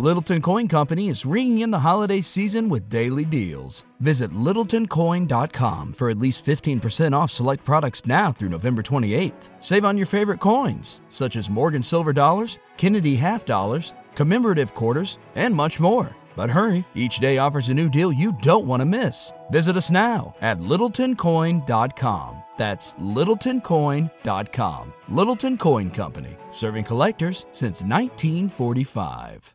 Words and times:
Littleton 0.00 0.40
Coin 0.40 0.66
Company 0.66 1.10
is 1.10 1.26
ringing 1.26 1.58
in 1.58 1.70
the 1.70 1.78
holiday 1.78 2.22
season 2.22 2.70
with 2.70 2.88
daily 2.88 3.26
deals. 3.26 3.84
Visit 4.00 4.30
littletoncoin.com 4.30 5.92
for 5.92 6.08
at 6.08 6.16
least 6.16 6.42
15% 6.42 7.12
off 7.12 7.30
select 7.30 7.66
products 7.66 8.06
now 8.06 8.32
through 8.32 8.48
November 8.48 8.82
28th. 8.82 9.50
Save 9.60 9.84
on 9.84 9.98
your 9.98 10.06
favorite 10.06 10.40
coins, 10.40 11.02
such 11.10 11.36
as 11.36 11.50
Morgan 11.50 11.82
Silver 11.82 12.14
Dollars, 12.14 12.58
Kennedy 12.78 13.14
Half 13.14 13.44
Dollars, 13.44 13.92
commemorative 14.14 14.72
quarters, 14.72 15.18
and 15.34 15.54
much 15.54 15.78
more. 15.80 16.16
But 16.34 16.48
hurry, 16.48 16.82
each 16.94 17.18
day 17.18 17.36
offers 17.36 17.68
a 17.68 17.74
new 17.74 17.90
deal 17.90 18.10
you 18.10 18.34
don't 18.40 18.66
want 18.66 18.80
to 18.80 18.86
miss. 18.86 19.34
Visit 19.50 19.76
us 19.76 19.90
now 19.90 20.34
at 20.40 20.60
littletoncoin.com. 20.60 22.42
That's 22.56 22.94
littletoncoin.com. 22.94 24.92
Littleton 25.10 25.58
Coin 25.58 25.90
Company, 25.90 26.36
serving 26.52 26.84
collectors 26.84 27.44
since 27.52 27.82
1945. 27.82 29.54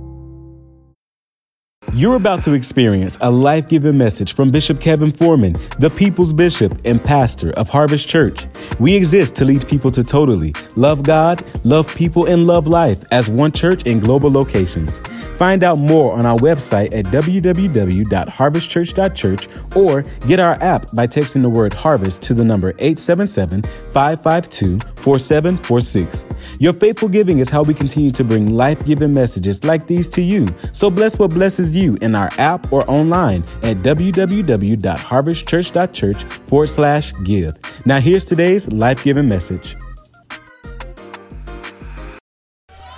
You're 1.93 2.15
about 2.15 2.41
to 2.43 2.53
experience 2.53 3.17
a 3.19 3.29
life 3.29 3.67
giving 3.67 3.97
message 3.97 4.33
from 4.33 4.49
Bishop 4.49 4.79
Kevin 4.79 5.11
Foreman, 5.11 5.57
the 5.77 5.89
people's 5.89 6.31
bishop 6.31 6.79
and 6.85 7.03
pastor 7.03 7.51
of 7.57 7.67
Harvest 7.67 8.07
Church. 8.07 8.47
We 8.79 8.95
exist 8.95 9.35
to 9.35 9.45
lead 9.45 9.67
people 9.67 9.91
to 9.91 10.01
totally 10.01 10.55
love 10.77 11.03
God, 11.03 11.43
love 11.65 11.93
people, 11.93 12.27
and 12.27 12.47
love 12.47 12.65
life 12.65 13.03
as 13.11 13.29
one 13.29 13.51
church 13.51 13.83
in 13.83 13.99
global 13.99 14.31
locations. 14.31 14.99
Find 15.35 15.63
out 15.63 15.79
more 15.79 16.13
on 16.13 16.25
our 16.25 16.37
website 16.37 16.93
at 16.93 17.03
www.harvestchurch.church 17.07 19.75
or 19.75 20.03
get 20.27 20.39
our 20.39 20.53
app 20.63 20.89
by 20.93 21.07
texting 21.07 21.41
the 21.41 21.49
word 21.49 21.73
harvest 21.73 22.21
to 22.21 22.33
the 22.33 22.45
number 22.45 22.69
877 22.79 23.63
552 23.91 24.79
4746. 25.01 26.25
Your 26.59 26.73
faithful 26.73 27.07
giving 27.09 27.39
is 27.39 27.49
how 27.49 27.63
we 27.63 27.73
continue 27.73 28.11
to 28.11 28.23
bring 28.23 28.53
life 28.53 28.85
giving 28.85 29.13
messages 29.13 29.63
like 29.63 29.87
these 29.87 30.07
to 30.09 30.21
you. 30.21 30.47
So 30.73 30.89
bless 30.89 31.19
what 31.19 31.31
blesses 31.31 31.75
you 31.75 31.80
in 31.81 32.15
our 32.15 32.29
app 32.37 32.71
or 32.71 32.89
online 32.89 33.43
at 33.63 33.77
www.harvestchurch.church 33.77 36.23
forward 36.47 36.69
slash 36.69 37.11
give. 37.23 37.57
Now, 37.85 37.99
here's 37.99 38.25
today's 38.25 38.67
life 38.67 39.03
giving 39.03 39.27
message. 39.27 39.75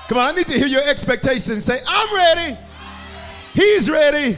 Come 0.08 0.18
on, 0.18 0.30
I 0.30 0.32
need 0.34 0.48
to 0.48 0.58
hear 0.58 0.68
your 0.68 0.88
expectations. 0.88 1.66
Say, 1.66 1.80
I'm 1.88 2.16
ready. 2.16 2.58
He's 3.54 3.90
ready. 3.90 4.38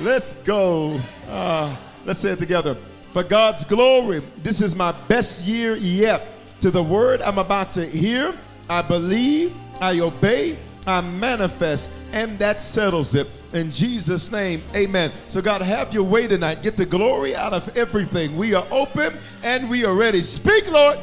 Let's 0.00 0.34
go. 0.44 1.00
Uh, 1.28 1.74
let's 2.04 2.20
say 2.20 2.30
it 2.30 2.38
together. 2.38 2.76
For 3.12 3.22
God's 3.22 3.64
glory, 3.64 4.22
this 4.42 4.60
is 4.60 4.74
my 4.74 4.92
best 5.08 5.46
year 5.46 5.76
yet. 5.76 6.26
To 6.60 6.70
the 6.70 6.82
word 6.82 7.20
I'm 7.22 7.38
about 7.38 7.72
to 7.74 7.84
hear, 7.84 8.34
I 8.70 8.82
believe, 8.82 9.54
I 9.80 10.00
obey, 10.00 10.56
I 10.86 11.00
manifest, 11.00 11.90
and 12.12 12.38
that 12.38 12.60
settles 12.60 13.14
it. 13.14 13.28
In 13.52 13.70
Jesus' 13.70 14.30
name, 14.30 14.62
amen. 14.74 15.12
So, 15.28 15.40
God, 15.40 15.62
have 15.62 15.94
your 15.94 16.02
way 16.02 16.26
tonight. 16.26 16.62
Get 16.62 16.76
the 16.76 16.84
glory 16.84 17.34
out 17.34 17.52
of 17.52 17.76
everything. 17.76 18.36
We 18.36 18.54
are 18.54 18.66
open 18.70 19.16
and 19.42 19.70
we 19.70 19.84
are 19.84 19.94
ready. 19.94 20.20
Speak, 20.22 20.70
Lord. 20.70 20.98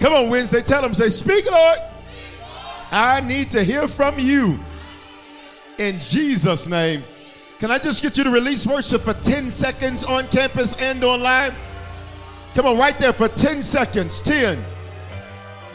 Come 0.00 0.12
on, 0.12 0.30
Wednesday. 0.30 0.62
Tell 0.62 0.82
them, 0.82 0.94
say, 0.94 1.10
Speak, 1.10 1.50
Lord. 1.50 1.78
I 2.90 3.20
need 3.20 3.50
to 3.50 3.62
hear 3.62 3.86
from 3.86 4.18
you 4.18 4.58
in 5.78 5.98
Jesus' 6.00 6.66
name. 6.66 7.02
Can 7.58 7.70
I 7.70 7.78
just 7.78 8.02
get 8.02 8.16
you 8.16 8.24
to 8.24 8.30
release 8.30 8.66
worship 8.66 9.02
for 9.02 9.14
10 9.14 9.50
seconds 9.50 10.04
on 10.04 10.26
campus 10.28 10.80
and 10.80 11.02
online? 11.04 11.52
Come 12.54 12.66
on, 12.66 12.78
right 12.78 12.98
there 12.98 13.12
for 13.12 13.28
10 13.28 13.62
seconds. 13.62 14.20
10, 14.22 14.58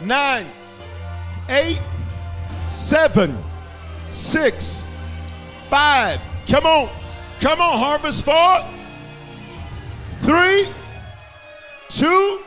9, 0.03 0.45
8, 1.49 1.79
7, 2.73 3.37
6, 4.09 4.85
5. 5.69 6.19
Come 6.47 6.65
on. 6.65 6.89
Come 7.39 7.61
on, 7.61 7.77
Harvest 7.77 8.25
4, 8.25 8.33
3, 10.21 10.65
2, 11.89 12.41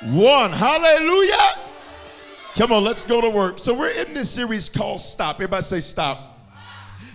1. 0.00 0.52
Hallelujah. 0.52 1.34
Come 2.54 2.72
on, 2.72 2.82
let's 2.82 3.04
go 3.04 3.20
to 3.20 3.28
work. 3.28 3.58
So 3.58 3.74
we're 3.74 3.90
in 3.90 4.14
this 4.14 4.30
series 4.30 4.70
called 4.70 5.00
Stop. 5.00 5.36
Everybody 5.36 5.62
say 5.62 5.80
stop. 5.80 6.37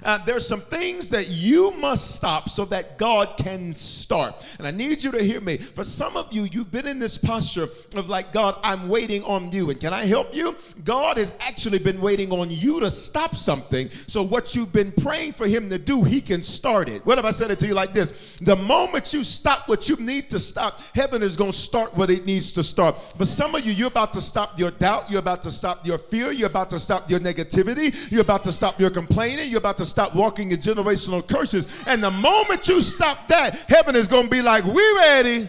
Uh, 0.03 0.17
there's 0.25 0.47
some 0.47 0.61
things 0.61 1.09
that 1.09 1.29
you 1.29 1.71
must 1.71 2.15
stop 2.15 2.49
so 2.49 2.65
that 2.65 2.97
God 2.97 3.37
can 3.37 3.73
start. 3.73 4.35
And 4.57 4.67
I 4.67 4.71
need 4.71 5.03
you 5.03 5.11
to 5.11 5.23
hear 5.23 5.41
me. 5.41 5.57
For 5.57 5.83
some 5.83 6.17
of 6.17 6.31
you, 6.33 6.43
you've 6.43 6.71
been 6.71 6.87
in 6.87 6.99
this 6.99 7.17
posture 7.17 7.67
of 7.95 8.09
like, 8.09 8.33
God, 8.33 8.59
I'm 8.63 8.87
waiting 8.87 9.23
on 9.23 9.51
you. 9.51 9.69
And 9.69 9.79
can 9.79 9.93
I 9.93 10.05
help 10.05 10.35
you? 10.35 10.55
God 10.83 11.17
has 11.17 11.37
actually 11.41 11.79
been 11.79 12.01
waiting 12.01 12.31
on 12.31 12.49
you 12.49 12.79
to 12.79 12.89
stop 12.89 13.35
something. 13.35 13.89
So 14.07 14.23
what 14.23 14.55
you've 14.55 14.73
been 14.73 14.91
praying 14.91 15.33
for 15.33 15.47
Him 15.47 15.69
to 15.69 15.77
do, 15.77 16.03
He 16.03 16.21
can 16.21 16.43
start 16.43 16.89
it. 16.89 17.05
What 17.05 17.17
if 17.17 17.25
I 17.25 17.31
said 17.31 17.51
it 17.51 17.59
to 17.59 17.67
you 17.67 17.73
like 17.73 17.93
this? 17.93 18.37
The 18.41 18.55
moment 18.55 19.13
you 19.13 19.23
stop 19.23 19.67
what 19.67 19.87
you 19.87 19.95
need 19.97 20.29
to 20.31 20.39
stop, 20.39 20.79
heaven 20.95 21.23
is 21.23 21.35
going 21.35 21.51
to 21.51 21.57
start 21.57 21.95
what 21.95 22.09
it 22.09 22.25
needs 22.25 22.51
to 22.53 22.63
start. 22.63 22.99
For 23.17 23.25
some 23.25 23.55
of 23.55 23.65
you, 23.65 23.71
you're 23.71 23.87
about 23.87 24.13
to 24.13 24.21
stop 24.21 24.59
your 24.59 24.71
doubt. 24.71 25.09
You're 25.09 25.19
about 25.19 25.43
to 25.43 25.51
stop 25.51 25.85
your 25.85 25.97
fear. 25.97 26.31
You're 26.31 26.49
about 26.49 26.69
to 26.71 26.79
stop 26.79 27.09
your 27.09 27.19
negativity. 27.19 28.11
You're 28.11 28.21
about 28.21 28.43
to 28.45 28.51
stop 28.51 28.79
your 28.79 28.89
complaining. 28.89 29.49
You're 29.49 29.59
about 29.59 29.77
to 29.77 29.85
stop 29.93 30.15
walking 30.15 30.51
in 30.51 30.59
generational 30.59 31.25
curses. 31.25 31.83
And 31.85 32.03
the 32.03 32.09
moment 32.09 32.67
you 32.67 32.81
stop 32.81 33.27
that, 33.27 33.65
heaven 33.69 33.95
is 33.95 34.07
going 34.07 34.23
to 34.23 34.29
be 34.29 34.41
like, 34.41 34.65
we 34.65 34.83
ready. 34.97 35.47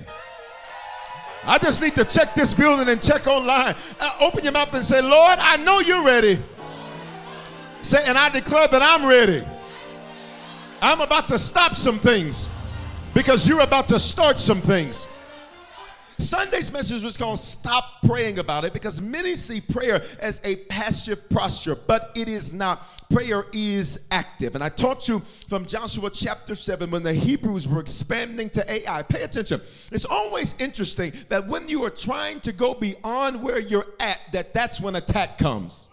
I 1.46 1.58
just 1.58 1.80
need 1.82 1.94
to 1.94 2.04
check 2.04 2.34
this 2.34 2.52
building 2.52 2.88
and 2.88 3.02
check 3.02 3.26
online. 3.26 3.74
Uh, 3.98 4.16
open 4.20 4.44
your 4.44 4.52
mouth 4.52 4.72
and 4.74 4.84
say, 4.84 5.00
Lord, 5.00 5.38
I 5.38 5.56
know 5.56 5.80
you're 5.80 6.04
ready. 6.04 6.38
Say, 7.82 8.04
and 8.06 8.18
I 8.18 8.28
declare 8.28 8.68
that 8.68 8.82
I'm 8.82 9.06
ready. 9.06 9.42
I'm 10.82 11.00
about 11.00 11.28
to 11.28 11.38
stop 11.38 11.74
some 11.74 11.98
things 11.98 12.48
because 13.14 13.48
you're 13.48 13.62
about 13.62 13.88
to 13.88 13.98
start 13.98 14.38
some 14.38 14.60
things. 14.60 15.06
Sunday's 16.18 16.72
message 16.72 17.02
was 17.02 17.16
called 17.16 17.38
Stop 17.38 18.02
Praying 18.06 18.38
About 18.38 18.64
It 18.64 18.72
because 18.72 19.00
many 19.00 19.34
see 19.34 19.60
prayer 19.60 20.00
as 20.20 20.40
a 20.44 20.56
passive 20.66 21.28
posture, 21.28 21.74
but 21.74 22.12
it 22.14 22.28
is 22.28 22.52
not. 22.52 22.82
Prayer 23.10 23.44
is 23.52 24.08
active. 24.10 24.54
And 24.54 24.64
I 24.64 24.68
taught 24.68 25.08
you 25.08 25.20
from 25.48 25.66
Joshua 25.66 26.10
chapter 26.10 26.54
7 26.54 26.90
when 26.90 27.02
the 27.02 27.12
Hebrews 27.12 27.68
were 27.68 27.80
expanding 27.80 28.48
to 28.50 28.72
Ai. 28.72 29.02
Pay 29.02 29.22
attention. 29.22 29.60
It's 29.92 30.04
always 30.04 30.60
interesting 30.60 31.12
that 31.28 31.46
when 31.46 31.68
you 31.68 31.84
are 31.84 31.90
trying 31.90 32.40
to 32.40 32.52
go 32.52 32.74
beyond 32.74 33.42
where 33.42 33.58
you're 33.58 33.86
at, 34.00 34.20
that 34.32 34.54
that's 34.54 34.80
when 34.80 34.96
attack 34.96 35.38
comes. 35.38 35.83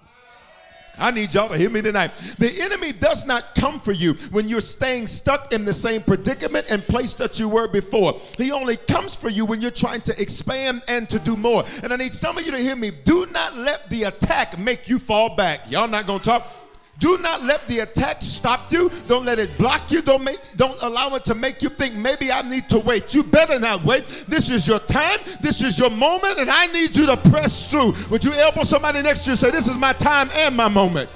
I 0.98 1.12
need 1.12 1.34
y'all 1.34 1.50
to 1.50 1.58
hear 1.58 1.70
me 1.70 1.82
tonight. 1.82 2.12
The 2.38 2.52
enemy 2.62 2.92
does 2.92 3.26
not 3.26 3.56
come 3.56 3.80
for 3.80 3.92
you 3.92 4.14
when 4.32 4.48
you're 4.48 4.62
staying 4.62 5.08
stuck 5.08 5.52
in 5.54 5.66
the 5.66 5.74
same 5.74 6.02
predicament 6.02 6.68
and 6.70 6.84
place 6.84 7.14
that 7.16 7.40
you 7.40 7.50
were 7.50 7.68
before. 7.68 8.20
He 8.38 8.52
only 8.52 8.78
comes 8.78 9.16
for 9.16 9.30
you 9.30 9.46
when 9.46 9.62
you're 9.62 9.72
trying 9.72 10.02
to 10.02 10.22
expand 10.22 10.84
and 10.88 11.10
to 11.10 11.20
do 11.20 11.36
more. 11.36 11.64
And 11.84 11.92
I 11.92 11.96
need 11.96 12.14
some 12.14 12.38
of 12.38 12.46
you 12.46 12.52
to 12.52 12.58
hear 12.58 12.76
me. 12.76 12.92
Do 13.04 13.26
not 13.28 13.58
let 13.58 13.90
the 13.90 14.04
attack 14.04 14.58
make 14.58 14.88
you 14.88 15.00
fall 15.00 15.36
back. 15.36 15.70
Y'all 15.70 15.88
not 15.88 16.08
going 16.08 16.20
to 16.20 16.26
talk. 16.26 16.61
Do 17.00 17.18
not 17.18 17.42
let 17.44 17.68
the 17.68 17.80
attack 17.80 18.22
stop 18.22 18.72
you. 18.72 18.92
Don't 19.08 19.26
let 19.26 19.40
it 19.40 19.58
block 19.58 19.92
you. 19.92 20.02
Don't 20.02 20.24
make 20.24 20.40
don't 20.56 20.80
allow 20.84 21.16
it 21.16 21.26
to 21.26 21.36
make 21.36 21.62
you 21.62 21.70
think 21.70 21.96
maybe 21.96 22.32
I 22.32 22.42
need 22.48 22.70
to 22.70 22.80
wait. 22.80 23.16
You 23.16 23.24
better 23.24 23.60
not 23.60 23.84
wait. 23.84 24.26
This 24.28 24.52
is 24.52 24.68
your 24.68 24.80
time. 24.80 25.18
This 25.42 25.62
is 25.62 25.80
your 25.80 25.90
moment 25.90 26.38
and 26.38 26.50
I 26.50 26.68
need 26.68 26.96
you 26.96 27.08
to 27.08 27.18
press 27.18 27.70
through. 27.70 27.94
Would 28.12 28.24
you 28.24 28.34
elbow 28.34 28.64
somebody 28.64 29.02
next 29.02 29.24
to 29.24 29.30
you 29.30 29.32
and 29.32 29.40
say 29.40 29.52
this 29.52 29.68
is 29.68 29.78
my 29.78 29.94
time 29.94 30.30
and 30.34 30.56
my 30.56 30.68
moment? 30.68 31.10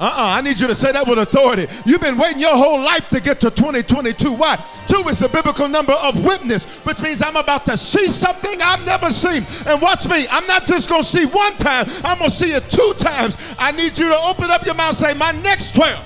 Uh-uh, 0.00 0.38
I 0.38 0.40
need 0.40 0.58
you 0.58 0.66
to 0.66 0.74
say 0.74 0.92
that 0.92 1.06
with 1.06 1.18
authority. 1.18 1.66
You've 1.84 2.00
been 2.00 2.16
waiting 2.16 2.40
your 2.40 2.56
whole 2.56 2.80
life 2.82 3.10
to 3.10 3.20
get 3.20 3.38
to 3.40 3.50
2022. 3.50 4.32
Why? 4.32 4.56
Two 4.86 5.06
is 5.08 5.18
the 5.18 5.28
biblical 5.28 5.68
number 5.68 5.92
of 5.92 6.24
witness, 6.24 6.82
which 6.86 6.98
means 7.02 7.20
I'm 7.20 7.36
about 7.36 7.66
to 7.66 7.76
see 7.76 8.06
something 8.06 8.62
I've 8.62 8.84
never 8.86 9.10
seen. 9.10 9.44
And 9.66 9.82
watch 9.82 10.08
me, 10.08 10.26
I'm 10.30 10.46
not 10.46 10.64
just 10.64 10.88
going 10.88 11.02
to 11.02 11.06
see 11.06 11.26
one 11.26 11.52
time, 11.58 11.84
I'm 12.02 12.16
going 12.16 12.30
to 12.30 12.36
see 12.36 12.52
it 12.52 12.70
two 12.70 12.94
times. 12.96 13.36
I 13.58 13.72
need 13.72 13.98
you 13.98 14.08
to 14.08 14.18
open 14.20 14.50
up 14.50 14.64
your 14.64 14.74
mouth 14.74 14.88
and 14.88 14.96
say, 14.96 15.12
my 15.12 15.32
next 15.42 15.74
12. 15.74 16.02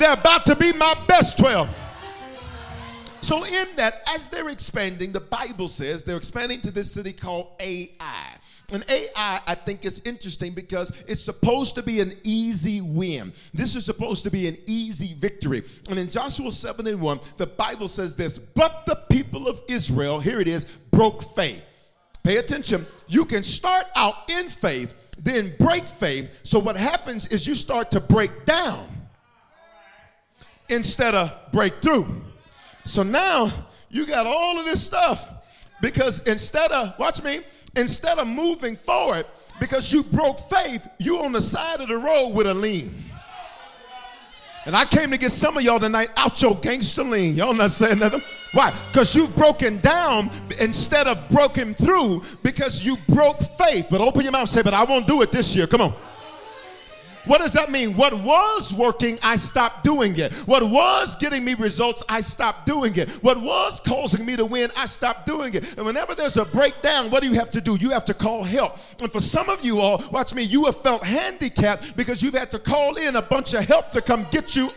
They're 0.00 0.14
about 0.14 0.44
to 0.46 0.56
be 0.56 0.72
my 0.72 0.96
best 1.06 1.38
12. 1.38 1.72
So, 3.20 3.44
in 3.44 3.66
that, 3.76 4.02
as 4.14 4.28
they're 4.28 4.50
expanding, 4.50 5.12
the 5.12 5.20
Bible 5.20 5.68
says 5.68 6.02
they're 6.02 6.16
expanding 6.16 6.60
to 6.62 6.70
this 6.70 6.92
city 6.92 7.12
called 7.12 7.52
Ai. 7.60 8.34
And 8.72 8.84
Ai, 8.88 9.40
I 9.46 9.54
think, 9.54 9.84
is 9.84 10.00
interesting 10.06 10.52
because 10.52 11.04
it's 11.06 11.22
supposed 11.22 11.74
to 11.74 11.82
be 11.82 12.00
an 12.00 12.16
easy 12.22 12.80
win. 12.80 13.32
This 13.52 13.76
is 13.76 13.84
supposed 13.84 14.22
to 14.24 14.30
be 14.30 14.48
an 14.48 14.56
easy 14.66 15.14
victory. 15.14 15.62
And 15.90 15.98
in 15.98 16.08
Joshua 16.08 16.50
7 16.50 16.86
and 16.86 17.00
1, 17.00 17.20
the 17.36 17.46
Bible 17.46 17.88
says 17.88 18.16
this 18.16 18.38
But 18.38 18.86
the 18.86 18.96
people 19.10 19.48
of 19.48 19.60
Israel, 19.68 20.18
here 20.18 20.40
it 20.40 20.48
is, 20.48 20.64
broke 20.90 21.34
faith. 21.34 21.62
Pay 22.22 22.38
attention. 22.38 22.86
You 23.06 23.26
can 23.26 23.42
start 23.42 23.86
out 23.96 24.30
in 24.30 24.48
faith, 24.48 24.94
then 25.22 25.52
break 25.58 25.84
faith. 25.84 26.40
So 26.42 26.58
what 26.58 26.76
happens 26.76 27.26
is 27.26 27.46
you 27.46 27.54
start 27.54 27.90
to 27.90 28.00
break 28.00 28.46
down 28.46 28.88
instead 30.70 31.14
of 31.14 31.30
break 31.52 31.74
through. 31.82 32.22
So 32.86 33.02
now 33.02 33.52
you 33.90 34.06
got 34.06 34.26
all 34.26 34.58
of 34.58 34.64
this 34.64 34.82
stuff 34.82 35.28
because 35.82 36.26
instead 36.26 36.72
of, 36.72 36.98
watch 36.98 37.22
me, 37.22 37.40
instead 37.76 38.18
of 38.18 38.26
moving 38.26 38.76
forward, 38.76 39.26
because 39.60 39.92
you 39.92 40.02
broke 40.02 40.40
faith, 40.50 40.86
you 40.98 41.18
on 41.18 41.32
the 41.32 41.42
side 41.42 41.80
of 41.80 41.88
the 41.88 41.96
road 41.96 42.30
with 42.30 42.46
a 42.46 42.54
lean. 42.54 43.04
And 44.66 44.74
I 44.74 44.86
came 44.86 45.10
to 45.10 45.18
get 45.18 45.30
some 45.30 45.58
of 45.58 45.62
y'all 45.62 45.78
tonight 45.78 46.08
out 46.16 46.40
your 46.40 46.54
gangster 46.56 47.04
lean. 47.04 47.34
Y'all 47.34 47.52
not 47.52 47.70
saying 47.70 47.98
nothing? 47.98 48.22
Why? 48.52 48.72
Because 48.90 49.14
you've 49.14 49.34
broken 49.36 49.78
down 49.78 50.30
instead 50.58 51.06
of 51.06 51.28
broken 51.28 51.74
through 51.74 52.22
because 52.42 52.84
you 52.84 52.96
broke 53.08 53.40
faith. 53.58 53.88
But 53.90 54.00
open 54.00 54.22
your 54.22 54.32
mouth 54.32 54.42
and 54.42 54.48
say, 54.48 54.62
but 54.62 54.72
I 54.72 54.84
won't 54.84 55.06
do 55.06 55.20
it 55.20 55.30
this 55.30 55.54
year. 55.54 55.66
Come 55.66 55.82
on. 55.82 55.94
What 57.26 57.40
does 57.40 57.52
that 57.52 57.70
mean? 57.70 57.96
What 57.96 58.12
was 58.14 58.72
working, 58.74 59.18
I 59.22 59.36
stopped 59.36 59.84
doing 59.84 60.18
it. 60.18 60.34
What 60.46 60.62
was 60.62 61.16
getting 61.16 61.44
me 61.44 61.54
results, 61.54 62.02
I 62.08 62.20
stopped 62.20 62.66
doing 62.66 62.96
it. 62.96 63.10
What 63.22 63.40
was 63.40 63.80
causing 63.80 64.26
me 64.26 64.36
to 64.36 64.44
win, 64.44 64.70
I 64.76 64.86
stopped 64.86 65.26
doing 65.26 65.54
it. 65.54 65.76
And 65.76 65.86
whenever 65.86 66.14
there's 66.14 66.36
a 66.36 66.44
breakdown, 66.44 67.10
what 67.10 67.22
do 67.22 67.28
you 67.28 67.34
have 67.34 67.50
to 67.52 67.60
do? 67.60 67.76
You 67.76 67.90
have 67.90 68.04
to 68.06 68.14
call 68.14 68.44
help. 68.44 68.78
And 69.00 69.10
for 69.10 69.20
some 69.20 69.48
of 69.48 69.64
you 69.64 69.80
all, 69.80 70.02
watch 70.10 70.34
me, 70.34 70.42
you 70.42 70.66
have 70.66 70.76
felt 70.82 71.02
handicapped 71.02 71.96
because 71.96 72.22
you've 72.22 72.34
had 72.34 72.50
to 72.52 72.58
call 72.58 72.96
in 72.96 73.16
a 73.16 73.22
bunch 73.22 73.54
of 73.54 73.64
help 73.64 73.90
to 73.92 74.02
come 74.02 74.26
get 74.30 74.54
you 74.54 74.70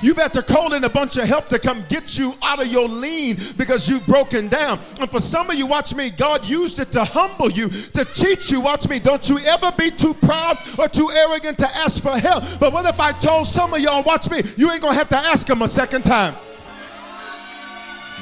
You've 0.00 0.16
had 0.16 0.32
to 0.34 0.42
call 0.42 0.74
in 0.74 0.84
a 0.84 0.88
bunch 0.88 1.16
of 1.16 1.24
help 1.24 1.48
to 1.48 1.58
come 1.58 1.84
get 1.88 2.18
you 2.18 2.34
out 2.42 2.60
of 2.60 2.68
your 2.68 2.88
lean 2.88 3.36
because 3.56 3.88
you've 3.88 4.06
broken 4.06 4.48
down. 4.48 4.78
And 5.00 5.10
for 5.10 5.20
some 5.20 5.50
of 5.50 5.56
you, 5.56 5.66
watch 5.66 5.94
me, 5.94 6.10
God 6.10 6.46
used 6.46 6.78
it 6.78 6.92
to 6.92 7.04
humble 7.04 7.50
you, 7.50 7.68
to 7.68 8.04
teach 8.04 8.50
you. 8.50 8.60
Watch 8.60 8.88
me, 8.88 8.98
don't 8.98 9.28
you 9.28 9.38
ever 9.38 9.72
be 9.78 9.90
too 9.90 10.14
proud 10.14 10.58
or 10.78 10.88
too 10.88 11.10
arrogant 11.10 11.58
to 11.58 11.66
ask 11.66 12.02
for 12.02 12.18
help. 12.18 12.44
But 12.60 12.72
what 12.72 12.86
if 12.86 13.00
I 13.00 13.12
told 13.12 13.46
some 13.46 13.74
of 13.74 13.80
y'all, 13.80 14.02
watch 14.02 14.30
me, 14.30 14.42
you 14.56 14.70
ain't 14.70 14.82
gonna 14.82 14.94
have 14.94 15.08
to 15.10 15.16
ask 15.16 15.48
him 15.48 15.62
a 15.62 15.68
second 15.68 16.04
time. 16.04 16.34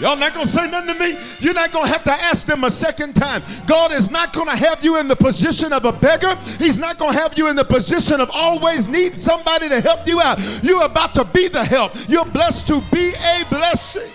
Y'all 0.03 0.17
not 0.17 0.35
gonna 0.35 0.47
say 0.47 0.69
nothing 0.69 0.95
to 0.95 0.99
me? 0.99 1.17
You're 1.39 1.55
not 1.55 1.71
gonna 1.71 1.87
have 1.87 2.03
to 2.03 2.11
ask 2.11 2.45
them 2.45 2.65
a 2.65 2.71
second 2.73 3.15
time. 3.15 3.41
God 3.69 3.93
is 3.93 4.11
not 4.11 4.33
gonna 4.33 4.57
have 4.57 4.83
you 4.85 4.99
in 4.99 5.07
the 5.07 5.15
position 5.15 5.73
of 5.73 5.85
a 5.85 5.93
beggar. 5.93 6.35
He's 6.59 6.77
not 6.77 6.99
gonna 6.99 7.17
have 7.17 7.39
you 7.39 7.49
in 7.49 7.55
the 7.55 7.65
position 7.65 8.21
of 8.21 8.29
always 8.35 8.89
need 8.89 9.17
somebody 9.17 9.69
to 9.69 9.81
help 9.81 10.09
you 10.09 10.21
out. 10.21 10.41
You're 10.65 10.83
about 10.87 11.15
to 11.15 11.25
be 11.25 11.47
the 11.47 11.65
help. 11.65 11.93
You're 12.09 12.25
blessed 12.25 12.67
to 12.67 12.83
be 12.91 13.13
a 13.13 13.45
blessing. 13.49 14.11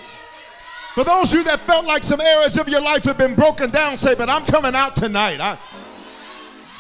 For 0.94 1.06
those 1.06 1.32
of 1.32 1.38
you 1.38 1.44
that 1.46 1.62
felt 1.62 1.86
like 1.86 2.04
some 2.04 2.20
areas 2.20 2.58
of 2.58 2.68
your 2.68 2.82
life 2.82 3.06
have 3.06 3.18
been 3.18 3.36
broken 3.36 3.70
down, 3.70 3.98
say, 3.98 4.14
but 4.14 4.30
I'm 4.30 4.44
coming 4.46 4.76
out 4.76 4.94
tonight. 4.94 5.40
I, 5.40 5.58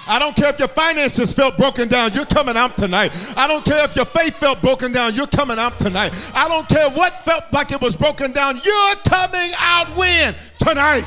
I 0.07 0.19
don't 0.19 0.35
care 0.35 0.49
if 0.49 0.59
your 0.59 0.67
finances 0.67 1.33
felt 1.33 1.57
broken 1.57 1.87
down, 1.87 2.13
you're 2.13 2.25
coming 2.25 2.55
out 2.55 2.77
tonight. 2.77 3.11
I 3.35 3.47
don't 3.47 3.65
care 3.65 3.83
if 3.83 3.95
your 3.95 4.05
faith 4.05 4.35
felt 4.37 4.61
broken 4.61 4.91
down, 4.91 5.13
you're 5.15 5.27
coming 5.27 5.59
out 5.59 5.79
tonight. 5.79 6.13
I 6.33 6.47
don't 6.47 6.67
care 6.69 6.89
what 6.89 7.25
felt 7.25 7.43
like 7.51 7.71
it 7.71 7.81
was 7.81 7.95
broken 7.95 8.31
down, 8.31 8.59
you're 8.63 8.95
coming 9.07 9.51
out 9.57 9.87
when? 9.97 10.35
Tonight. 10.59 11.05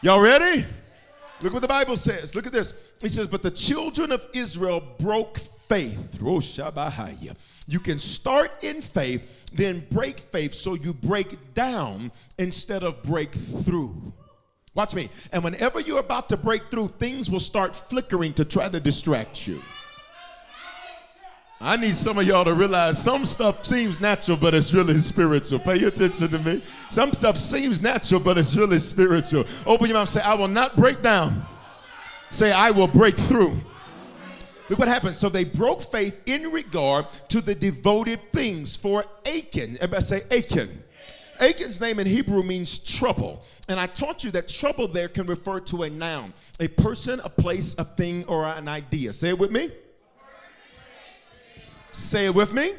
Y'all 0.00 0.20
ready? 0.20 0.64
Look 1.40 1.52
what 1.52 1.62
the 1.62 1.68
Bible 1.68 1.96
says. 1.96 2.34
Look 2.34 2.46
at 2.46 2.52
this. 2.52 2.88
He 3.00 3.08
says, 3.08 3.26
But 3.26 3.42
the 3.42 3.50
children 3.50 4.12
of 4.12 4.26
Israel 4.32 4.82
broke 4.98 5.38
faith. 5.38 6.18
Oh, 6.24 6.40
you 7.66 7.80
can 7.80 7.98
start 7.98 8.50
in 8.62 8.80
faith, 8.80 9.52
then 9.52 9.86
break 9.90 10.18
faith, 10.20 10.54
so 10.54 10.74
you 10.74 10.92
break 10.94 11.54
down 11.54 12.10
instead 12.38 12.82
of 12.82 13.02
break 13.02 13.32
through. 13.32 13.94
Watch 14.78 14.94
me. 14.94 15.08
And 15.32 15.42
whenever 15.42 15.80
you're 15.80 15.98
about 15.98 16.28
to 16.28 16.36
break 16.36 16.70
through, 16.70 16.86
things 17.00 17.32
will 17.32 17.40
start 17.40 17.74
flickering 17.74 18.32
to 18.34 18.44
try 18.44 18.68
to 18.68 18.78
distract 18.78 19.48
you. 19.48 19.60
I 21.60 21.76
need 21.76 21.96
some 21.96 22.16
of 22.16 22.24
y'all 22.24 22.44
to 22.44 22.54
realize 22.54 23.02
some 23.02 23.26
stuff 23.26 23.66
seems 23.66 24.00
natural, 24.00 24.36
but 24.36 24.54
it's 24.54 24.72
really 24.72 24.96
spiritual. 25.00 25.58
Pay 25.58 25.82
attention 25.82 26.28
to 26.28 26.38
me. 26.38 26.62
Some 26.90 27.12
stuff 27.12 27.36
seems 27.36 27.82
natural, 27.82 28.20
but 28.20 28.38
it's 28.38 28.56
really 28.56 28.78
spiritual. 28.78 29.44
Open 29.66 29.88
your 29.88 29.98
mouth 29.98 30.08
say, 30.08 30.20
I 30.20 30.34
will 30.34 30.46
not 30.46 30.76
break 30.76 31.02
down. 31.02 31.44
Say, 32.30 32.52
I 32.52 32.70
will 32.70 32.86
break 32.86 33.16
through. 33.16 33.58
Look 34.68 34.78
what 34.78 34.86
happened. 34.86 35.16
So 35.16 35.28
they 35.28 35.42
broke 35.42 35.82
faith 35.82 36.22
in 36.26 36.52
regard 36.52 37.06
to 37.30 37.40
the 37.40 37.56
devoted 37.56 38.20
things 38.32 38.76
for 38.76 39.04
Achan. 39.26 39.76
Everybody 39.80 40.02
say 40.04 40.22
Achan. 40.30 40.84
Achan's 41.40 41.80
name 41.80 41.98
in 41.98 42.06
Hebrew 42.06 42.42
means 42.42 42.78
trouble. 42.78 43.42
And 43.68 43.78
I 43.78 43.86
taught 43.86 44.24
you 44.24 44.30
that 44.32 44.48
trouble 44.48 44.88
there 44.88 45.08
can 45.08 45.26
refer 45.26 45.60
to 45.60 45.84
a 45.84 45.90
noun, 45.90 46.32
a 46.60 46.68
person, 46.68 47.20
a 47.20 47.28
place, 47.28 47.78
a 47.78 47.84
thing, 47.84 48.24
or 48.24 48.46
an 48.46 48.68
idea. 48.68 49.12
Say 49.12 49.30
it 49.30 49.38
with 49.38 49.50
me. 49.50 49.70
Say 51.92 52.26
it 52.26 52.34
with 52.34 52.52
me. 52.52 52.72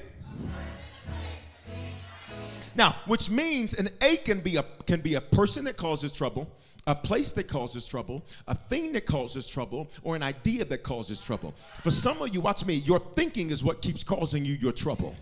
Now, 2.76 2.96
which 3.08 3.30
means 3.30 3.74
an 3.74 3.90
A 4.02 4.18
can 4.18 4.40
be 4.40 4.56
a 4.56 4.64
can 4.86 5.02
be 5.02 5.16
a 5.16 5.22
person 5.22 5.66
that 5.66 5.76
causes 5.76 6.12
trouble, 6.12 6.50
a 6.88 6.96
place 6.96 7.32
that 7.32 7.48
causes 7.48 7.86
trouble, 7.86 8.24
a 8.48 8.56
thing 8.56 8.94
that 8.94 9.06
causes 9.06 9.46
trouble, 9.46 9.92
or 10.04 10.16
an 10.16 10.24
idea 10.24 10.64
that 10.66 10.84
causes 10.84 11.20
trouble. 11.20 11.54
For 11.84 11.92
some 11.92 12.22
of 12.22 12.34
you, 12.34 12.42
watch 12.42 12.66
me, 12.66 12.76
your 12.76 13.00
thinking 13.16 13.50
is 13.50 13.64
what 13.64 13.82
keeps 13.82 14.04
causing 14.04 14.46
you 14.46 14.54
your 14.54 14.72
trouble. 14.72 15.16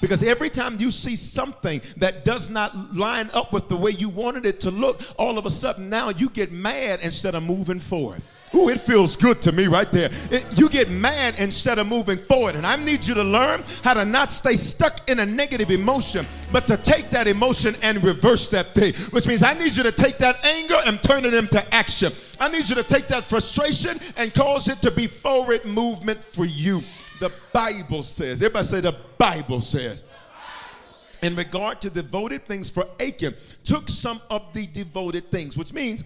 Because 0.00 0.22
every 0.22 0.50
time 0.50 0.78
you 0.78 0.90
see 0.90 1.16
something 1.16 1.80
that 1.98 2.24
does 2.24 2.50
not 2.50 2.94
line 2.94 3.30
up 3.34 3.52
with 3.52 3.68
the 3.68 3.76
way 3.76 3.92
you 3.92 4.08
wanted 4.08 4.46
it 4.46 4.60
to 4.60 4.70
look, 4.70 5.00
all 5.18 5.38
of 5.38 5.46
a 5.46 5.50
sudden 5.50 5.88
now 5.88 6.10
you 6.10 6.28
get 6.28 6.52
mad 6.52 7.00
instead 7.02 7.34
of 7.34 7.42
moving 7.42 7.78
forward. 7.78 8.22
Ooh, 8.54 8.68
it 8.68 8.80
feels 8.80 9.16
good 9.16 9.40
to 9.42 9.52
me 9.52 9.66
right 9.66 9.90
there. 9.90 10.10
It, 10.30 10.46
you 10.56 10.68
get 10.68 10.90
mad 10.90 11.36
instead 11.38 11.78
of 11.78 11.86
moving 11.86 12.18
forward. 12.18 12.54
And 12.54 12.66
I 12.66 12.76
need 12.76 13.06
you 13.06 13.14
to 13.14 13.24
learn 13.24 13.62
how 13.82 13.94
to 13.94 14.04
not 14.04 14.30
stay 14.30 14.54
stuck 14.54 15.08
in 15.08 15.20
a 15.20 15.26
negative 15.26 15.70
emotion, 15.70 16.26
but 16.52 16.66
to 16.66 16.76
take 16.76 17.08
that 17.10 17.26
emotion 17.26 17.74
and 17.82 18.02
reverse 18.04 18.50
that 18.50 18.74
thing. 18.74 18.94
Which 19.10 19.26
means 19.26 19.42
I 19.42 19.54
need 19.54 19.74
you 19.74 19.82
to 19.84 19.92
take 19.92 20.18
that 20.18 20.44
anger 20.44 20.76
and 20.84 21.02
turn 21.02 21.24
it 21.24 21.32
into 21.32 21.74
action. 21.74 22.12
I 22.38 22.48
need 22.48 22.68
you 22.68 22.74
to 22.74 22.82
take 22.82 23.06
that 23.08 23.24
frustration 23.24 23.98
and 24.16 24.34
cause 24.34 24.68
it 24.68 24.82
to 24.82 24.90
be 24.90 25.06
forward 25.06 25.64
movement 25.64 26.22
for 26.22 26.44
you. 26.44 26.82
The 27.22 27.32
Bible 27.52 28.02
says, 28.02 28.42
everybody 28.42 28.66
say, 28.66 28.80
the 28.80 28.96
Bible 29.16 29.60
says. 29.60 30.02
In 31.22 31.36
regard 31.36 31.80
to 31.82 31.88
devoted 31.88 32.44
things 32.48 32.68
for 32.68 32.84
Achan, 32.98 33.36
took 33.62 33.88
some 33.88 34.20
of 34.28 34.52
the 34.52 34.66
devoted 34.66 35.30
things, 35.30 35.56
which 35.56 35.72
means 35.72 36.02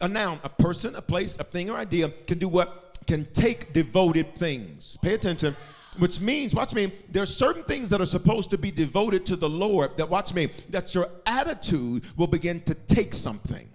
a 0.00 0.08
noun, 0.08 0.40
a 0.42 0.48
person, 0.48 0.96
a 0.96 1.00
place, 1.00 1.38
a 1.38 1.44
thing, 1.44 1.70
or 1.70 1.76
idea 1.76 2.10
can 2.26 2.38
do 2.38 2.48
what? 2.48 2.98
Can 3.06 3.28
take 3.32 3.72
devoted 3.74 4.34
things. 4.34 4.98
Pay 5.02 5.14
attention. 5.14 5.54
Which 6.00 6.20
means, 6.20 6.52
watch 6.52 6.74
me, 6.74 6.90
there 7.12 7.22
are 7.22 7.26
certain 7.26 7.62
things 7.62 7.88
that 7.90 8.00
are 8.00 8.04
supposed 8.04 8.50
to 8.50 8.58
be 8.58 8.72
devoted 8.72 9.24
to 9.26 9.36
the 9.36 9.48
Lord 9.48 9.96
that, 9.98 10.08
watch 10.08 10.34
me, 10.34 10.48
that 10.70 10.92
your 10.96 11.08
attitude 11.26 12.04
will 12.16 12.26
begin 12.26 12.60
to 12.62 12.74
take 12.74 13.14
something. 13.14 13.68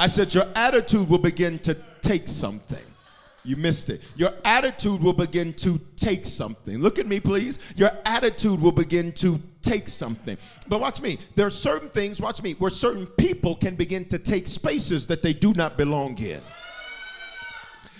I 0.00 0.06
said, 0.06 0.32
your 0.32 0.46
attitude 0.54 1.06
will 1.10 1.18
begin 1.18 1.58
to 1.58 1.76
take 2.00 2.28
something. 2.28 2.86
You 3.44 3.56
missed 3.56 3.90
it. 3.90 4.00
Your 4.16 4.32
attitude 4.44 5.02
will 5.02 5.12
begin 5.12 5.52
to 5.54 5.80
take 5.96 6.26
something. 6.26 6.78
Look 6.78 6.98
at 6.98 7.06
me, 7.06 7.18
please. 7.18 7.74
Your 7.76 7.90
attitude 8.04 8.60
will 8.60 8.72
begin 8.72 9.12
to 9.12 9.40
take 9.62 9.88
something. 9.88 10.36
But 10.68 10.80
watch 10.80 11.00
me. 11.00 11.18
There 11.34 11.46
are 11.46 11.50
certain 11.50 11.88
things, 11.88 12.20
watch 12.20 12.42
me, 12.42 12.52
where 12.54 12.70
certain 12.70 13.06
people 13.06 13.56
can 13.56 13.74
begin 13.74 14.04
to 14.06 14.18
take 14.18 14.46
spaces 14.46 15.06
that 15.06 15.22
they 15.22 15.32
do 15.32 15.52
not 15.54 15.76
belong 15.76 16.18
in. 16.18 16.40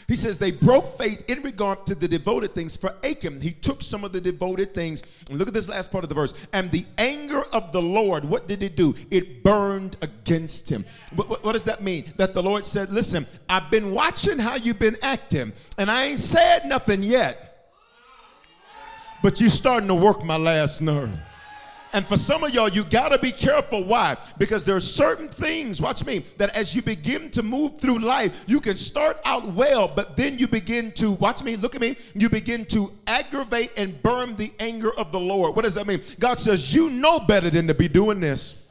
He 0.08 0.16
says 0.16 0.38
they 0.38 0.50
broke 0.50 0.98
faith 0.98 1.24
in 1.28 1.42
regard 1.42 1.86
to 1.86 1.94
the 1.94 2.08
devoted 2.08 2.54
things. 2.54 2.76
For 2.76 2.94
Achan, 3.04 3.40
he 3.40 3.52
took 3.52 3.82
some 3.82 4.04
of 4.04 4.12
the 4.12 4.20
devoted 4.20 4.74
things. 4.74 5.02
And 5.28 5.38
look 5.38 5.48
at 5.48 5.54
this 5.54 5.68
last 5.68 5.92
part 5.92 6.04
of 6.04 6.08
the 6.08 6.14
verse. 6.14 6.34
And 6.52 6.70
the 6.70 6.84
anger 6.98 7.42
of 7.52 7.72
the 7.72 7.82
Lord, 7.82 8.24
what 8.24 8.48
did 8.48 8.62
it 8.62 8.76
do? 8.76 8.94
It 9.10 9.42
burned 9.42 9.96
against 10.02 10.70
him. 10.70 10.84
What, 11.14 11.44
what 11.44 11.52
does 11.52 11.64
that 11.64 11.82
mean? 11.82 12.12
That 12.16 12.34
the 12.34 12.42
Lord 12.42 12.64
said, 12.64 12.90
Listen, 12.90 13.26
I've 13.48 13.70
been 13.70 13.92
watching 13.92 14.38
how 14.38 14.56
you've 14.56 14.78
been 14.78 14.96
acting, 15.02 15.52
and 15.78 15.90
I 15.90 16.06
ain't 16.06 16.20
said 16.20 16.66
nothing 16.66 17.02
yet. 17.02 17.48
But 19.22 19.40
you're 19.40 19.50
starting 19.50 19.88
to 19.88 19.94
work 19.94 20.24
my 20.24 20.36
last 20.36 20.80
nerve. 20.80 21.16
And 21.92 22.06
for 22.06 22.16
some 22.16 22.42
of 22.42 22.54
y'all, 22.54 22.68
you 22.68 22.84
got 22.84 23.10
to 23.10 23.18
be 23.18 23.30
careful. 23.30 23.84
Why? 23.84 24.16
Because 24.38 24.64
there 24.64 24.76
are 24.76 24.80
certain 24.80 25.28
things, 25.28 25.80
watch 25.80 26.06
me, 26.06 26.24
that 26.38 26.56
as 26.56 26.74
you 26.74 26.82
begin 26.82 27.30
to 27.30 27.42
move 27.42 27.78
through 27.78 27.98
life, 27.98 28.44
you 28.46 28.60
can 28.60 28.76
start 28.76 29.20
out 29.24 29.46
well, 29.48 29.88
but 29.88 30.16
then 30.16 30.38
you 30.38 30.48
begin 30.48 30.92
to, 30.92 31.12
watch 31.12 31.42
me, 31.42 31.56
look 31.56 31.74
at 31.74 31.80
me, 31.80 31.96
you 32.14 32.30
begin 32.30 32.64
to 32.66 32.90
aggravate 33.06 33.72
and 33.76 34.02
burn 34.02 34.36
the 34.36 34.50
anger 34.58 34.92
of 34.94 35.12
the 35.12 35.20
Lord. 35.20 35.54
What 35.54 35.64
does 35.64 35.74
that 35.74 35.86
mean? 35.86 36.00
God 36.18 36.38
says, 36.38 36.74
You 36.74 36.88
know 36.88 37.20
better 37.20 37.50
than 37.50 37.66
to 37.66 37.74
be 37.74 37.88
doing 37.88 38.20
this. 38.20 38.68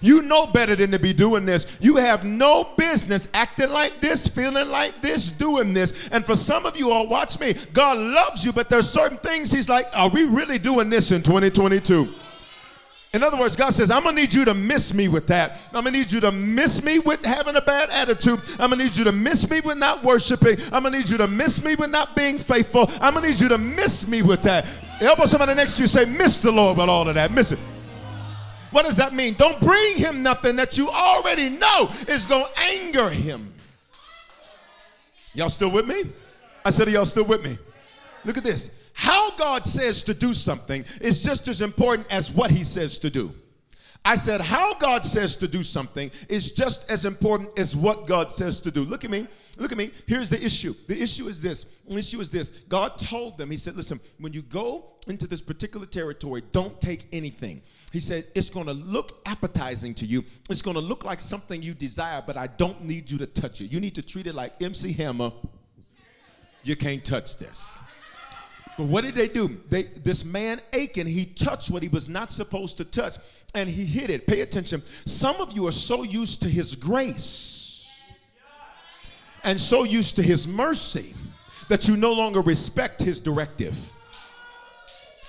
You 0.00 0.22
know 0.22 0.46
better 0.46 0.76
than 0.76 0.90
to 0.92 0.98
be 0.98 1.12
doing 1.12 1.44
this. 1.44 1.78
You 1.80 1.96
have 1.96 2.24
no 2.24 2.68
business 2.76 3.28
acting 3.34 3.70
like 3.70 4.00
this, 4.00 4.28
feeling 4.28 4.68
like 4.68 5.00
this, 5.00 5.30
doing 5.30 5.74
this. 5.74 6.08
And 6.08 6.24
for 6.24 6.36
some 6.36 6.66
of 6.66 6.76
you 6.76 6.90
all, 6.90 7.08
watch 7.08 7.40
me. 7.40 7.54
God 7.72 7.98
loves 7.98 8.44
you, 8.44 8.52
but 8.52 8.68
there's 8.68 8.88
certain 8.88 9.18
things 9.18 9.50
He's 9.50 9.68
like, 9.68 9.86
are 9.94 10.08
we 10.08 10.24
really 10.24 10.58
doing 10.58 10.90
this 10.90 11.10
in 11.10 11.22
2022? 11.22 12.14
In 13.14 13.22
other 13.22 13.38
words, 13.38 13.56
God 13.56 13.70
says, 13.70 13.90
I'm 13.90 14.04
gonna 14.04 14.16
need 14.16 14.34
you 14.34 14.44
to 14.44 14.52
miss 14.52 14.92
me 14.92 15.08
with 15.08 15.26
that. 15.28 15.52
I'm 15.72 15.84
gonna 15.84 15.92
need 15.92 16.12
you 16.12 16.20
to 16.20 16.30
miss 16.30 16.84
me 16.84 16.98
with 16.98 17.24
having 17.24 17.56
a 17.56 17.60
bad 17.62 17.88
attitude. 17.88 18.38
I'm 18.60 18.70
gonna 18.70 18.84
need 18.84 18.94
you 18.94 19.04
to 19.04 19.12
miss 19.12 19.48
me 19.48 19.60
with 19.60 19.78
not 19.78 20.04
worshiping. 20.04 20.56
I'm 20.72 20.82
gonna 20.82 20.98
need 20.98 21.08
you 21.08 21.16
to 21.16 21.26
miss 21.26 21.64
me 21.64 21.74
with 21.74 21.90
not 21.90 22.14
being 22.14 22.38
faithful. 22.38 22.90
I'm 23.00 23.14
gonna 23.14 23.28
need 23.28 23.40
you 23.40 23.48
to 23.48 23.56
miss 23.56 24.06
me 24.06 24.20
with 24.20 24.42
that. 24.42 24.66
Help 25.00 25.26
somebody 25.26 25.54
next 25.54 25.76
to 25.76 25.82
you 25.82 25.88
say, 25.88 26.04
miss 26.04 26.40
the 26.40 26.52
Lord 26.52 26.76
with 26.76 26.88
all 26.90 27.08
of 27.08 27.14
that. 27.14 27.32
Miss 27.32 27.52
it. 27.52 27.58
What 28.70 28.84
does 28.84 28.96
that 28.96 29.14
mean? 29.14 29.34
Don't 29.34 29.60
bring 29.60 29.96
him 29.96 30.22
nothing 30.22 30.56
that 30.56 30.76
you 30.76 30.88
already 30.88 31.50
know 31.50 31.88
is 32.08 32.26
gonna 32.26 32.46
anger 32.56 33.08
him. 33.10 33.52
Y'all 35.34 35.48
still 35.48 35.70
with 35.70 35.86
me? 35.86 36.04
I 36.64 36.70
said, 36.70 36.88
y'all 36.90 37.06
still 37.06 37.24
with 37.24 37.42
me? 37.42 37.56
Look 38.24 38.36
at 38.36 38.44
this. 38.44 38.78
How 38.92 39.30
God 39.36 39.64
says 39.64 40.02
to 40.02 40.14
do 40.14 40.34
something 40.34 40.84
is 41.00 41.22
just 41.22 41.46
as 41.46 41.62
important 41.62 42.06
as 42.12 42.32
what 42.32 42.50
He 42.50 42.64
says 42.64 42.98
to 42.98 43.10
do. 43.10 43.32
I 44.04 44.14
said, 44.14 44.40
how 44.40 44.74
God 44.74 45.04
says 45.04 45.36
to 45.36 45.48
do 45.48 45.62
something 45.62 46.10
is 46.28 46.52
just 46.52 46.90
as 46.90 47.04
important 47.04 47.58
as 47.58 47.76
what 47.76 48.06
God 48.06 48.32
says 48.32 48.60
to 48.62 48.70
do. 48.70 48.84
Look 48.84 49.04
at 49.04 49.10
me. 49.10 49.26
Look 49.58 49.72
at 49.72 49.78
me. 49.78 49.90
Here's 50.06 50.28
the 50.28 50.42
issue. 50.42 50.74
The 50.86 51.00
issue 51.00 51.26
is 51.26 51.42
this. 51.42 51.76
The 51.88 51.98
issue 51.98 52.20
is 52.20 52.30
this. 52.30 52.50
God 52.68 52.98
told 52.98 53.36
them, 53.36 53.50
He 53.50 53.56
said, 53.56 53.76
listen, 53.76 54.00
when 54.18 54.32
you 54.32 54.42
go 54.42 54.92
into 55.08 55.26
this 55.26 55.42
particular 55.42 55.84
territory, 55.84 56.42
don't 56.52 56.80
take 56.80 57.06
anything. 57.12 57.60
He 57.92 58.00
said, 58.00 58.26
it's 58.34 58.50
going 58.50 58.66
to 58.66 58.72
look 58.72 59.20
appetizing 59.26 59.94
to 59.94 60.06
you. 60.06 60.24
It's 60.48 60.62
going 60.62 60.74
to 60.74 60.80
look 60.80 61.04
like 61.04 61.20
something 61.20 61.62
you 61.62 61.74
desire, 61.74 62.22
but 62.26 62.36
I 62.36 62.46
don't 62.46 62.84
need 62.84 63.10
you 63.10 63.18
to 63.18 63.26
touch 63.26 63.60
it. 63.60 63.72
You 63.72 63.80
need 63.80 63.94
to 63.94 64.02
treat 64.02 64.26
it 64.26 64.34
like 64.34 64.62
MC 64.62 64.92
Hammer. 64.92 65.32
You 66.62 66.76
can't 66.76 67.04
touch 67.04 67.38
this. 67.38 67.78
But 68.78 68.86
what 68.86 69.02
did 69.04 69.16
they 69.16 69.26
do? 69.26 69.48
They, 69.68 69.82
this 69.82 70.24
man 70.24 70.60
Achan, 70.72 71.08
he 71.08 71.26
touched 71.26 71.68
what 71.68 71.82
he 71.82 71.88
was 71.88 72.08
not 72.08 72.30
supposed 72.30 72.76
to 72.76 72.84
touch, 72.84 73.16
and 73.52 73.68
he 73.68 73.84
hid 73.84 74.08
it. 74.08 74.24
Pay 74.24 74.40
attention. 74.42 74.82
Some 75.04 75.40
of 75.40 75.52
you 75.52 75.66
are 75.66 75.72
so 75.72 76.04
used 76.04 76.42
to 76.42 76.48
his 76.48 76.76
grace 76.76 77.88
and 79.42 79.60
so 79.60 79.82
used 79.82 80.14
to 80.16 80.22
his 80.22 80.46
mercy 80.46 81.12
that 81.68 81.88
you 81.88 81.96
no 81.96 82.12
longer 82.12 82.40
respect 82.40 83.02
his 83.02 83.18
directive. 83.18 83.76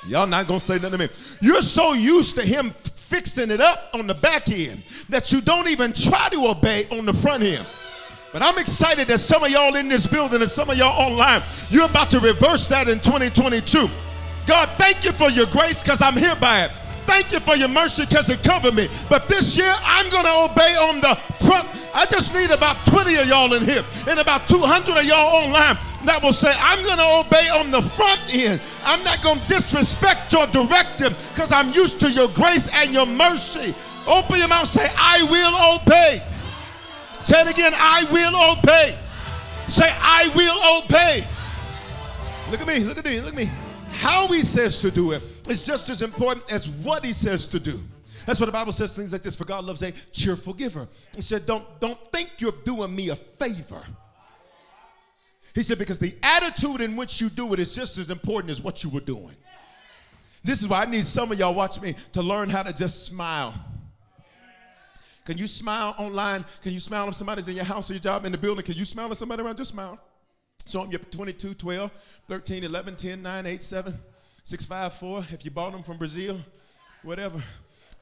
Y'all 0.08 0.28
not 0.28 0.48
gonna 0.48 0.60
say 0.60 0.76
nothing 0.76 0.92
to 0.92 0.98
me. 1.00 1.08
You're 1.42 1.64
so 1.64 1.94
used 1.94 2.36
to 2.36 2.44
him 2.44 2.70
fixing 2.70 3.50
it 3.50 3.62
up 3.62 3.90
on 3.96 4.06
the 4.06 4.14
back 4.14 4.48
end 4.50 4.84
that 5.10 5.32
you 5.32 5.42
don't 5.42 5.68
even 5.68 5.92
try 5.92 6.30
to 6.30 6.48
obey 6.48 6.86
on 6.92 7.06
the 7.06 7.14
front 7.14 7.44
end. 7.44 7.66
But 8.32 8.44
I'm 8.44 8.60
excited 8.60 9.08
that 9.08 9.18
some 9.18 9.44
of 9.44 9.50
y'all 9.50 9.76
in 9.76 9.88
this 9.88 10.06
building 10.06 10.42
and 10.42 10.50
some 10.50 10.70
of 10.70 10.78
y'all 10.78 11.02
online, 11.02 11.42
you're 11.72 11.86
about 11.86 12.12
to 12.12 12.20
reverse 12.20 12.68
that 12.68 12.88
in 12.88 13.00
2022. 13.00 13.90
God, 14.46 14.70
thank 14.78 15.04
you 15.04 15.12
for 15.12 15.30
your 15.30 15.48
grace 15.48 15.82
because 15.82 16.02
I'm 16.02 16.16
here 16.16 16.36
by 16.36 16.66
it. 16.66 16.72
Thank 17.10 17.32
you 17.32 17.40
for 17.40 17.56
your 17.56 17.70
mercy 17.70 18.06
because 18.06 18.30
it 18.30 18.44
covered 18.44 18.76
me. 18.76 18.88
But 19.10 19.28
this 19.28 19.58
year, 19.58 19.74
I'm 19.82 20.08
going 20.12 20.26
to 20.26 20.52
obey 20.52 20.76
on 20.78 21.02
the 21.02 21.16
front. 21.44 21.68
I 21.96 22.06
just 22.06 22.36
need 22.36 22.52
about 22.52 22.78
20 22.86 23.16
of 23.16 23.28
y'all 23.28 23.52
in 23.54 23.64
here 23.64 23.84
and 24.08 24.20
about 24.20 24.48
200 24.48 24.96
of 24.96 25.04
y'all 25.06 25.44
online 25.44 25.76
that 26.06 26.22
will 26.22 26.34
say, 26.34 26.54
I'm 26.60 26.84
going 26.84 27.00
to 27.00 27.26
obey 27.26 27.50
on 27.50 27.72
the 27.72 27.82
front 27.82 28.22
end. 28.32 28.62
I'm 28.84 29.04
not 29.04 29.24
going 29.24 29.40
to 29.40 29.48
disrespect 29.48 30.32
your 30.32 30.46
directive 30.48 31.18
because 31.34 31.52
I'm 31.52 31.72
used 31.72 32.00
to 32.02 32.12
your 32.12 32.28
grace 32.30 32.70
and 32.76 32.94
your 32.94 33.08
mercy. 33.08 33.74
Open 34.06 34.38
your 34.38 34.48
mouth 34.48 34.68
say, 34.68 34.88
I 34.96 35.24
will 35.24 35.82
obey. 35.82 36.22
Say 37.30 37.42
it 37.42 37.48
again. 37.52 37.74
I 37.76 38.06
will 38.12 38.58
obey. 38.58 38.98
Say, 39.68 39.88
I 39.88 40.30
will 40.36 40.84
obey. 40.84 41.28
Look 42.50 42.60
at 42.60 42.66
me. 42.66 42.80
Look 42.80 42.98
at 42.98 43.06
me. 43.06 43.22
Look 43.22 43.34
at 43.34 43.38
me. 43.38 43.52
How 43.92 44.26
he 44.30 44.42
says 44.42 44.82
to 44.82 44.90
do 44.90 45.12
it 45.12 45.22
is 45.48 45.64
just 45.64 45.90
as 45.90 46.02
important 46.02 46.52
as 46.52 46.68
what 46.68 47.06
he 47.06 47.14
says 47.14 47.48
to 47.50 47.60
do. 47.60 47.80
That's 48.26 48.40
what 48.40 48.48
the 48.48 48.52
Bible 48.52 48.72
says. 48.72 48.96
Things 48.96 49.14
like 49.14 49.22
this. 49.22 49.36
For 49.36 49.46
God 49.46 49.64
loves 49.64 49.84
a 49.84 49.92
cheerful 50.12 50.56
giver. 50.56 50.88
He 51.16 51.22
said, 51.22 51.46
"Don't 51.46 51.64
don't 51.80 52.00
think 52.12 52.32
you're 52.40 52.52
doing 52.66 52.96
me 52.96 53.10
a 53.10 53.16
favor." 53.16 53.84
He 55.54 55.62
said, 55.62 55.78
because 55.78 56.00
the 56.00 56.16
attitude 56.24 56.82
in 56.82 56.96
which 56.96 57.22
you 57.22 57.30
do 57.30 57.54
it 57.54 57.60
is 57.60 57.76
just 57.76 58.00
as 58.00 58.10
important 58.10 58.50
as 58.50 58.60
what 58.60 58.84
you 58.84 58.90
were 58.90 59.02
doing. 59.02 59.36
This 60.44 60.64
is 60.64 60.68
why 60.68 60.82
I 60.82 60.86
need 60.86 61.06
some 61.06 61.32
of 61.32 61.38
y'all 61.38 61.54
watch 61.54 61.80
me 61.80 61.94
to 62.14 62.24
learn 62.24 62.50
how 62.50 62.64
to 62.64 62.74
just 62.74 63.06
smile. 63.06 63.54
Can 65.30 65.38
you 65.38 65.46
smile 65.46 65.94
online? 66.00 66.44
Can 66.64 66.72
you 66.72 66.80
smile 66.80 67.08
if 67.08 67.14
somebody's 67.14 67.48
in 67.48 67.56
your 67.56 67.64
house 67.64 67.92
or 67.92 67.94
your 67.94 68.02
job 68.02 68.26
in 68.26 68.32
the 68.32 68.38
building? 68.40 68.66
Can 68.66 68.74
you 68.74 68.84
smile 68.84 69.12
at 69.12 69.18
somebody 69.18 69.44
around? 69.44 69.58
Just 69.58 69.70
smile. 69.70 70.00
Show 70.66 70.82
them 70.82 70.90
your 70.90 71.02
22, 71.02 71.54
12, 71.54 71.92
13, 72.28 72.64
11, 72.64 72.96
10, 72.96 73.22
9, 73.22 73.46
8, 73.46 73.62
7, 73.62 74.00
6, 74.44 74.66
5, 74.66 74.94
4. 74.94 75.26
If 75.32 75.46
you 75.46 75.52
bought 75.52 75.74
them 75.74 75.84
from 75.84 75.98
Brazil, 75.98 76.36
whatever. 77.04 77.40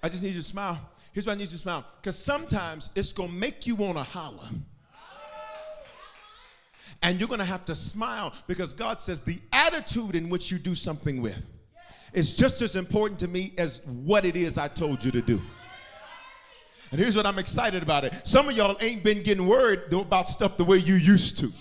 I 0.02 0.08
just 0.08 0.24
need 0.24 0.30
you 0.30 0.36
to 0.36 0.42
smile. 0.42 0.80
Here's 1.12 1.28
why 1.28 1.34
I 1.34 1.36
need 1.36 1.42
you 1.42 1.48
to 1.50 1.58
smile. 1.58 1.86
Because 2.02 2.18
sometimes 2.18 2.92
it's 2.96 3.12
going 3.12 3.28
to 3.28 3.36
make 3.36 3.68
you 3.68 3.76
want 3.76 3.98
to 3.98 4.04
holler. 4.04 4.48
And 7.04 7.20
you're 7.20 7.28
going 7.28 7.40
to 7.40 7.46
have 7.46 7.66
to 7.66 7.76
smile 7.76 8.34
because 8.48 8.72
God 8.72 9.02
says 9.02 9.22
the 9.22 9.38
attitude 9.52 10.16
in 10.16 10.30
which 10.30 10.50
you 10.50 10.58
do 10.60 10.76
something 10.76 11.22
with 11.22 11.38
is 12.14 12.38
just 12.38 12.62
as 12.62 12.78
important 12.78 13.20
to 13.20 13.28
me 13.28 13.52
as 13.58 13.86
what 13.86 14.24
it 14.24 14.38
is 14.38 14.58
I 14.58 14.70
told 14.70 15.04
you 15.04 15.12
to 15.12 15.22
do. 15.22 15.42
And 16.92 17.00
here's 17.00 17.16
what 17.16 17.26
I'm 17.26 17.40
excited 17.40 17.84
about 17.84 18.04
it. 18.06 18.14
Some 18.24 18.48
of 18.48 18.56
y'all 18.56 18.78
ain't 18.82 19.04
been 19.04 19.24
getting 19.24 19.46
worried 19.46 19.92
about 19.92 20.30
stuff 20.30 20.58
the 20.58 20.64
way 20.64 20.78
you 20.78 20.96
used 20.96 21.38
to. 21.40 21.52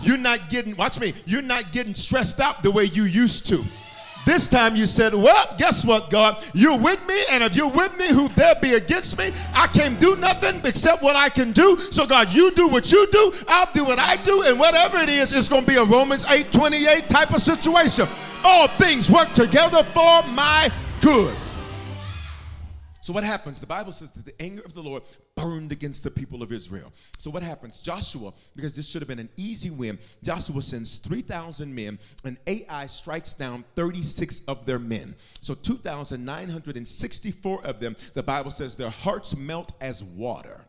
You're 0.00 0.18
not 0.18 0.50
getting, 0.50 0.76
watch 0.76 0.98
me, 1.00 1.12
you're 1.26 1.42
not 1.42 1.72
getting 1.72 1.94
stressed 1.94 2.40
out 2.40 2.62
the 2.62 2.70
way 2.70 2.84
you 2.84 3.04
used 3.04 3.46
to. 3.48 3.64
This 4.24 4.48
time 4.48 4.76
you 4.76 4.86
said, 4.86 5.14
Well, 5.14 5.54
guess 5.58 5.84
what, 5.84 6.10
God? 6.10 6.44
You're 6.54 6.78
with 6.78 7.04
me, 7.08 7.18
and 7.30 7.42
if 7.42 7.56
you're 7.56 7.70
with 7.70 7.96
me, 7.98 8.06
who 8.08 8.28
there 8.28 8.54
be 8.62 8.74
against 8.74 9.18
me? 9.18 9.32
I 9.54 9.66
can't 9.66 9.98
do 9.98 10.14
nothing 10.16 10.60
except 10.64 11.02
what 11.02 11.16
I 11.16 11.28
can 11.28 11.50
do. 11.50 11.76
So, 11.90 12.06
God, 12.06 12.32
you 12.32 12.52
do 12.52 12.68
what 12.68 12.92
you 12.92 13.06
do, 13.10 13.32
I'll 13.48 13.72
do 13.72 13.84
what 13.84 13.98
I 13.98 14.16
do, 14.16 14.42
and 14.42 14.58
whatever 14.58 14.98
it 14.98 15.08
is, 15.08 15.32
it's 15.32 15.48
going 15.48 15.64
to 15.64 15.70
be 15.70 15.76
a 15.76 15.84
Romans 15.84 16.24
8 16.24 16.52
28 16.52 17.08
type 17.08 17.34
of 17.34 17.40
situation. 17.40 18.06
All 18.44 18.68
things 18.68 19.10
work 19.10 19.32
together 19.32 19.82
for 19.82 20.22
my 20.28 20.68
good. 21.00 21.36
So 23.02 23.12
what 23.12 23.24
happens? 23.24 23.60
The 23.60 23.66
Bible 23.66 23.90
says 23.90 24.12
that 24.12 24.24
the 24.24 24.40
anger 24.40 24.62
of 24.62 24.74
the 24.74 24.82
Lord 24.82 25.02
burned 25.34 25.72
against 25.72 26.04
the 26.04 26.10
people 26.10 26.40
of 26.40 26.52
Israel. 26.52 26.92
So 27.18 27.30
what 27.30 27.42
happens? 27.42 27.80
Joshua, 27.80 28.32
because 28.54 28.76
this 28.76 28.88
should 28.88 29.02
have 29.02 29.08
been 29.08 29.18
an 29.18 29.28
easy 29.36 29.70
win, 29.70 29.98
Joshua 30.22 30.62
sends 30.62 30.98
3,000 30.98 31.74
men 31.74 31.98
and 32.24 32.38
Ai 32.46 32.86
strikes 32.86 33.34
down 33.34 33.64
36 33.74 34.42
of 34.46 34.64
their 34.66 34.78
men. 34.78 35.16
So 35.40 35.54
2,964 35.54 37.64
of 37.64 37.80
them, 37.80 37.96
the 38.14 38.22
Bible 38.22 38.52
says 38.52 38.76
their 38.76 38.90
hearts 38.90 39.36
melt 39.36 39.72
as 39.80 40.04
water. 40.04 40.60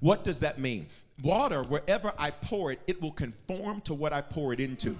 What 0.00 0.24
does 0.24 0.40
that 0.40 0.58
mean? 0.58 0.88
Water, 1.22 1.62
wherever 1.62 2.12
I 2.18 2.32
pour 2.32 2.70
it, 2.70 2.80
it 2.86 3.00
will 3.00 3.12
conform 3.12 3.80
to 3.82 3.94
what 3.94 4.12
I 4.12 4.20
pour 4.20 4.52
it 4.52 4.60
into. 4.60 4.94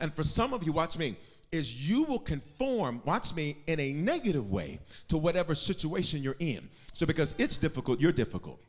And 0.00 0.12
for 0.12 0.24
some 0.24 0.52
of 0.52 0.64
you, 0.64 0.72
watch 0.72 0.98
me, 0.98 1.14
is 1.50 1.88
you 1.88 2.04
will 2.04 2.18
conform, 2.18 3.00
watch 3.04 3.34
me, 3.34 3.56
in 3.66 3.80
a 3.80 3.92
negative 3.92 4.50
way 4.50 4.78
to 5.08 5.16
whatever 5.16 5.54
situation 5.54 6.22
you're 6.22 6.36
in. 6.38 6.68
So 6.94 7.06
because 7.06 7.34
it's 7.38 7.56
difficult, 7.56 8.00
you're 8.00 8.12
difficult. 8.12 8.60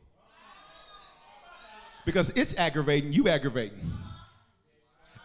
Because 2.04 2.30
it's 2.30 2.58
aggravating, 2.58 3.12
you 3.12 3.28
aggravating. 3.28 3.92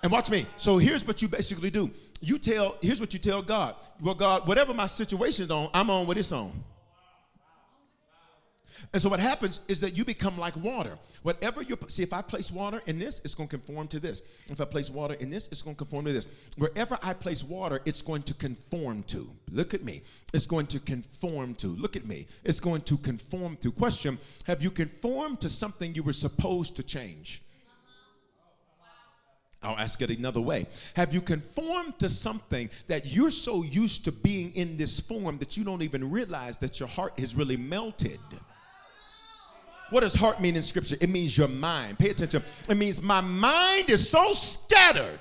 And 0.03 0.11
watch 0.11 0.29
me. 0.29 0.45
So 0.57 0.77
here's 0.77 1.07
what 1.07 1.21
you 1.21 1.27
basically 1.27 1.71
do. 1.71 1.89
You 2.21 2.37
tell, 2.37 2.77
here's 2.81 2.99
what 2.99 3.13
you 3.13 3.19
tell 3.19 3.41
God. 3.41 3.75
Well, 4.01 4.13
God, 4.13 4.47
whatever 4.47 4.73
my 4.73 4.87
situation 4.87 5.45
is 5.45 5.51
on, 5.51 5.69
I'm 5.73 5.89
on 5.89 6.05
what 6.05 6.17
it's 6.17 6.31
on. 6.31 6.51
And 8.93 9.01
so 9.01 9.09
what 9.09 9.19
happens 9.19 9.61
is 9.67 9.79
that 9.81 9.97
you 9.97 10.05
become 10.05 10.37
like 10.37 10.55
water. 10.57 10.97
Whatever 11.23 11.61
you 11.61 11.77
see, 11.87 12.03
if 12.03 12.13
I 12.13 12.21
place 12.21 12.51
water 12.51 12.81
in 12.85 12.99
this, 12.99 13.21
it's 13.23 13.35
going 13.35 13.49
to 13.49 13.57
conform 13.57 13.87
to 13.89 13.99
this. 13.99 14.21
If 14.47 14.59
I 14.61 14.65
place 14.65 14.89
water 14.89 15.15
in 15.15 15.29
this, 15.29 15.47
it's 15.51 15.61
going 15.61 15.75
to 15.75 15.77
conform 15.77 16.05
to 16.05 16.13
this. 16.13 16.27
Wherever 16.57 16.97
I 17.01 17.13
place 17.13 17.43
water, 17.43 17.81
it's 17.85 18.01
going 18.01 18.23
to 18.23 18.33
conform 18.33 19.03
to. 19.03 19.29
Look 19.51 19.73
at 19.73 19.83
me. 19.83 20.01
It's 20.33 20.45
going 20.45 20.67
to 20.67 20.79
conform 20.79 21.55
to. 21.55 21.67
Look 21.67 21.95
at 21.95 22.05
me. 22.05 22.27
It's 22.43 22.59
going 22.59 22.81
to 22.81 22.97
conform 22.97 23.57
to. 23.57 23.71
Question 23.71 24.17
Have 24.45 24.61
you 24.61 24.71
conformed 24.71 25.39
to 25.41 25.49
something 25.49 25.93
you 25.95 26.03
were 26.03 26.13
supposed 26.13 26.75
to 26.75 26.83
change? 26.83 27.41
I'll 29.65 29.77
ask 29.77 30.01
it 30.01 30.11
another 30.11 30.41
way. 30.41 30.67
Have 30.95 31.13
you 31.13 31.21
conformed 31.21 31.97
to 31.99 32.09
something 32.09 32.69
that 32.87 33.07
you're 33.07 33.31
so 33.31 33.63
used 33.63 34.05
to 34.05 34.11
being 34.11 34.55
in 34.55 34.77
this 34.77 34.99
form 34.99 35.39
that 35.39 35.57
you 35.57 35.63
don't 35.63 35.81
even 35.81 36.11
realize 36.11 36.57
that 36.57 36.79
your 36.79 36.87
heart 36.87 37.19
has 37.19 37.35
really 37.35 37.57
melted? 37.57 38.19
What 39.89 40.01
does 40.01 40.15
heart 40.15 40.41
mean 40.41 40.55
in 40.55 40.63
scripture? 40.63 40.97
It 40.99 41.09
means 41.09 41.37
your 41.37 41.47
mind. 41.47 41.99
Pay 41.99 42.09
attention. 42.09 42.43
It 42.67 42.77
means 42.77 43.01
my 43.01 43.21
mind 43.21 43.89
is 43.89 44.09
so 44.09 44.33
scattered 44.33 45.19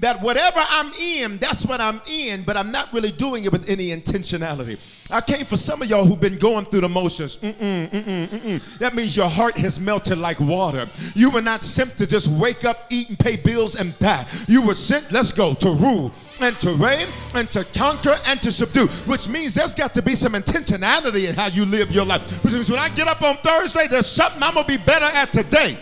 that 0.00 0.20
whatever 0.20 0.60
I'm 0.68 0.90
in, 0.94 1.36
that's 1.36 1.66
what 1.66 1.80
I'm 1.80 2.00
in, 2.10 2.42
but 2.42 2.56
I'm 2.56 2.72
not 2.72 2.92
really 2.92 3.12
doing 3.12 3.44
it 3.44 3.52
with 3.52 3.68
any 3.68 3.88
intentionality. 3.88 4.78
I 5.10 5.20
came 5.20 5.44
for 5.44 5.56
some 5.56 5.82
of 5.82 5.90
y'all 5.90 6.04
who've 6.04 6.20
been 6.20 6.38
going 6.38 6.64
through 6.64 6.82
the 6.82 6.88
motions. 6.88 7.36
Mm-mm, 7.36 7.90
mm-mm, 7.90 8.28
mm-mm. 8.28 8.78
That 8.78 8.94
means 8.94 9.16
your 9.16 9.28
heart 9.28 9.58
has 9.58 9.78
melted 9.78 10.18
like 10.18 10.40
water. 10.40 10.88
You 11.14 11.30
were 11.30 11.42
not 11.42 11.62
sent 11.62 11.98
to 11.98 12.06
just 12.06 12.28
wake 12.28 12.64
up, 12.64 12.86
eat, 12.90 13.10
and 13.10 13.18
pay 13.18 13.36
bills 13.36 13.76
and 13.76 13.98
die. 13.98 14.26
You 14.48 14.62
were 14.62 14.74
sent, 14.74 15.12
let's 15.12 15.32
go, 15.32 15.54
to 15.54 15.70
rule 15.70 16.12
and 16.40 16.58
to 16.60 16.72
reign 16.74 17.08
and 17.34 17.50
to 17.52 17.64
conquer 17.64 18.16
and 18.26 18.40
to 18.40 18.50
subdue, 18.50 18.86
which 19.06 19.28
means 19.28 19.54
there's 19.54 19.74
got 19.74 19.94
to 19.94 20.02
be 20.02 20.14
some 20.14 20.32
intentionality 20.32 21.28
in 21.28 21.34
how 21.34 21.48
you 21.48 21.66
live 21.66 21.90
your 21.90 22.06
life. 22.06 22.42
Which 22.42 22.54
means 22.54 22.70
when 22.70 22.80
I 22.80 22.88
get 22.88 23.06
up 23.06 23.20
on 23.20 23.36
Thursday, 23.38 23.86
there's 23.88 24.06
something 24.06 24.42
I'm 24.42 24.54
going 24.54 24.66
to 24.66 24.78
be 24.78 24.82
better 24.82 25.04
at 25.04 25.32
today 25.32 25.76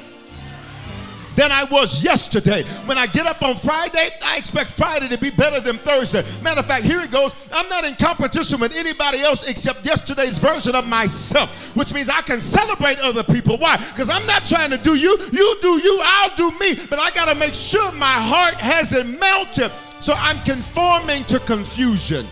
than 1.39 1.53
I 1.53 1.63
was 1.65 2.03
yesterday. 2.03 2.65
When 2.85 2.99
I 2.99 3.07
get 3.07 3.27
up 3.27 3.43
on 3.43 3.55
Friday, 3.55 4.11
I 4.25 4.37
expect 4.39 4.71
Friday 4.71 5.09
to 5.09 5.17
be 5.17 5.31
better 5.31 5.61
than 5.61 5.79
Thursday. 5.79 6.25
Matter 6.43 6.59
of 6.61 6.67
fact, 6.67 6.85
here 6.85 7.01
it 7.01 7.13
goes. 7.13 7.33
I'm 7.53 7.69
not 7.69 7.85
in 7.85 7.95
competition 7.95 8.59
with 8.59 8.75
anybody 8.75 9.21
else 9.21 9.47
except 9.47 9.87
yesterday's 9.87 10.39
version 10.39 10.75
of 10.75 10.85
myself, 10.89 11.77
which 11.77 11.95
means 11.95 12.09
I 12.09 12.23
can 12.23 12.41
celebrate 12.41 12.99
other 12.99 13.23
people. 13.23 13.57
Why? 13.57 13.77
Because 13.77 14.11
I'm 14.11 14.27
not 14.27 14.47
trying 14.47 14.71
to 14.71 14.79
do 14.79 14.97
you. 14.97 15.17
You 15.33 15.57
do 15.63 15.79
you, 15.79 16.01
I'll 16.03 16.35
do 16.35 16.51
me. 16.59 16.75
But 16.91 16.99
I 16.99 17.13
got 17.13 17.33
to 17.33 17.37
make 17.37 17.55
sure 17.55 17.93
my 17.93 18.21
heart 18.21 18.55
hasn't 18.55 19.21
melted. 19.21 19.71
So 20.01 20.15
I'm 20.15 20.43
conforming 20.43 21.23
to 21.25 21.39
confusion. 21.39 22.27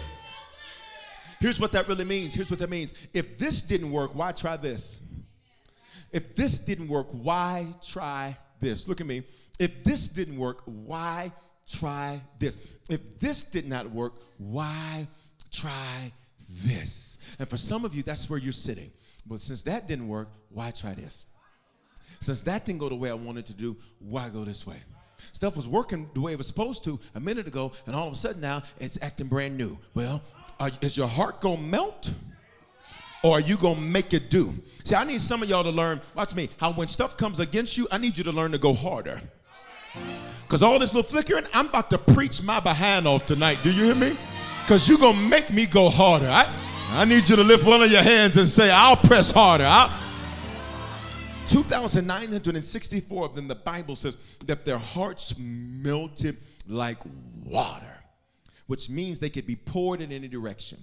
Here's 1.39 1.61
what 1.61 1.71
that 1.73 1.87
really 1.87 2.05
means. 2.05 2.35
Here's 2.35 2.51
what 2.51 2.59
that 2.59 2.71
means. 2.71 2.93
If 3.15 3.39
this 3.39 3.63
didn't 3.63 3.93
work, 3.93 4.17
why 4.17 4.33
try 4.33 4.57
this? 4.57 4.99
If 6.11 6.35
this 6.35 6.59
didn't 6.65 6.89
work, 6.89 7.07
why 7.13 7.69
try 7.87 8.37
this. 8.67 8.89
Look 8.89 9.01
at 9.01 9.07
me. 9.07 9.23
If 9.59 9.85
this 9.85 10.09
didn't 10.09 10.37
work, 10.37 10.63
why 10.65 11.33
try 11.67 12.21
this? 12.39 12.59
If 12.91 13.19
this 13.19 13.45
did 13.45 13.69
not 13.69 13.91
work, 13.91 14.15
why 14.39 15.07
try 15.51 16.13
this? 16.49 17.19
And 17.39 17.49
for 17.49 17.57
some 17.57 17.85
of 17.85 17.95
you, 17.95 18.03
that's 18.03 18.29
where 18.29 18.39
you're 18.39 18.53
sitting. 18.53 18.91
But 19.27 19.41
since 19.41 19.63
that 19.63 19.89
didn't 19.89 20.09
work, 20.09 20.29
why 20.51 20.71
try 20.71 20.95
this? 20.95 21.27
Since 22.21 22.43
that 22.43 22.65
didn't 22.65 22.81
go 22.81 22.89
the 22.89 22.95
way 22.95 23.11
I 23.11 23.15
wanted 23.15 23.47
to 23.47 23.55
do, 23.55 23.77
why 23.99 24.29
go 24.29 24.45
this 24.45 24.67
way? 24.67 24.77
Stuff 25.33 25.57
was 25.57 25.67
working 25.67 26.09
the 26.15 26.21
way 26.21 26.33
it 26.33 26.39
was 26.39 26.47
supposed 26.47 26.85
to 26.85 26.99
a 27.15 27.21
minute 27.21 27.47
ago, 27.47 27.73
and 27.87 27.97
all 27.97 28.07
of 28.07 28.13
a 28.13 28.17
sudden 28.17 28.41
now 28.41 28.63
it's 28.79 28.99
acting 29.03 29.27
brand 29.27 29.57
new. 29.57 29.79
Well, 29.95 30.23
are, 30.61 30.71
is 30.81 30.97
your 30.97 31.09
heart 31.09 31.41
gonna 31.41 31.61
melt? 31.61 32.11
Or 33.27 33.39
are 33.39 33.41
you 33.41 33.57
gonna 33.57 33.81
make 33.81 34.15
it 34.15 34.31
do? 34.31 34.55
See, 34.85 34.95
I 34.95 35.03
need 35.03 35.21
some 35.21 35.43
of 35.43 35.49
y'all 35.49 35.65
to 35.65 35.71
learn, 35.71 36.01
watch 36.15 36.37
me, 36.37 36.49
how 36.59 36.73
when 36.73 36.87
stuff 36.87 37.17
comes 37.17 37.41
against 37.41 37.77
you, 37.77 37.89
I 37.91 37.99
need 37.99 38.17
you 38.17 38.23
to 38.23 38.31
learn 38.31 38.53
to 38.53 38.59
go 38.59 38.73
harder. 38.73 39.21
Because 40.43 40.63
all 40.63 40.79
this 40.79 40.95
little 40.95 41.11
flickering, 41.11 41.45
I'm 41.53 41.67
about 41.67 41.91
to 41.91 41.99
preach 41.99 42.41
my 42.41 42.61
behind 42.61 43.09
off 43.09 43.27
tonight. 43.27 43.59
Do 43.65 43.73
you 43.73 43.83
hear 43.87 43.97
me? 43.97 44.17
Because 44.63 44.89
you're 44.89 44.99
gonna 44.99 45.29
make 45.29 45.53
me 45.53 45.67
go 45.67 45.91
harder. 45.91 46.29
I, 46.29 46.47
I 46.91 47.05
need 47.05 47.29
you 47.29 47.35
to 47.35 47.43
lift 47.43 47.65
one 47.65 47.83
of 47.83 47.91
your 47.91 48.05
hands 48.05 48.37
and 48.37 48.49
say, 48.49 48.71
I'll 48.71 48.97
press 48.97 49.33
harder. 49.33 49.67
I'll, 49.67 49.91
2,964 51.49 53.25
of 53.25 53.35
them, 53.35 53.49
the 53.49 53.57
Bible 53.57 53.97
says 53.97 54.19
that 54.45 54.65
their 54.65 54.79
hearts 54.79 55.35
melted 55.37 56.37
like 56.69 56.99
water, 57.45 58.05
which 58.69 58.89
means 58.89 59.19
they 59.19 59.31
could 59.31 59.49
be 59.49 59.57
poured 59.57 60.01
in 60.01 60.13
any 60.13 60.29
direction. 60.29 60.79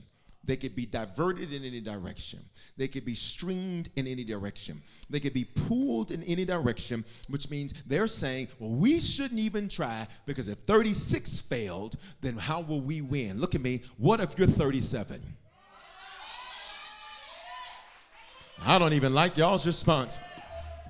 They 0.46 0.58
could 0.58 0.76
be 0.76 0.86
diverted 0.86 1.54
in 1.54 1.64
any 1.64 1.80
direction. 1.80 2.40
They 2.76 2.90
could 2.90 3.06
be 3.06 3.16
streamed 3.16 3.90
in 3.96 4.08
any 4.08 4.24
direction. 4.26 4.82
They 5.10 5.22
could 5.22 5.34
be 5.34 5.46
pulled 5.46 6.12
in 6.12 6.22
any 6.24 6.44
direction, 6.44 7.06
which 7.30 7.50
means 7.50 7.74
they're 7.88 8.08
saying, 8.08 8.50
well, 8.60 8.72
we 8.72 9.00
shouldn't 9.00 9.40
even 9.40 9.70
try 9.70 10.06
because 10.26 10.50
if 10.50 10.60
36 10.60 11.40
failed, 11.40 11.96
then 12.22 12.36
how 12.36 12.62
will 12.62 12.82
we 12.82 13.02
win? 13.02 13.40
Look 13.40 13.56
at 13.56 13.62
me. 13.62 13.82
What 13.98 14.20
if 14.20 14.38
you're 14.38 14.48
37? 14.48 15.22
I 18.66 18.78
don't 18.78 18.94
even 18.94 19.14
like 19.14 19.38
y'all's 19.38 19.66
response. 19.66 20.20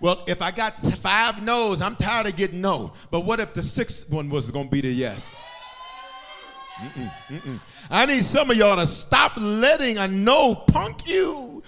Well, 0.02 0.24
if 0.28 0.42
I 0.42 0.52
got 0.52 0.78
five 0.78 1.42
no's, 1.44 1.82
I'm 1.82 1.96
tired 1.96 2.28
of 2.28 2.36
getting 2.36 2.60
no. 2.60 2.92
But 3.10 3.22
what 3.22 3.40
if 3.40 3.54
the 3.54 3.64
sixth 3.64 4.12
one 4.12 4.30
was 4.30 4.52
going 4.52 4.66
to 4.66 4.72
be 4.72 4.82
the 4.82 4.92
yes? 4.92 5.36
Mm-mm, 6.82 7.12
mm-mm. 7.30 7.60
I 7.90 8.06
need 8.06 8.24
some 8.24 8.50
of 8.50 8.58
y'all 8.58 8.76
to 8.78 8.88
stop 8.88 9.34
letting 9.38 9.98
a 9.98 10.08
no 10.08 10.56
punk 10.56 11.08
you. 11.08 11.62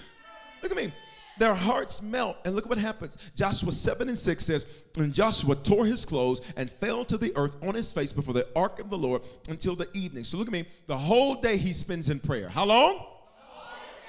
Look 0.62 0.72
at 0.72 0.76
me. 0.76 0.92
Their 1.38 1.54
hearts 1.54 2.02
melt. 2.02 2.36
And 2.44 2.54
look 2.54 2.68
what 2.68 2.78
happens. 2.78 3.18
Joshua 3.34 3.70
7 3.70 4.08
and 4.08 4.18
6 4.18 4.44
says, 4.44 4.82
And 4.96 5.12
Joshua 5.12 5.54
tore 5.54 5.84
his 5.84 6.04
clothes 6.04 6.40
and 6.56 6.68
fell 6.70 7.04
to 7.04 7.18
the 7.18 7.32
earth 7.36 7.56
on 7.62 7.74
his 7.74 7.92
face 7.92 8.12
before 8.12 8.34
the 8.34 8.46
ark 8.56 8.80
of 8.80 8.90
the 8.90 8.98
Lord 8.98 9.22
until 9.48 9.76
the 9.76 9.88
evening. 9.92 10.24
So 10.24 10.38
look 10.38 10.48
at 10.48 10.52
me. 10.52 10.64
The 10.86 10.96
whole 10.96 11.34
day 11.34 11.56
he 11.56 11.72
spends 11.72 12.08
in 12.10 12.20
prayer. 12.20 12.48
How 12.48 12.64
long? 12.64 13.06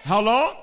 How 0.04 0.22
long? 0.22 0.56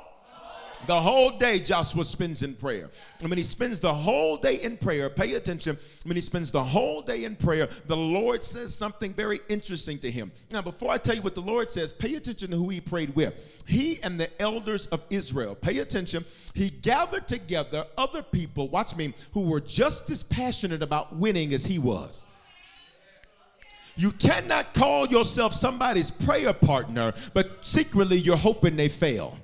The 0.86 1.00
whole 1.00 1.30
day 1.30 1.60
Joshua 1.60 2.04
spends 2.04 2.42
in 2.42 2.54
prayer. 2.54 2.90
And 3.20 3.30
when 3.30 3.38
he 3.38 3.44
spends 3.44 3.80
the 3.80 3.92
whole 3.92 4.36
day 4.36 4.60
in 4.60 4.76
prayer, 4.76 5.08
pay 5.08 5.34
attention, 5.34 5.78
when 6.04 6.14
he 6.14 6.20
spends 6.20 6.50
the 6.50 6.62
whole 6.62 7.00
day 7.00 7.24
in 7.24 7.36
prayer, 7.36 7.68
the 7.86 7.96
Lord 7.96 8.44
says 8.44 8.74
something 8.74 9.14
very 9.14 9.40
interesting 9.48 9.98
to 10.00 10.10
him. 10.10 10.30
Now, 10.50 10.60
before 10.60 10.90
I 10.90 10.98
tell 10.98 11.14
you 11.14 11.22
what 11.22 11.34
the 11.34 11.40
Lord 11.40 11.70
says, 11.70 11.92
pay 11.92 12.16
attention 12.16 12.50
to 12.50 12.56
who 12.56 12.68
he 12.68 12.80
prayed 12.80 13.14
with. 13.16 13.34
He 13.66 14.02
and 14.02 14.20
the 14.20 14.28
elders 14.42 14.86
of 14.88 15.02
Israel, 15.08 15.54
pay 15.54 15.78
attention, 15.78 16.22
he 16.52 16.68
gathered 16.68 17.26
together 17.26 17.86
other 17.96 18.22
people, 18.22 18.68
watch 18.68 18.94
me, 18.94 19.14
who 19.32 19.48
were 19.48 19.60
just 19.60 20.10
as 20.10 20.22
passionate 20.22 20.82
about 20.82 21.16
winning 21.16 21.54
as 21.54 21.64
he 21.64 21.78
was. 21.78 22.26
You 23.96 24.10
cannot 24.10 24.74
call 24.74 25.06
yourself 25.06 25.54
somebody's 25.54 26.10
prayer 26.10 26.52
partner, 26.52 27.14
but 27.32 27.64
secretly 27.64 28.18
you're 28.18 28.36
hoping 28.36 28.76
they 28.76 28.88
fail. 28.88 29.38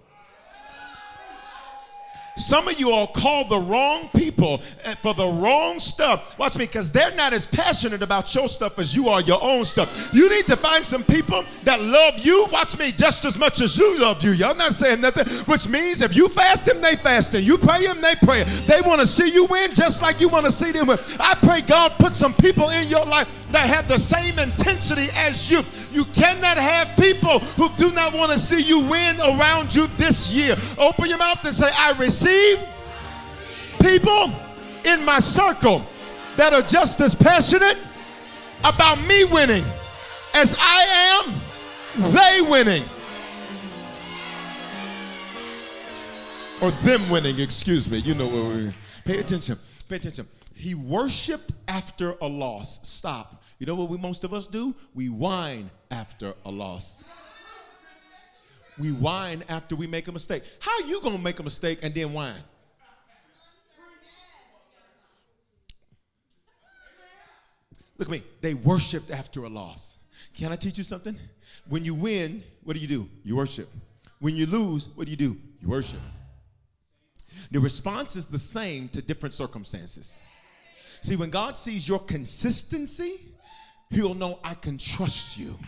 Some 2.37 2.69
of 2.69 2.79
you 2.79 2.91
all 2.91 3.07
call 3.07 3.45
the 3.45 3.59
wrong 3.59 4.09
people 4.17 4.63
eh, 4.85 4.95
for 4.95 5.15
the 5.15 5.27
wrong 5.27 5.81
stuff. 5.81 6.39
Watch 6.39 6.57
me, 6.57 6.67
because 6.67 6.91
they're 6.91 7.15
not 7.15 7.33
as 7.33 7.47
passionate 7.47 8.03
about 8.03 8.35
your 8.35 8.49
stuff 8.49 8.79
as 8.79 8.95
you 8.95 9.09
are 9.09 9.21
your 9.21 9.43
own 9.43 9.65
stuff. 9.65 10.11
You 10.13 10.29
need 10.29 10.47
to 10.47 10.57
find 10.57 10.85
some 10.85 11.05
people 11.05 11.45
that 11.65 11.81
love 11.81 12.19
you, 12.19 12.47
watch 12.53 12.79
me, 12.79 12.93
just 12.93 13.25
as 13.25 13.39
much 13.39 13.61
as 13.61 13.77
you 13.79 13.99
love 13.99 14.23
you. 14.23 14.33
Y'all 14.33 14.55
not 14.55 14.73
saying 14.73 15.01
nothing, 15.01 15.27
which 15.47 15.69
means 15.69 16.03
if 16.03 16.17
you 16.17 16.29
fast 16.29 16.69
him, 16.69 16.81
they 16.81 16.97
fast 16.97 17.35
him. 17.35 17.43
You 17.43 17.59
pray 17.59 17.85
him, 17.85 18.01
they 18.01 18.15
pray. 18.23 18.45
They 18.67 18.81
want 18.83 19.01
to 19.01 19.07
see 19.07 19.31
you 19.31 19.47
win 19.47 19.75
just 19.75 20.03
like 20.03 20.21
you 20.21 20.29
want 20.29 20.47
to 20.47 20.53
see 20.53 20.73
them 20.73 20.87
win. 20.87 20.99
I 21.19 21.35
pray 21.35 21.61
God 21.61 21.93
put 21.99 22.15
some 22.15 22.35
people 22.35 22.71
in 22.71 22.89
your 22.89 23.05
life 23.07 23.29
that 23.53 23.69
have 23.69 23.89
the 23.89 23.99
same 23.99 24.39
intensity 24.39 25.09
as 25.17 25.51
you. 25.51 25.63
You 25.93 26.05
cannot 26.07 26.57
have 26.57 26.97
people 26.97 27.41
who 27.41 27.69
do 27.77 27.93
not 27.93 28.13
want 28.13 28.33
to 28.33 28.39
see 28.39 28.63
you 28.63 28.81
win 28.81 29.21
around 29.21 29.75
you 29.75 29.87
this 29.97 30.33
year. 30.33 30.57
Open 30.79 31.09
your 31.09 31.19
mouth 31.19 31.45
and 31.45 31.55
say, 31.55 31.71
I 31.73 31.93
receive 31.99 32.59
people 33.83 34.33
in 34.85 35.05
my 35.05 35.19
circle 35.19 35.85
that 36.37 36.53
are 36.53 36.63
just 36.63 37.01
as 37.01 37.15
passionate 37.15 37.79
about 38.65 39.01
me 39.07 39.25
winning 39.25 39.65
as 40.35 40.57
I 40.59 41.25
am 41.27 41.41
they 41.97 42.41
winning. 42.43 42.85
Or 46.61 46.71
them 46.71 47.09
winning, 47.09 47.39
excuse 47.41 47.91
me. 47.91 47.99
You 47.99 48.15
know 48.15 48.73
pay 49.05 49.19
attention. 49.19 49.59
Pay 49.89 49.97
attention. 49.97 50.27
He 50.55 50.75
worshiped 50.75 51.53
after 51.69 52.15
a 52.21 52.27
loss. 52.27 52.87
Stop. 52.87 53.40
You 53.61 53.67
know 53.67 53.75
what 53.75 53.91
we 53.91 53.99
most 53.99 54.25
of 54.25 54.33
us 54.33 54.47
do? 54.47 54.75
We 54.95 55.11
whine 55.11 55.71
after 55.91 56.33
a 56.47 56.51
loss. 56.51 57.05
We 58.79 58.91
whine 58.91 59.45
after 59.51 59.77
we 59.77 59.87
make 59.87 60.09
a 60.09 60.13
mistake. 60.13 60.43
How 60.61 60.79
you 60.87 60.99
gonna 61.03 61.19
make 61.19 61.39
a 61.39 61.43
mistake 61.43 61.81
and 61.83 61.95
then 61.95 62.15
whine? 62.15 62.43
Look 67.99 68.09
at 68.09 68.13
me. 68.13 68.23
They 68.41 68.55
worshiped 68.55 69.11
after 69.11 69.45
a 69.45 69.49
loss. 69.51 69.99
Can 70.35 70.53
I 70.53 70.57
teach 70.57 70.79
you 70.79 70.85
something? 70.85 71.15
When 71.69 71.85
you 71.85 71.95
win, 71.95 72.43
what 72.65 72.73
do 72.73 72.81
you 72.81 72.89
do? 72.89 73.11
You 73.25 73.37
worship. 73.37 73.69
When 74.21 74.35
you 74.37 74.47
lose, 74.47 74.89
what 74.95 75.05
do 75.05 75.11
you 75.11 75.19
do? 75.19 75.37
You 75.61 75.69
worship. 75.69 76.01
The 77.51 77.61
response 77.61 78.17
is 78.17 78.27
the 78.27 78.39
same 78.39 78.89
to 78.89 79.03
different 79.03 79.35
circumstances. 79.35 80.19
See, 81.03 81.17
when 81.17 81.29
God 81.29 81.59
sees 81.59 81.87
your 81.87 81.99
consistency, 81.99 83.21
he'll 83.91 84.15
know 84.15 84.39
I 84.45 84.55
can 84.55 84.79
trust 84.79 85.39
you. 85.39 85.59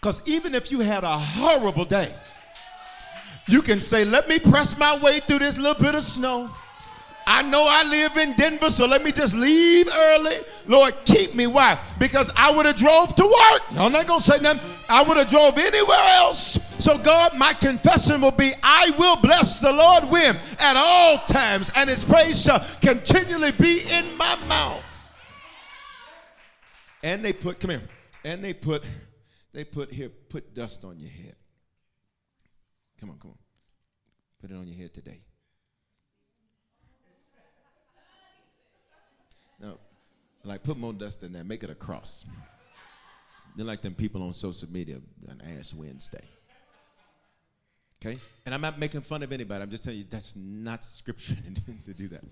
Because 0.00 0.26
even 0.28 0.54
if 0.54 0.70
you 0.70 0.80
had 0.80 1.04
a 1.04 1.18
horrible 1.18 1.84
day, 1.84 2.14
you 3.48 3.62
can 3.62 3.80
say, 3.80 4.04
Let 4.04 4.28
me 4.28 4.38
press 4.38 4.78
my 4.78 4.98
way 4.98 5.20
through 5.20 5.38
this 5.40 5.58
little 5.58 5.82
bit 5.82 5.94
of 5.94 6.04
snow. 6.04 6.50
I 7.26 7.40
know 7.40 7.64
I 7.66 7.84
live 7.84 8.18
in 8.18 8.36
Denver, 8.36 8.70
so 8.70 8.84
let 8.84 9.02
me 9.02 9.10
just 9.10 9.34
leave 9.34 9.88
early. 9.90 10.36
Lord, 10.66 10.94
keep 11.06 11.34
me. 11.34 11.46
Why? 11.46 11.78
Because 11.98 12.30
I 12.36 12.54
would 12.54 12.66
have 12.66 12.76
drove 12.76 13.14
to 13.16 13.24
work. 13.24 13.62
I'm 13.78 13.92
not 13.92 14.06
gonna 14.06 14.20
say 14.20 14.38
nothing. 14.40 14.70
I 14.90 15.02
would 15.02 15.16
have 15.16 15.28
drove 15.28 15.56
anywhere 15.56 15.96
else. 16.16 16.60
So 16.78 16.98
God, 16.98 17.34
my 17.34 17.54
confession 17.54 18.20
will 18.20 18.30
be, 18.30 18.52
I 18.62 18.92
will 18.98 19.16
bless 19.16 19.58
the 19.58 19.72
Lord 19.72 20.04
when 20.04 20.36
at 20.58 20.76
all 20.76 21.18
times, 21.24 21.72
and 21.76 21.88
His 21.88 22.04
praise 22.04 22.42
shall 22.42 22.62
continually 22.82 23.52
be 23.52 23.80
in 23.90 24.18
my 24.18 24.36
mouth. 24.46 24.82
And 27.04 27.22
they 27.22 27.34
put, 27.34 27.60
come 27.60 27.70
here, 27.70 27.82
and 28.24 28.42
they 28.42 28.54
put, 28.54 28.82
they 29.52 29.62
put 29.62 29.92
here, 29.92 30.08
put 30.08 30.54
dust 30.54 30.86
on 30.86 30.98
your 30.98 31.10
head. 31.10 31.36
Come 32.98 33.10
on, 33.10 33.18
come 33.18 33.32
on. 33.32 33.38
Put 34.40 34.50
it 34.50 34.54
on 34.54 34.66
your 34.66 34.78
head 34.78 34.94
today. 34.94 35.20
No, 39.60 39.78
like 40.44 40.62
put 40.62 40.78
more 40.78 40.94
dust 40.94 41.22
in 41.22 41.32
there, 41.34 41.44
make 41.44 41.62
it 41.62 41.68
a 41.68 41.74
cross. 41.74 42.26
They're 43.54 43.66
like 43.66 43.82
them 43.82 43.94
people 43.94 44.22
on 44.22 44.32
social 44.32 44.70
media 44.70 44.96
on 45.28 45.42
Ash 45.58 45.74
Wednesday. 45.74 46.24
Okay? 48.00 48.18
And 48.46 48.54
I'm 48.54 48.62
not 48.62 48.78
making 48.78 49.02
fun 49.02 49.22
of 49.22 49.30
anybody. 49.30 49.62
I'm 49.62 49.70
just 49.70 49.84
telling 49.84 49.98
you 49.98 50.06
that's 50.08 50.34
not 50.36 50.86
scripture 50.86 51.36
to 51.84 51.92
do 51.92 52.08
that. 52.08 52.24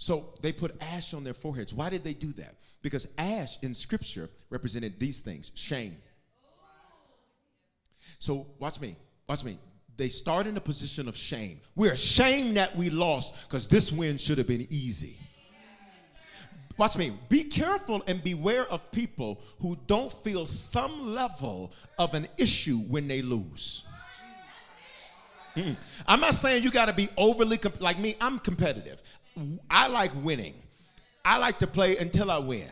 So 0.00 0.32
they 0.40 0.50
put 0.50 0.74
ash 0.80 1.12
on 1.12 1.24
their 1.24 1.34
foreheads. 1.34 1.74
Why 1.74 1.90
did 1.90 2.02
they 2.02 2.14
do 2.14 2.32
that? 2.32 2.54
Because 2.80 3.12
ash 3.18 3.62
in 3.62 3.74
scripture 3.74 4.30
represented 4.48 4.98
these 4.98 5.20
things 5.20 5.52
shame. 5.54 5.94
So 8.18 8.46
watch 8.58 8.80
me, 8.80 8.96
watch 9.28 9.44
me. 9.44 9.58
They 9.98 10.08
start 10.08 10.46
in 10.46 10.56
a 10.56 10.60
position 10.60 11.06
of 11.06 11.14
shame. 11.14 11.60
We're 11.76 11.92
ashamed 11.92 12.56
that 12.56 12.74
we 12.74 12.88
lost 12.88 13.46
because 13.46 13.68
this 13.68 13.92
win 13.92 14.16
should 14.16 14.38
have 14.38 14.46
been 14.46 14.66
easy. 14.70 15.18
Watch 16.78 16.96
me. 16.96 17.12
Be 17.28 17.44
careful 17.44 18.02
and 18.06 18.24
beware 18.24 18.64
of 18.72 18.90
people 18.92 19.42
who 19.60 19.76
don't 19.86 20.10
feel 20.24 20.46
some 20.46 21.14
level 21.14 21.74
of 21.98 22.14
an 22.14 22.26
issue 22.38 22.78
when 22.78 23.06
they 23.06 23.20
lose. 23.20 23.84
Mm. 25.56 25.76
I'm 26.06 26.20
not 26.20 26.34
saying 26.34 26.62
you 26.62 26.70
got 26.70 26.86
to 26.86 26.94
be 26.94 27.08
overly 27.18 27.58
comp- 27.58 27.82
like 27.82 27.98
me. 27.98 28.16
I'm 28.18 28.38
competitive. 28.38 29.02
I 29.70 29.88
like 29.88 30.10
winning. 30.22 30.54
I 31.24 31.38
like 31.38 31.58
to 31.58 31.66
play 31.66 31.96
until 31.96 32.30
I 32.30 32.38
win. 32.38 32.68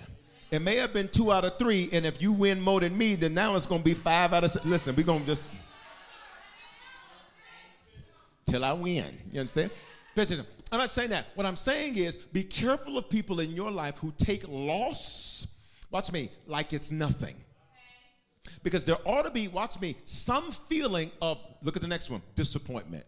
It 0.51 0.63
may 0.63 0.77
have 0.77 0.95
been 0.95 1.09
two 1.09 1.31
out 1.31 1.45
of 1.45 1.59
three, 1.59 1.91
and 1.93 2.07
if 2.07 2.23
you 2.23 2.33
win 2.33 2.61
more 2.61 2.81
than 2.81 2.97
me, 2.97 3.15
then 3.15 3.35
now 3.35 3.55
it's 3.55 3.67
to 3.83 3.85
be 3.85 3.95
five 3.95 4.33
out 4.33 4.45
of 4.45 4.51
six. 4.51 4.65
Listen, 4.65 4.97
we're 4.97 5.05
to 5.21 5.27
just 5.27 5.49
till 8.47 8.65
I 8.65 8.73
win. 8.73 9.07
You 9.31 9.41
understand? 9.41 9.71
I'm 10.17 10.79
not 10.79 10.91
saying 10.91 11.11
that. 11.11 11.27
What 11.35 11.47
I'm 11.47 11.57
saying 11.57 11.97
is 11.97 12.17
be 12.17 12.43
careful 12.43 12.99
of 12.99 13.09
people 13.09 13.41
in 13.41 13.53
your 13.53 13.71
life 13.71 13.99
who 13.99 14.13
take 14.17 14.47
loss, 14.49 15.55
watch 15.91 16.13
me, 16.13 16.31
like 16.47 16.73
it's 16.73 16.91
nothing. 16.91 17.37
Because 18.63 18.85
there 18.85 18.97
ought 19.05 19.23
to 19.23 19.31
be, 19.31 19.49
watch 19.49 19.81
me, 19.81 19.97
some 20.05 20.51
feeling 20.51 21.11
of, 21.23 21.39
look 21.63 21.77
at 21.77 21.83
the 21.83 21.89
next 21.89 22.11
one, 22.11 22.23
disappointment. 22.35 23.05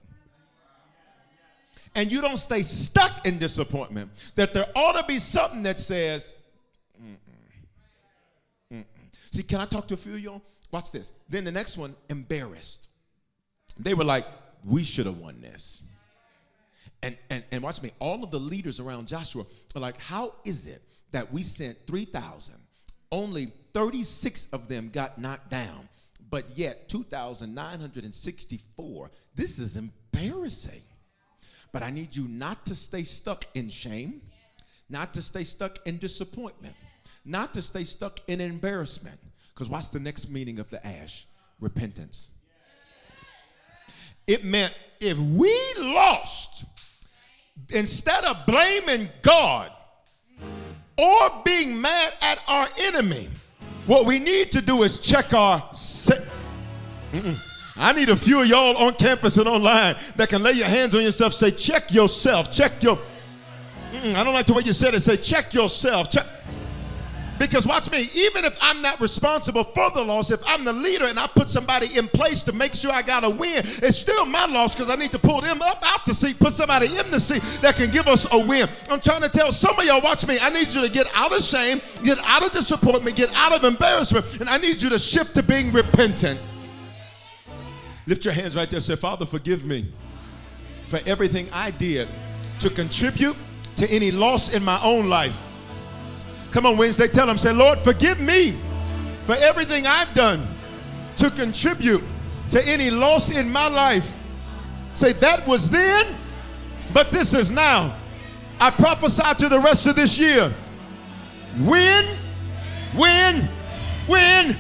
And 1.94 2.10
you 2.10 2.20
don't 2.20 2.38
stay 2.38 2.62
stuck 2.62 3.26
in 3.26 3.38
disappointment, 3.38 4.10
that 4.36 4.52
there 4.52 4.66
ought 4.76 5.00
to 5.00 5.06
be 5.06 5.18
something 5.18 5.62
that 5.64 5.78
says. 5.78 6.36
See, 9.32 9.44
can 9.44 9.60
I 9.60 9.64
talk 9.64 9.86
to 9.88 9.94
a 9.94 9.96
few 9.96 10.14
of 10.14 10.20
y'all? 10.20 10.42
Watch 10.72 10.92
this. 10.92 11.12
Then 11.28 11.44
the 11.44 11.52
next 11.52 11.78
one, 11.78 11.94
embarrassed. 12.08 12.88
They 13.78 13.94
were 13.94 14.04
like, 14.04 14.26
we 14.64 14.84
should 14.84 15.06
have 15.06 15.18
won 15.18 15.40
this. 15.40 15.82
And, 17.02 17.16
and, 17.30 17.42
and 17.50 17.62
watch 17.62 17.82
me, 17.82 17.92
all 17.98 18.22
of 18.22 18.30
the 18.30 18.38
leaders 18.38 18.78
around 18.78 19.08
Joshua 19.08 19.46
are 19.74 19.80
like, 19.80 19.98
how 20.00 20.34
is 20.44 20.66
it 20.66 20.82
that 21.12 21.32
we 21.32 21.42
sent 21.42 21.78
3,000? 21.86 22.54
Only 23.10 23.46
36 23.72 24.52
of 24.52 24.68
them 24.68 24.90
got 24.92 25.18
knocked 25.18 25.48
down, 25.50 25.88
but 26.30 26.44
yet 26.54 26.88
2,964. 26.88 29.10
This 29.34 29.58
is 29.58 29.76
embarrassing. 29.76 30.82
But 31.72 31.82
I 31.82 31.90
need 31.90 32.14
you 32.14 32.26
not 32.28 32.66
to 32.66 32.74
stay 32.74 33.04
stuck 33.04 33.44
in 33.54 33.68
shame, 33.68 34.22
not 34.88 35.14
to 35.14 35.22
stay 35.22 35.44
stuck 35.44 35.78
in 35.86 35.98
disappointment, 35.98 36.74
not 37.24 37.54
to 37.54 37.62
stay 37.62 37.84
stuck 37.84 38.20
in 38.28 38.40
embarrassment. 38.40 39.18
Because 39.54 39.68
what's 39.68 39.88
the 39.88 40.00
next 40.00 40.30
meaning 40.30 40.58
of 40.58 40.68
the 40.70 40.84
ash? 40.86 41.26
Repentance. 41.60 42.30
It 44.26 44.44
meant 44.44 44.76
if 45.00 45.18
we 45.18 45.54
lost, 45.78 46.64
instead 47.70 48.24
of 48.24 48.46
blaming 48.46 49.08
God 49.22 49.70
or 50.96 51.42
being 51.44 51.80
mad 51.80 52.12
at 52.22 52.42
our 52.48 52.68
enemy, 52.84 53.28
what 53.86 54.06
we 54.06 54.18
need 54.18 54.52
to 54.52 54.62
do 54.62 54.82
is 54.82 54.98
check 54.98 55.32
our. 55.34 55.68
Se- 55.74 56.24
I 57.76 57.92
need 57.92 58.08
a 58.08 58.16
few 58.16 58.42
of 58.42 58.46
y'all 58.46 58.76
on 58.76 58.94
campus 58.94 59.36
and 59.36 59.48
online 59.48 59.96
that 60.16 60.28
can 60.28 60.42
lay 60.42 60.52
your 60.52 60.68
hands 60.68 60.94
on 60.94 61.02
yourself. 61.02 61.32
Say, 61.34 61.50
check 61.50 61.92
yourself. 61.92 62.52
Check 62.52 62.82
your. 62.82 62.98
Mm, 63.92 64.14
I 64.14 64.24
don't 64.24 64.34
like 64.34 64.46
the 64.46 64.54
way 64.54 64.62
you 64.64 64.72
said 64.72 64.94
it. 64.94 65.00
Say, 65.00 65.16
check 65.16 65.54
yourself. 65.54 66.10
Check. 66.10 66.26
Because 67.40 67.66
watch 67.66 67.90
me, 67.90 68.06
even 68.14 68.44
if 68.44 68.56
I'm 68.60 68.82
not 68.82 69.00
responsible 69.00 69.64
for 69.64 69.90
the 69.92 70.04
loss, 70.04 70.30
if 70.30 70.42
I'm 70.46 70.62
the 70.62 70.74
leader 70.74 71.06
and 71.06 71.18
I 71.18 71.26
put 71.26 71.48
somebody 71.48 71.88
in 71.96 72.06
place 72.06 72.42
to 72.42 72.52
make 72.52 72.74
sure 72.74 72.92
I 72.92 73.00
got 73.00 73.24
a 73.24 73.30
win, 73.30 73.62
it's 73.64 73.96
still 73.96 74.26
my 74.26 74.44
loss 74.44 74.76
because 74.76 74.90
I 74.90 74.96
need 74.96 75.10
to 75.12 75.18
pull 75.18 75.40
them 75.40 75.62
up 75.62 75.78
out 75.82 76.04
the 76.04 76.12
seat, 76.12 76.38
put 76.38 76.52
somebody 76.52 76.88
in 76.88 77.10
the 77.10 77.18
seat 77.18 77.40
that 77.62 77.76
can 77.76 77.90
give 77.90 78.08
us 78.08 78.30
a 78.30 78.38
win. 78.38 78.68
I'm 78.90 79.00
trying 79.00 79.22
to 79.22 79.30
tell 79.30 79.52
some 79.52 79.78
of 79.78 79.86
y'all, 79.86 80.02
watch 80.02 80.26
me, 80.26 80.38
I 80.38 80.50
need 80.50 80.68
you 80.68 80.82
to 80.82 80.90
get 80.90 81.06
out 81.14 81.34
of 81.34 81.42
shame, 81.42 81.80
get 82.04 82.18
out 82.18 82.44
of 82.44 82.52
disappointment, 82.52 83.16
get 83.16 83.32
out 83.34 83.52
of 83.52 83.64
embarrassment, 83.64 84.40
and 84.40 84.50
I 84.50 84.58
need 84.58 84.82
you 84.82 84.90
to 84.90 84.98
shift 84.98 85.34
to 85.36 85.42
being 85.42 85.72
repentant. 85.72 86.38
Lift 88.10 88.24
your 88.24 88.34
hands 88.34 88.56
right 88.56 88.68
there. 88.68 88.80
Say, 88.80 88.96
Father, 88.96 89.24
forgive 89.24 89.64
me 89.64 89.86
for 90.88 90.98
everything 91.06 91.46
I 91.52 91.70
did 91.70 92.08
to 92.58 92.68
contribute 92.68 93.36
to 93.76 93.88
any 93.88 94.10
loss 94.10 94.52
in 94.52 94.64
my 94.64 94.80
own 94.82 95.08
life. 95.08 95.40
Come 96.50 96.66
on, 96.66 96.76
Wednesday, 96.76 97.06
tell 97.06 97.28
them, 97.28 97.38
say, 97.38 97.52
Lord, 97.52 97.78
forgive 97.78 98.18
me 98.18 98.56
for 99.26 99.36
everything 99.36 99.86
I've 99.86 100.12
done 100.12 100.44
to 101.18 101.30
contribute 101.30 102.02
to 102.50 102.60
any 102.68 102.90
loss 102.90 103.30
in 103.30 103.48
my 103.48 103.68
life. 103.68 104.12
Say, 104.94 105.12
that 105.12 105.46
was 105.46 105.70
then, 105.70 106.12
but 106.92 107.12
this 107.12 107.32
is 107.32 107.52
now. 107.52 107.94
I 108.60 108.70
prophesy 108.70 109.34
to 109.38 109.48
the 109.48 109.60
rest 109.60 109.86
of 109.86 109.94
this 109.94 110.18
year. 110.18 110.52
Win, 111.60 112.16
win, 112.92 113.48
win, 114.08 114.56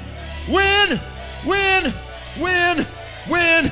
win, 0.48 1.00
win, 1.44 1.92
win, 1.92 1.94
win, 2.38 2.86
win, 3.28 3.70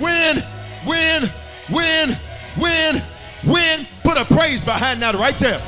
win, 0.00 0.42
win, 0.86 1.30
win, 1.70 2.16
win. 2.58 3.02
Win. 3.46 3.86
Put 4.02 4.18
a 4.18 4.24
praise 4.24 4.64
behind 4.64 5.00
that 5.02 5.14
right 5.14 5.38
there. 5.38 5.62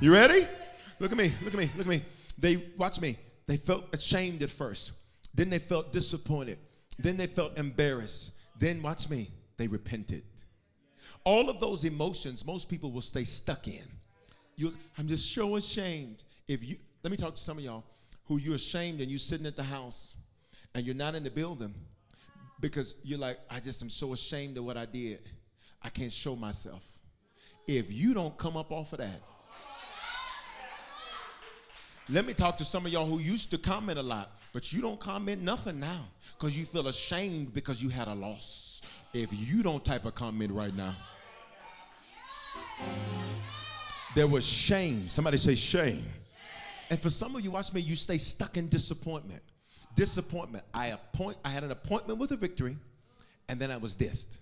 You 0.00 0.12
ready? 0.12 0.46
Look 1.00 1.10
at 1.10 1.18
me, 1.18 1.32
look 1.42 1.52
at 1.54 1.58
me, 1.58 1.70
look 1.76 1.86
at 1.86 1.90
me. 1.90 2.02
They, 2.38 2.62
watch 2.76 3.00
me, 3.00 3.16
they 3.46 3.56
felt 3.56 3.92
ashamed 3.92 4.42
at 4.42 4.50
first. 4.50 4.92
Then 5.34 5.50
they 5.50 5.58
felt 5.58 5.92
disappointed. 5.92 6.58
Then 6.98 7.16
they 7.16 7.26
felt 7.26 7.58
embarrassed. 7.58 8.34
Then, 8.58 8.80
watch 8.82 9.10
me, 9.10 9.30
they 9.56 9.66
repented. 9.66 10.22
All 11.24 11.50
of 11.50 11.58
those 11.58 11.84
emotions, 11.84 12.46
most 12.46 12.68
people 12.68 12.92
will 12.92 13.02
stay 13.02 13.24
stuck 13.24 13.66
in. 13.66 13.82
You, 14.56 14.72
I'm 14.96 15.08
just 15.08 15.34
so 15.34 15.56
ashamed. 15.56 16.22
If 16.46 16.64
you, 16.64 16.76
let 17.02 17.10
me 17.10 17.16
talk 17.16 17.34
to 17.34 17.42
some 17.42 17.58
of 17.58 17.64
y'all 17.64 17.84
who 18.26 18.38
you're 18.38 18.54
ashamed 18.54 19.00
and 19.00 19.10
you're 19.10 19.18
sitting 19.18 19.46
at 19.46 19.56
the 19.56 19.62
house 19.62 20.14
and 20.74 20.84
you're 20.84 20.94
not 20.94 21.14
in 21.14 21.22
the 21.22 21.30
building 21.30 21.74
because 22.60 22.96
you're 23.04 23.18
like, 23.18 23.38
I 23.50 23.60
just 23.60 23.82
am 23.82 23.90
so 23.90 24.12
ashamed 24.12 24.56
of 24.56 24.64
what 24.64 24.76
I 24.76 24.86
did. 24.86 25.20
I 25.82 25.88
can't 25.90 26.12
show 26.12 26.34
myself 26.34 26.98
if 27.66 27.92
you 27.92 28.14
don't 28.14 28.36
come 28.36 28.56
up 28.56 28.72
off 28.72 28.92
of 28.92 29.00
that. 29.00 29.20
Let 32.08 32.26
me 32.26 32.34
talk 32.34 32.58
to 32.58 32.64
some 32.64 32.84
of 32.84 32.92
y'all 32.92 33.06
who 33.06 33.18
used 33.18 33.50
to 33.52 33.58
comment 33.58 33.98
a 33.98 34.02
lot, 34.02 34.30
but 34.52 34.72
you 34.72 34.82
don't 34.82 35.00
comment 35.00 35.42
nothing 35.42 35.80
now 35.80 36.04
because 36.38 36.58
you 36.58 36.66
feel 36.66 36.88
ashamed 36.88 37.54
because 37.54 37.82
you 37.82 37.88
had 37.88 38.08
a 38.08 38.14
loss. 38.14 38.82
If 39.14 39.28
you 39.32 39.62
don't 39.62 39.82
type 39.84 40.04
a 40.04 40.10
comment 40.10 40.52
right 40.52 40.74
now, 40.74 40.94
there 44.14 44.26
was 44.26 44.44
shame. 44.44 45.08
Somebody 45.08 45.38
say 45.38 45.54
shame. 45.54 46.04
And 46.90 47.00
for 47.00 47.10
some 47.10 47.34
of 47.34 47.42
you, 47.42 47.50
watch 47.50 47.72
me, 47.72 47.80
you 47.80 47.96
stay 47.96 48.18
stuck 48.18 48.56
in 48.56 48.68
disappointment. 48.68 49.42
Disappointment. 49.94 50.64
I 50.72 50.88
appoint 50.88 51.38
I 51.44 51.48
had 51.48 51.64
an 51.64 51.70
appointment 51.70 52.18
with 52.18 52.32
a 52.32 52.36
victory, 52.36 52.76
and 53.48 53.60
then 53.60 53.70
I 53.70 53.76
was 53.76 53.94
dissed. 53.94 54.38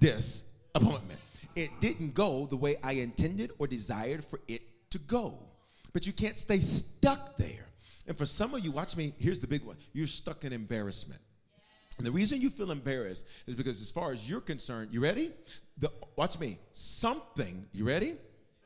Disappointment 0.00 1.20
it 1.56 1.70
didn't 1.80 2.14
go 2.14 2.46
the 2.46 2.56
way 2.56 2.76
I 2.82 2.92
intended 2.92 3.52
or 3.58 3.66
desired 3.66 4.24
for 4.24 4.40
it 4.48 4.62
to 4.90 4.98
go. 4.98 5.38
But 5.92 6.06
you 6.06 6.12
can't 6.12 6.38
stay 6.38 6.58
stuck 6.58 7.36
there. 7.36 7.66
And 8.06 8.16
for 8.16 8.26
some 8.26 8.54
of 8.54 8.64
you, 8.64 8.72
watch 8.72 8.96
me, 8.96 9.12
here's 9.18 9.38
the 9.38 9.46
big 9.46 9.62
one 9.62 9.76
you're 9.92 10.06
stuck 10.06 10.44
in 10.44 10.52
embarrassment. 10.52 11.20
And 11.98 12.06
the 12.06 12.10
reason 12.10 12.40
you 12.40 12.50
feel 12.50 12.70
embarrassed 12.70 13.28
is 13.46 13.54
because, 13.54 13.80
as 13.80 13.90
far 13.90 14.12
as 14.12 14.28
you're 14.28 14.40
concerned, 14.40 14.88
you 14.92 15.00
ready? 15.00 15.30
The, 15.78 15.92
watch 16.16 16.38
me. 16.40 16.58
Something, 16.72 17.66
you 17.72 17.84
ready? 17.84 18.16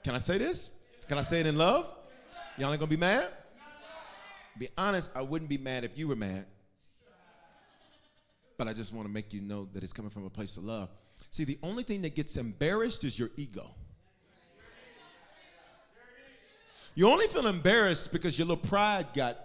Can 0.05 0.15
I 0.15 0.19
say 0.19 0.39
this? 0.39 0.79
Can 1.09 1.19
I 1.19 1.23
say 1.23 1.41
it 1.41 1.47
in 1.47 1.59
love? 1.59 1.93
Y'all 2.59 2.71
ain't 2.71 2.81
gonna 2.81 2.91
be 2.91 2.97
mad? 2.97 3.29
Be 4.59 4.69
honest, 4.79 5.11
I 5.15 5.21
wouldn't 5.21 5.51
be 5.51 5.59
mad 5.59 5.85
if 5.85 5.99
you 5.99 6.09
were 6.09 6.17
mad. 6.17 6.47
But 8.57 8.69
I 8.69 8.73
just 8.73 8.95
wanna 8.95 9.11
make 9.11 9.35
you 9.35 9.43
know 9.43 9.69
that 9.75 9.83
it's 9.83 9.93
coming 9.93 10.11
from 10.11 10.25
a 10.25 10.31
place 10.31 10.57
of 10.57 10.65
love. 10.65 10.89
See, 11.31 11.45
the 11.45 11.59
only 11.63 11.83
thing 11.83 12.03
that 12.03 12.15
gets 12.15 12.37
embarrassed 12.37 13.05
is 13.05 13.19
your 13.19 13.31
ego. 13.37 13.75
You 16.95 17.11
only 17.11 17.27
feel 17.27 17.47
embarrassed 17.47 18.11
because 18.11 18.39
your 18.39 18.49
little 18.49 18.67
pride 18.67 19.09
got 19.15 19.37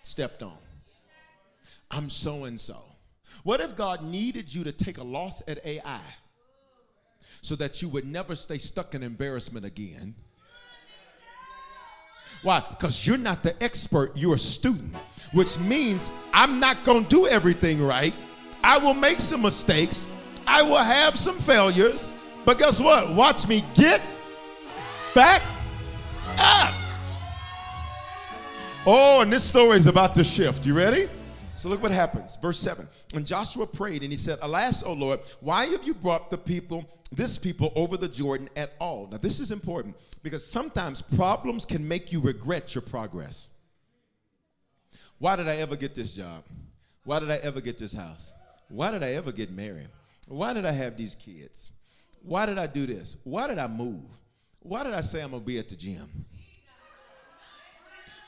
stepped 0.00 0.42
on. 0.42 0.56
I'm 1.90 2.08
so 2.08 2.44
and 2.44 2.58
so. 2.58 2.82
What 3.42 3.60
if 3.60 3.76
God 3.76 4.02
needed 4.02 4.52
you 4.52 4.64
to 4.64 4.72
take 4.72 4.96
a 4.96 5.04
loss 5.04 5.46
at 5.46 5.64
Ai 5.66 6.00
so 7.42 7.56
that 7.56 7.82
you 7.82 7.90
would 7.90 8.06
never 8.06 8.34
stay 8.34 8.56
stuck 8.56 8.94
in 8.94 9.02
embarrassment 9.02 9.66
again? 9.66 10.14
Why? 12.42 12.62
Because 12.70 13.06
you're 13.06 13.18
not 13.18 13.42
the 13.42 13.60
expert, 13.62 14.12
you're 14.16 14.36
a 14.36 14.38
student, 14.38 14.94
which 15.32 15.58
means 15.58 16.10
I'm 16.32 16.58
not 16.58 16.84
going 16.84 17.04
to 17.04 17.08
do 17.10 17.26
everything 17.26 17.82
right. 17.82 18.14
I 18.64 18.78
will 18.78 18.94
make 18.94 19.20
some 19.20 19.42
mistakes, 19.42 20.10
I 20.46 20.62
will 20.62 20.76
have 20.76 21.18
some 21.18 21.38
failures, 21.38 22.08
but 22.44 22.58
guess 22.58 22.80
what? 22.80 23.14
Watch 23.14 23.46
me 23.48 23.62
get 23.74 24.02
back 25.14 25.42
up. 26.38 26.74
Oh, 28.86 29.20
and 29.20 29.30
this 29.30 29.44
story 29.44 29.76
is 29.76 29.86
about 29.86 30.14
to 30.14 30.24
shift. 30.24 30.64
You 30.64 30.74
ready? 30.74 31.08
So 31.60 31.68
look 31.68 31.82
what 31.82 31.92
happens. 31.92 32.36
Verse 32.36 32.58
7. 32.58 32.88
And 33.14 33.26
Joshua 33.26 33.66
prayed 33.66 34.00
and 34.02 34.10
he 34.10 34.16
said, 34.16 34.38
Alas, 34.40 34.82
O 34.82 34.94
Lord, 34.94 35.20
why 35.40 35.66
have 35.66 35.84
you 35.84 35.92
brought 35.92 36.30
the 36.30 36.38
people, 36.38 36.88
this 37.12 37.36
people, 37.36 37.70
over 37.76 37.98
the 37.98 38.08
Jordan 38.08 38.48
at 38.56 38.72
all? 38.80 39.08
Now, 39.12 39.18
this 39.18 39.40
is 39.40 39.50
important 39.50 39.94
because 40.22 40.46
sometimes 40.46 41.02
problems 41.02 41.66
can 41.66 41.86
make 41.86 42.12
you 42.12 42.20
regret 42.22 42.74
your 42.74 42.80
progress. 42.80 43.50
Why 45.18 45.36
did 45.36 45.48
I 45.48 45.56
ever 45.56 45.76
get 45.76 45.94
this 45.94 46.14
job? 46.14 46.44
Why 47.04 47.20
did 47.20 47.30
I 47.30 47.36
ever 47.42 47.60
get 47.60 47.76
this 47.76 47.92
house? 47.92 48.34
Why 48.70 48.90
did 48.90 49.02
I 49.02 49.10
ever 49.10 49.30
get 49.30 49.50
married? 49.50 49.88
Why 50.28 50.54
did 50.54 50.64
I 50.64 50.72
have 50.72 50.96
these 50.96 51.14
kids? 51.14 51.72
Why 52.22 52.46
did 52.46 52.56
I 52.56 52.68
do 52.68 52.86
this? 52.86 53.18
Why 53.24 53.46
did 53.48 53.58
I 53.58 53.66
move? 53.66 54.00
Why 54.60 54.82
did 54.82 54.94
I 54.94 55.02
say 55.02 55.20
I'm 55.20 55.32
going 55.32 55.42
to 55.42 55.46
be 55.46 55.58
at 55.58 55.68
the 55.68 55.76
gym? 55.76 56.08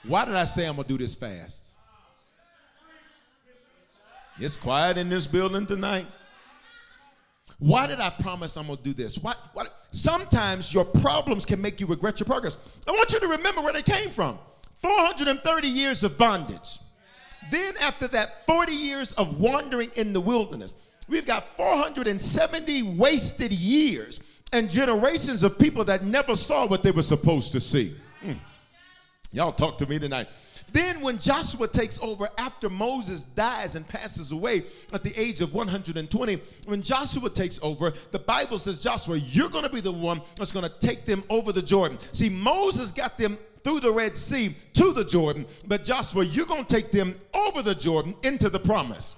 Why 0.02 0.26
did 0.26 0.34
I 0.34 0.44
say 0.44 0.66
I'm 0.66 0.74
going 0.74 0.86
to 0.86 0.98
do 0.98 1.02
this 1.02 1.14
fast? 1.14 1.71
It's 4.42 4.56
quiet 4.56 4.98
in 4.98 5.08
this 5.08 5.28
building 5.28 5.66
tonight. 5.66 6.06
Why 7.60 7.86
did 7.86 8.00
I 8.00 8.10
promise 8.10 8.56
I'm 8.56 8.66
going 8.66 8.78
to 8.78 8.82
do 8.82 8.92
this? 8.92 9.18
Why, 9.18 9.34
why, 9.52 9.66
Sometimes 9.92 10.74
your 10.74 10.84
problems 10.84 11.46
can 11.46 11.62
make 11.62 11.78
you 11.78 11.86
regret 11.86 12.18
your 12.18 12.26
progress. 12.26 12.56
I 12.88 12.90
want 12.90 13.12
you 13.12 13.20
to 13.20 13.28
remember 13.28 13.60
where 13.60 13.72
they 13.72 13.82
came 13.82 14.10
from 14.10 14.38
430 14.80 15.68
years 15.68 16.02
of 16.02 16.18
bondage. 16.18 16.80
Then, 17.52 17.74
after 17.80 18.08
that, 18.08 18.44
40 18.46 18.72
years 18.72 19.12
of 19.12 19.38
wandering 19.38 19.90
in 19.94 20.12
the 20.12 20.20
wilderness. 20.20 20.74
We've 21.08 21.26
got 21.26 21.46
470 21.56 22.96
wasted 22.96 23.52
years 23.52 24.24
and 24.52 24.68
generations 24.68 25.44
of 25.44 25.56
people 25.56 25.84
that 25.84 26.02
never 26.04 26.34
saw 26.34 26.66
what 26.66 26.82
they 26.82 26.90
were 26.90 27.02
supposed 27.02 27.52
to 27.52 27.60
see. 27.60 27.94
Mm. 28.24 28.38
Y'all 29.32 29.52
talk 29.52 29.78
to 29.78 29.86
me 29.86 30.00
tonight. 30.00 30.26
Then, 30.72 31.02
when 31.02 31.18
Joshua 31.18 31.68
takes 31.68 31.98
over 32.02 32.28
after 32.38 32.70
Moses 32.70 33.24
dies 33.24 33.76
and 33.76 33.86
passes 33.86 34.32
away 34.32 34.64
at 34.92 35.02
the 35.02 35.12
age 35.20 35.42
of 35.42 35.52
120, 35.52 36.40
when 36.66 36.82
Joshua 36.82 37.28
takes 37.28 37.60
over, 37.62 37.92
the 38.10 38.18
Bible 38.18 38.58
says, 38.58 38.80
Joshua, 38.80 39.16
you're 39.16 39.50
going 39.50 39.64
to 39.64 39.70
be 39.70 39.82
the 39.82 39.92
one 39.92 40.22
that's 40.36 40.50
going 40.50 40.68
to 40.68 40.78
take 40.80 41.04
them 41.04 41.22
over 41.28 41.52
the 41.52 41.60
Jordan. 41.60 41.98
See, 42.12 42.30
Moses 42.30 42.90
got 42.90 43.18
them 43.18 43.36
through 43.62 43.80
the 43.80 43.92
Red 43.92 44.16
Sea 44.16 44.54
to 44.74 44.92
the 44.92 45.04
Jordan, 45.04 45.46
but 45.66 45.84
Joshua, 45.84 46.24
you're 46.24 46.46
going 46.46 46.64
to 46.64 46.74
take 46.74 46.90
them 46.90 47.20
over 47.34 47.62
the 47.62 47.74
Jordan 47.74 48.14
into 48.22 48.48
the 48.48 48.58
promise. 48.58 49.16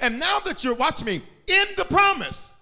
And 0.00 0.18
now 0.18 0.40
that 0.40 0.62
you're, 0.62 0.74
watch 0.74 1.04
me, 1.04 1.22
in 1.46 1.66
the 1.76 1.84
promise, 1.84 2.56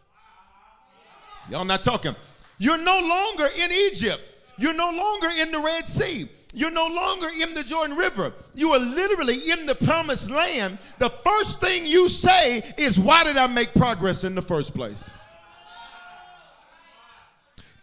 y'all 1.50 1.64
not 1.64 1.82
talking, 1.82 2.14
you're 2.58 2.78
no 2.78 3.00
longer 3.00 3.48
in 3.62 3.72
Egypt, 3.72 4.22
you're 4.56 4.72
no 4.72 4.90
longer 4.90 5.28
in 5.40 5.50
the 5.50 5.58
Red 5.58 5.88
Sea. 5.88 6.28
You're 6.54 6.70
no 6.70 6.86
longer 6.86 7.28
in 7.40 7.54
the 7.54 7.62
Jordan 7.62 7.96
River. 7.96 8.32
You 8.54 8.72
are 8.72 8.78
literally 8.78 9.50
in 9.50 9.64
the 9.64 9.74
promised 9.74 10.30
land. 10.30 10.78
The 10.98 11.08
first 11.08 11.60
thing 11.60 11.86
you 11.86 12.08
say 12.08 12.62
is, 12.76 12.98
Why 12.98 13.24
did 13.24 13.38
I 13.38 13.46
make 13.46 13.72
progress 13.72 14.24
in 14.24 14.34
the 14.34 14.42
first 14.42 14.74
place? 14.74 15.12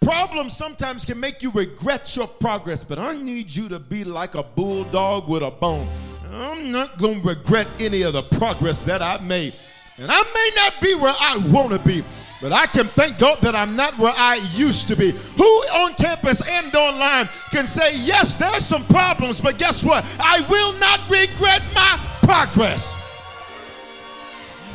Problems 0.01 0.55
sometimes 0.55 1.03
can 1.03 1.19
make 1.19 1.43
you 1.43 1.51
regret 1.51 2.15
your 2.15 2.27
progress, 2.27 2.83
but 2.83 2.99
I 2.99 3.17
need 3.17 3.53
you 3.53 3.67
to 3.69 3.79
be 3.79 4.03
like 4.03 4.35
a 4.35 4.43
bulldog 4.43 5.27
with 5.27 5.43
a 5.43 5.51
bone. 5.51 5.87
I'm 6.31 6.71
not 6.71 6.97
going 6.99 7.21
to 7.21 7.27
regret 7.27 7.67
any 7.79 8.03
of 8.03 8.13
the 8.13 8.21
progress 8.23 8.81
that 8.83 9.01
I 9.01 9.19
made. 9.19 9.53
And 9.97 10.09
I 10.09 10.21
may 10.21 10.51
not 10.55 10.81
be 10.81 10.95
where 10.95 11.13
I 11.19 11.37
want 11.51 11.71
to 11.71 11.79
be, 11.79 12.03
but 12.41 12.53
I 12.53 12.67
can 12.67 12.87
thank 12.87 13.17
God 13.17 13.41
that 13.41 13.55
I'm 13.55 13.75
not 13.75 13.97
where 13.97 14.13
I 14.15 14.35
used 14.53 14.87
to 14.87 14.95
be. 14.95 15.11
Who 15.11 15.43
on 15.43 15.93
campus 15.95 16.41
and 16.47 16.73
online 16.73 17.27
can 17.51 17.67
say, 17.67 17.97
yes, 17.99 18.35
there's 18.35 18.65
some 18.65 18.85
problems, 18.85 19.41
but 19.41 19.57
guess 19.57 19.83
what? 19.83 20.05
I 20.19 20.45
will 20.49 20.73
not 20.79 21.01
regret 21.09 21.61
my 21.75 21.99
progress. 22.21 22.95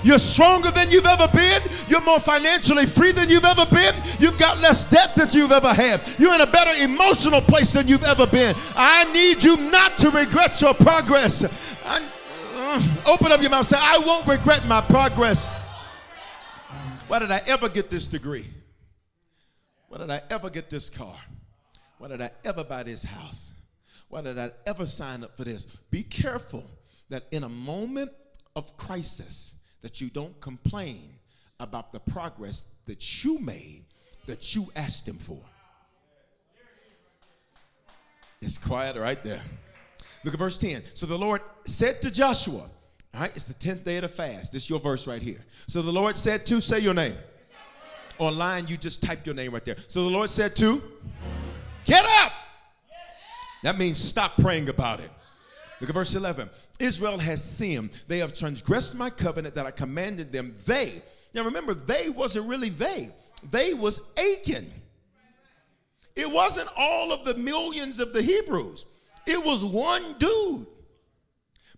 You're 0.03 0.19
stronger 0.19 0.71
than 0.71 0.91
you've 0.91 1.07
ever 1.07 1.27
been. 1.29 1.63
You're 1.89 2.03
more 2.03 2.21
financially 2.21 2.85
free 2.85 3.13
than 3.13 3.31
you've 3.31 3.47
ever 3.47 3.65
been. 3.67 3.95
You've 4.19 4.39
got 4.39 4.61
less 4.61 4.85
debt 4.85 5.15
than 5.17 5.31
you've 5.33 5.51
ever 5.51 5.73
had. 5.73 6.03
You're 6.19 6.35
in 6.35 6.43
a 6.43 6.47
better 6.47 6.73
emotional 6.83 7.41
place 7.41 7.73
than 7.73 7.89
you've 7.89 8.05
ever 8.05 8.27
been. 8.27 8.55
I 8.77 9.11
need 9.15 9.43
you 9.43 9.57
not 9.71 9.97
to 9.99 10.11
regret 10.11 10.61
your 10.61 10.75
progress. 10.75 11.43
I, 11.87 12.07
uh, 12.57 13.13
open 13.13 13.33
up 13.33 13.41
your 13.41 13.51
mouth. 13.51 13.65
Say, 13.65 13.79
I 13.81 13.99
won't 14.05 14.27
regret 14.27 14.67
my 14.67 14.83
progress. 14.83 15.49
Why 17.07 17.19
did 17.19 17.31
I 17.31 17.41
ever 17.47 17.69
get 17.69 17.91
this 17.91 18.07
degree? 18.07 18.47
Why 19.89 19.99
did 19.99 20.11
I 20.11 20.23
ever 20.31 20.51
get 20.51 20.71
this 20.71 20.89
car? 20.91 21.17
Why 21.99 22.09
did 22.09 22.21
I 22.21 22.31
ever 22.45 22.65
buy 22.65 22.83
this 22.83 23.05
house? 23.05 23.53
Why 24.09 24.23
did 24.23 24.39
I 24.39 24.51
ever 24.67 24.87
sign 24.87 25.23
up 25.23 25.37
for 25.37 25.45
this? 25.45 25.67
Be 25.91 26.03
careful 26.03 26.65
that 27.11 27.25
in 27.31 27.45
a 27.45 27.49
moment 27.49 28.11
of 28.57 28.77
crisis, 28.77 29.55
that 29.83 30.01
you 30.01 30.09
don't 30.09 30.39
complain 30.41 31.11
about 31.61 31.93
the 31.93 32.01
progress 32.01 32.75
that 32.87 33.25
you 33.25 33.39
made 33.39 33.85
that 34.27 34.55
you 34.55 34.67
asked 34.75 35.07
him 35.07 35.17
for. 35.17 35.39
It's 38.41 38.59
quiet 38.59 38.97
right 38.97 39.23
there. 39.23 39.41
Look 40.23 40.35
at 40.35 40.41
verse 40.41 40.59
10. 40.59 40.83
So 40.95 41.07
the 41.07 41.19
Lord 41.19 41.43
said 41.67 42.01
to 42.03 42.11
Joshua, 42.11 42.69
all 43.15 43.21
right, 43.21 43.37
it's 43.37 43.45
the 43.45 43.55
10th 43.55 43.85
day 43.85 43.97
of 43.97 44.03
the 44.03 44.09
fast. 44.09 44.53
This 44.53 44.65
is 44.65 44.71
your 44.71 44.81
verse 44.81 45.07
right 45.07 45.23
here. 45.23 45.39
So 45.69 45.83
the 45.83 45.93
Lord 45.93 46.17
said 46.17 46.45
to, 46.47 46.61
say 46.61 46.81
your 46.81 46.95
name. 46.95 47.15
Online, 48.19 48.67
you 48.67 48.77
just 48.77 49.03
type 49.05 49.25
your 49.25 49.37
name 49.37 49.53
right 49.53 49.65
there. 49.65 49.77
So 49.87 50.03
the 50.03 50.11
Lord 50.11 50.31
said 50.31 50.57
to, 50.57 50.83
get 51.85 52.05
up. 52.23 52.33
That 53.63 53.79
means 53.79 53.99
stop 53.99 54.37
praying 54.37 54.69
about 54.69 54.99
it. 54.99 55.11
Look 55.81 55.91
at 55.91 55.95
verse 55.95 56.15
11. 56.15 56.51
Israel 56.81 57.19
has 57.19 57.43
sinned. 57.43 57.91
They 58.09 58.19
have 58.19 58.35
transgressed 58.35 58.97
my 58.97 59.11
covenant 59.11 59.55
that 59.55 59.67
I 59.67 59.71
commanded 59.71 60.33
them. 60.33 60.57
They, 60.67 61.01
now 61.35 61.45
remember, 61.45 61.75
they 61.75 62.11
wasn't 62.11 62.49
really 62.49 62.69
they. 62.69 63.11
They 63.51 63.75
was 63.75 64.13
Achan. 64.17 64.71
It 66.17 66.31
wasn't 66.31 66.69
all 66.77 67.13
of 67.13 67.25
the 67.25 67.35
millions 67.35 68.01
of 68.01 68.13
the 68.13 68.23
Hebrews. 68.23 68.87
It 69.27 69.43
was 69.43 69.65
one 69.65 70.17
dude. 70.19 70.67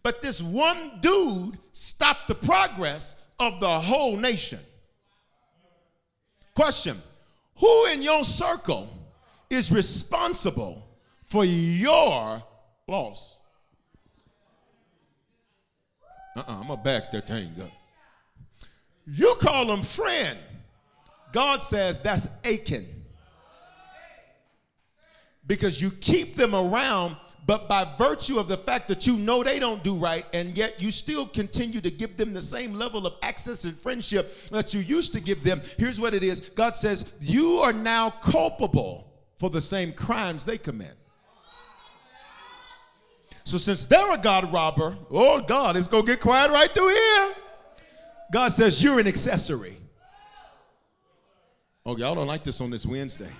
But 0.07 0.23
this 0.23 0.41
one 0.41 1.01
dude 1.01 1.59
stopped 1.73 2.29
the 2.29 2.37
progress 2.37 3.21
of 3.41 3.59
the 3.59 3.81
whole 3.81 4.17
nation. 4.17 4.61
Question 6.55 6.97
Who 7.57 7.87
in 7.87 8.03
your 8.03 8.25
circle 8.25 8.89
is 9.51 9.73
responsible 9.73 10.87
for 11.25 11.45
your 11.45 12.41
loss? 12.87 13.41
Uh-uh, 16.37 16.45
I'm 16.47 16.69
gonna 16.69 16.83
back 16.85 17.11
that 17.11 17.27
thing 17.27 17.51
up. 17.61 17.71
You 19.09 19.35
call 19.41 19.73
him 19.73 19.83
friend. 19.83 20.39
God 21.33 21.65
says 21.65 22.01
that's 22.01 22.29
Achan. 22.45 22.87
Because 25.49 25.83
you 25.83 25.91
keep 25.91 26.37
them 26.37 26.55
around, 26.55 27.17
but 27.47 27.69
by 27.69 27.87
virtue 27.97 28.39
of 28.39 28.49
the 28.49 28.57
fact 28.57 28.89
that 28.89 29.07
you 29.07 29.17
know 29.17 29.45
they 29.45 29.61
don't 29.61 29.83
do 29.85 29.95
right, 29.95 30.27
and 30.35 30.57
yet 30.59 30.83
you 30.83 30.91
still 30.91 31.27
continue 31.27 31.81
to 31.81 31.91
give 31.91 32.17
them 32.17 32.35
the 32.35 32.41
same 32.41 32.75
level 32.75 33.07
of 33.07 33.15
access 33.23 33.65
and 33.65 33.75
friendship 33.77 34.35
that 34.49 34.75
you 34.75 34.81
used 34.81 35.13
to 35.13 35.21
give 35.21 35.45
them, 35.45 35.63
here's 35.79 36.01
what 36.01 36.13
it 36.13 36.25
is 36.25 36.41
God 36.41 36.77
says, 36.77 37.13
You 37.21 37.61
are 37.61 37.73
now 37.73 38.11
culpable 38.11 39.13
for 39.39 39.49
the 39.49 39.61
same 39.61 39.93
crimes 39.93 40.45
they 40.45 40.59
commit. 40.59 40.97
So 43.45 43.57
since 43.59 43.87
they're 43.87 44.13
a 44.13 44.19
God 44.19 44.53
robber, 44.53 44.97
oh 45.09 45.41
God, 45.41 45.77
it's 45.77 45.87
gonna 45.87 46.05
get 46.05 46.21
quiet 46.21 46.51
right 46.51 46.69
through 46.69 46.89
here. 46.89 47.35
God 48.33 48.49
says 48.49 48.83
you're 48.83 48.99
an 48.99 49.07
accessory. 49.07 49.77
Oh, 51.85 51.97
y'all 51.97 52.17
don't 52.17 52.27
like 52.27 52.43
this 52.43 52.61
on 52.61 52.71
this 52.71 52.85
Wednesday. 52.85 53.31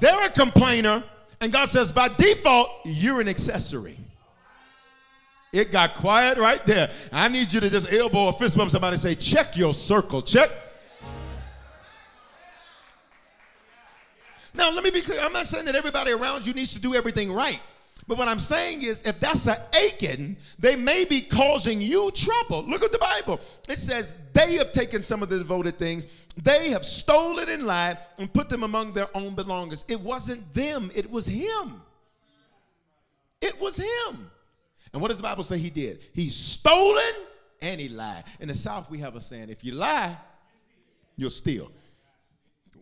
They're 0.00 0.26
a 0.26 0.30
complainer, 0.30 1.04
and 1.44 1.52
God 1.52 1.68
says 1.68 1.92
by 1.92 2.08
default, 2.08 2.70
you're 2.86 3.20
an 3.20 3.28
accessory. 3.28 3.98
It 5.52 5.70
got 5.70 5.94
quiet 5.94 6.38
right 6.38 6.64
there. 6.64 6.90
I 7.12 7.28
need 7.28 7.52
you 7.52 7.60
to 7.60 7.68
just 7.68 7.92
elbow 7.92 8.28
or 8.28 8.32
fist 8.32 8.56
bump 8.56 8.70
somebody 8.70 8.94
and 8.94 9.00
say, 9.00 9.14
check 9.14 9.54
your 9.54 9.74
circle. 9.74 10.22
Check. 10.22 10.50
Now, 14.54 14.70
let 14.70 14.82
me 14.82 14.88
be 14.88 15.02
clear. 15.02 15.20
I'm 15.20 15.34
not 15.34 15.44
saying 15.44 15.66
that 15.66 15.74
everybody 15.74 16.12
around 16.12 16.46
you 16.46 16.54
needs 16.54 16.72
to 16.72 16.80
do 16.80 16.94
everything 16.94 17.30
right. 17.30 17.60
But 18.06 18.18
what 18.18 18.28
I'm 18.28 18.38
saying 18.38 18.82
is, 18.82 19.02
if 19.02 19.18
that's 19.18 19.46
an 19.46 19.56
Achan, 19.86 20.36
they 20.58 20.76
may 20.76 21.04
be 21.04 21.22
causing 21.22 21.80
you 21.80 22.10
trouble. 22.14 22.64
Look 22.64 22.82
at 22.82 22.92
the 22.92 22.98
Bible. 22.98 23.40
It 23.68 23.78
says 23.78 24.18
they 24.34 24.56
have 24.56 24.72
taken 24.72 25.02
some 25.02 25.22
of 25.22 25.30
the 25.30 25.38
devoted 25.38 25.78
things, 25.78 26.06
they 26.36 26.70
have 26.70 26.84
stolen 26.84 27.48
and 27.48 27.62
lied 27.62 27.96
and 28.18 28.32
put 28.32 28.48
them 28.48 28.62
among 28.62 28.92
their 28.92 29.08
own 29.14 29.34
belongings. 29.34 29.84
It 29.88 30.00
wasn't 30.00 30.52
them, 30.52 30.90
it 30.94 31.10
was 31.10 31.26
him. 31.26 31.80
It 33.40 33.58
was 33.60 33.76
him. 33.76 34.30
And 34.92 35.00
what 35.00 35.08
does 35.08 35.18
the 35.18 35.22
Bible 35.22 35.44
say 35.44 35.58
he 35.58 35.70
did? 35.70 36.00
He's 36.12 36.34
stolen 36.34 37.12
and 37.62 37.80
he 37.80 37.88
lied. 37.88 38.24
In 38.40 38.48
the 38.48 38.54
South, 38.54 38.90
we 38.90 38.98
have 38.98 39.16
a 39.16 39.20
saying 39.20 39.48
if 39.48 39.64
you 39.64 39.72
lie, 39.72 40.16
you'll 41.16 41.30
steal. 41.30 41.70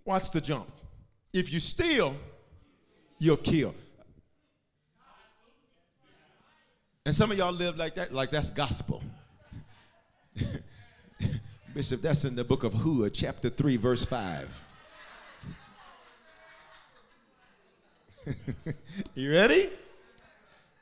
Watch 0.05 0.31
the 0.31 0.41
jump. 0.41 0.71
If 1.33 1.53
you 1.53 1.61
steal, 1.61 2.15
you'll 3.19 3.37
kill. 3.37 3.75
And 7.05 7.15
some 7.15 7.33
of 7.33 7.39
y'all 7.39 7.53
live 7.53 7.77
like 7.77 7.97
that, 7.97 8.13
like 8.13 8.31
that's 8.31 8.51
gospel. 8.51 9.03
Bishop, 11.75 12.01
that's 12.01 12.25
in 12.25 12.37
the 12.37 12.45
book 12.45 12.63
of 12.63 12.73
Hua, 12.75 13.11
chapter 13.11 13.49
3, 13.49 13.77
verse 13.77 14.05
5. 14.05 14.69
you 19.15 19.33
ready? 19.33 19.69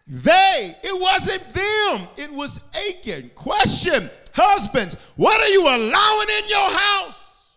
They, 0.06 0.76
it 0.82 1.00
wasn't 1.00 1.42
them, 1.54 2.08
it 2.16 2.30
was 2.30 2.68
Achan. 2.88 3.30
Question 3.34 4.10
Husbands, 4.34 4.96
what 5.16 5.40
are 5.40 5.48
you 5.48 5.62
allowing 5.62 6.28
in 6.38 6.48
your 6.48 6.70
house? 6.70 7.56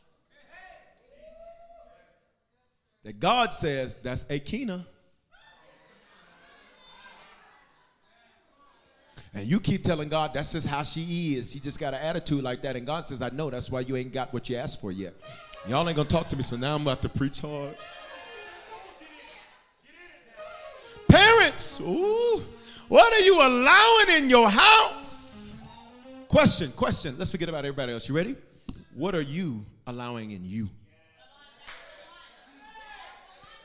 That 3.03 3.19
God 3.19 3.53
says 3.53 3.95
that's 3.95 4.23
Akina. 4.25 4.85
And 9.35 9.47
you 9.47 9.59
keep 9.59 9.83
telling 9.83 10.09
God 10.09 10.31
that's 10.33 10.51
just 10.51 10.67
how 10.67 10.83
she 10.83 11.35
is. 11.35 11.51
She 11.51 11.59
just 11.59 11.79
got 11.79 11.93
an 11.93 12.01
attitude 12.01 12.43
like 12.43 12.61
that. 12.61 12.75
And 12.75 12.85
God 12.85 13.03
says, 13.03 13.21
I 13.21 13.29
know 13.29 13.49
that's 13.49 13.71
why 13.71 13.79
you 13.79 13.95
ain't 13.95 14.13
got 14.13 14.31
what 14.31 14.47
you 14.49 14.57
asked 14.57 14.79
for 14.79 14.91
yet. 14.91 15.13
Y'all 15.67 15.87
ain't 15.87 15.95
gonna 15.95 16.07
talk 16.07 16.27
to 16.29 16.35
me, 16.35 16.43
so 16.43 16.55
now 16.55 16.75
I'm 16.75 16.81
about 16.81 17.01
to 17.01 17.09
preach 17.09 17.39
hard. 17.41 17.75
Parents, 21.07 21.79
ooh, 21.81 22.43
what 22.87 23.13
are 23.13 23.19
you 23.19 23.35
allowing 23.41 24.23
in 24.23 24.29
your 24.29 24.49
house? 24.49 25.53
Question, 26.27 26.71
question. 26.71 27.15
Let's 27.17 27.31
forget 27.31 27.49
about 27.49 27.65
everybody 27.65 27.93
else. 27.93 28.09
You 28.09 28.15
ready? 28.15 28.35
What 28.93 29.15
are 29.15 29.21
you 29.21 29.65
allowing 29.87 30.31
in 30.31 30.43
you? 30.43 30.69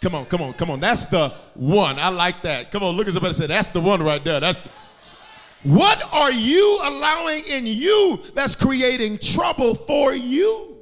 Come 0.01 0.15
on, 0.15 0.27
come 0.27 0.43
on, 0.43 0.53
come 0.53 0.71
on. 0.71 0.79
That's 0.79 1.07
the 1.07 1.31
one. 1.55 1.99
I 1.99 2.09
like 2.09 2.43
that. 2.43 2.71
Come 2.71 2.85
on, 2.85 2.95
look 2.95 3.09
at 3.09 3.13
somebody 3.15 3.31
and 3.31 3.37
say, 3.37 3.47
that's 3.49 3.71
the 3.71 3.81
one 3.81 4.03
right 4.03 4.25
there. 4.25 4.39
That's 4.39 4.59
the- 4.59 4.71
what 5.65 6.03
are 6.13 6.33
you 6.33 6.81
allowing 6.83 7.43
in 7.51 7.67
you 7.67 8.21
that's 8.35 8.55
creating 8.55 9.19
trouble 9.19 9.75
for 9.75 10.13
you? 10.13 10.77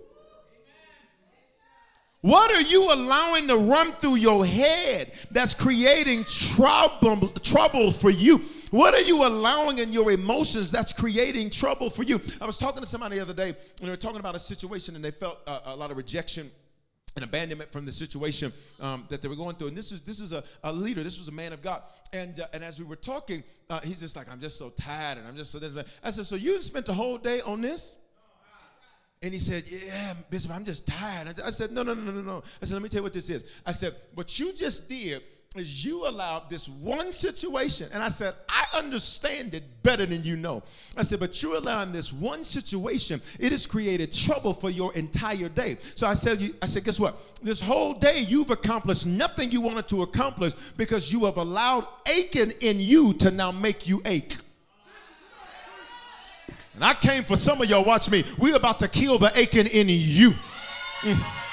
What 2.20 2.50
are 2.50 2.62
you 2.62 2.92
allowing 2.92 3.46
to 3.48 3.56
run 3.56 3.92
through 3.92 4.16
your 4.16 4.44
head 4.44 5.12
that's 5.30 5.54
creating 5.54 6.24
trouble, 6.24 7.28
trouble 7.28 7.90
for 7.90 8.10
you? 8.10 8.40
What 8.72 8.94
are 8.94 9.00
you 9.00 9.24
allowing 9.24 9.78
in 9.78 9.92
your 9.92 10.10
emotions 10.10 10.72
that's 10.72 10.92
creating 10.92 11.50
trouble 11.50 11.88
for 11.88 12.02
you? 12.02 12.20
I 12.40 12.46
was 12.46 12.58
talking 12.58 12.82
to 12.82 12.88
somebody 12.88 13.16
the 13.16 13.22
other 13.22 13.32
day, 13.32 13.50
and 13.50 13.56
they 13.80 13.90
were 13.90 13.96
talking 13.96 14.18
about 14.18 14.34
a 14.34 14.40
situation, 14.40 14.96
and 14.96 15.04
they 15.04 15.12
felt 15.12 15.38
a 15.46 15.76
lot 15.76 15.92
of 15.92 15.96
rejection 15.96 16.50
and 17.16 17.24
abandonment 17.24 17.72
from 17.72 17.85
the 17.85 17.92
situation 17.92 18.52
um, 18.79 19.05
that 19.09 19.22
they 19.22 19.29
were 19.29 19.37
going 19.37 19.57
through. 19.57 19.68
And 19.68 19.76
this 19.76 19.90
is 19.90 20.02
this 20.02 20.20
is 20.20 20.33
a, 20.33 20.44
a 20.62 20.72
leader. 20.72 21.02
This 21.02 21.18
was 21.18 21.29
a 21.29 21.33
man 21.33 21.52
of 21.52 21.62
God. 21.62 21.83
And 22.12 22.38
uh, 22.38 22.46
and 22.52 22.62
as 22.62 22.79
we 22.79 22.85
were 22.85 22.96
talking, 22.96 23.42
uh, 23.68 23.81
he's 23.81 24.00
just 24.00 24.14
like, 24.16 24.31
I'm 24.31 24.40
just 24.40 24.59
so 24.59 24.70
tired, 24.70 25.18
and 25.18 25.26
I'm 25.26 25.37
just 25.37 25.50
so 25.50 25.59
this. 25.59 25.74
I 26.05 26.11
said, 26.11 26.26
so 26.26 26.37
you 26.37 26.61
spent 26.62 26.87
the 26.87 26.94
whole 26.94 27.18
day 27.18 27.40
on 27.40 27.61
this? 27.61 27.96
And 29.22 29.33
he 29.33 29.40
said, 29.40 29.64
Yeah, 29.66 30.14
Bishop, 30.31 30.52
I'm 30.52 30.64
just 30.64 30.87
tired. 30.87 31.40
I 31.44 31.50
said, 31.50 31.72
No, 31.72 31.83
no, 31.83 31.94
no, 31.94 32.12
no, 32.12 32.20
no. 32.20 32.42
I 32.61 32.66
said, 32.66 32.74
Let 32.74 32.83
me 32.83 32.88
tell 32.88 32.98
you 32.98 33.05
what 33.05 33.14
this 33.14 33.31
is. 33.31 33.61
I 33.64 33.72
said, 33.72 33.94
What 34.14 34.38
you 34.38 34.52
just 34.52 34.88
did 34.88 35.22
is 35.54 35.85
you 35.85 36.06
allowed 36.06 36.50
this 36.50 36.68
one 36.68 37.12
situation, 37.12 37.88
and 37.92 38.02
I 38.02 38.09
said, 38.09 38.35
I 38.48 38.64
understand 38.76 39.54
it 39.54 39.62
better 39.82 40.04
than 40.04 40.22
you 40.22 40.37
know. 40.37 40.62
I 40.96 41.02
said, 41.02 41.20
but 41.20 41.42
you're 41.42 41.56
allowing 41.56 41.92
this 41.92 42.12
one 42.12 42.44
situation, 42.44 43.20
it 43.38 43.52
has 43.52 43.66
created 43.66 44.12
trouble 44.12 44.52
for 44.52 44.70
your 44.70 44.92
entire 44.94 45.48
day. 45.48 45.78
So 45.94 46.06
I 46.06 46.14
said, 46.14 46.40
you, 46.40 46.54
I 46.61 46.66
said, 46.66 46.85
guess 46.85 47.00
what? 47.00 47.16
This 47.42 47.61
whole 47.61 47.94
day 47.94 48.20
you've 48.20 48.50
accomplished 48.50 49.06
nothing 49.06 49.50
you 49.50 49.61
wanted 49.61 49.88
to 49.88 50.02
accomplish 50.02 50.52
because 50.76 51.12
you 51.12 51.24
have 51.24 51.37
allowed 51.37 51.87
Achan 52.06 52.52
in 52.61 52.80
you 52.80 53.14
to 53.14 53.30
now 53.30 53.52
make 53.52 53.87
you 53.87 54.02
ache. 54.04 54.37
And 56.74 56.85
I 56.85 56.92
came 56.92 57.24
for 57.24 57.37
some 57.37 57.62
of 57.62 57.70
y'all, 57.70 57.85
watch 57.85 58.11
me. 58.11 58.22
We're 58.38 58.56
about 58.56 58.80
to 58.80 58.88
kill 58.88 59.18
the 59.18 59.28
Achan 59.28 59.66
in 59.68 59.87
you. 59.88 60.32
Mm. 61.00 61.45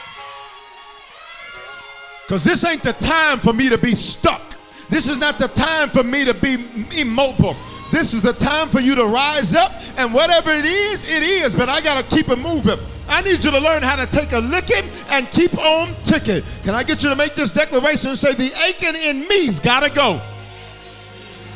Because 2.26 2.44
this 2.44 2.64
ain't 2.64 2.84
the 2.84 2.94
time 2.94 3.40
for 3.40 3.54
me 3.54 3.70
to 3.70 3.78
be 3.78 3.92
stuck. 3.92 4.42
This 4.90 5.08
is 5.08 5.20
not 5.20 5.40
the 5.40 5.48
time 5.50 5.90
for 5.90 6.04
me 6.04 6.26
to 6.26 6.34
be 6.34 6.66
immobile. 7.00 7.56
This 7.92 8.14
is 8.14 8.22
the 8.22 8.34
time 8.34 8.70
for 8.70 8.80
you 8.80 8.96
to 8.96 9.06
rise 9.06 9.56
up, 9.56 9.72
and 9.98 10.14
whatever 10.14 10.52
it 10.52 10.66
is, 10.66 11.06
it 11.06 11.22
is, 11.22 11.56
but 11.56 11.70
I 11.70 11.80
got 11.80 12.04
to 12.04 12.16
keep 12.16 12.30
it 12.30 12.40
moving. 12.40 12.80
I 13.08 13.22
need 13.22 13.44
you 13.44 13.52
to 13.52 13.60
learn 13.60 13.84
how 13.84 13.96
to 13.96 14.08
take 14.08 14.32
a 14.32 14.40
licking 14.40 14.90
and 15.10 15.30
keep 15.30 15.56
on 15.58 15.94
ticking. 16.04 16.42
Can 16.64 16.74
I 16.74 16.84
get 16.84 17.04
you 17.04 17.10
to 17.10 17.16
make 17.16 17.36
this 17.36 17.52
declaration 17.52 18.12
and 18.12 18.20
say, 18.20 18.34
The 18.34 18.52
Achan 18.68 18.96
in 18.96 19.28
me's 19.28 19.60
got 19.60 19.82
to 19.82 19.90
go? 19.90 20.20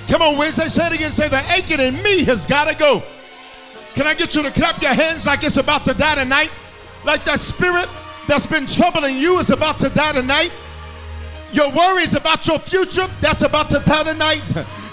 Come 0.08 0.22
on, 0.22 0.38
Wednesday, 0.38 0.68
say 0.68 0.88
it 0.88 0.94
again. 0.94 1.12
Say, 1.12 1.28
The 1.28 1.38
Achan 1.38 1.80
in 1.80 2.02
me 2.04 2.24
has 2.26 2.46
got 2.46 2.68
to 2.68 2.78
go. 2.78 3.02
Can 3.96 4.06
I 4.06 4.14
get 4.14 4.36
you 4.36 4.44
to 4.44 4.52
clap 4.52 4.80
your 4.82 4.94
hands 4.94 5.26
like 5.26 5.44
it's 5.44 5.58
about 5.58 5.86
to 5.86 5.94
die 5.96 6.16
tonight? 6.16 6.52
Like 7.04 7.24
that 7.26 7.40
spirit 7.40 7.90
that's 8.28 8.46
been 8.46 8.66
troubling 8.66 9.18
you 9.18 9.40
is 9.40 9.50
about 9.50 9.80
to 9.80 9.90
die 9.90 10.14
tonight. 10.14 10.52
Your 11.52 11.72
worries 11.72 12.14
about 12.14 12.46
your 12.46 12.60
future, 12.60 13.08
that's 13.22 13.42
about 13.42 13.70
to 13.70 13.80
die 13.80 14.04
tonight. 14.04 14.44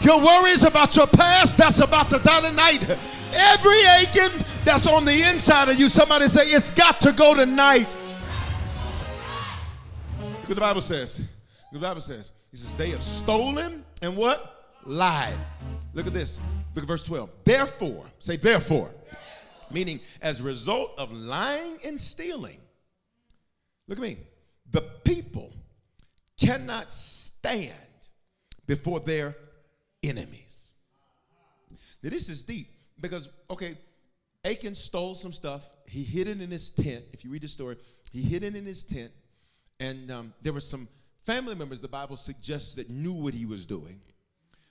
Your 0.00 0.20
worries 0.20 0.62
about 0.62 0.94
your 0.94 1.06
past, 1.08 1.56
that's 1.56 1.80
about 1.80 2.10
to 2.10 2.18
die 2.20 2.48
tonight. 2.48 2.88
Every 3.34 3.84
Achan 3.86 4.30
that's 4.64 4.86
on 4.86 5.04
the 5.04 5.28
inside 5.28 5.68
of 5.68 5.78
you, 5.78 5.88
somebody 5.88 6.28
say, 6.28 6.42
it's 6.42 6.70
got 6.70 7.00
to 7.00 7.12
go 7.12 7.34
tonight. 7.34 7.88
Look 10.20 10.48
what 10.48 10.54
the 10.54 10.60
Bible 10.60 10.80
says. 10.80 11.18
Look 11.18 11.28
what 11.70 11.80
the 11.80 11.86
Bible 11.86 12.00
says. 12.00 12.30
He 12.50 12.56
says, 12.56 12.72
they 12.74 12.90
have 12.90 13.02
stolen 13.02 13.84
and 14.02 14.16
what? 14.16 14.68
Lied. 14.84 15.34
Look 15.94 16.06
at 16.06 16.12
this. 16.12 16.38
Look 16.74 16.84
at 16.84 16.88
verse 16.88 17.02
12. 17.02 17.30
Therefore, 17.44 18.04
say 18.20 18.36
therefore, 18.36 18.90
meaning 19.70 19.98
as 20.22 20.40
a 20.40 20.44
result 20.44 20.92
of 20.98 21.10
lying 21.12 21.78
and 21.84 22.00
stealing. 22.00 22.58
Look 23.86 23.98
at 23.98 24.02
me. 24.02 24.16
The 24.70 24.80
people 25.04 25.52
cannot 26.38 26.92
stand 26.92 27.72
before 28.66 29.00
their 29.00 29.36
enemies. 30.02 30.68
Now, 32.02 32.10
this 32.10 32.28
is 32.28 32.42
deep 32.42 32.66
because, 33.00 33.28
okay, 33.50 33.76
Achan 34.44 34.74
stole 34.74 35.14
some 35.14 35.32
stuff. 35.32 35.62
He 35.86 36.02
hid 36.02 36.28
it 36.28 36.40
in 36.40 36.50
his 36.50 36.70
tent. 36.70 37.04
If 37.12 37.24
you 37.24 37.30
read 37.30 37.42
the 37.42 37.48
story, 37.48 37.76
he 38.12 38.22
hid 38.22 38.42
it 38.42 38.54
in 38.54 38.64
his 38.64 38.82
tent. 38.82 39.10
And 39.80 40.10
um, 40.10 40.34
there 40.42 40.52
were 40.52 40.60
some 40.60 40.88
family 41.26 41.54
members, 41.54 41.80
the 41.80 41.88
Bible 41.88 42.16
suggests, 42.16 42.74
that 42.74 42.90
knew 42.90 43.14
what 43.14 43.34
he 43.34 43.46
was 43.46 43.64
doing, 43.64 44.00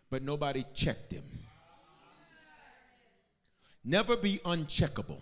but 0.10 0.23
nobody 0.23 0.63
checked 0.73 1.12
him. 1.12 1.23
Never 3.84 4.15
be 4.15 4.38
uncheckable. 4.45 5.19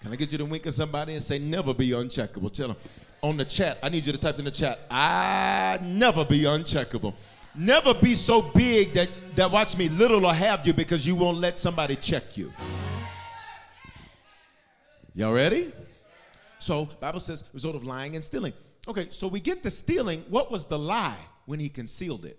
Can 0.00 0.12
I 0.12 0.16
get 0.16 0.32
you 0.32 0.38
to 0.38 0.44
wink 0.46 0.66
at 0.66 0.74
somebody 0.74 1.14
and 1.14 1.22
say, 1.22 1.38
never 1.38 1.74
be 1.74 1.90
uncheckable? 1.90 2.52
Tell 2.52 2.68
them 2.68 2.76
on 3.22 3.36
the 3.36 3.44
chat. 3.44 3.78
I 3.82 3.90
need 3.90 4.06
you 4.06 4.12
to 4.12 4.18
type 4.18 4.38
in 4.38 4.46
the 4.46 4.50
chat. 4.50 4.80
I 4.90 5.78
never 5.82 6.24
be 6.24 6.42
uncheckable. 6.42 7.14
Never 7.54 7.92
be 7.94 8.14
so 8.14 8.42
big 8.42 8.92
that, 8.92 9.08
that 9.34 9.50
watch 9.50 9.76
me, 9.76 9.88
little 9.88 10.24
or 10.24 10.32
have 10.32 10.66
you 10.66 10.72
because 10.72 11.06
you 11.06 11.16
won't 11.16 11.38
let 11.38 11.58
somebody 11.58 11.96
check 11.96 12.36
you. 12.36 12.52
Y'all 15.14 15.34
ready? 15.34 15.72
So 16.60 16.86
Bible 17.00 17.20
says 17.20 17.44
result 17.52 17.74
of 17.74 17.84
lying 17.84 18.14
and 18.14 18.24
stealing. 18.24 18.52
Okay, 18.88 19.08
so 19.10 19.28
we 19.28 19.40
get 19.40 19.62
the 19.62 19.70
stealing. 19.70 20.24
What 20.28 20.50
was 20.50 20.66
the 20.66 20.78
lie 20.78 21.18
when 21.46 21.58
he 21.58 21.68
concealed 21.68 22.24
it? 22.24 22.38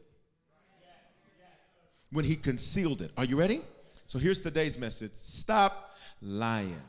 When 2.11 2.25
he 2.25 2.35
concealed 2.35 3.01
it. 3.01 3.11
Are 3.17 3.25
you 3.25 3.37
ready? 3.37 3.61
So 4.07 4.17
here's 4.17 4.41
today's 4.41 4.79
message. 4.79 5.13
Stop 5.13 5.95
lying. 6.21 6.81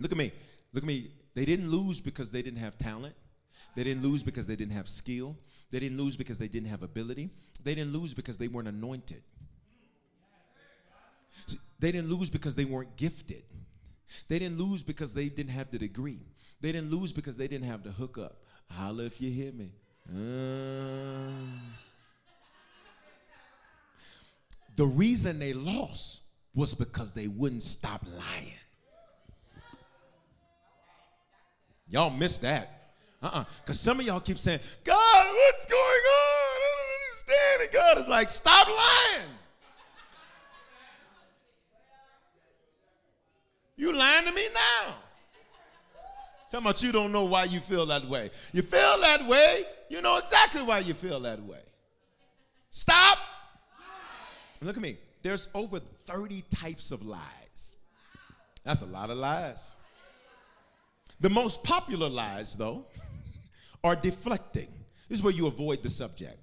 Look 0.00 0.12
at 0.12 0.18
me. 0.18 0.32
Look 0.72 0.84
at 0.84 0.88
me. 0.88 1.10
They 1.34 1.44
didn't 1.44 1.70
lose 1.70 2.00
because 2.00 2.30
they 2.30 2.42
didn't 2.42 2.58
have 2.58 2.78
talent. 2.78 3.14
They 3.76 3.84
didn't 3.84 4.02
lose 4.02 4.22
because 4.22 4.46
they 4.46 4.56
didn't 4.56 4.72
have 4.72 4.88
skill. 4.88 5.36
They 5.70 5.78
didn't 5.78 5.98
lose 5.98 6.16
because 6.16 6.38
they 6.38 6.48
didn't 6.48 6.68
have 6.68 6.82
ability. 6.82 7.30
They 7.62 7.74
didn't 7.74 7.92
lose 7.92 8.14
because 8.14 8.36
they 8.36 8.48
weren't 8.48 8.68
anointed. 8.68 9.22
They 11.78 11.92
didn't 11.92 12.10
lose 12.10 12.30
because 12.30 12.54
they 12.54 12.64
weren't 12.64 12.96
gifted. 12.96 13.42
They 14.28 14.38
didn't 14.38 14.58
lose 14.58 14.82
because 14.82 15.14
they 15.14 15.28
didn't 15.28 15.52
have 15.52 15.70
the 15.70 15.78
degree. 15.78 16.18
They 16.60 16.72
didn't 16.72 16.90
lose 16.90 17.12
because 17.12 17.36
they 17.36 17.46
didn't 17.46 17.66
have 17.66 17.84
the 17.84 17.90
hookup. 17.90 18.42
Holla 18.70 19.04
if 19.04 19.20
you 19.20 19.30
hear 19.30 19.52
me. 19.52 19.70
Uh, 20.10 21.30
the 24.76 24.86
reason 24.86 25.38
they 25.38 25.52
lost 25.52 26.22
was 26.54 26.74
because 26.74 27.12
they 27.12 27.28
wouldn't 27.28 27.62
stop 27.62 28.04
lying. 28.06 28.54
Y'all 31.90 32.10
missed 32.10 32.42
that. 32.42 32.92
Uh-uh. 33.22 33.44
Because 33.60 33.80
some 33.80 33.98
of 34.00 34.06
y'all 34.06 34.20
keep 34.20 34.38
saying, 34.38 34.60
God, 34.84 35.34
what's 35.34 35.66
going 35.66 35.80
on? 35.80 36.54
I 36.54 36.68
don't 36.76 37.08
understand. 37.08 37.62
And 37.62 37.72
God 37.72 37.98
is 37.98 38.08
like, 38.08 38.28
stop 38.28 38.68
lying. 38.68 39.28
You 43.76 43.92
lying 43.92 44.26
to 44.26 44.32
me 44.32 44.42
now. 44.52 44.94
Tell 46.50 46.60
me 46.60 46.66
about 46.66 46.82
you 46.82 46.92
don't 46.92 47.12
know 47.12 47.26
why 47.26 47.44
you 47.44 47.60
feel 47.60 47.86
that 47.86 48.04
way. 48.06 48.30
You 48.52 48.62
feel 48.62 49.00
that 49.02 49.26
way, 49.26 49.62
you 49.88 50.00
know 50.00 50.16
exactly 50.18 50.62
why 50.62 50.78
you 50.78 50.94
feel 50.94 51.20
that 51.20 51.42
way. 51.42 51.60
Stop. 52.70 53.18
Look 54.60 54.76
at 54.76 54.82
me. 54.82 54.96
There's 55.22 55.48
over 55.54 55.78
30 55.78 56.42
types 56.54 56.90
of 56.90 57.04
lies. 57.04 57.76
That's 58.64 58.82
a 58.82 58.86
lot 58.86 59.10
of 59.10 59.18
lies. 59.18 59.76
The 61.20 61.30
most 61.30 61.64
popular 61.64 62.08
lies, 62.08 62.56
though, 62.56 62.86
are 63.84 63.96
deflecting. 63.96 64.68
This 65.08 65.18
is 65.18 65.24
where 65.24 65.32
you 65.32 65.46
avoid 65.46 65.82
the 65.82 65.90
subject. 65.90 66.38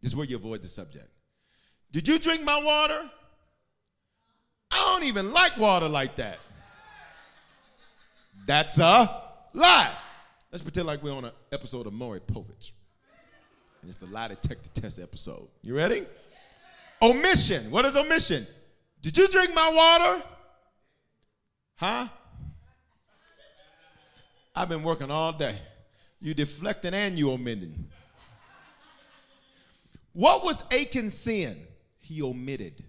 This 0.00 0.12
is 0.12 0.16
where 0.16 0.26
you 0.26 0.36
avoid 0.36 0.62
the 0.62 0.68
subject. 0.68 1.08
Did 1.90 2.08
you 2.08 2.18
drink 2.18 2.42
my 2.42 2.60
water? 2.62 3.10
I 4.70 4.76
don't 4.76 5.04
even 5.04 5.32
like 5.32 5.56
water 5.56 5.88
like 5.88 6.16
that. 6.16 6.38
That's 8.46 8.78
a 8.78 9.22
lie. 9.52 9.92
Let's 10.50 10.62
pretend 10.62 10.86
like 10.86 11.02
we're 11.02 11.14
on 11.14 11.24
an 11.24 11.32
episode 11.52 11.86
of 11.86 11.92
Maury 11.92 12.20
Povich. 12.20 12.72
And 13.80 13.88
it's 13.88 13.96
the 13.98 14.06
lie 14.06 14.28
detector 14.28 14.68
test 14.80 14.98
episode. 15.00 15.48
You 15.62 15.76
ready? 15.76 16.04
Omission. 17.00 17.70
What 17.70 17.84
is 17.84 17.96
omission? 17.96 18.46
Did 19.00 19.16
you 19.16 19.28
drink 19.28 19.54
my 19.54 19.70
water? 19.70 20.22
Huh? 21.76 22.08
I've 24.54 24.68
been 24.68 24.82
working 24.82 25.10
all 25.10 25.32
day. 25.32 25.56
You 26.20 26.32
deflecting 26.34 26.94
and 26.94 27.18
you 27.18 27.30
omitting. 27.30 27.88
What 30.12 30.44
was 30.44 30.64
Achan's 30.72 31.14
sin? 31.14 31.56
He 31.98 32.22
omitted. 32.22 32.82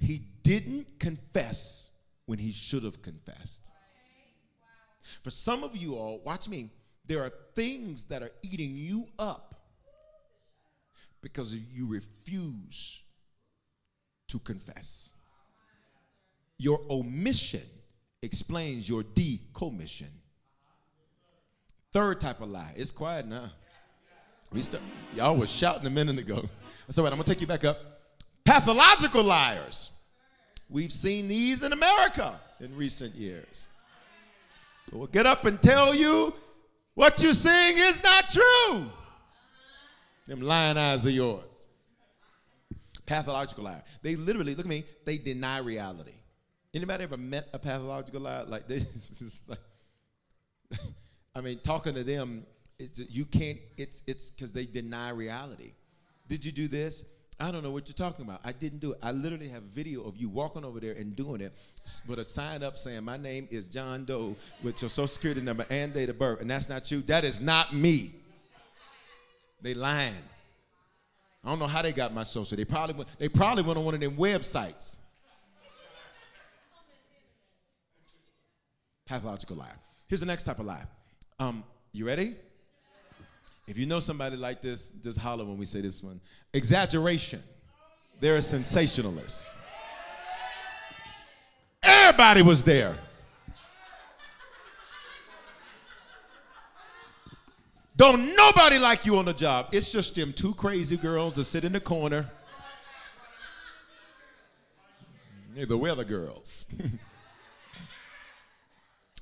He 0.00 0.22
didn't 0.42 0.98
confess 0.98 1.90
when 2.26 2.38
he 2.38 2.50
should 2.50 2.82
have 2.82 3.00
confessed. 3.00 3.70
For 5.22 5.30
some 5.30 5.62
of 5.62 5.76
you 5.76 5.94
all, 5.94 6.20
watch 6.24 6.48
me, 6.48 6.70
there 7.06 7.22
are 7.22 7.32
things 7.54 8.04
that 8.04 8.22
are 8.22 8.30
eating 8.42 8.76
you 8.76 9.06
up 9.18 9.54
because 11.22 11.54
you 11.54 11.86
refuse 11.86 13.02
to 14.28 14.38
confess. 14.40 15.12
Your 16.58 16.80
omission 16.90 17.62
explains 18.22 18.88
your 18.88 19.02
decommission. 19.02 20.10
Third 21.92 22.20
type 22.20 22.40
of 22.40 22.50
lie. 22.50 22.72
It's 22.76 22.90
quiet 22.90 23.26
now. 23.26 23.50
We 24.52 24.62
start, 24.62 24.82
y'all 25.14 25.36
was 25.36 25.50
shouting 25.50 25.86
a 25.86 25.90
minute 25.90 26.18
ago. 26.18 26.48
That's 26.86 26.98
all 26.98 27.04
right. 27.04 27.12
I'm 27.12 27.18
gonna 27.18 27.26
take 27.26 27.40
you 27.40 27.46
back 27.46 27.64
up. 27.64 27.78
Pathological 28.44 29.22
liars. 29.22 29.90
We've 30.70 30.92
seen 30.92 31.28
these 31.28 31.62
in 31.62 31.72
America 31.72 32.38
in 32.60 32.74
recent 32.76 33.14
years. 33.14 33.68
We'll 34.92 35.06
get 35.06 35.26
up 35.26 35.44
and 35.44 35.60
tell 35.60 35.94
you 35.94 36.34
what 36.94 37.22
you're 37.22 37.34
saying 37.34 37.76
is 37.78 38.02
not 38.02 38.28
true. 38.28 38.84
Them 40.26 40.40
lying 40.40 40.76
eyes 40.76 41.06
are 41.06 41.10
yours. 41.10 41.44
Pathological 43.06 43.64
liar. 43.64 43.82
They 44.02 44.16
literally, 44.16 44.54
look 44.54 44.66
at 44.66 44.70
me, 44.70 44.84
they 45.04 45.16
deny 45.16 45.58
reality. 45.58 46.12
Anybody 46.74 47.04
ever 47.04 47.16
met 47.16 47.48
a 47.52 47.58
pathological 47.58 48.20
liar? 48.20 48.44
Like 48.44 48.68
this 48.68 49.48
like, 49.48 49.58
I 51.34 51.40
mean, 51.40 51.58
talking 51.60 51.94
to 51.94 52.04
them, 52.04 52.44
it's 52.78 52.98
you 53.10 53.24
can't, 53.24 53.58
it's 53.76 54.02
it's 54.06 54.30
because 54.30 54.52
they 54.52 54.66
deny 54.66 55.10
reality. 55.10 55.72
Did 56.28 56.44
you 56.44 56.52
do 56.52 56.68
this? 56.68 57.04
I 57.40 57.52
don't 57.52 57.62
know 57.62 57.70
what 57.70 57.86
you're 57.86 57.94
talking 57.94 58.24
about. 58.24 58.40
I 58.44 58.50
didn't 58.50 58.80
do 58.80 58.92
it. 58.92 58.98
I 59.00 59.12
literally 59.12 59.48
have 59.48 59.62
video 59.62 60.02
of 60.02 60.16
you 60.16 60.28
walking 60.28 60.64
over 60.64 60.80
there 60.80 60.92
and 60.92 61.14
doing 61.14 61.40
it 61.40 61.52
with 62.08 62.18
a 62.18 62.24
sign 62.24 62.64
up 62.64 62.76
saying, 62.76 63.04
My 63.04 63.16
name 63.16 63.46
is 63.50 63.68
John 63.68 64.04
Doe 64.04 64.34
with 64.62 64.82
your 64.82 64.90
social 64.90 65.06
security 65.06 65.40
number 65.40 65.64
and 65.70 65.94
date 65.94 66.08
of 66.08 66.18
birth. 66.18 66.40
And 66.40 66.50
that's 66.50 66.68
not 66.68 66.90
you. 66.90 67.00
That 67.02 67.22
is 67.22 67.40
not 67.40 67.72
me. 67.72 68.12
They 69.62 69.74
lying. 69.74 70.14
I 71.44 71.50
don't 71.50 71.60
know 71.60 71.68
how 71.68 71.80
they 71.80 71.92
got 71.92 72.12
my 72.12 72.24
social. 72.24 72.56
They 72.56 72.64
probably 72.64 72.96
went, 72.96 73.18
they 73.18 73.28
probably 73.28 73.62
went 73.62 73.78
on 73.78 73.84
one 73.84 73.94
of 73.94 74.00
them 74.00 74.16
websites. 74.16 74.96
Pathological 79.08 79.56
lie. 79.56 79.72
Here's 80.06 80.20
the 80.20 80.26
next 80.26 80.44
type 80.44 80.58
of 80.58 80.66
lie. 80.66 80.84
Um, 81.38 81.64
you 81.92 82.06
ready? 82.06 82.34
If 83.66 83.78
you 83.78 83.86
know 83.86 84.00
somebody 84.00 84.36
like 84.36 84.60
this, 84.60 84.90
just 85.02 85.18
holler 85.18 85.46
when 85.46 85.56
we 85.56 85.64
say 85.64 85.80
this 85.80 86.02
one. 86.02 86.20
Exaggeration. 86.52 87.42
They're 88.20 88.36
a 88.36 88.42
sensationalist. 88.42 89.50
Everybody 91.82 92.42
was 92.42 92.62
there. 92.62 92.96
Don't 97.96 98.36
nobody 98.36 98.78
like 98.78 99.06
you 99.06 99.16
on 99.18 99.24
the 99.24 99.32
job. 99.32 99.68
It's 99.72 99.90
just 99.90 100.14
them 100.14 100.32
two 100.32 100.52
crazy 100.54 100.96
girls 100.96 101.34
that 101.36 101.44
sit 101.44 101.64
in 101.64 101.72
the 101.72 101.80
corner. 101.80 102.30
They're 105.54 105.66
the 105.66 105.78
weather 105.78 106.04
girls. 106.04 106.66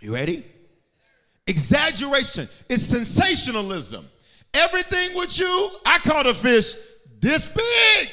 you 0.07 0.15
ready? 0.15 0.45
Exaggeration. 1.49 2.49
is 2.69 2.87
sensationalism. 2.87 4.09
Everything 4.55 5.17
with 5.17 5.37
you, 5.37 5.71
I 5.85 5.99
caught 5.99 6.29
a 6.29 6.35
fish 6.35 6.77
this 7.19 7.49
big. 7.49 8.11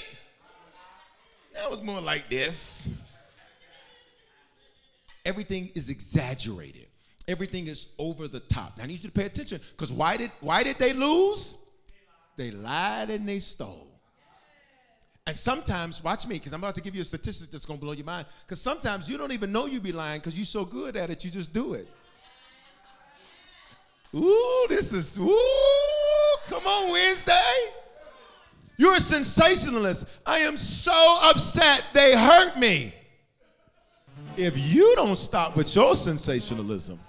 That 1.53 1.69
was 1.69 1.83
more 1.83 2.01
like 2.01 2.31
this. 2.31 2.91
Everything 5.23 5.71
is 5.75 5.91
exaggerated. 5.91 6.87
Everything 7.27 7.67
is 7.67 7.89
over 7.99 8.27
the 8.27 8.39
top. 8.39 8.79
Now, 8.79 8.85
I 8.85 8.87
need 8.87 9.03
you 9.03 9.09
to 9.09 9.11
pay 9.11 9.25
attention 9.25 9.61
because 9.71 9.93
why 9.93 10.17
did 10.17 10.31
why 10.41 10.63
did 10.63 10.79
they 10.79 10.93
lose? 10.93 11.59
They 12.37 12.49
lied 12.49 13.11
and 13.11 13.29
they 13.29 13.39
stole. 13.39 13.92
And 15.25 15.37
sometimes, 15.37 16.03
watch 16.03 16.27
me, 16.27 16.35
because 16.35 16.51
I'm 16.51 16.59
about 16.59 16.75
to 16.75 16.81
give 16.81 16.95
you 16.95 17.01
a 17.01 17.05
statistic 17.05 17.49
that's 17.49 17.65
gonna 17.65 17.79
blow 17.79 17.93
your 17.93 18.05
mind. 18.05 18.27
Because 18.45 18.61
sometimes 18.61 19.09
you 19.09 19.17
don't 19.17 19.31
even 19.31 19.51
know 19.51 19.67
you 19.67 19.79
be 19.79 19.93
lying 19.93 20.19
because 20.19 20.37
you're 20.37 20.45
so 20.45 20.65
good 20.65 20.97
at 20.97 21.09
it, 21.09 21.23
you 21.23 21.31
just 21.31 21.53
do 21.53 21.75
it. 21.75 21.87
Ooh, 24.13 24.65
this 24.69 24.91
is 24.91 25.17
ooh, 25.17 25.39
come 26.47 26.65
on, 26.67 26.91
Wednesday. 26.91 27.33
You're 28.77 28.95
a 28.95 28.99
sensationalist. 28.99 30.19
I 30.25 30.39
am 30.39 30.57
so 30.57 31.19
upset 31.23 31.85
they 31.93 32.17
hurt 32.17 32.57
me. 32.57 32.93
If 34.35 34.57
you 34.57 34.93
don't 34.95 35.15
stop 35.15 35.55
with 35.55 35.73
your 35.73 35.95
sensationalism, 35.95 36.99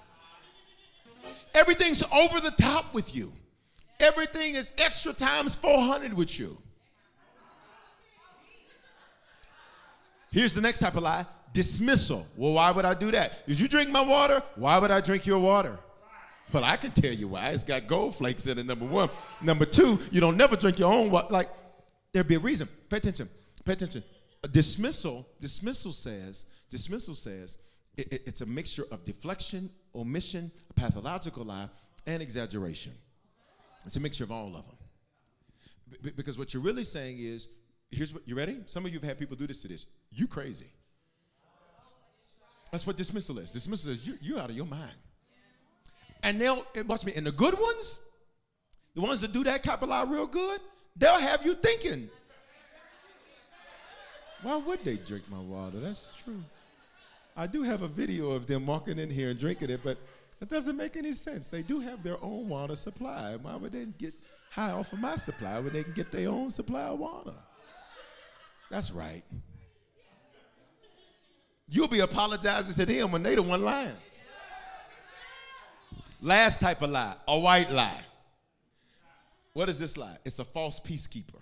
everything's 1.53 2.03
over 2.13 2.39
the 2.39 2.51
top 2.51 2.93
with 2.93 3.13
you. 3.13 3.33
Everything 3.99 4.55
is 4.55 4.73
extra 4.77 5.11
times 5.11 5.55
400 5.55 6.13
with 6.13 6.39
you. 6.39 6.57
Here's 10.35 10.53
the 10.53 10.59
next 10.59 10.81
type 10.81 10.95
of 10.95 11.03
lie 11.03 11.25
dismissal. 11.53 12.27
Well, 12.35 12.51
why 12.51 12.69
would 12.69 12.83
I 12.83 12.93
do 12.93 13.09
that? 13.11 13.47
Did 13.47 13.57
you 13.57 13.69
drink 13.69 13.89
my 13.89 14.01
water? 14.01 14.43
Why 14.55 14.77
would 14.77 14.91
I 14.91 14.99
drink 14.99 15.25
your 15.25 15.39
water? 15.39 15.79
Well, 16.51 16.65
I 16.65 16.75
can 16.75 16.91
tell 16.91 17.13
you 17.13 17.29
why. 17.29 17.51
It's 17.51 17.63
got 17.63 17.87
gold 17.87 18.17
flakes 18.17 18.45
in 18.45 18.59
it, 18.59 18.65
number 18.65 18.83
one. 18.85 19.09
Number 19.41 19.63
two, 19.63 19.97
you 20.11 20.19
don't 20.19 20.35
never 20.35 20.57
drink 20.57 20.77
your 20.77 20.91
own 20.91 21.09
water. 21.09 21.27
Like, 21.29 21.47
there'd 22.11 22.27
be 22.27 22.35
a 22.35 22.39
reason. 22.39 22.67
Pay 22.89 22.97
attention. 22.97 23.29
Pay 23.63 23.71
attention. 23.71 24.03
A 24.43 24.49
dismissal, 24.49 25.25
dismissal 25.39 25.93
says, 25.93 26.47
dismissal 26.69 27.15
says 27.15 27.57
it, 27.95 28.11
it, 28.11 28.21
it's 28.25 28.41
a 28.41 28.45
mixture 28.45 28.83
of 28.91 29.05
deflection, 29.05 29.69
omission, 29.95 30.51
pathological 30.75 31.45
lie, 31.45 31.69
and 32.07 32.21
exaggeration. 32.21 32.91
It's 33.85 33.95
a 33.95 34.01
mixture 34.01 34.25
of 34.25 34.31
all 34.33 34.47
of 34.47 34.65
them. 34.65 34.77
B- 36.03 36.11
because 36.13 36.37
what 36.37 36.53
you're 36.53 36.61
really 36.61 36.83
saying 36.83 37.19
is, 37.19 37.47
here's 37.91 38.13
what, 38.13 38.27
you 38.27 38.35
ready? 38.35 38.59
Some 38.65 38.85
of 38.85 38.91
you 38.91 38.99
have 38.99 39.07
had 39.07 39.19
people 39.19 39.35
do 39.35 39.47
this 39.47 39.61
to 39.63 39.67
this. 39.67 39.85
You 40.11 40.27
crazy. 40.27 40.67
That's 42.71 42.85
what 42.85 42.97
dismissal 42.97 43.39
is. 43.39 43.51
Dismissal 43.51 43.91
is 43.91 44.07
you, 44.07 44.17
you're 44.21 44.39
out 44.39 44.49
of 44.49 44.55
your 44.55 44.65
mind. 44.65 44.97
And 46.23 46.39
they'll, 46.41 46.65
watch 46.87 47.05
me, 47.05 47.13
and 47.15 47.25
the 47.25 47.31
good 47.31 47.57
ones, 47.59 48.03
the 48.95 49.01
ones 49.01 49.21
that 49.21 49.31
do 49.31 49.43
that 49.43 49.81
lie 49.81 50.03
real 50.03 50.27
good, 50.27 50.59
they'll 50.95 51.19
have 51.19 51.45
you 51.45 51.53
thinking. 51.53 52.09
Why 54.41 54.57
would 54.57 54.83
they 54.83 54.95
drink 54.95 55.23
my 55.29 55.39
water? 55.39 55.79
That's 55.79 56.11
true. 56.23 56.43
I 57.37 57.47
do 57.47 57.63
have 57.63 57.81
a 57.81 57.87
video 57.87 58.31
of 58.31 58.47
them 58.47 58.65
walking 58.65 58.97
in 58.97 59.09
here 59.09 59.29
and 59.29 59.39
drinking 59.39 59.69
it, 59.69 59.81
but 59.83 59.97
it 60.41 60.49
doesn't 60.49 60.75
make 60.75 60.95
any 60.95 61.13
sense. 61.13 61.47
They 61.49 61.61
do 61.61 61.79
have 61.79 62.03
their 62.03 62.17
own 62.23 62.49
water 62.49 62.75
supply. 62.75 63.35
Why 63.41 63.55
would 63.55 63.71
they 63.71 63.85
get 63.85 64.13
high 64.51 64.71
off 64.71 64.93
of 64.93 64.99
my 64.99 65.15
supply 65.15 65.59
when 65.59 65.73
they 65.73 65.83
can 65.83 65.93
get 65.93 66.11
their 66.11 66.29
own 66.29 66.49
supply 66.49 66.83
of 66.83 66.99
water? 66.99 67.33
That's 68.69 68.91
right. 68.91 69.23
You'll 71.69 71.87
be 71.87 71.99
apologizing 71.99 72.75
to 72.75 72.85
them 72.85 73.11
when 73.11 73.23
they 73.23 73.35
the 73.35 73.41
one 73.41 73.63
lying. 73.63 73.95
Last 76.21 76.59
type 76.59 76.81
of 76.81 76.89
lie, 76.89 77.15
a 77.27 77.39
white 77.39 77.71
lie. 77.71 78.01
What 79.53 79.69
is 79.69 79.79
this 79.79 79.97
lie? 79.97 80.17
It's 80.25 80.39
a 80.39 80.45
false 80.45 80.79
peacekeeper. 80.79 81.39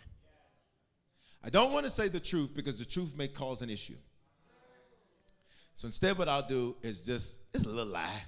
I 1.43 1.49
don't 1.49 1.73
want 1.73 1.85
to 1.85 1.89
say 1.89 2.07
the 2.07 2.19
truth 2.19 2.51
because 2.55 2.79
the 2.79 2.85
truth 2.85 3.17
may 3.17 3.27
cause 3.27 3.61
an 3.61 3.69
issue. 3.69 3.95
So 5.75 5.87
instead, 5.87 6.17
what 6.17 6.29
I'll 6.29 6.47
do 6.47 6.75
is 6.81 7.05
just, 7.05 7.39
it's 7.53 7.65
a 7.65 7.69
little 7.69 7.91
lie. 7.91 8.21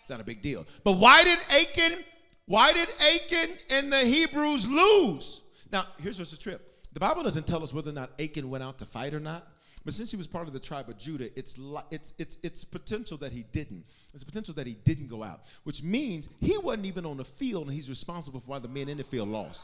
It's 0.00 0.10
not 0.10 0.20
a 0.20 0.24
big 0.24 0.42
deal. 0.42 0.66
But 0.84 0.92
why 0.92 1.24
did 1.24 1.38
Achan, 1.50 2.04
why 2.46 2.72
did 2.72 2.88
Achan 3.00 3.56
and 3.70 3.92
the 3.92 4.00
Hebrews 4.00 4.68
lose? 4.68 5.42
Now, 5.72 5.86
here's 6.00 6.18
what's 6.18 6.30
the 6.30 6.36
trip. 6.36 6.71
The 6.92 7.00
Bible 7.00 7.22
doesn't 7.22 7.46
tell 7.46 7.62
us 7.62 7.72
whether 7.72 7.90
or 7.90 7.94
not 7.94 8.10
Achan 8.20 8.48
went 8.50 8.62
out 8.62 8.78
to 8.78 8.86
fight 8.86 9.14
or 9.14 9.20
not. 9.20 9.46
But 9.84 9.94
since 9.94 10.10
he 10.10 10.16
was 10.16 10.26
part 10.28 10.46
of 10.46 10.52
the 10.52 10.60
tribe 10.60 10.88
of 10.88 10.96
Judah, 10.96 11.28
it's, 11.36 11.58
it's, 11.90 12.14
it's, 12.18 12.38
it's 12.42 12.64
potential 12.64 13.16
that 13.18 13.32
he 13.32 13.44
didn't. 13.50 13.84
It's 14.14 14.22
potential 14.22 14.54
that 14.54 14.66
he 14.66 14.74
didn't 14.74 15.08
go 15.08 15.22
out, 15.22 15.40
which 15.64 15.82
means 15.82 16.28
he 16.40 16.56
wasn't 16.58 16.86
even 16.86 17.04
on 17.04 17.16
the 17.16 17.24
field 17.24 17.66
and 17.66 17.74
he's 17.74 17.88
responsible 17.88 18.38
for 18.40 18.52
why 18.52 18.58
the 18.60 18.68
men 18.68 18.88
in 18.88 18.98
the 18.98 19.04
field 19.04 19.28
lost. 19.28 19.62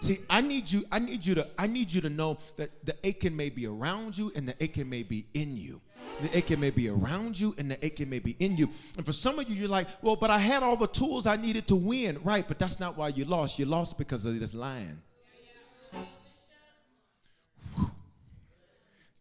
See, 0.00 0.18
I 0.30 0.40
need 0.40 0.70
you, 0.70 0.84
I 0.92 0.98
need 0.98 1.24
you 1.24 1.34
to, 1.36 1.46
I 1.58 1.66
need 1.66 1.92
you 1.92 2.00
to 2.02 2.10
know 2.10 2.38
that 2.56 2.70
the 2.86 2.94
Achan 3.06 3.34
may 3.36 3.50
be 3.50 3.66
around 3.66 4.16
you 4.16 4.30
and 4.36 4.48
the 4.48 4.62
Achan 4.62 4.88
may 4.88 5.02
be 5.02 5.26
in 5.34 5.56
you. 5.56 5.80
The 6.22 6.38
Achan 6.38 6.60
may 6.60 6.70
be 6.70 6.88
around 6.88 7.38
you 7.38 7.54
and 7.58 7.70
the 7.70 7.84
Achan 7.84 8.08
may 8.08 8.18
be 8.18 8.36
in 8.38 8.56
you. 8.56 8.68
And 8.96 9.04
for 9.04 9.12
some 9.12 9.38
of 9.38 9.48
you, 9.48 9.56
you're 9.56 9.68
like, 9.68 9.88
well, 10.02 10.16
but 10.16 10.30
I 10.30 10.38
had 10.38 10.62
all 10.62 10.76
the 10.76 10.86
tools 10.86 11.26
I 11.26 11.36
needed 11.36 11.66
to 11.68 11.76
win. 11.76 12.18
Right, 12.22 12.46
but 12.46 12.58
that's 12.58 12.78
not 12.78 12.96
why 12.96 13.08
you 13.08 13.24
lost. 13.24 13.58
You 13.58 13.66
lost 13.66 13.98
because 13.98 14.24
of 14.24 14.38
this 14.38 14.54
lying. 14.54 15.02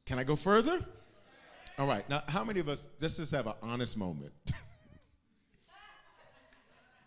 Can 0.05 0.19
I 0.19 0.23
go 0.23 0.35
further? 0.35 0.79
All 1.77 1.85
right. 1.85 2.07
Now, 2.09 2.21
how 2.27 2.43
many 2.43 2.59
of 2.59 2.69
us, 2.69 2.89
let's 3.01 3.17
just 3.17 3.33
have 3.33 3.45
an 3.45 3.53
honest 3.61 3.97
moment. 3.97 4.31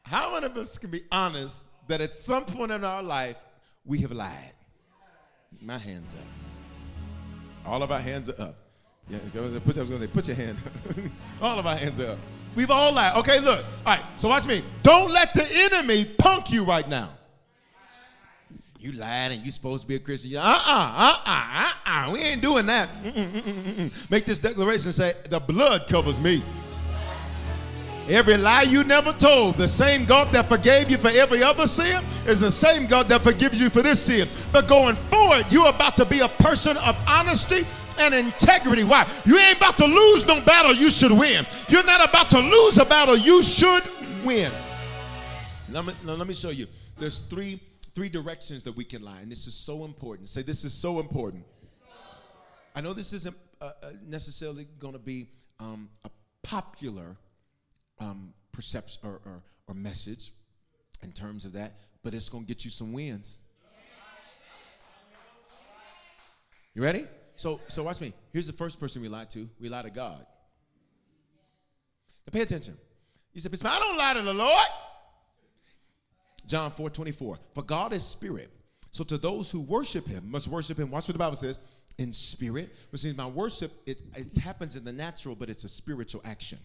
how 0.03 0.35
many 0.35 0.47
of 0.47 0.57
us 0.57 0.77
can 0.77 0.91
be 0.91 1.03
honest 1.11 1.69
that 1.89 2.01
at 2.01 2.13
some 2.13 2.45
point 2.45 2.71
in 2.71 2.85
our 2.85 3.03
life, 3.03 3.37
we 3.85 3.99
have 3.99 4.13
lied. 4.13 4.53
My 5.61 5.79
hands 5.79 6.15
up. 6.15 7.67
All 7.67 7.83
of 7.83 7.91
our 7.93 8.01
hands 8.01 8.29
are 8.31 8.41
up. 8.41 8.55
Yeah, 9.09 9.19
I 9.19 9.41
was 9.41 9.53
going 9.59 9.75
to 9.75 9.99
say, 9.99 10.07
put 10.07 10.29
your 10.29 10.37
hand 10.37 10.57
all 11.43 11.59
of 11.59 11.67
our 11.67 11.77
hands 11.77 11.99
are 11.99 12.11
up. 12.13 12.19
We've 12.55 12.71
all 12.71 12.93
lied. 12.93 13.17
Okay, 13.17 13.41
look. 13.41 13.65
All 13.85 13.95
right, 13.95 14.05
so 14.17 14.29
watch 14.29 14.47
me. 14.47 14.63
Don't 14.83 15.11
let 15.11 15.35
the 15.35 15.47
enemy 15.53 16.05
punk 16.19 16.51
you 16.53 16.65
right 16.65 16.89
now. 16.89 17.11
You 18.79 18.93
lied 18.93 19.33
and 19.33 19.45
you 19.45 19.51
supposed 19.51 19.83
to 19.83 19.89
be 19.89 19.97
a 19.97 19.99
Christian. 19.99 20.37
Uh 20.37 20.41
uh, 20.41 20.55
uh 20.67 21.17
uh, 21.27 21.73
uh 21.87 22.09
uh. 22.09 22.13
We 22.13 22.21
ain't 22.21 22.41
doing 22.41 22.65
that. 22.67 22.89
Mm-mm, 23.05 23.31
mm-mm, 23.31 23.75
mm 23.75 24.11
Make 24.11 24.25
this 24.25 24.39
declaration 24.39 24.87
and 24.87 24.95
say, 24.95 25.13
the 25.29 25.39
blood 25.39 25.87
covers 25.87 26.19
me. 26.19 26.43
Every 28.11 28.37
lie 28.37 28.63
you 28.63 28.83
never 28.83 29.13
told, 29.13 29.55
the 29.55 29.69
same 29.69 30.05
God 30.05 30.33
that 30.33 30.49
forgave 30.49 30.91
you 30.91 30.97
for 30.97 31.11
every 31.11 31.45
other 31.45 31.69
sin 31.69 32.03
is 32.27 32.41
the 32.41 32.51
same 32.51 32.89
God 32.89 33.09
that 33.09 33.21
forgives 33.21 33.61
you 33.61 33.71
for 33.71 33.83
this 33.83 34.03
sin. 34.03 34.29
But 34.53 34.67
going 34.67 34.97
forward, 34.97 35.47
you're 35.49 35.69
about 35.69 35.97
to 35.99 36.05
be 36.05 36.19
a 36.19 36.27
person 36.27 36.77
of 36.79 36.99
honesty 37.07 37.65
and 38.01 38.13
integrity. 38.13 38.83
Why? 38.83 39.09
You 39.25 39.39
ain't 39.39 39.59
about 39.59 39.79
to 39.79 39.87
lose 39.87 40.27
no 40.27 40.41
battle 40.41 40.75
you 40.75 40.91
should 40.91 41.13
win. 41.13 41.47
You're 41.69 41.85
not 41.85 42.09
about 42.09 42.29
to 42.31 42.41
lose 42.41 42.79
a 42.79 42.85
battle 42.85 43.17
you 43.17 43.45
should 43.45 43.85
win. 44.25 44.51
Let 45.69 45.85
me, 45.85 45.95
let 46.05 46.27
me 46.27 46.35
show 46.35 46.51
you. 46.51 46.67
There's 46.99 47.21
three 47.21 47.61
three 47.95 48.09
directions 48.09 48.63
that 48.65 48.73
we 48.73 48.85
can 48.85 49.03
lie, 49.03 49.21
and 49.21 49.31
this 49.31 49.47
is 49.47 49.55
so 49.55 49.85
important. 49.85 50.29
Say, 50.29 50.43
this 50.43 50.65
is 50.65 50.73
so 50.73 51.01
important. 51.01 51.45
I 52.75 52.81
know 52.81 52.93
this 52.93 53.13
isn't 53.13 53.37
uh, 53.61 53.71
uh 53.83 53.91
necessarily 54.07 54.67
going 54.79 54.95
to 54.95 54.99
be 54.99 55.29
um, 55.59 55.89
a 56.05 56.11
popular 56.43 57.17
um, 58.01 58.33
perception 58.53 59.01
or, 59.05 59.21
or, 59.25 59.43
or 59.69 59.75
message 59.75 60.33
in 61.03 61.13
terms 61.13 61.45
of 61.45 61.53
that, 61.53 61.75
but 62.03 62.15
it's 62.15 62.29
going 62.29 62.45
to 62.45 62.49
get 62.49 62.65
you 62.65 62.71
some 62.71 62.93
wins. 62.93 63.39
You 66.75 66.83
ready? 66.83 67.05
So, 67.37 67.61
so 67.69 67.83
watch 67.83 68.01
me. 68.01 68.13
Here's 68.33 68.47
the 68.47 68.53
first 68.53 68.79
person 68.79 69.03
we 69.03 69.09
lie 69.09 69.25
to. 69.27 69.49
We 69.61 69.69
lie 69.69 69.83
to 69.83 69.91
God. 69.91 70.25
Now 72.27 72.33
pay 72.33 72.43
attention. 72.43 72.77
You 73.33 73.41
said, 73.41 73.53
I 73.65 73.79
don't 73.79 73.97
lie 73.97 74.15
to 74.15 74.23
the 74.23 74.35
Lord. 74.35 74.67
John 76.47 76.71
4 76.71 76.91
24. 76.91 77.39
For 77.55 77.63
God 77.63 77.93
is 77.93 78.05
spirit. 78.05 78.51
So 78.93 79.05
to 79.05 79.19
those 79.19 79.51
who 79.51 79.61
worship 79.61 80.07
him 80.07 80.31
must 80.31 80.49
worship 80.49 80.79
him. 80.79 80.91
Watch 80.91 81.09
what 81.09 81.15
the 81.15 81.19
Bible 81.19 81.37
says 81.37 81.61
in 81.99 82.13
spirit, 82.13 82.75
which 82.91 83.05
means 83.05 83.17
my 83.17 83.27
worship, 83.27 83.71
it, 83.87 84.03
it 84.17 84.35
happens 84.37 84.77
in 84.77 84.85
the 84.85 84.93
natural, 84.93 85.35
but 85.35 85.49
it's 85.49 85.65
a 85.65 85.69
spiritual 85.69 86.23
action. 86.25 86.59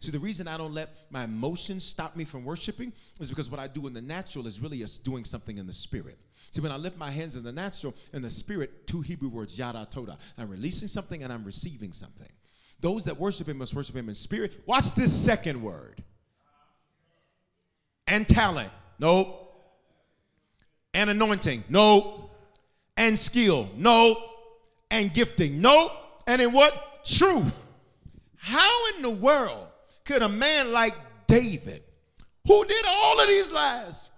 See, 0.00 0.10
the 0.10 0.18
reason 0.18 0.46
I 0.48 0.56
don't 0.56 0.74
let 0.74 0.90
my 1.10 1.24
emotions 1.24 1.84
stop 1.84 2.16
me 2.16 2.24
from 2.24 2.44
worshiping 2.44 2.92
is 3.20 3.30
because 3.30 3.50
what 3.50 3.60
I 3.60 3.66
do 3.66 3.86
in 3.86 3.94
the 3.94 4.02
natural 4.02 4.46
is 4.46 4.60
really 4.60 4.84
doing 5.02 5.24
something 5.24 5.58
in 5.58 5.66
the 5.66 5.72
spirit. 5.72 6.18
See, 6.50 6.60
when 6.60 6.70
I 6.70 6.76
lift 6.76 6.96
my 6.96 7.10
hands 7.10 7.36
in 7.36 7.42
the 7.42 7.50
natural, 7.50 7.94
in 8.12 8.22
the 8.22 8.30
spirit, 8.30 8.86
two 8.86 9.00
Hebrew 9.00 9.28
words, 9.28 9.58
yada 9.58 9.88
toda. 9.90 10.16
I'm 10.38 10.48
releasing 10.48 10.86
something 10.86 11.24
and 11.24 11.32
I'm 11.32 11.42
receiving 11.42 11.92
something. 11.92 12.28
Those 12.80 13.02
that 13.04 13.18
worship 13.18 13.48
him 13.48 13.58
must 13.58 13.74
worship 13.74 13.96
him 13.96 14.08
in 14.08 14.14
spirit. 14.14 14.52
Watch 14.66 14.94
this 14.94 15.12
second 15.12 15.60
word. 15.60 16.02
And 18.06 18.28
talent. 18.28 18.70
Nope. 18.98 19.40
And 20.92 21.10
anointing. 21.10 21.64
Nope. 21.68 22.30
And 22.96 23.18
skill. 23.18 23.68
Nope. 23.76 24.18
And 24.90 25.12
gifting. 25.12 25.60
Nope. 25.60 25.90
And 26.26 26.40
in 26.40 26.52
what? 26.52 27.04
Truth. 27.04 27.66
How 28.36 28.94
in 28.94 29.02
the 29.02 29.10
world 29.10 29.68
could 30.04 30.22
a 30.22 30.28
man 30.28 30.72
like 30.72 30.94
David, 31.26 31.82
who 32.46 32.64
did 32.64 32.84
all 32.86 33.20
of 33.20 33.28
these 33.28 33.50
lies, 33.50 34.10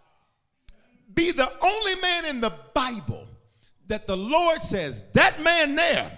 be 1.15 1.31
the 1.31 1.51
only 1.63 2.01
man 2.01 2.25
in 2.27 2.41
the 2.41 2.53
Bible 2.75 3.27
that 3.89 4.07
the 4.07 4.17
Lord 4.17 4.63
says, 4.63 5.11
that 5.13 5.41
man 5.43 5.77
there 5.77 6.11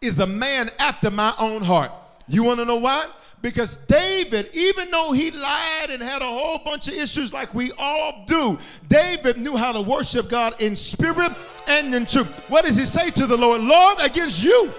is 0.00 0.18
a 0.20 0.26
man 0.26 0.70
after 0.78 1.10
my 1.10 1.34
own 1.38 1.62
heart? 1.62 1.92
You 2.26 2.44
want 2.44 2.60
to 2.60 2.64
know 2.64 2.76
why? 2.76 3.08
Because 3.42 3.76
David, 3.86 4.48
even 4.54 4.90
though 4.90 5.12
he 5.12 5.30
lied 5.30 5.90
and 5.90 6.02
had 6.02 6.22
a 6.22 6.26
whole 6.26 6.58
bunch 6.58 6.88
of 6.88 6.94
issues 6.94 7.32
like 7.32 7.54
we 7.54 7.72
all 7.78 8.24
do, 8.26 8.58
David 8.88 9.38
knew 9.38 9.56
how 9.56 9.72
to 9.72 9.80
worship 9.80 10.28
God 10.28 10.60
in 10.60 10.76
spirit 10.76 11.32
and 11.68 11.94
in 11.94 12.06
truth. 12.06 12.48
What 12.48 12.64
does 12.64 12.76
he 12.76 12.84
say 12.84 13.10
to 13.10 13.26
the 13.26 13.36
Lord? 13.36 13.60
Lord, 13.62 13.98
against 14.00 14.44
you 14.44 14.70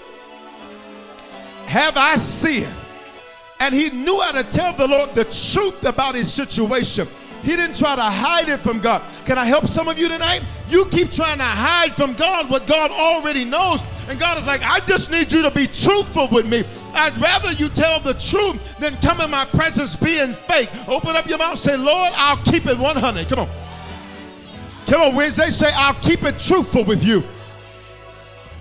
have 1.66 1.98
I 1.98 2.16
sinned 2.16 2.74
and 3.62 3.76
he 3.76 3.92
knew 3.92 4.20
how 4.20 4.32
to 4.32 4.44
tell 4.44 4.74
the 4.74 4.88
Lord 4.88 5.14
the 5.14 5.24
truth 5.26 5.86
about 5.86 6.16
his 6.16 6.34
situation. 6.34 7.08
He 7.44 7.56
didn't 7.56 7.78
try 7.78 7.96
to 7.96 8.02
hide 8.02 8.50
it 8.50 8.60
from 8.60 8.80
God. 8.80 9.04
Can 9.26 9.38
I 9.38 9.46
help 9.46 9.68
some 9.68 9.88
of 9.88 10.00
you 10.00 10.10
tonight? 10.10 10.42
You 10.68 10.86
keep 10.86 11.12
trying 11.12 11.38
to 11.38 11.44
hide 11.44 11.92
from 11.94 12.16
God 12.16 12.50
what 12.50 12.66
God 12.66 12.90
already 12.90 13.46
knows. 13.46 13.84
And 14.10 14.20
God 14.20 14.40
is 14.40 14.48
like, 14.48 14.64
I 14.64 14.80
just 14.88 15.12
need 15.12 15.32
you 15.32 15.44
to 15.44 15.52
be 15.52 15.68
truthful 15.68 16.28
with 16.32 16.50
me. 16.50 16.64
I'd 16.94 17.16
rather 17.20 17.52
you 17.52 17.70
tell 17.70 18.00
the 18.00 18.16
truth 18.16 18.80
than 18.80 18.96
come 18.98 19.22
in 19.22 19.30
my 19.30 19.46
presence 19.46 19.96
being 19.96 20.34
fake. 20.34 20.70
Open 20.88 21.16
up 21.16 21.28
your 21.28 21.38
mouth, 21.38 21.60
say, 21.60 21.78
Lord, 21.78 22.12
I'll 22.16 22.44
keep 22.44 22.66
it 22.66 22.80
100. 22.80 23.28
Come 23.28 23.40
on. 23.40 23.50
Come 24.88 25.02
on, 25.02 25.16
Wednesday, 25.16 25.50
say, 25.50 25.70
I'll 25.76 25.94
keep 26.02 26.24
it 26.24 26.40
truthful 26.40 26.84
with 26.84 27.04
you. 27.04 27.22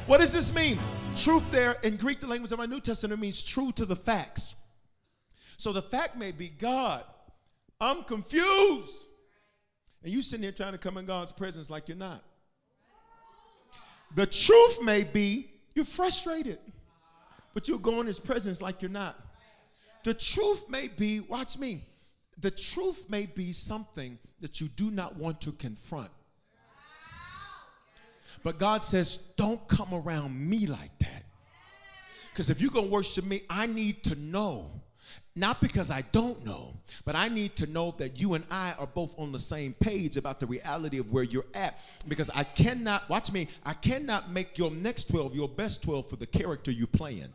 What 0.06 0.20
does 0.20 0.32
this 0.32 0.54
mean? 0.54 0.78
Truth 1.16 1.50
there 1.50 1.76
in 1.82 1.96
Greek, 1.96 2.20
the 2.20 2.26
language 2.26 2.52
of 2.52 2.58
my 2.58 2.66
New 2.66 2.80
Testament, 2.80 3.18
means 3.18 3.42
true 3.42 3.72
to 3.72 3.86
the 3.86 3.96
facts. 3.96 4.59
So 5.60 5.74
the 5.74 5.82
fact 5.82 6.16
may 6.16 6.32
be, 6.32 6.48
God, 6.48 7.04
I'm 7.82 8.02
confused. 8.04 8.96
And 10.02 10.10
you 10.10 10.22
sitting 10.22 10.40
there 10.40 10.52
trying 10.52 10.72
to 10.72 10.78
come 10.78 10.96
in 10.96 11.04
God's 11.04 11.32
presence 11.32 11.68
like 11.68 11.86
you're 11.86 11.98
not. 11.98 12.24
The 14.14 14.24
truth 14.24 14.82
may 14.82 15.04
be, 15.04 15.50
you're 15.74 15.84
frustrated, 15.84 16.58
but 17.52 17.68
you'll 17.68 17.78
go 17.78 18.00
in 18.00 18.06
his 18.06 18.18
presence 18.18 18.62
like 18.62 18.80
you're 18.80 18.90
not. 18.90 19.20
The 20.02 20.14
truth 20.14 20.64
may 20.70 20.88
be, 20.88 21.20
watch 21.20 21.58
me, 21.58 21.84
the 22.38 22.50
truth 22.50 23.10
may 23.10 23.26
be 23.26 23.52
something 23.52 24.18
that 24.40 24.62
you 24.62 24.68
do 24.68 24.90
not 24.90 25.16
want 25.16 25.42
to 25.42 25.52
confront. 25.52 26.10
But 28.42 28.58
God 28.58 28.82
says, 28.82 29.18
don't 29.36 29.68
come 29.68 29.92
around 29.92 30.40
me 30.40 30.66
like 30.66 30.98
that. 31.00 31.24
Because 32.30 32.48
if 32.48 32.62
you're 32.62 32.70
going 32.70 32.86
to 32.86 32.90
worship 32.90 33.26
me, 33.26 33.42
I 33.50 33.66
need 33.66 34.02
to 34.04 34.14
know 34.14 34.80
Not 35.36 35.60
because 35.60 35.90
I 35.90 36.02
don't 36.12 36.44
know, 36.44 36.74
but 37.04 37.14
I 37.14 37.28
need 37.28 37.56
to 37.56 37.66
know 37.66 37.94
that 37.98 38.20
you 38.20 38.34
and 38.34 38.44
I 38.50 38.74
are 38.78 38.86
both 38.86 39.18
on 39.18 39.32
the 39.32 39.38
same 39.38 39.74
page 39.74 40.16
about 40.16 40.40
the 40.40 40.46
reality 40.46 40.98
of 40.98 41.10
where 41.12 41.22
you're 41.22 41.46
at. 41.54 41.78
Because 42.08 42.30
I 42.34 42.44
cannot, 42.44 43.08
watch 43.08 43.32
me, 43.32 43.48
I 43.64 43.74
cannot 43.74 44.30
make 44.30 44.58
your 44.58 44.70
next 44.70 45.08
12 45.08 45.34
your 45.34 45.48
best 45.48 45.82
12 45.82 46.10
for 46.10 46.16
the 46.16 46.26
character 46.26 46.70
you 46.70 46.86
playing. 46.86 47.32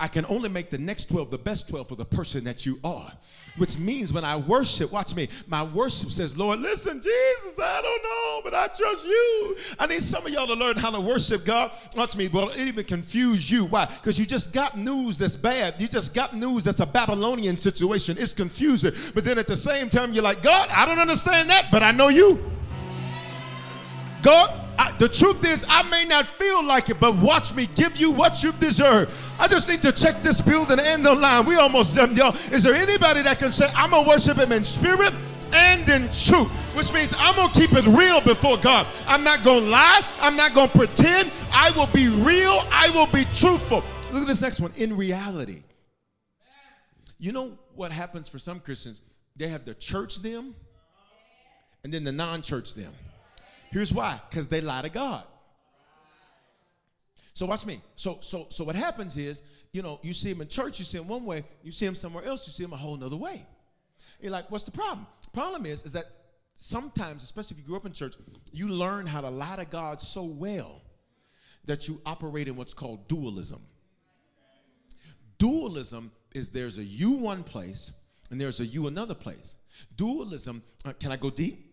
I 0.00 0.08
can 0.08 0.24
only 0.30 0.48
make 0.48 0.70
the 0.70 0.78
next 0.78 1.10
12 1.10 1.30
the 1.30 1.38
best 1.38 1.68
12 1.68 1.88
for 1.88 1.94
the 1.94 2.06
person 2.06 2.42
that 2.44 2.64
you 2.64 2.80
are. 2.82 3.12
Which 3.58 3.78
means 3.78 4.12
when 4.12 4.24
I 4.24 4.36
worship, 4.36 4.90
watch 4.90 5.14
me, 5.14 5.28
my 5.46 5.62
worship 5.62 6.10
says, 6.10 6.38
Lord, 6.38 6.60
listen, 6.60 7.02
Jesus, 7.02 7.58
I 7.58 7.82
don't 7.82 8.02
know, 8.02 8.40
but 8.42 8.54
I 8.54 8.68
trust 8.68 9.04
you. 9.04 9.56
I 9.78 9.86
need 9.86 10.02
some 10.02 10.24
of 10.24 10.32
y'all 10.32 10.46
to 10.46 10.54
learn 10.54 10.76
how 10.76 10.90
to 10.90 11.00
worship 11.00 11.44
God. 11.44 11.70
Watch 11.96 12.16
me, 12.16 12.28
well, 12.28 12.48
it 12.48 12.58
even 12.60 12.84
confuse 12.84 13.50
you. 13.50 13.66
Why? 13.66 13.84
Because 13.84 14.18
you 14.18 14.24
just 14.24 14.54
got 14.54 14.78
news 14.78 15.18
that's 15.18 15.36
bad. 15.36 15.74
You 15.78 15.88
just 15.88 16.14
got 16.14 16.34
news 16.34 16.64
that's 16.64 16.80
a 16.80 16.86
Babylonian 16.86 17.58
situation. 17.58 18.16
It's 18.18 18.32
confusing. 18.32 18.92
But 19.14 19.24
then 19.24 19.38
at 19.38 19.46
the 19.46 19.56
same 19.56 19.90
time, 19.90 20.14
you're 20.14 20.24
like, 20.24 20.42
God, 20.42 20.70
I 20.70 20.86
don't 20.86 20.98
understand 20.98 21.50
that, 21.50 21.66
but 21.70 21.82
I 21.82 21.90
know 21.90 22.08
you. 22.08 22.42
God, 24.22 24.69
I, 24.80 24.92
the 24.92 25.10
truth 25.10 25.44
is, 25.44 25.66
I 25.68 25.82
may 25.90 26.06
not 26.06 26.26
feel 26.26 26.64
like 26.64 26.88
it, 26.88 26.98
but 26.98 27.14
watch 27.16 27.54
me 27.54 27.68
give 27.74 27.98
you 27.98 28.10
what 28.10 28.42
you 28.42 28.50
deserve. 28.52 29.30
I 29.38 29.46
just 29.46 29.68
need 29.68 29.82
to 29.82 29.92
check 29.92 30.22
this 30.22 30.40
building 30.40 30.78
and 30.80 31.04
the 31.04 31.14
line. 31.14 31.44
We 31.44 31.56
almost 31.56 31.94
done, 31.94 32.16
y'all. 32.16 32.34
Is 32.50 32.62
there 32.62 32.74
anybody 32.74 33.20
that 33.20 33.38
can 33.38 33.50
say, 33.50 33.66
I'm 33.76 33.90
going 33.90 34.04
to 34.04 34.08
worship 34.08 34.38
him 34.38 34.52
in 34.52 34.64
spirit 34.64 35.12
and 35.52 35.86
in 35.86 36.04
truth? 36.04 36.50
Which 36.74 36.90
means 36.94 37.14
I'm 37.18 37.34
to 37.34 37.60
keep 37.60 37.74
it 37.74 37.84
real 37.88 38.22
before 38.22 38.56
God. 38.56 38.86
I'm 39.06 39.22
not 39.22 39.42
to 39.42 39.52
lie. 39.52 40.00
I'm 40.18 40.34
not 40.34 40.54
to 40.54 40.66
pretend. 40.78 41.30
I 41.52 41.72
will 41.76 41.88
be 41.92 42.08
real. 42.08 42.64
I 42.72 42.88
will 42.94 43.08
be 43.08 43.24
truthful. 43.34 43.84
Look 44.14 44.22
at 44.22 44.28
this 44.28 44.40
next 44.40 44.60
one. 44.60 44.72
In 44.78 44.96
reality. 44.96 45.62
You 47.18 47.32
know 47.32 47.58
what 47.74 47.92
happens 47.92 48.30
for 48.30 48.38
some 48.38 48.60
Christians? 48.60 49.02
They 49.36 49.48
have 49.48 49.66
the 49.66 49.74
church 49.74 50.22
them 50.22 50.54
and 51.84 51.92
then 51.92 52.02
the 52.02 52.12
non 52.12 52.40
church 52.40 52.72
them. 52.72 52.94
Here's 53.70 53.92
why 53.92 54.20
because 54.28 54.48
they 54.48 54.60
lie 54.60 54.82
to 54.82 54.88
God. 54.88 55.24
So 57.34 57.46
watch 57.46 57.64
me. 57.64 57.80
So 57.96 58.18
so 58.20 58.46
so 58.50 58.64
what 58.64 58.76
happens 58.76 59.16
is, 59.16 59.42
you 59.72 59.82
know, 59.82 60.00
you 60.02 60.12
see 60.12 60.30
him 60.30 60.40
in 60.40 60.48
church, 60.48 60.78
you 60.78 60.84
see 60.84 60.98
him 60.98 61.08
one 61.08 61.24
way, 61.24 61.44
you 61.62 61.72
see 61.72 61.86
him 61.86 61.94
somewhere 61.94 62.24
else, 62.24 62.46
you 62.46 62.52
see 62.52 62.64
him 62.64 62.72
a 62.72 62.76
whole 62.76 62.96
nother 62.96 63.16
way. 63.16 63.46
You're 64.20 64.32
like, 64.32 64.50
what's 64.50 64.64
the 64.64 64.72
problem? 64.72 65.06
The 65.22 65.30
problem 65.30 65.64
is, 65.64 65.86
is 65.86 65.92
that 65.94 66.04
sometimes, 66.56 67.22
especially 67.22 67.56
if 67.56 67.62
you 67.62 67.66
grew 67.66 67.76
up 67.76 67.86
in 67.86 67.92
church, 67.92 68.14
you 68.52 68.68
learn 68.68 69.06
how 69.06 69.22
to 69.22 69.30
lie 69.30 69.56
to 69.56 69.64
God 69.64 70.00
so 70.00 70.24
well 70.24 70.82
that 71.64 71.88
you 71.88 72.00
operate 72.04 72.48
in 72.48 72.56
what's 72.56 72.74
called 72.74 73.08
dualism. 73.08 73.60
Dualism 75.38 76.10
is 76.34 76.50
there's 76.50 76.78
a 76.78 76.84
you 76.84 77.12
one 77.12 77.42
place 77.42 77.92
and 78.30 78.40
there's 78.40 78.60
a 78.60 78.66
you 78.66 78.86
another 78.86 79.14
place. 79.14 79.56
Dualism, 79.96 80.62
uh, 80.84 80.92
can 80.98 81.12
I 81.12 81.16
go 81.16 81.30
deep? 81.30 81.69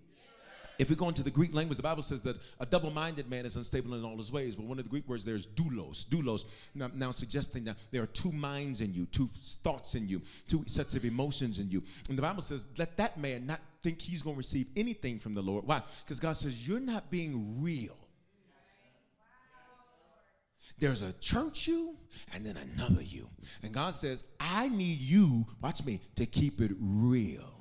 If 0.79 0.89
we 0.89 0.95
go 0.95 1.07
into 1.07 1.23
the 1.23 1.31
Greek 1.31 1.55
language, 1.55 1.77
the 1.77 1.83
Bible 1.83 2.03
says 2.03 2.21
that 2.21 2.35
a 2.59 2.65
double 2.65 2.91
minded 2.91 3.29
man 3.29 3.45
is 3.45 3.55
unstable 3.55 3.95
in 3.95 4.03
all 4.03 4.17
his 4.17 4.31
ways. 4.31 4.55
But 4.55 4.65
one 4.65 4.77
of 4.77 4.83
the 4.83 4.89
Greek 4.89 5.07
words 5.07 5.25
there 5.25 5.35
is 5.35 5.47
doulos. 5.47 6.05
Doulos, 6.05 6.45
now, 6.75 6.91
now, 6.93 7.11
suggesting 7.11 7.63
that 7.65 7.77
there 7.91 8.03
are 8.03 8.07
two 8.07 8.31
minds 8.31 8.81
in 8.81 8.93
you, 8.93 9.07
two 9.07 9.29
thoughts 9.63 9.95
in 9.95 10.07
you, 10.07 10.21
two 10.47 10.63
sets 10.67 10.93
of 10.95 11.03
emotions 11.03 11.59
in 11.59 11.69
you. 11.71 11.81
And 12.09 12.17
the 12.17 12.21
Bible 12.21 12.43
says, 12.43 12.67
let 12.77 12.95
that 12.97 13.17
man 13.17 13.47
not 13.47 13.59
think 13.81 13.99
he's 13.99 14.21
going 14.21 14.35
to 14.35 14.37
receive 14.37 14.67
anything 14.75 15.17
from 15.17 15.33
the 15.33 15.41
Lord. 15.41 15.65
Why? 15.65 15.81
Because 16.03 16.19
God 16.19 16.33
says, 16.33 16.67
you're 16.67 16.79
not 16.79 17.09
being 17.09 17.61
real. 17.61 17.97
There's 20.79 21.01
a 21.01 21.13
church 21.13 21.67
you 21.67 21.95
and 22.33 22.45
then 22.45 22.55
another 22.75 23.01
you. 23.01 23.27
And 23.63 23.73
God 23.73 23.95
says, 23.95 24.25
I 24.39 24.69
need 24.69 24.99
you, 24.99 25.47
watch 25.59 25.83
me, 25.83 26.01
to 26.15 26.27
keep 26.27 26.61
it 26.61 26.71
real. 26.79 27.53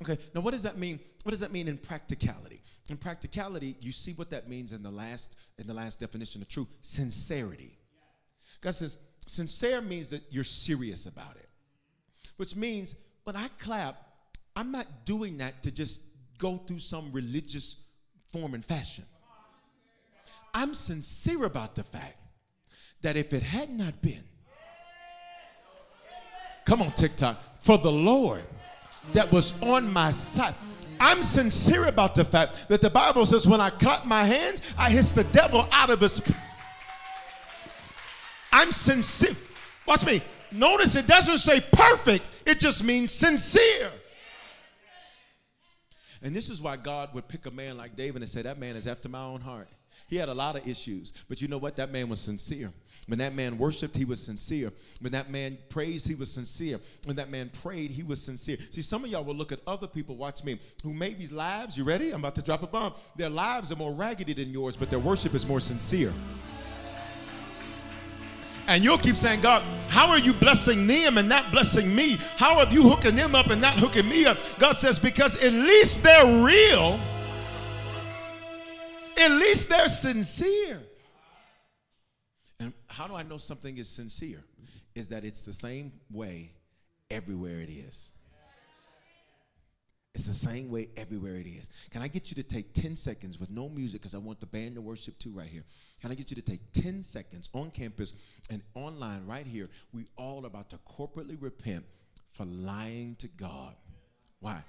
Okay, 0.00 0.18
now 0.34 0.40
what 0.40 0.52
does 0.52 0.62
that 0.62 0.78
mean? 0.78 0.98
What 1.22 1.30
does 1.30 1.40
that 1.40 1.52
mean 1.52 1.68
in 1.68 1.78
practicality? 1.78 2.62
In 2.90 2.96
practicality, 2.96 3.76
you 3.80 3.92
see 3.92 4.12
what 4.14 4.30
that 4.30 4.48
means 4.48 4.72
in 4.72 4.82
the 4.82 4.90
last 4.90 5.36
in 5.58 5.66
the 5.66 5.74
last 5.74 6.00
definition 6.00 6.42
of 6.42 6.48
truth, 6.48 6.68
sincerity. 6.80 7.78
God 8.60 8.74
says, 8.74 8.98
sincere 9.26 9.80
means 9.80 10.10
that 10.10 10.22
you're 10.30 10.44
serious 10.44 11.06
about 11.06 11.36
it. 11.36 11.48
Which 12.36 12.56
means 12.56 12.96
when 13.24 13.36
I 13.36 13.48
clap, 13.58 13.96
I'm 14.56 14.72
not 14.72 14.86
doing 15.04 15.38
that 15.38 15.62
to 15.62 15.70
just 15.70 16.02
go 16.38 16.58
through 16.66 16.80
some 16.80 17.10
religious 17.12 17.84
form 18.32 18.54
and 18.54 18.64
fashion. 18.64 19.04
I'm 20.54 20.74
sincere 20.74 21.44
about 21.44 21.74
the 21.74 21.84
fact 21.84 22.16
that 23.02 23.16
if 23.16 23.32
it 23.32 23.42
had 23.42 23.70
not 23.70 24.00
been, 24.02 24.24
come 26.64 26.82
on, 26.82 26.92
TikTok, 26.92 27.60
for 27.60 27.78
the 27.78 27.92
Lord 27.92 28.42
that 29.12 29.30
was 29.32 29.60
on 29.62 29.92
my 29.92 30.12
side. 30.12 30.54
I'm 31.02 31.24
sincere 31.24 31.86
about 31.86 32.14
the 32.14 32.24
fact 32.24 32.68
that 32.68 32.80
the 32.80 32.88
Bible 32.88 33.26
says 33.26 33.44
when 33.44 33.60
I 33.60 33.70
clap 33.70 34.06
my 34.06 34.22
hands, 34.22 34.72
I 34.78 34.88
hiss 34.88 35.10
the 35.10 35.24
devil 35.24 35.68
out 35.72 35.90
of 35.90 36.00
his. 36.00 36.22
I'm 38.52 38.70
sincere. 38.70 39.34
Watch 39.84 40.06
me. 40.06 40.22
Notice 40.52 40.94
it 40.94 41.08
doesn't 41.08 41.38
say 41.38 41.60
perfect, 41.72 42.30
it 42.46 42.60
just 42.60 42.84
means 42.84 43.10
sincere. 43.10 43.90
And 46.22 46.36
this 46.36 46.48
is 46.48 46.62
why 46.62 46.76
God 46.76 47.12
would 47.14 47.26
pick 47.26 47.46
a 47.46 47.50
man 47.50 47.76
like 47.76 47.96
David 47.96 48.22
and 48.22 48.30
say, 48.30 48.42
That 48.42 48.60
man 48.60 48.76
is 48.76 48.86
after 48.86 49.08
my 49.08 49.24
own 49.24 49.40
heart. 49.40 49.66
He 50.08 50.16
had 50.16 50.28
a 50.28 50.34
lot 50.34 50.56
of 50.56 50.66
issues, 50.68 51.12
but 51.28 51.40
you 51.40 51.48
know 51.48 51.58
what? 51.58 51.76
That 51.76 51.90
man 51.90 52.08
was 52.08 52.20
sincere. 52.20 52.72
When 53.08 53.18
that 53.18 53.34
man 53.34 53.58
worshiped, 53.58 53.96
he 53.96 54.04
was 54.04 54.22
sincere. 54.22 54.70
When 55.00 55.12
that 55.12 55.28
man 55.30 55.58
praised, 55.68 56.06
he 56.06 56.14
was 56.14 56.30
sincere. 56.30 56.78
When 57.06 57.16
that 57.16 57.30
man 57.30 57.50
prayed, 57.62 57.90
he 57.90 58.04
was 58.04 58.22
sincere. 58.22 58.58
See, 58.70 58.82
some 58.82 59.04
of 59.04 59.10
y'all 59.10 59.24
will 59.24 59.34
look 59.34 59.50
at 59.50 59.60
other 59.66 59.88
people, 59.88 60.14
watch 60.16 60.44
me, 60.44 60.60
who 60.84 60.92
maybe 60.92 61.26
lives, 61.26 61.76
you 61.76 61.82
ready? 61.82 62.10
I'm 62.10 62.20
about 62.20 62.36
to 62.36 62.42
drop 62.42 62.62
a 62.62 62.66
bomb. 62.66 62.94
Their 63.16 63.30
lives 63.30 63.72
are 63.72 63.76
more 63.76 63.92
raggedy 63.92 64.34
than 64.34 64.50
yours, 64.50 64.76
but 64.76 64.88
their 64.88 65.00
worship 65.00 65.34
is 65.34 65.46
more 65.46 65.60
sincere. 65.60 66.12
And 68.68 68.84
you'll 68.84 68.98
keep 68.98 69.16
saying, 69.16 69.40
God, 69.40 69.62
how 69.88 70.08
are 70.08 70.18
you 70.18 70.32
blessing 70.32 70.86
them 70.86 71.18
and 71.18 71.28
not 71.28 71.50
blessing 71.50 71.92
me? 71.94 72.16
How 72.36 72.60
are 72.60 72.72
you 72.72 72.88
hooking 72.88 73.16
them 73.16 73.34
up 73.34 73.48
and 73.48 73.60
not 73.60 73.74
hooking 73.74 74.08
me 74.08 74.24
up? 74.24 74.38
God 74.60 74.76
says, 74.76 75.00
because 75.00 75.42
at 75.42 75.52
least 75.52 76.04
they're 76.04 76.44
real 76.44 77.00
at 79.22 79.30
least 79.32 79.68
they're 79.68 79.88
sincere. 79.88 80.80
And 82.60 82.72
how 82.86 83.08
do 83.08 83.14
I 83.14 83.22
know 83.22 83.38
something 83.38 83.76
is 83.78 83.88
sincere? 83.88 84.42
Is 84.94 85.08
that 85.08 85.24
it's 85.24 85.42
the 85.42 85.52
same 85.52 85.92
way 86.10 86.52
everywhere 87.10 87.58
it 87.60 87.70
is. 87.70 88.12
It's 90.14 90.26
the 90.26 90.32
same 90.32 90.70
way 90.70 90.90
everywhere 90.96 91.36
it 91.36 91.46
is. 91.46 91.70
Can 91.90 92.02
I 92.02 92.08
get 92.08 92.30
you 92.30 92.34
to 92.34 92.42
take 92.42 92.74
10 92.74 92.96
seconds 92.96 93.40
with 93.40 93.50
no 93.50 93.68
music 93.70 94.02
because 94.02 94.14
I 94.14 94.18
want 94.18 94.40
the 94.40 94.46
band 94.46 94.74
to 94.74 94.82
worship 94.82 95.18
too 95.18 95.30
right 95.30 95.48
here. 95.48 95.64
Can 96.02 96.10
I 96.10 96.14
get 96.14 96.30
you 96.30 96.34
to 96.36 96.42
take 96.42 96.60
10 96.72 97.02
seconds 97.02 97.48
on 97.54 97.70
campus 97.70 98.12
and 98.50 98.60
online 98.74 99.26
right 99.26 99.46
here? 99.46 99.70
We 99.94 100.06
all 100.16 100.44
are 100.44 100.48
about 100.48 100.68
to 100.70 100.78
corporately 100.78 101.38
repent 101.40 101.84
for 102.32 102.44
lying 102.44 103.16
to 103.20 103.28
God. 103.28 103.74
Why? 104.40 104.62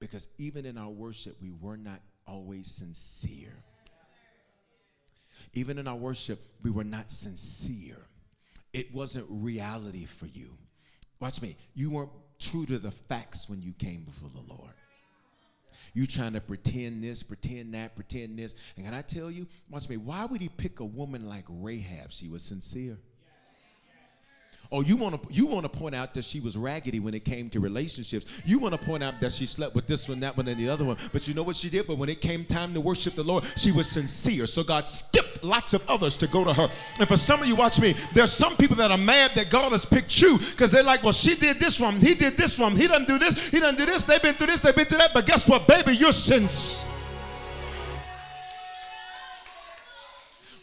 Because 0.00 0.28
even 0.38 0.64
in 0.64 0.78
our 0.78 0.88
worship, 0.88 1.36
we 1.42 1.50
were 1.60 1.76
not 1.76 2.00
always 2.26 2.70
sincere. 2.70 3.56
Even 5.54 5.78
in 5.78 5.88
our 5.88 5.96
worship, 5.96 6.40
we 6.62 6.70
were 6.70 6.84
not 6.84 7.10
sincere. 7.10 7.98
It 8.72 8.92
wasn't 8.94 9.26
reality 9.28 10.04
for 10.04 10.26
you. 10.26 10.50
Watch 11.20 11.42
me. 11.42 11.56
You 11.74 11.90
weren't 11.90 12.10
true 12.38 12.66
to 12.66 12.78
the 12.78 12.90
facts 12.90 13.48
when 13.48 13.62
you 13.62 13.72
came 13.72 14.02
before 14.02 14.30
the 14.30 14.52
Lord. 14.52 14.72
You 15.94 16.06
trying 16.06 16.34
to 16.34 16.40
pretend 16.40 17.02
this, 17.02 17.22
pretend 17.22 17.74
that, 17.74 17.94
pretend 17.94 18.38
this. 18.38 18.54
And 18.76 18.84
can 18.84 18.94
I 18.94 19.02
tell 19.02 19.30
you, 19.30 19.46
watch 19.70 19.88
me, 19.88 19.96
why 19.96 20.26
would 20.26 20.40
he 20.40 20.48
pick 20.48 20.80
a 20.80 20.84
woman 20.84 21.28
like 21.28 21.44
Rahab? 21.48 22.12
She 22.12 22.28
was 22.28 22.42
sincere. 22.42 22.98
Oh, 24.70 24.82
you 24.82 24.98
want 24.98 25.22
to 25.22 25.32
you 25.32 25.46
want 25.46 25.62
to 25.62 25.68
point 25.70 25.94
out 25.94 26.12
that 26.12 26.24
she 26.24 26.40
was 26.40 26.54
raggedy 26.54 27.00
when 27.00 27.14
it 27.14 27.24
came 27.24 27.48
to 27.50 27.60
relationships. 27.60 28.42
You 28.44 28.58
want 28.58 28.78
to 28.78 28.84
point 28.84 29.02
out 29.02 29.18
that 29.20 29.32
she 29.32 29.46
slept 29.46 29.74
with 29.74 29.86
this 29.86 30.08
one, 30.10 30.20
that 30.20 30.36
one, 30.36 30.46
and 30.46 30.60
the 30.60 30.68
other 30.68 30.84
one. 30.84 30.98
But 31.10 31.26
you 31.26 31.32
know 31.32 31.42
what 31.42 31.56
she 31.56 31.70
did? 31.70 31.86
But 31.86 31.96
when 31.96 32.10
it 32.10 32.20
came 32.20 32.44
time 32.44 32.74
to 32.74 32.80
worship 32.80 33.14
the 33.14 33.24
Lord, 33.24 33.44
she 33.56 33.72
was 33.72 33.88
sincere. 33.88 34.46
So 34.46 34.62
God 34.62 34.86
skipped 34.86 35.42
lots 35.42 35.72
of 35.72 35.88
others 35.88 36.18
to 36.18 36.26
go 36.26 36.44
to 36.44 36.52
her. 36.52 36.68
And 36.98 37.08
for 37.08 37.16
some 37.16 37.40
of 37.40 37.46
you, 37.46 37.56
watch 37.56 37.80
me. 37.80 37.94
There's 38.12 38.32
some 38.32 38.58
people 38.58 38.76
that 38.76 38.90
are 38.90 38.98
mad 38.98 39.30
that 39.36 39.48
God 39.48 39.72
has 39.72 39.86
picked 39.86 40.20
you 40.20 40.36
because 40.36 40.70
they're 40.70 40.82
like, 40.82 41.02
well, 41.02 41.12
she 41.12 41.34
did 41.34 41.58
this 41.58 41.80
one, 41.80 41.96
he 41.96 42.14
did 42.14 42.36
this 42.36 42.58
one, 42.58 42.76
he 42.76 42.86
doesn't 42.86 43.08
do 43.08 43.18
this, 43.18 43.48
he 43.48 43.60
doesn't 43.60 43.78
do 43.78 43.86
this. 43.86 44.04
They've 44.04 44.22
been 44.22 44.34
through 44.34 44.48
this, 44.48 44.60
they've 44.60 44.76
been 44.76 44.84
through 44.84 44.98
that. 44.98 45.14
But 45.14 45.24
guess 45.24 45.48
what, 45.48 45.66
baby? 45.66 45.96
You're 45.96 46.12
sincere. 46.12 46.97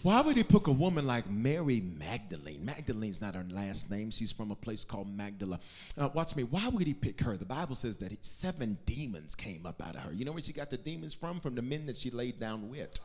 Why 0.06 0.22
would 0.22 0.38
he 0.38 0.44
pick 0.44 0.68
a 0.68 0.72
woman 0.72 1.08
like 1.08 1.28
Mary 1.28 1.82
Magdalene? 1.98 2.64
Magdalene's 2.64 3.22
not 3.22 3.34
her 3.34 3.44
last 3.50 3.90
name. 3.90 4.12
She's 4.12 4.32
from 4.32 4.52
a 4.52 4.56
place 4.56 4.84
called 4.84 5.10
Magdala. 5.10 5.60
Uh, 5.98 6.10
watch 6.14 6.36
me. 6.36 6.44
Why 6.44 6.68
would 6.68 6.86
he 6.86 6.94
pick 6.94 7.20
her? 7.22 7.36
The 7.38 7.46
Bible 7.46 7.74
says 7.74 7.98
that 7.98 8.24
seven 8.24 8.78
demons 8.86 9.34
came 9.34 9.66
up 9.66 9.82
out 9.82 9.96
of 9.96 10.02
her. 10.02 10.14
You 10.14 10.24
know 10.24 10.32
where 10.32 10.44
she 10.44 10.54
got 10.54 10.70
the 10.70 10.78
demons 10.78 11.16
from? 11.16 11.40
From 11.40 11.56
the 11.56 11.64
men 11.64 11.88
that 11.88 11.98
she 11.98 12.12
laid 12.12 12.40
down 12.40 12.70
with. 12.70 13.00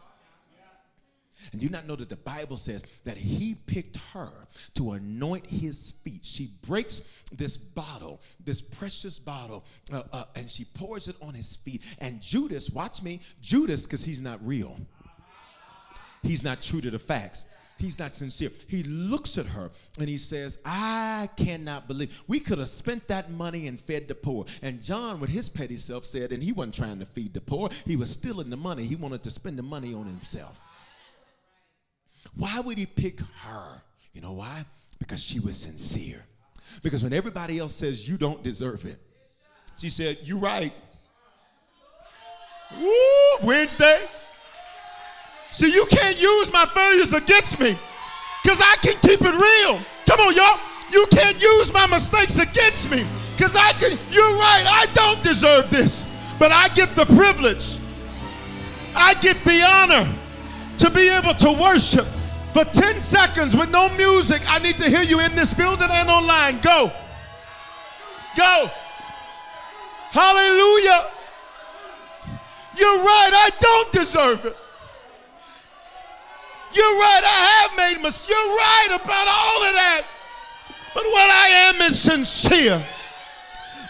And 1.53 1.61
do 1.63 1.67
you 1.67 1.73
not 1.73 1.89
know 1.89 1.97
that 1.97 2.11
the 2.11 2.17
Bible 2.17 2.59
says 2.59 2.83
that 3.05 3.17
he 3.17 3.55
picked 3.55 3.97
her 4.13 4.31
to 4.75 4.93
anoint 4.93 5.47
his 5.47 5.93
feet. 5.93 6.23
She 6.23 6.51
breaks 6.67 7.01
this 7.33 7.57
bottle, 7.57 8.21
this 8.45 8.61
precious 8.61 9.19
bottle, 9.19 9.65
uh, 9.91 10.03
uh, 10.13 10.25
and 10.37 10.51
she 10.51 10.67
pours 10.75 11.09
it 11.09 11.17
on 11.23 11.33
his 11.33 11.57
feet. 11.57 11.81
And 11.99 12.21
Judas, 12.21 12.69
watch 12.69 13.03
me, 13.03 13.21
Judas, 13.41 13.87
because 13.87 14.05
he's 14.05 14.21
not 14.21 14.47
real, 14.47 14.77
he's 16.23 16.45
not 16.45 16.63
true 16.63 16.81
to 16.81 16.91
the 16.91 16.99
facts. 16.99 17.45
He's 17.81 17.99
not 17.99 18.13
sincere. 18.13 18.51
He 18.69 18.83
looks 18.83 19.39
at 19.39 19.47
her 19.47 19.71
and 19.99 20.07
he 20.07 20.19
says, 20.19 20.59
I 20.67 21.31
cannot 21.37 21.89
believe. 21.89 22.23
We 22.29 22.39
could 22.39 22.59
have 22.59 22.69
spent 22.69 23.09
that 23.09 23.31
money 23.31 23.69
and 23.69 23.81
fed 23.81 24.07
the 24.07 24.15
poor. 24.15 24.45
And 24.61 24.83
John, 24.83 25.19
with 25.19 25.31
his 25.31 25.49
petty 25.49 25.79
self, 25.79 26.05
said, 26.05 26.31
and 26.31 26.43
he 26.43 26.53
wasn't 26.53 26.75
trying 26.75 26.99
to 26.99 27.07
feed 27.07 27.33
the 27.33 27.41
poor, 27.41 27.71
he 27.87 27.97
was 27.97 28.11
stealing 28.11 28.51
the 28.51 28.57
money. 28.59 28.85
He 28.85 28.97
wanted 28.97 29.23
to 29.23 29.31
spend 29.31 29.59
the 29.59 29.63
money 29.63 29.95
on 29.95 30.05
himself. 30.05 30.61
Why 32.37 32.61
would 32.61 32.77
he 32.77 32.85
pick 32.85 33.21
her? 33.21 33.83
You 34.13 34.21
know 34.21 34.33
why? 34.33 34.67
Because 34.99 35.23
she 35.23 35.41
was 35.41 35.57
sincere. 35.57 36.23
Because 36.83 37.03
when 37.03 37.15
everybody 37.15 37.59
else 37.59 37.75
says 37.75 38.07
you 38.07 38.19
don't 38.19 38.43
deserve 38.43 38.85
it, 38.85 39.01
she 39.79 39.89
said, 39.89 40.19
You're 40.23 40.39
right. 40.39 40.73
Woo, 42.79 43.47
Wednesday. 43.47 44.03
See, 45.51 45.73
you 45.73 45.85
can't 45.87 46.21
use 46.21 46.53
my 46.53 46.65
failures 46.67 47.13
against 47.13 47.59
me 47.59 47.77
because 48.43 48.61
I 48.61 48.77
can 48.83 48.97
keep 49.01 49.21
it 49.21 49.35
real. 49.35 49.81
Come 50.07 50.21
on, 50.21 50.35
y'all. 50.35 50.61
You 50.91 51.07
can't 51.11 51.41
use 51.41 51.73
my 51.73 51.87
mistakes 51.87 52.39
against 52.39 52.91
me 52.91 53.07
because 53.37 53.57
I 53.57 53.73
can. 53.73 53.99
You're 54.11 54.35
right. 54.35 54.65
I 54.67 54.87
don't 54.95 55.23
deserve 55.23 55.71
this, 55.71 56.07
but 56.39 56.53
I 56.53 56.69
get 56.69 56.95
the 56.97 57.07
privilege, 57.07 57.79
I 58.95 59.15
get 59.15 59.43
the 59.45 59.63
honor 59.63 60.09
to 60.79 60.91
be 60.91 61.09
able 61.09 61.35
to 61.35 61.53
worship 61.53 62.07
for 62.53 62.65
10 62.65 63.01
seconds 63.01 63.55
with 63.55 63.71
no 63.71 63.89
music. 63.97 64.43
I 64.49 64.59
need 64.59 64.77
to 64.79 64.89
hear 64.89 65.03
you 65.03 65.21
in 65.21 65.35
this 65.37 65.55
building 65.55 65.89
and 65.91 66.09
online. 66.09 66.61
Go. 66.61 66.91
Go. 68.37 68.71
Hallelujah. 70.11 71.11
You're 72.77 72.99
right. 72.99 73.31
I 73.33 73.51
don't 73.61 73.93
deserve 73.93 74.45
it. 74.45 74.57
You're 76.73 76.85
right. 76.85 77.23
I 77.25 77.69
have 77.69 77.77
made 77.77 78.03
mistakes. 78.03 78.31
You're 78.31 78.39
right 78.39 78.89
about 78.95 79.29
all 79.29 79.63
of 79.65 79.75
that. 79.75 80.03
But 80.95 81.05
what 81.05 81.31
I 81.31 81.49
am 81.49 81.83
is 81.83 82.01
sincere. 82.01 82.85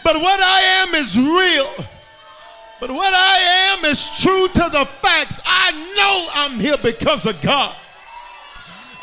But 0.03 0.17
what 0.17 0.41
I 0.41 0.61
am 0.83 0.95
is 0.95 1.19
real. 1.19 1.87
But 2.81 2.91
what 2.91 3.13
I 3.13 3.75
am 3.75 3.85
is 3.85 4.11
true 4.19 4.49
to 4.49 4.69
the 4.71 4.87
facts. 5.03 5.41
I 5.45 5.71
know 5.97 6.29
I'm 6.33 6.59
here 6.59 6.79
because 6.83 7.27
of 7.27 7.41
God. 7.43 7.77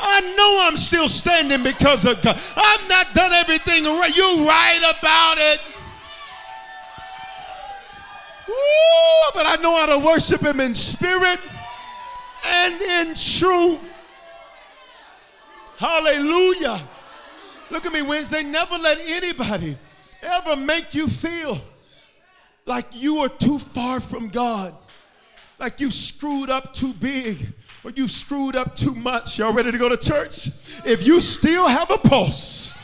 I 0.00 0.20
know 0.36 0.66
I'm 0.66 0.76
still 0.76 1.08
standing 1.08 1.62
because 1.62 2.04
of 2.04 2.20
God. 2.22 2.40
I've 2.56 2.88
not 2.88 3.14
done 3.14 3.32
everything 3.32 3.84
right. 3.84 4.16
You're 4.16 4.46
right 4.46 4.78
about 4.98 5.38
it. 5.38 5.60
Woo, 8.48 8.54
but 9.34 9.46
I 9.46 9.56
know 9.60 9.76
how 9.76 9.86
to 9.86 10.04
worship 10.04 10.42
Him 10.42 10.60
in 10.60 10.74
spirit 10.74 11.38
and 12.46 12.80
in 12.80 13.14
truth. 13.14 13.94
Hallelujah. 15.76 16.80
Look 17.70 17.86
at 17.86 17.92
me, 17.92 18.02
Wednesday. 18.02 18.42
Never 18.42 18.76
let 18.76 18.98
anybody 19.06 19.76
ever 20.22 20.56
make 20.56 20.94
you 20.94 21.08
feel 21.08 21.60
like 22.66 22.86
you 22.92 23.18
are 23.18 23.28
too 23.28 23.58
far 23.58 24.00
from 24.00 24.28
God, 24.28 24.74
like 25.58 25.80
you 25.80 25.90
screwed 25.90 26.50
up 26.50 26.74
too 26.74 26.92
big, 26.94 27.52
or 27.84 27.90
you 27.90 28.08
screwed 28.08 28.56
up 28.56 28.74
too 28.76 28.94
much. 28.94 29.38
Y'all 29.38 29.52
ready 29.52 29.72
to 29.72 29.78
go 29.78 29.88
to 29.88 29.96
church? 29.96 30.48
If 30.84 31.06
you 31.06 31.20
still 31.20 31.66
have 31.66 31.90
a 31.90 31.98
pulse, 31.98 32.74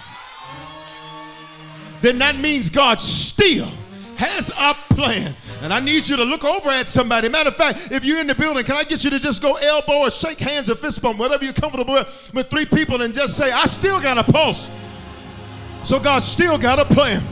then 2.00 2.18
that 2.18 2.36
means 2.38 2.70
God 2.70 3.00
still 3.00 3.68
has 4.16 4.50
a 4.50 4.74
plan. 4.90 5.34
And 5.62 5.72
I 5.72 5.80
need 5.80 6.06
you 6.06 6.16
to 6.16 6.24
look 6.24 6.44
over 6.44 6.70
at 6.70 6.88
somebody. 6.88 7.28
Matter 7.28 7.48
of 7.48 7.56
fact, 7.56 7.90
if 7.90 8.04
you're 8.04 8.20
in 8.20 8.26
the 8.26 8.34
building, 8.34 8.64
can 8.64 8.76
I 8.76 8.84
get 8.84 9.04
you 9.04 9.10
to 9.10 9.18
just 9.18 9.42
go 9.42 9.54
elbow 9.56 10.00
or 10.00 10.10
shake 10.10 10.38
hands 10.38 10.68
or 10.68 10.74
fist 10.74 11.00
bump, 11.00 11.18
whatever 11.18 11.44
you're 11.44 11.54
comfortable 11.54 11.94
with, 11.94 12.30
with 12.34 12.50
three 12.50 12.66
people 12.66 13.02
and 13.02 13.14
just 13.14 13.36
say, 13.36 13.50
I 13.50 13.64
still 13.66 14.00
got 14.00 14.18
a 14.18 14.24
pulse. 14.30 14.70
So 15.84 15.98
God 15.98 16.20
still 16.20 16.58
got 16.58 16.78
a 16.78 16.84
plan. 16.84 17.22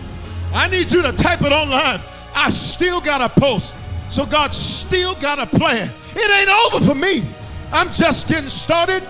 I 0.55 0.69
need 0.69 0.93
you 0.93 1.03
to 1.03 1.13
type 1.13 1.43
it 1.43 1.53
online. 1.53 2.01
I 2.35 2.51
still 2.51 3.01
got 3.01 3.21
a 3.21 3.29
pulse. 3.41 3.75
So 4.11 4.27
God 4.27 4.53
still 4.53 5.15
got 5.15 5.39
a 5.39 5.47
plan. 5.47 5.91
It 6.15 6.31
ain't 6.31 6.75
over 6.75 6.85
for 6.85 6.95
me. 6.95 7.25
I'm 7.73 7.91
just 7.91 8.29
getting 8.29 8.51
started. 8.51 9.03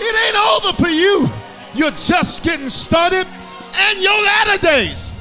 It 0.00 0.26
ain't 0.26 0.64
over 0.64 0.72
for 0.72 0.88
you. 0.88 1.28
You're 1.74 1.90
just 1.90 2.44
getting 2.44 2.68
started. 2.68 3.26
And 3.76 4.00
your 4.00 4.22
latter 4.22 4.58
days 4.64 5.12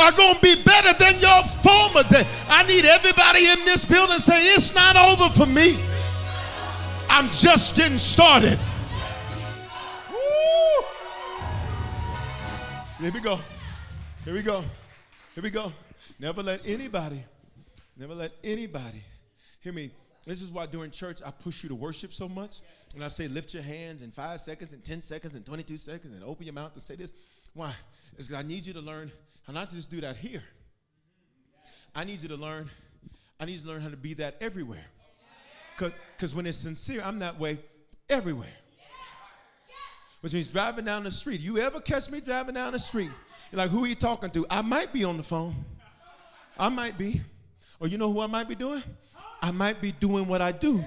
are 0.00 0.12
going 0.12 0.34
to 0.34 0.40
be 0.40 0.62
better 0.62 0.92
than 0.98 1.20
your 1.20 1.44
former 1.62 2.02
day. 2.08 2.24
I 2.48 2.64
need 2.66 2.84
everybody 2.84 3.46
in 3.46 3.64
this 3.64 3.84
building 3.84 4.18
say, 4.18 4.54
It's 4.54 4.74
not 4.74 4.96
over 4.96 5.28
for 5.32 5.46
me. 5.46 5.78
I'm 7.08 7.28
just 7.30 7.76
getting 7.76 7.98
started. 7.98 8.58
Woo. 10.10 10.84
Here 13.00 13.12
we 13.12 13.20
go. 13.20 13.38
Here 14.24 14.34
we 14.34 14.42
go. 14.42 14.62
Here 15.34 15.42
we 15.42 15.50
go. 15.50 15.72
Never 16.18 16.42
let 16.42 16.60
anybody, 16.66 17.24
never 17.96 18.14
let 18.14 18.32
anybody, 18.44 19.02
hear 19.60 19.72
me. 19.72 19.90
This 20.26 20.42
is 20.42 20.52
why 20.52 20.66
during 20.66 20.90
church 20.90 21.20
I 21.24 21.30
push 21.30 21.62
you 21.62 21.70
to 21.70 21.74
worship 21.74 22.12
so 22.12 22.28
much. 22.28 22.58
And 22.94 23.02
I 23.02 23.08
say, 23.08 23.26
lift 23.26 23.54
your 23.54 23.62
hands 23.62 24.02
in 24.02 24.10
five 24.10 24.40
seconds, 24.40 24.72
and 24.72 24.84
10 24.84 25.00
seconds, 25.00 25.34
and 25.34 25.46
22 25.46 25.78
seconds, 25.78 26.14
and 26.14 26.22
open 26.24 26.44
your 26.44 26.52
mouth 26.52 26.74
to 26.74 26.80
say 26.80 26.94
this. 26.94 27.12
Why? 27.54 27.72
It's 28.18 28.28
because 28.28 28.44
I 28.44 28.46
need 28.46 28.66
you 28.66 28.72
to 28.74 28.80
learn 28.80 29.10
how 29.46 29.52
not 29.52 29.70
to 29.70 29.76
just 29.76 29.90
do 29.90 30.00
that 30.00 30.16
here. 30.16 30.42
I 31.94 32.04
need 32.04 32.22
you 32.22 32.28
to 32.28 32.36
learn, 32.36 32.70
I 33.38 33.44
need 33.44 33.54
you 33.54 33.62
to 33.62 33.68
learn 33.68 33.80
how 33.80 33.88
to 33.88 33.96
be 33.96 34.14
that 34.14 34.36
everywhere. 34.40 34.84
Because 35.76 36.34
when 36.34 36.46
it's 36.46 36.58
sincere, 36.58 37.02
I'm 37.04 37.18
that 37.20 37.38
way 37.38 37.58
everywhere. 38.08 38.48
Which 40.20 40.34
means 40.34 40.48
driving 40.48 40.84
down 40.84 41.04
the 41.04 41.10
street. 41.10 41.40
You 41.40 41.58
ever 41.58 41.80
catch 41.80 42.10
me 42.10 42.20
driving 42.20 42.54
down 42.54 42.74
the 42.74 42.78
street? 42.78 43.10
You're 43.50 43.58
like, 43.58 43.70
who 43.70 43.84
are 43.84 43.88
you 43.88 43.94
talking 43.94 44.30
to? 44.30 44.46
I 44.50 44.60
might 44.60 44.92
be 44.92 45.02
on 45.04 45.16
the 45.16 45.22
phone. 45.22 45.54
I 46.58 46.68
might 46.68 46.98
be. 46.98 47.22
Or 47.80 47.88
you 47.88 47.96
know 47.96 48.12
who 48.12 48.20
I 48.20 48.26
might 48.26 48.46
be 48.46 48.54
doing? 48.54 48.82
I 49.40 49.50
might 49.50 49.80
be 49.80 49.92
doing 49.92 50.26
what 50.26 50.42
I 50.42 50.52
do. 50.52 50.84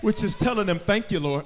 Which 0.00 0.24
is 0.24 0.34
telling 0.34 0.66
them, 0.66 0.78
thank 0.78 1.10
you, 1.10 1.20
Lord. 1.20 1.44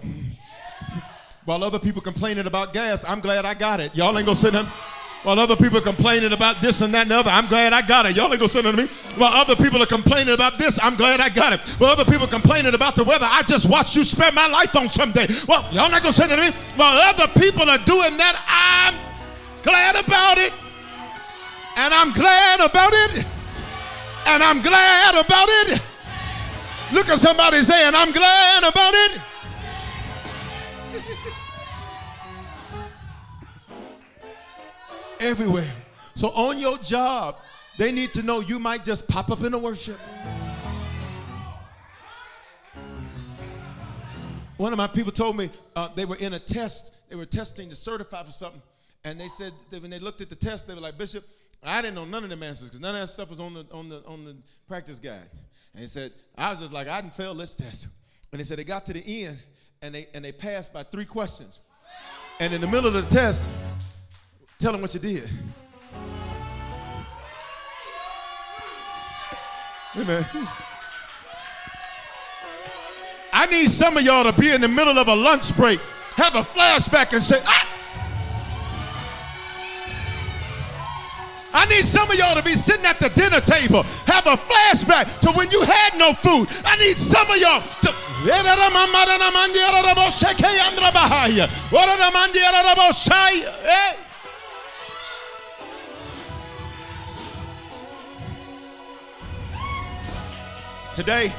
While 1.46 1.64
other 1.64 1.78
people 1.78 2.02
complaining 2.02 2.46
about 2.46 2.74
gas, 2.74 3.04
I'm 3.04 3.20
glad 3.20 3.46
I 3.46 3.54
got 3.54 3.80
it. 3.80 3.94
Y'all 3.94 4.16
ain't 4.16 4.26
gonna 4.26 4.36
sit 4.36 4.52
down. 4.52 4.66
While 5.22 5.38
other 5.38 5.56
people 5.56 5.80
complaining 5.80 6.32
about 6.32 6.62
this 6.62 6.80
and 6.80 6.94
that 6.94 7.02
and 7.02 7.10
the 7.10 7.16
other, 7.16 7.30
I'm 7.30 7.46
glad 7.46 7.72
I 7.72 7.82
got 7.82 8.06
it. 8.06 8.16
Y'all 8.16 8.30
ain't 8.30 8.38
gonna 8.38 8.48
sit 8.48 8.62
to 8.62 8.72
me. 8.72 8.86
While 9.16 9.32
other 9.32 9.56
people 9.56 9.82
are 9.82 9.86
complaining 9.86 10.34
about 10.34 10.58
this, 10.58 10.78
I'm 10.82 10.96
glad 10.96 11.20
I 11.20 11.28
got 11.28 11.52
it. 11.52 11.60
While 11.78 11.92
other 11.92 12.04
people 12.04 12.26
complaining 12.26 12.74
about 12.74 12.94
the 12.94 13.04
weather, 13.04 13.26
I 13.28 13.42
just 13.42 13.68
watched 13.68 13.96
you 13.96 14.04
spend 14.04 14.34
my 14.34 14.46
life 14.46 14.74
on 14.76 14.88
someday. 14.88 15.26
Well, 15.48 15.62
y'all 15.72 15.90
not 15.90 16.02
gonna 16.02 16.12
sit 16.12 16.28
to 16.28 16.36
me. 16.36 16.50
While 16.76 16.96
other 16.96 17.28
people 17.40 17.68
are 17.68 17.78
doing 17.78 18.16
that, 18.18 18.36
I'm 18.46 18.94
glad 19.62 19.96
about 19.96 20.38
it. 20.38 20.52
And 21.76 21.94
I'm 21.94 22.12
glad 22.12 22.60
about 22.60 22.92
it. 22.92 23.24
And 24.26 24.42
I'm 24.42 24.60
glad 24.60 25.14
about 25.14 25.48
it. 25.48 25.80
Look 26.92 27.08
at 27.08 27.18
somebody 27.18 27.62
saying, 27.62 27.94
I'm 27.94 28.12
glad 28.12 28.64
about 28.64 28.94
it. 28.94 29.20
Everywhere. 35.20 35.70
So 36.14 36.30
on 36.30 36.58
your 36.58 36.78
job, 36.78 37.36
they 37.78 37.92
need 37.92 38.12
to 38.14 38.22
know 38.22 38.40
you 38.40 38.58
might 38.58 38.84
just 38.84 39.06
pop 39.06 39.30
up 39.30 39.42
in 39.44 39.52
the 39.52 39.58
worship. 39.58 39.98
One 44.56 44.72
of 44.72 44.76
my 44.76 44.86
people 44.86 45.12
told 45.12 45.36
me 45.36 45.48
uh, 45.76 45.88
they 45.94 46.04
were 46.04 46.16
in 46.16 46.34
a 46.34 46.38
test. 46.38 47.08
They 47.08 47.16
were 47.16 47.26
testing 47.26 47.68
to 47.70 47.76
certify 47.76 48.22
for 48.24 48.32
something. 48.32 48.60
And 49.04 49.18
they 49.18 49.28
said 49.28 49.52
that 49.70 49.80
when 49.80 49.90
they 49.90 49.98
looked 49.98 50.20
at 50.20 50.28
the 50.28 50.36
test, 50.36 50.66
they 50.66 50.74
were 50.74 50.80
like, 50.80 50.98
Bishop, 50.98 51.24
I 51.62 51.80
didn't 51.80 51.94
know 51.94 52.04
none 52.04 52.24
of 52.24 52.30
them 52.30 52.42
answers 52.42 52.68
because 52.68 52.80
none 52.80 52.94
of 52.94 53.00
that 53.00 53.06
stuff 53.08 53.30
was 53.30 53.40
on 53.40 53.54
the, 53.54 53.66
on, 53.72 53.88
the, 53.88 54.02
on 54.06 54.24
the 54.24 54.36
practice 54.68 54.98
guide. 54.98 55.28
And 55.72 55.82
he 55.82 55.88
said, 55.88 56.12
I 56.36 56.50
was 56.50 56.60
just 56.60 56.72
like, 56.72 56.88
I 56.88 57.00
didn't 57.00 57.14
fail 57.14 57.34
this 57.34 57.54
test. 57.54 57.88
And 58.32 58.40
they 58.40 58.44
said 58.44 58.58
they 58.58 58.64
got 58.64 58.86
to 58.86 58.92
the 58.92 59.24
end 59.24 59.38
and 59.82 59.94
they, 59.94 60.06
and 60.14 60.24
they 60.24 60.32
passed 60.32 60.72
by 60.72 60.82
three 60.82 61.04
questions. 61.04 61.60
And 62.38 62.52
in 62.52 62.60
the 62.60 62.66
middle 62.66 62.86
of 62.86 62.94
the 62.94 63.14
test, 63.14 63.48
tell 64.60 64.72
them 64.72 64.82
what 64.82 64.92
you 64.92 65.00
did. 65.00 65.28
Amen. 69.96 70.24
I 73.32 73.46
need 73.46 73.68
some 73.70 73.96
of 73.96 74.02
y'all 74.04 74.30
to 74.30 74.38
be 74.38 74.52
in 74.52 74.60
the 74.60 74.68
middle 74.68 74.98
of 74.98 75.08
a 75.08 75.14
lunch 75.14 75.56
break, 75.56 75.80
have 76.16 76.34
a 76.34 76.42
flashback 76.42 77.12
and 77.12 77.22
say, 77.22 77.40
ah! 77.44 77.66
I 81.52 81.66
need 81.66 81.84
some 81.84 82.08
of 82.10 82.16
y'all 82.16 82.36
to 82.36 82.42
be 82.42 82.54
sitting 82.54 82.84
at 82.84 83.00
the 83.00 83.08
dinner 83.08 83.40
table, 83.40 83.82
have 84.06 84.26
a 84.26 84.36
flashback 84.36 85.20
to 85.20 85.32
when 85.32 85.50
you 85.50 85.62
had 85.62 85.98
no 85.98 86.12
food. 86.12 86.46
I 86.64 86.76
need 86.76 86.96
some 86.96 87.28
of 87.30 87.38
y'all 87.38 87.62
to. 87.82 87.94
Today, 101.00 101.32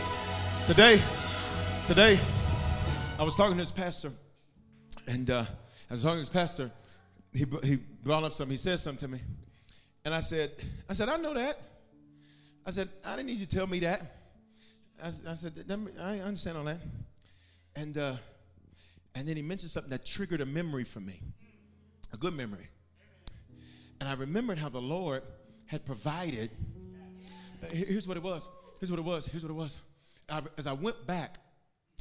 today, 0.66 1.00
today, 1.86 2.20
I 3.20 3.24
was 3.24 3.36
talking 3.36 3.56
to 3.58 3.62
this 3.62 3.70
pastor, 3.70 4.12
and 5.08 5.30
uh, 5.30 5.46
I 5.88 5.94
was 5.94 6.02
talking 6.02 6.16
to 6.16 6.22
this 6.22 6.30
pastor. 6.30 6.72
He, 7.32 7.46
he 7.64 7.76
brought 8.04 8.24
up 8.24 8.34
something. 8.34 8.54
He 8.54 8.58
said 8.58 8.80
something 8.80 9.08
to 9.08 9.14
me, 9.14 9.22
and 10.04 10.16
I 10.16 10.20
said, 10.20 10.50
I 10.90 10.94
said, 10.94 11.10
I 11.10 11.18
know 11.18 11.36
that. 11.36 11.60
I 12.66 12.72
said, 12.72 12.90
I 13.06 13.16
didn't 13.16 13.28
need 13.28 13.38
you 13.38 13.46
to 13.46 13.56
tell 13.56 13.68
me 13.68 13.78
that. 13.82 14.02
I, 15.04 15.10
I 15.30 15.36
said, 15.36 15.54
I 16.02 16.18
understand 16.22 16.58
all 16.58 16.64
that. 16.64 16.80
And 17.76 18.00
uh, 18.00 18.16
and 19.14 19.28
then 19.28 19.36
he 19.36 19.44
mentioned 19.44 19.70
something 19.70 19.92
that 19.92 20.08
triggered 20.08 20.42
a 20.42 20.46
memory 20.48 20.86
for 20.86 21.02
me, 21.02 21.22
a 22.12 22.18
good 22.18 22.36
memory. 22.36 22.68
And 24.00 24.10
I 24.10 24.16
remembered 24.16 24.58
how 24.58 24.70
the 24.70 24.82
Lord 24.82 25.22
had 25.68 25.86
provided. 25.86 26.50
Here's 27.70 28.08
what 28.08 28.18
it 28.18 28.24
was. 28.24 28.50
Here's 28.82 28.90
what 28.90 29.00
it 29.00 29.06
was. 29.06 29.28
Here's 29.28 29.44
what 29.44 29.52
it 29.52 29.56
was. 29.56 29.78
I, 30.28 30.42
as 30.58 30.66
I 30.66 30.74
went 30.74 31.06
back 31.06 31.38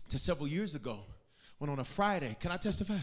to 0.08 0.18
several 0.18 0.48
years 0.48 0.74
ago, 0.74 1.00
when 1.58 1.68
on 1.68 1.78
a 1.78 1.84
Friday, 1.84 2.34
can 2.40 2.50
I 2.50 2.56
testify? 2.56 2.96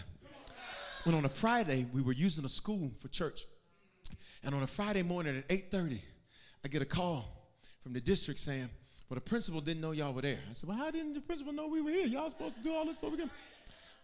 When 1.04 1.14
on 1.14 1.26
a 1.26 1.30
Friday 1.30 1.86
we 1.94 2.02
were 2.02 2.12
using 2.12 2.44
a 2.44 2.50
school 2.50 2.92
for 3.00 3.08
church, 3.10 3.46
and 4.44 4.56
on 4.56 4.64
a 4.64 4.68
Friday 4.68 5.04
morning 5.04 5.38
at 5.38 5.48
8:30, 5.48 6.02
I 6.66 6.70
get 6.70 6.82
a 6.82 6.86
call 6.86 7.24
from 7.84 7.94
the 7.94 8.02
district 8.02 8.40
saying, 8.40 8.68
"Well, 9.10 9.16
the 9.16 9.22
principal 9.22 9.62
didn't 9.62 9.82
know 9.82 9.92
y'all 9.92 10.12
were 10.12 10.24
there." 10.24 10.40
I 10.50 10.54
said, 10.54 10.68
"Well, 10.68 10.78
how 10.80 10.90
didn't 10.90 11.14
the 11.14 11.22
principal 11.22 11.54
know 11.54 11.68
we 11.68 11.84
were 11.84 11.92
here? 11.92 12.08
Y'all 12.08 12.32
supposed 12.32 12.56
to 12.56 12.64
do 12.64 12.74
all 12.74 12.84
this 12.84 12.98
we 13.00 13.16
come." 13.16 13.30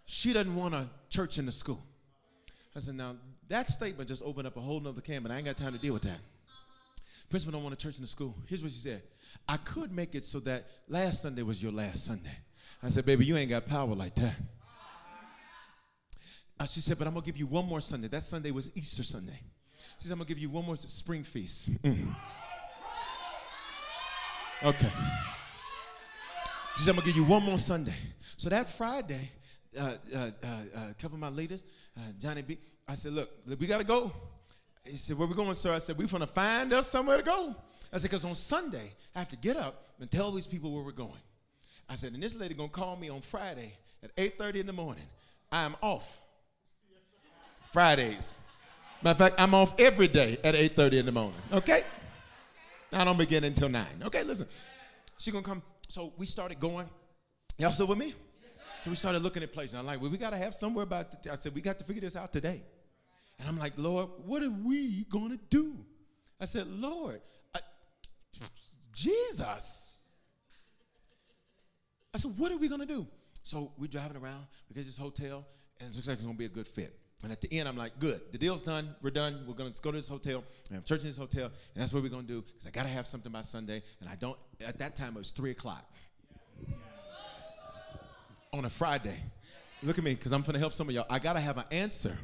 She 0.05 0.33
doesn't 0.33 0.55
want 0.55 0.75
a 0.75 0.87
church 1.09 1.39
in 1.39 1.47
the 1.47 1.51
school. 1.51 1.83
I 2.75 2.79
said, 2.79 2.93
"Now 2.93 3.17
that 3.47 3.71
statement 3.71 4.07
just 4.07 4.21
opened 4.21 4.45
up 4.45 4.55
a 4.55 4.61
whole 4.61 4.79
nother 4.79 5.01
can, 5.01 5.23
but 5.23 5.31
I 5.31 5.37
ain't 5.37 5.45
got 5.45 5.57
time 5.57 5.73
to 5.73 5.79
deal 5.79 5.95
with 5.95 6.03
that." 6.03 6.19
Principal 7.33 7.53
don't 7.53 7.63
want 7.63 7.73
a 7.73 7.77
church 7.79 7.95
in 7.95 8.03
the 8.03 8.07
school. 8.07 8.35
Here's 8.45 8.61
what 8.61 8.71
she 8.71 8.77
said. 8.77 9.01
I 9.49 9.57
could 9.57 9.91
make 9.91 10.13
it 10.13 10.23
so 10.23 10.39
that 10.41 10.67
last 10.87 11.23
Sunday 11.23 11.41
was 11.41 11.63
your 11.63 11.71
last 11.71 12.05
Sunday. 12.05 12.37
I 12.83 12.89
said, 12.89 13.07
baby, 13.07 13.25
you 13.25 13.35
ain't 13.35 13.49
got 13.49 13.65
power 13.65 13.95
like 13.95 14.13
that. 14.13 14.35
Uh, 16.59 16.65
she 16.67 16.79
said, 16.79 16.99
but 16.99 17.07
I'm 17.07 17.15
gonna 17.15 17.25
give 17.25 17.35
you 17.35 17.47
one 17.47 17.65
more 17.65 17.81
Sunday. 17.81 18.07
That 18.07 18.21
Sunday 18.21 18.51
was 18.51 18.69
Easter 18.77 19.01
Sunday. 19.01 19.39
She 19.97 20.03
said, 20.03 20.11
I'm 20.11 20.19
gonna 20.19 20.27
give 20.27 20.37
you 20.37 20.51
one 20.51 20.63
more 20.63 20.77
spring 20.77 21.23
feast. 21.23 21.71
Mm. 21.81 22.15
Okay. 24.63 24.91
She 26.75 26.83
said, 26.83 26.91
I'm 26.91 26.97
gonna 26.97 27.07
give 27.07 27.15
you 27.15 27.23
one 27.23 27.41
more 27.41 27.57
Sunday. 27.57 27.95
So 28.37 28.47
that 28.49 28.69
Friday, 28.69 29.31
uh, 29.75 29.93
uh, 30.15 30.17
uh, 30.43 30.57
a 30.91 30.93
couple 31.01 31.15
of 31.15 31.19
my 31.19 31.29
leaders, 31.29 31.63
uh, 31.97 32.01
Johnny 32.19 32.43
B, 32.43 32.59
I 32.87 32.93
said, 32.93 33.13
look, 33.13 33.31
we 33.59 33.65
gotta 33.65 33.83
go. 33.83 34.11
He 34.85 34.97
said, 34.97 35.17
where 35.17 35.27
we 35.27 35.33
going, 35.33 35.55
sir? 35.55 35.71
I 35.71 35.79
said, 35.79 35.97
we're 35.97 36.07
gonna 36.07 36.27
find 36.27 36.73
us 36.73 36.87
somewhere 36.87 37.17
to 37.17 37.23
go. 37.23 37.55
I 37.91 37.97
said, 37.97 38.09
because 38.09 38.25
on 38.25 38.35
Sunday, 38.35 38.91
I 39.15 39.19
have 39.19 39.29
to 39.29 39.37
get 39.37 39.55
up 39.55 39.87
and 39.99 40.09
tell 40.11 40.31
these 40.31 40.47
people 40.47 40.73
where 40.73 40.83
we're 40.83 40.91
going. 40.91 41.11
I 41.89 41.95
said, 41.95 42.13
and 42.13 42.21
this 42.21 42.35
lady 42.35 42.53
gonna 42.53 42.69
call 42.69 42.95
me 42.95 43.09
on 43.09 43.21
Friday 43.21 43.73
at 44.03 44.15
8:30 44.15 44.61
in 44.61 44.65
the 44.65 44.73
morning. 44.73 45.05
I 45.51 45.63
am 45.63 45.75
off. 45.81 46.19
Fridays. 47.71 48.39
Matter 49.01 49.11
of 49.11 49.17
fact, 49.17 49.35
I'm 49.41 49.53
off 49.53 49.79
every 49.79 50.07
day 50.07 50.37
at 50.43 50.55
8:30 50.55 50.99
in 50.99 51.05
the 51.05 51.11
morning. 51.11 51.39
Okay? 51.51 51.83
I 52.91 53.03
don't 53.03 53.17
begin 53.17 53.43
until 53.43 53.69
9. 53.69 53.85
Okay, 54.05 54.23
listen. 54.23 54.47
She 55.17 55.31
gonna 55.31 55.43
come. 55.43 55.61
So 55.87 56.13
we 56.17 56.25
started 56.25 56.59
going. 56.59 56.89
Y'all 57.57 57.71
still 57.71 57.87
with 57.87 57.97
me? 57.97 58.13
So 58.81 58.89
we 58.89 58.95
started 58.95 59.21
looking 59.21 59.43
at 59.43 59.53
places. 59.53 59.75
I'm 59.75 59.85
like, 59.85 60.01
well, 60.01 60.11
we 60.11 60.17
gotta 60.17 60.37
have 60.37 60.53
somewhere 60.53 60.83
about. 60.83 61.23
The, 61.23 61.31
I 61.31 61.35
said, 61.35 61.55
we 61.55 61.61
got 61.61 61.77
to 61.79 61.85
figure 61.85 62.01
this 62.01 62.15
out 62.15 62.33
today. 62.33 62.63
And 63.43 63.49
I'm 63.49 63.59
like, 63.59 63.73
Lord, 63.75 64.07
what 64.25 64.41
are 64.41 64.49
we 64.49 65.03
gonna 65.09 65.37
do? 65.49 65.75
I 66.39 66.45
said, 66.45 66.65
Lord, 66.65 67.19
I, 67.53 67.59
Jesus. 68.93 69.97
I 72.13 72.19
said, 72.19 72.37
what 72.37 72.53
are 72.53 72.57
we 72.57 72.69
gonna 72.69 72.85
do? 72.85 73.05
So 73.41 73.73
we're 73.77 73.87
driving 73.87 74.15
around, 74.15 74.45
we 74.69 74.75
get 74.75 74.85
this 74.85 74.95
hotel, 74.95 75.45
and 75.81 75.89
it 75.89 75.93
looks 75.93 76.07
like 76.07 76.15
it's 76.15 76.25
gonna 76.25 76.37
be 76.37 76.45
a 76.45 76.49
good 76.49 76.67
fit. 76.67 76.97
And 77.21 77.33
at 77.33 77.41
the 77.41 77.51
end, 77.51 77.67
I'm 77.67 77.75
like, 77.75 77.99
good, 77.99 78.21
the 78.31 78.37
deal's 78.37 78.61
done, 78.61 78.95
we're 79.01 79.09
done, 79.09 79.43
we're 79.45 79.55
gonna 79.55 79.71
go 79.81 79.91
to 79.91 79.97
this 79.97 80.07
hotel, 80.07 80.45
and 80.69 80.77
have 80.77 80.85
church 80.85 81.01
in 81.01 81.07
this 81.07 81.17
hotel, 81.17 81.47
and 81.47 81.81
that's 81.81 81.91
what 81.91 82.01
we're 82.01 82.07
gonna 82.07 82.23
do, 82.23 82.43
because 82.43 82.65
I 82.65 82.69
gotta 82.69 82.87
have 82.87 83.05
something 83.05 83.29
by 83.33 83.41
Sunday, 83.41 83.83
and 83.99 84.09
I 84.09 84.15
don't, 84.15 84.39
at 84.65 84.77
that 84.77 84.95
time 84.95 85.17
it 85.17 85.19
was 85.19 85.31
three 85.31 85.51
o'clock. 85.51 85.83
On 88.53 88.63
a 88.63 88.69
Friday. 88.69 89.17
Look 89.81 89.97
at 89.97 90.03
me, 90.05 90.13
because 90.13 90.31
I'm 90.31 90.43
gonna 90.43 90.59
help 90.59 90.71
some 90.71 90.87
of 90.87 90.95
y'all. 90.95 91.07
I 91.09 91.19
gotta 91.19 91.41
have 91.41 91.57
an 91.57 91.65
answer 91.71 92.17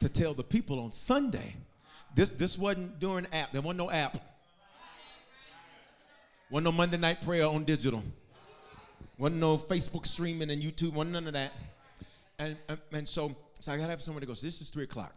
to 0.00 0.08
tell 0.08 0.34
the 0.34 0.42
people 0.42 0.80
on 0.80 0.92
Sunday. 0.92 1.54
This 2.14 2.30
this 2.30 2.58
wasn't 2.58 2.98
during 2.98 3.26
app. 3.32 3.52
There 3.52 3.62
wasn't 3.62 3.78
no 3.78 3.90
app. 3.90 4.16
Wasn't 6.50 6.64
no 6.64 6.72
Monday 6.72 6.96
night 6.96 7.22
prayer 7.24 7.46
on 7.46 7.64
digital. 7.64 8.02
Wasn't 9.16 9.40
no 9.40 9.56
Facebook 9.56 10.06
streaming 10.06 10.50
and 10.50 10.62
YouTube. 10.62 10.94
Wasn't 10.94 11.12
none 11.12 11.26
of 11.26 11.34
that. 11.34 11.52
And 12.38 12.56
and, 12.68 12.78
and 12.92 13.08
so 13.08 13.36
so 13.60 13.72
I 13.72 13.76
gotta 13.76 13.90
have 13.90 14.02
somewhere 14.02 14.20
to 14.20 14.26
go. 14.26 14.34
So 14.34 14.46
this 14.46 14.60
is 14.60 14.70
three 14.70 14.84
o'clock. 14.84 15.14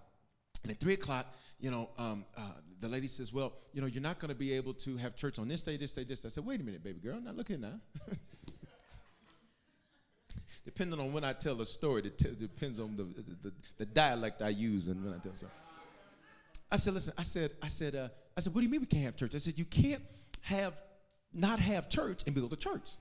And 0.62 0.72
at 0.72 0.80
three 0.80 0.94
o'clock, 0.94 1.26
you 1.60 1.72
know, 1.72 1.90
um, 1.98 2.26
uh, 2.38 2.42
the 2.80 2.88
lady 2.88 3.08
says, 3.08 3.34
"Well, 3.34 3.54
you 3.74 3.82
know, 3.82 3.88
you're 3.88 4.04
not 4.04 4.20
going 4.20 4.30
to 4.30 4.36
be 4.36 4.54
able 4.54 4.74
to 4.76 4.98
have 4.98 5.16
church 5.16 5.40
on 5.40 5.48
this 5.48 5.62
day, 5.62 5.78
this 5.78 5.94
day, 5.94 6.04
this." 6.04 6.20
Day. 6.20 6.28
I 6.28 6.30
said, 6.30 6.46
"Wait 6.46 6.60
a 6.60 6.64
minute, 6.64 6.84
baby 6.84 7.00
girl. 7.00 7.20
Now 7.22 7.32
look 7.32 7.48
here 7.48 7.58
now." 7.58 7.80
Depending 10.66 11.00
on 11.00 11.12
when 11.12 11.24
I 11.24 11.34
tell 11.34 11.60
a 11.62 11.66
story, 11.66 12.04
it 12.06 12.18
t- 12.18 12.36
depends 12.40 12.80
on 12.80 12.96
the, 12.96 13.04
the, 13.42 13.54
the, 13.78 13.86
dialect 13.86 14.42
I 14.42 14.50
use 14.50 14.88
and 14.88 15.04
when 15.04 15.14
I 15.14 15.18
tell 15.18 15.36
so. 15.36 15.48
I 16.72 16.78
said, 16.78 16.94
"Listen," 16.94 17.14
I 17.18 17.24
said, 17.24 17.52
"I 17.62 17.68
said, 17.68 17.96
uh, 17.96 18.08
I 18.38 18.40
said, 18.40 18.56
what 18.56 18.62
do 18.62 18.66
you 18.66 18.72
mean 18.72 18.82
we 18.82 18.88
can't 18.88 19.04
have 19.04 19.16
church?" 19.18 19.36
I 19.36 19.40
said, 19.40 19.58
"You 19.58 19.66
can't 19.66 20.02
have 20.42 20.74
not 21.34 21.60
have 21.60 21.90
church 21.90 22.24
and 22.26 22.34
build 22.34 22.54
a 22.54 22.56
church." 22.56 22.92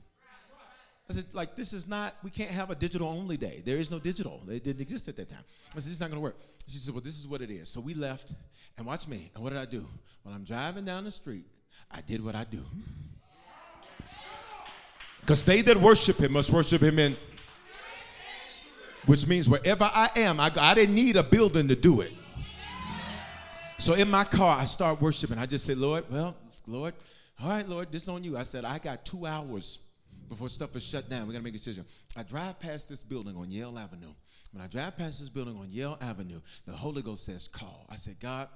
I 1.11 1.15
said, 1.15 1.27
like, 1.33 1.57
this 1.57 1.73
is 1.73 1.89
not, 1.89 2.15
we 2.23 2.31
can't 2.31 2.51
have 2.51 2.71
a 2.71 2.75
digital 2.75 3.09
only 3.09 3.37
day. 3.37 3.61
There 3.65 3.77
is 3.77 3.91
no 3.91 3.99
digital. 3.99 4.41
It 4.49 4.65
didn't 4.65 4.81
exist 4.81 5.09
at 5.09 5.17
that 5.17 5.29
time. 5.29 5.45
I 5.71 5.75
said, 5.75 5.83
this 5.83 5.95
is 5.95 6.01
not 6.01 6.11
going 6.11 6.17
to 6.17 6.23
work. 6.23 6.37
She 6.67 6.79
said, 6.79 6.95
well, 6.95 7.03
this 7.03 7.19
is 7.19 7.27
what 7.27 7.43
it 7.43 7.51
is. 7.51 7.69
So 7.69 7.81
we 7.81 7.93
left, 7.93 8.33
and 8.79 8.87
watch 8.87 9.09
me. 9.09 9.31
And 9.35 9.43
what 9.43 9.51
did 9.51 9.59
I 9.59 9.65
do? 9.65 9.85
When 10.23 10.35
I'm 10.35 10.45
driving 10.45 10.85
down 10.85 11.05
the 11.05 11.11
street, 11.11 11.45
I 11.91 12.01
did 12.01 12.25
what 12.25 12.35
I 12.35 12.45
do. 12.45 12.65
Because 15.21 15.45
they 15.45 15.61
that 15.63 15.77
worship 15.77 16.19
him 16.19 16.33
must 16.33 16.51
worship 16.51 16.83
him 16.83 16.99
in, 16.99 17.17
which 19.07 19.27
means 19.27 19.49
wherever 19.49 19.85
I 19.85 20.11
am, 20.17 20.41
I, 20.41 20.51
I 20.59 20.75
didn't 20.75 20.95
need 20.95 21.17
a 21.17 21.23
building 21.23 21.69
to 21.69 21.77
do 21.77 22.01
it. 22.01 22.13
So 23.79 23.95
in 23.95 24.09
my 24.09 24.25
car, 24.25 24.59
I 24.61 24.65
start 24.65 25.01
worshiping. 25.01 25.39
I 25.39 25.47
just 25.47 25.65
say, 25.65 25.75
Lord, 25.75 26.05
well, 26.09 26.37
Lord, 26.67 26.95
all 27.43 27.49
right, 27.49 27.69
Lord, 27.69 27.91
this 27.91 28.09
on 28.09 28.23
you. 28.23 28.37
I 28.37 28.45
said, 28.45 28.65
I 28.65 28.79
got 28.79 29.05
two 29.05 29.27
hours 29.27 29.81
before 30.29 30.49
stuff 30.49 30.77
is 30.77 30.87
shut 30.87 31.11
down. 31.11 31.27
We 31.27 31.33
gotta 31.33 31.45
make 31.45 31.55
a 31.55 31.59
decision. 31.59 31.85
I 32.17 32.23
drive 32.23 32.61
past 32.61 32.89
this 32.89 33.03
building 33.03 33.37
on 33.37 33.51
Yale 33.51 33.77
Avenue. 33.79 34.13
When 34.53 34.63
I 34.63 34.67
drive 34.69 34.97
past 34.97 35.19
this 35.19 35.29
building 35.29 35.57
on 35.57 35.67
Yale 35.71 35.99
Avenue, 36.01 36.41
the 36.67 36.73
Holy 36.73 37.03
Ghost 37.03 37.25
says, 37.25 37.49
call. 37.49 37.87
I 37.91 37.97
said, 37.97 38.21
God, 38.21 38.49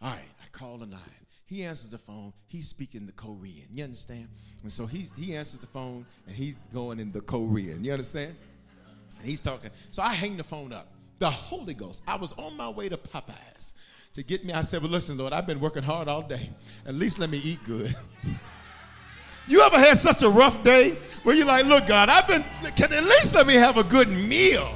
all 0.00 0.10
right, 0.10 0.20
I 0.42 0.48
call 0.50 0.78
the 0.78 0.86
line. 0.86 1.00
He 1.44 1.64
answers 1.64 1.90
the 1.90 1.98
phone. 1.98 2.32
He's 2.46 2.68
speaking 2.68 3.06
the 3.06 3.12
Korean. 3.12 3.66
You 3.72 3.84
understand? 3.84 4.28
And 4.62 4.72
so 4.72 4.86
he, 4.86 5.06
he 5.16 5.34
answers 5.34 5.60
the 5.60 5.66
phone 5.66 6.06
and 6.26 6.34
he's 6.34 6.54
going 6.72 7.00
in 7.00 7.10
the 7.10 7.20
Korean. 7.20 7.84
You 7.84 7.92
understand? 7.92 8.36
And 9.20 9.28
he's 9.28 9.40
talking. 9.40 9.70
So 9.90 10.02
I 10.02 10.14
hang 10.14 10.36
the 10.36 10.44
phone 10.44 10.72
up. 10.72 10.88
The 11.18 11.30
Holy 11.30 11.74
Ghost. 11.74 12.02
I 12.08 12.16
was 12.16 12.32
on 12.32 12.56
my 12.56 12.68
way 12.68 12.88
to 12.88 12.96
Popeyes 12.96 13.74
to 14.14 14.22
get 14.22 14.44
me. 14.44 14.52
I 14.52 14.62
said, 14.62 14.82
Well, 14.82 14.90
listen, 14.90 15.18
Lord, 15.18 15.32
I've 15.32 15.46
been 15.46 15.60
working 15.60 15.82
hard 15.82 16.08
all 16.08 16.22
day. 16.22 16.50
At 16.86 16.94
least 16.94 17.18
let 17.18 17.30
me 17.30 17.38
eat 17.44 17.60
good. 17.66 17.94
You 19.46 19.62
ever 19.62 19.78
had 19.78 19.96
such 19.96 20.22
a 20.22 20.28
rough 20.28 20.62
day 20.62 20.96
where 21.24 21.34
you're 21.34 21.46
like, 21.46 21.66
look, 21.66 21.88
God, 21.88 22.08
I've 22.08 22.28
been, 22.28 22.44
can 22.76 22.92
at 22.92 23.02
least 23.02 23.34
let 23.34 23.48
me 23.48 23.54
have 23.54 23.76
a 23.78 23.82
good 23.82 24.08
meal? 24.08 24.70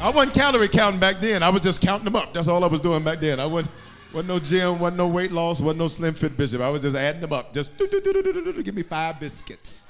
I 0.00 0.10
wasn't 0.10 0.34
calorie 0.34 0.68
counting 0.68 1.00
back 1.00 1.16
then. 1.20 1.42
I 1.42 1.48
was 1.48 1.62
just 1.62 1.82
counting 1.82 2.04
them 2.04 2.14
up. 2.14 2.32
That's 2.32 2.46
all 2.46 2.62
I 2.62 2.68
was 2.68 2.80
doing 2.80 3.02
back 3.02 3.20
then. 3.20 3.40
I 3.40 3.46
wasn't, 3.46 3.72
wasn't 4.14 4.28
no 4.28 4.38
gym, 4.38 4.78
wasn't 4.78 4.98
no 4.98 5.08
weight 5.08 5.32
loss, 5.32 5.60
wasn't 5.60 5.80
no 5.80 5.88
slim 5.88 6.14
fit 6.14 6.36
bishop. 6.36 6.60
I 6.60 6.70
was 6.70 6.82
just 6.82 6.96
adding 6.96 7.20
them 7.20 7.32
up. 7.32 7.52
Just 7.52 7.76
give 7.78 8.74
me 8.74 8.82
five 8.84 9.18
biscuits. 9.18 9.86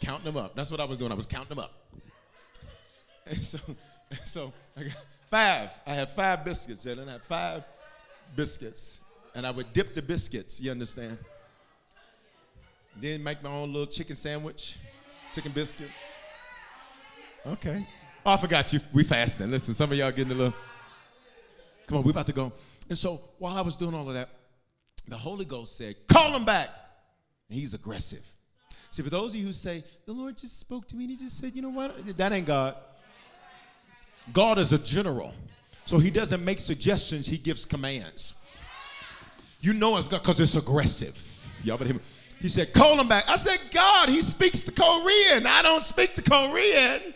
Counting 0.00 0.24
them 0.24 0.36
up. 0.36 0.54
That's 0.54 0.70
what 0.70 0.80
I 0.80 0.84
was 0.84 0.98
doing. 0.98 1.12
I 1.12 1.14
was 1.14 1.26
counting 1.26 1.56
them 1.56 1.58
up. 1.60 1.72
And 3.28 3.42
so, 3.42 3.58
and 4.08 4.20
so 4.20 4.52
I 4.76 4.84
got 4.84 5.04
five. 5.28 5.70
I 5.84 5.94
had 5.94 6.12
five 6.12 6.44
biscuits, 6.44 6.86
and 6.86 7.00
I 7.10 7.14
had 7.14 7.22
five 7.24 7.64
biscuits. 8.36 9.00
And 9.34 9.44
I 9.44 9.50
would 9.50 9.72
dip 9.72 9.96
the 9.96 10.02
biscuits, 10.02 10.60
you 10.60 10.70
understand? 10.70 11.18
Then 13.00 13.22
make 13.22 13.42
my 13.42 13.50
own 13.50 13.72
little 13.72 13.88
chicken 13.88 14.14
sandwich, 14.14 14.78
chicken 15.34 15.50
biscuit. 15.50 15.90
Okay. 17.44 17.86
Oh, 18.24 18.32
I 18.32 18.36
forgot 18.36 18.72
you. 18.72 18.80
We 18.92 19.04
fasting. 19.04 19.50
Listen, 19.50 19.74
some 19.74 19.90
of 19.92 19.98
y'all 19.98 20.10
getting 20.10 20.32
a 20.32 20.34
little. 20.36 20.54
Come 21.86 21.98
on, 21.98 22.04
we 22.04 22.10
about 22.10 22.26
to 22.26 22.32
go. 22.32 22.52
And 22.88 22.96
so 22.96 23.20
while 23.38 23.56
I 23.56 23.60
was 23.60 23.76
doing 23.76 23.94
all 23.94 24.08
of 24.08 24.14
that, 24.14 24.30
the 25.06 25.16
Holy 25.16 25.44
Ghost 25.44 25.76
said, 25.76 25.94
Call 26.08 26.34
him 26.34 26.44
back. 26.44 26.68
And 27.48 27.58
he's 27.58 27.74
aggressive. 27.74 28.24
See, 28.96 29.02
for 29.02 29.10
those 29.10 29.32
of 29.32 29.36
you 29.36 29.46
who 29.46 29.52
say, 29.52 29.84
The 30.06 30.12
Lord 30.14 30.38
just 30.38 30.58
spoke 30.58 30.88
to 30.88 30.96
me 30.96 31.04
and 31.04 31.10
he 31.10 31.18
just 31.18 31.38
said, 31.38 31.52
You 31.54 31.60
know 31.60 31.68
what? 31.68 32.16
That 32.16 32.32
ain't 32.32 32.46
God. 32.46 32.76
God 34.32 34.58
is 34.58 34.72
a 34.72 34.78
general. 34.78 35.34
So 35.84 35.98
he 35.98 36.08
doesn't 36.08 36.42
make 36.42 36.58
suggestions, 36.58 37.26
he 37.26 37.36
gives 37.36 37.66
commands. 37.66 38.36
You 39.60 39.74
know 39.74 39.98
it's 39.98 40.08
God 40.08 40.22
because 40.22 40.40
it's 40.40 40.56
aggressive. 40.56 41.14
Y'all 41.62 41.76
better 41.76 41.88
hear 41.88 41.96
me. 41.96 42.02
He 42.40 42.48
said, 42.48 42.72
Call 42.72 42.98
him 42.98 43.06
back. 43.06 43.28
I 43.28 43.36
said, 43.36 43.58
God, 43.70 44.08
he 44.08 44.22
speaks 44.22 44.60
the 44.60 44.72
Korean. 44.72 45.46
I 45.46 45.60
don't 45.62 45.82
speak 45.82 46.14
the 46.14 46.22
Korean. 46.22 47.12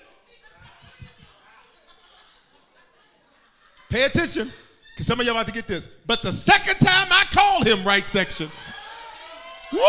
Pay 3.89 4.03
attention, 4.03 4.53
because 4.93 5.07
some 5.07 5.18
of 5.18 5.24
y'all 5.24 5.35
about 5.35 5.47
to 5.47 5.53
get 5.53 5.66
this. 5.66 5.87
But 6.07 6.20
the 6.20 6.31
second 6.31 6.76
time 6.87 7.09
I 7.11 7.24
called 7.31 7.66
him 7.66 7.83
right 7.85 8.07
section, 8.07 8.51
whoop! 9.72 9.83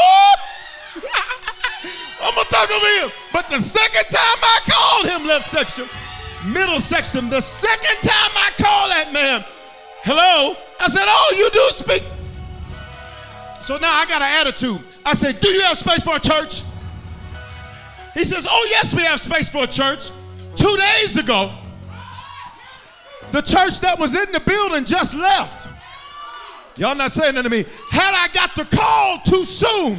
I'm 2.31 2.37
gonna 2.37 2.49
talk 2.49 2.71
over 2.71 2.85
here. 2.85 3.11
But 3.33 3.49
the 3.49 3.59
second 3.59 4.05
time 4.05 4.39
I 4.41 4.59
called 4.63 5.07
him 5.07 5.27
left 5.27 5.49
section, 5.49 5.85
middle 6.45 6.79
section, 6.79 7.29
the 7.29 7.41
second 7.41 7.97
time 8.07 8.31
I 8.35 8.51
called 8.57 8.91
that 8.91 9.11
man, 9.11 9.43
hello, 10.03 10.55
I 10.79 10.87
said, 10.87 11.03
Oh, 11.07 11.33
you 11.37 11.49
do 11.49 11.69
speak. 11.71 12.03
So 13.61 13.77
now 13.77 13.93
I 13.93 14.05
got 14.05 14.21
an 14.21 14.47
attitude. 14.47 14.81
I 15.05 15.13
said, 15.13 15.41
Do 15.41 15.49
you 15.49 15.59
have 15.61 15.77
space 15.77 16.03
for 16.03 16.15
a 16.15 16.19
church? 16.19 16.63
He 18.13 18.23
says, 18.23 18.47
Oh, 18.49 18.67
yes, 18.69 18.93
we 18.93 19.01
have 19.01 19.19
space 19.19 19.49
for 19.49 19.63
a 19.63 19.67
church. 19.67 20.09
Two 20.55 20.77
days 20.77 21.17
ago, 21.17 21.53
the 23.33 23.41
church 23.41 23.81
that 23.81 23.99
was 23.99 24.15
in 24.15 24.31
the 24.31 24.39
building 24.39 24.85
just 24.85 25.15
left. 25.15 25.67
Y'all 26.77 26.95
not 26.95 27.11
saying 27.11 27.35
that 27.35 27.41
to 27.41 27.49
me. 27.49 27.65
Had 27.89 28.13
I 28.15 28.29
got 28.33 28.55
the 28.55 28.63
call 28.63 29.19
too 29.19 29.43
soon 29.43 29.97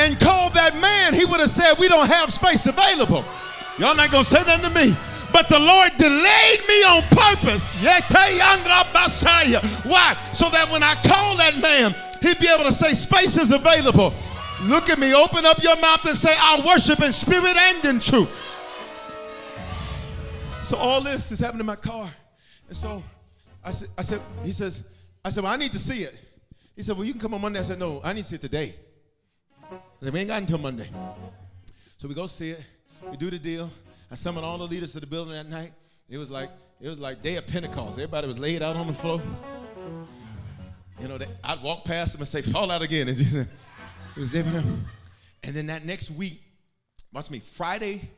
and 0.00 0.18
called 0.18 0.54
that 0.54 0.74
man, 0.76 1.12
he 1.12 1.24
would 1.26 1.40
have 1.40 1.50
said, 1.50 1.74
We 1.78 1.88
don't 1.88 2.08
have 2.08 2.32
space 2.32 2.66
available. 2.66 3.24
Y'all 3.78 3.94
not 3.94 4.10
gonna 4.10 4.24
say 4.24 4.42
nothing 4.44 4.72
to 4.72 4.74
me. 4.74 4.96
But 5.32 5.48
the 5.48 5.58
Lord 5.58 5.96
delayed 5.96 6.60
me 6.66 6.82
on 6.84 7.02
purpose. 7.10 7.78
Why? 9.84 10.16
So 10.32 10.50
that 10.50 10.68
when 10.70 10.82
I 10.82 10.94
call 10.96 11.36
that 11.36 11.56
man, 11.58 11.94
he'd 12.20 12.40
be 12.40 12.48
able 12.48 12.64
to 12.64 12.72
say, 12.72 12.94
Space 12.94 13.36
is 13.36 13.52
available. 13.52 14.12
Look 14.62 14.90
at 14.90 14.98
me, 14.98 15.14
open 15.14 15.46
up 15.46 15.62
your 15.62 15.76
mouth 15.76 16.04
and 16.04 16.16
say, 16.16 16.34
I 16.36 16.62
worship 16.66 17.00
in 17.00 17.12
spirit 17.12 17.56
and 17.56 17.84
in 17.84 18.00
truth. 18.00 18.30
So 20.62 20.76
all 20.76 21.00
this 21.00 21.32
is 21.32 21.38
happening 21.38 21.60
in 21.60 21.66
my 21.66 21.76
car. 21.76 22.10
And 22.68 22.76
so 22.76 23.02
I 23.64 23.70
said, 23.70 23.88
I 23.96 24.02
said, 24.02 24.20
he 24.44 24.52
says, 24.52 24.84
I 25.24 25.30
said, 25.30 25.44
well, 25.44 25.52
I 25.52 25.56
need 25.56 25.72
to 25.72 25.78
see 25.78 26.02
it. 26.02 26.14
He 26.76 26.82
said, 26.82 26.96
well, 26.96 27.06
you 27.06 27.12
can 27.12 27.20
come 27.20 27.34
on 27.34 27.40
Monday. 27.40 27.58
I 27.58 27.62
said, 27.62 27.78
no, 27.78 28.00
I 28.04 28.12
need 28.12 28.22
to 28.22 28.28
see 28.28 28.36
it 28.36 28.42
today. 28.42 28.74
We 30.00 30.18
ain't 30.18 30.28
got 30.28 30.40
until 30.40 30.58
Monday. 30.58 30.88
So 31.98 32.08
we 32.08 32.14
go 32.14 32.26
see 32.26 32.52
it. 32.52 32.60
We 33.10 33.16
do 33.18 33.30
the 33.30 33.38
deal. 33.38 33.70
I 34.10 34.14
summoned 34.14 34.46
all 34.46 34.56
the 34.56 34.64
leaders 34.64 34.92
to 34.92 35.00
the 35.00 35.06
building 35.06 35.34
that 35.34 35.48
night. 35.48 35.72
It 36.08 36.16
was 36.16 36.30
like, 36.30 36.48
it 36.80 36.88
was 36.88 36.98
like 36.98 37.22
day 37.22 37.36
of 37.36 37.46
Pentecost. 37.46 37.98
Everybody 37.98 38.26
was 38.26 38.38
laid 38.38 38.62
out 38.62 38.76
on 38.76 38.86
the 38.86 38.94
floor. 38.94 39.22
You 41.00 41.08
know, 41.08 41.18
they, 41.18 41.26
I'd 41.44 41.62
walk 41.62 41.84
past 41.84 42.12
them 42.12 42.22
and 42.22 42.28
say, 42.28 42.40
fall 42.40 42.70
out 42.70 42.82
again. 42.82 43.06
Just, 43.14 43.34
it 43.34 43.48
was 44.16 44.30
David. 44.30 44.54
And 45.42 45.54
then 45.54 45.66
that 45.66 45.84
next 45.84 46.10
week, 46.10 46.40
watch 47.12 47.30
me, 47.30 47.40
Friday 47.40 48.10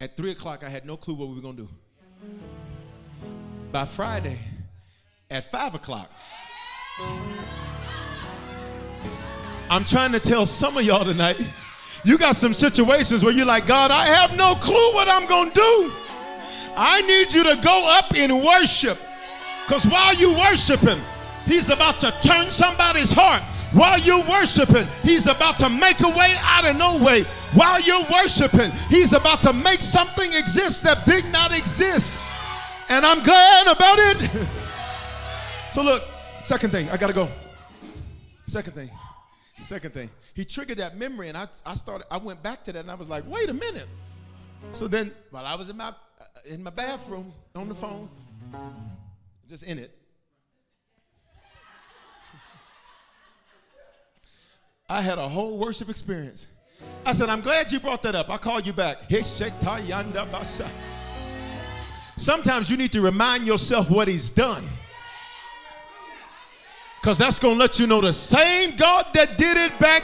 at 0.00 0.16
3 0.16 0.32
o'clock, 0.32 0.62
I 0.64 0.68
had 0.68 0.84
no 0.84 0.96
clue 0.96 1.14
what 1.14 1.28
we 1.28 1.36
were 1.36 1.40
to 1.40 1.56
do. 1.56 1.68
By 3.72 3.86
Friday 3.86 4.38
at 5.30 5.50
5 5.50 5.74
o'clock, 5.74 6.10
I'm 9.68 9.84
trying 9.84 10.12
to 10.12 10.20
tell 10.20 10.46
some 10.46 10.76
of 10.76 10.84
y'all 10.84 11.04
tonight, 11.04 11.40
you 12.04 12.16
got 12.18 12.36
some 12.36 12.54
situations 12.54 13.24
where 13.24 13.32
you're 13.32 13.46
like, 13.46 13.66
God, 13.66 13.90
I 13.90 14.06
have 14.06 14.36
no 14.36 14.54
clue 14.54 14.94
what 14.94 15.08
I'm 15.08 15.26
going 15.26 15.50
to 15.50 15.54
do. 15.54 15.92
I 16.76 17.02
need 17.02 17.32
you 17.32 17.42
to 17.42 17.60
go 17.62 17.88
up 17.88 18.14
in 18.14 18.44
worship. 18.44 18.98
Because 19.64 19.84
while 19.86 20.14
you 20.14 20.32
worship 20.38 20.80
Him, 20.80 21.00
He's 21.46 21.70
about 21.70 21.98
to 22.00 22.12
turn 22.22 22.50
somebody's 22.50 23.12
heart. 23.12 23.42
While 23.72 23.98
you're 23.98 24.22
worshiping, 24.28 24.86
He's 25.02 25.26
about 25.26 25.58
to 25.58 25.68
make 25.68 26.00
a 26.00 26.08
way 26.08 26.34
out 26.40 26.64
of 26.64 26.76
no 26.76 27.02
way. 27.02 27.24
While 27.54 27.80
you're 27.80 28.04
worshiping, 28.10 28.70
He's 28.88 29.12
about 29.12 29.42
to 29.42 29.52
make 29.52 29.82
something 29.82 30.32
exist 30.32 30.84
that 30.84 31.04
did 31.04 31.24
not 31.32 31.56
exist. 31.56 32.30
And 32.88 33.04
I'm 33.04 33.22
glad 33.24 33.66
about 33.66 33.98
it. 33.98 34.48
so, 35.72 35.82
look, 35.82 36.04
second 36.44 36.70
thing, 36.70 36.88
I 36.90 36.96
got 36.96 37.08
to 37.08 37.12
go. 37.12 37.28
Second 38.46 38.74
thing. 38.74 38.90
Second 39.60 39.94
thing, 39.94 40.10
he 40.34 40.44
triggered 40.44 40.78
that 40.78 40.96
memory, 40.96 41.28
and 41.28 41.36
I, 41.36 41.48
I 41.64 41.74
started. 41.74 42.06
I 42.10 42.18
went 42.18 42.42
back 42.42 42.62
to 42.64 42.72
that, 42.72 42.80
and 42.80 42.90
I 42.90 42.94
was 42.94 43.08
like, 43.08 43.24
"Wait 43.26 43.48
a 43.48 43.54
minute." 43.54 43.88
So 44.72 44.86
then, 44.86 45.12
while 45.30 45.44
I 45.44 45.54
was 45.54 45.70
in 45.70 45.76
my 45.76 45.88
uh, 45.88 45.94
in 46.44 46.62
my 46.62 46.70
bathroom 46.70 47.32
on 47.54 47.68
the 47.68 47.74
phone, 47.74 48.08
just 49.48 49.62
in 49.62 49.78
it, 49.78 49.90
I 54.88 55.00
had 55.00 55.18
a 55.18 55.28
whole 55.28 55.58
worship 55.58 55.88
experience. 55.88 56.46
I 57.04 57.12
said, 57.12 57.30
"I'm 57.30 57.40
glad 57.40 57.72
you 57.72 57.80
brought 57.80 58.02
that 58.02 58.14
up." 58.14 58.28
I 58.28 58.36
called 58.36 58.66
you 58.66 58.74
back. 58.74 58.98
Sometimes 62.18 62.70
you 62.70 62.76
need 62.76 62.92
to 62.92 63.00
remind 63.00 63.46
yourself 63.46 63.90
what 63.90 64.06
he's 64.06 64.30
done. 64.30 64.66
Because 67.06 67.18
that's 67.18 67.38
going 67.38 67.54
to 67.54 67.60
let 67.60 67.78
you 67.78 67.86
know 67.86 68.00
the 68.00 68.12
same 68.12 68.74
God 68.74 69.06
that 69.14 69.38
did 69.38 69.56
it 69.56 69.78
back 69.78 70.02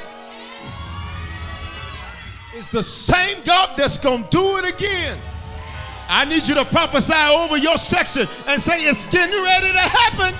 is 2.54 2.68
the 2.68 2.80
same 2.80 3.42
God 3.42 3.76
that's 3.76 3.98
going 3.98 4.22
to 4.22 4.30
do 4.30 4.58
it 4.58 4.72
again. 4.72 5.18
I 6.08 6.24
need 6.24 6.46
you 6.46 6.54
to 6.54 6.64
prophesy 6.64 7.12
over 7.12 7.56
your 7.56 7.76
section 7.76 8.28
and 8.46 8.62
say 8.62 8.84
it's 8.84 9.04
getting 9.06 9.34
ready 9.42 9.72
to 9.72 9.80
happen. 9.80 10.32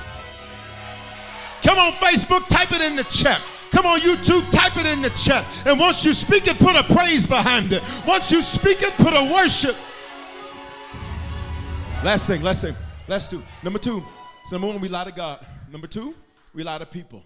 Come 1.65 1.81
on, 1.81 1.95
Facebook, 1.95 2.47
type 2.47 2.71
it 2.71 2.81
in 2.81 2.95
the 2.95 3.03
chat. 3.11 3.43
Come 3.73 3.85
on, 3.85 3.99
YouTube, 3.99 4.49
type 4.53 4.77
it 4.77 4.87
in 4.87 5.03
the 5.03 5.11
chat. 5.11 5.45
And 5.67 5.81
once 5.81 6.05
you 6.05 6.15
speak 6.15 6.47
it, 6.47 6.61
put 6.61 6.77
a 6.77 6.85
praise 6.85 7.27
behind 7.27 7.73
it. 7.73 7.83
Once 8.07 8.31
you 8.31 8.41
speak 8.41 8.83
it, 8.83 8.93
put 8.99 9.15
a 9.15 9.33
worship. 9.35 9.75
Last 12.05 12.29
thing, 12.29 12.41
last 12.43 12.63
thing, 12.63 12.77
last 13.09 13.33
two. 13.33 13.43
Number 13.65 13.81
two, 13.81 14.01
so 14.45 14.55
number 14.55 14.69
one, 14.69 14.81
we 14.81 14.89
lie 14.89 15.03
to 15.03 15.11
God. 15.11 15.45
Number 15.73 15.89
two, 15.89 16.15
we 16.55 16.63
lie 16.63 16.79
to 16.79 16.87
people. 16.87 17.25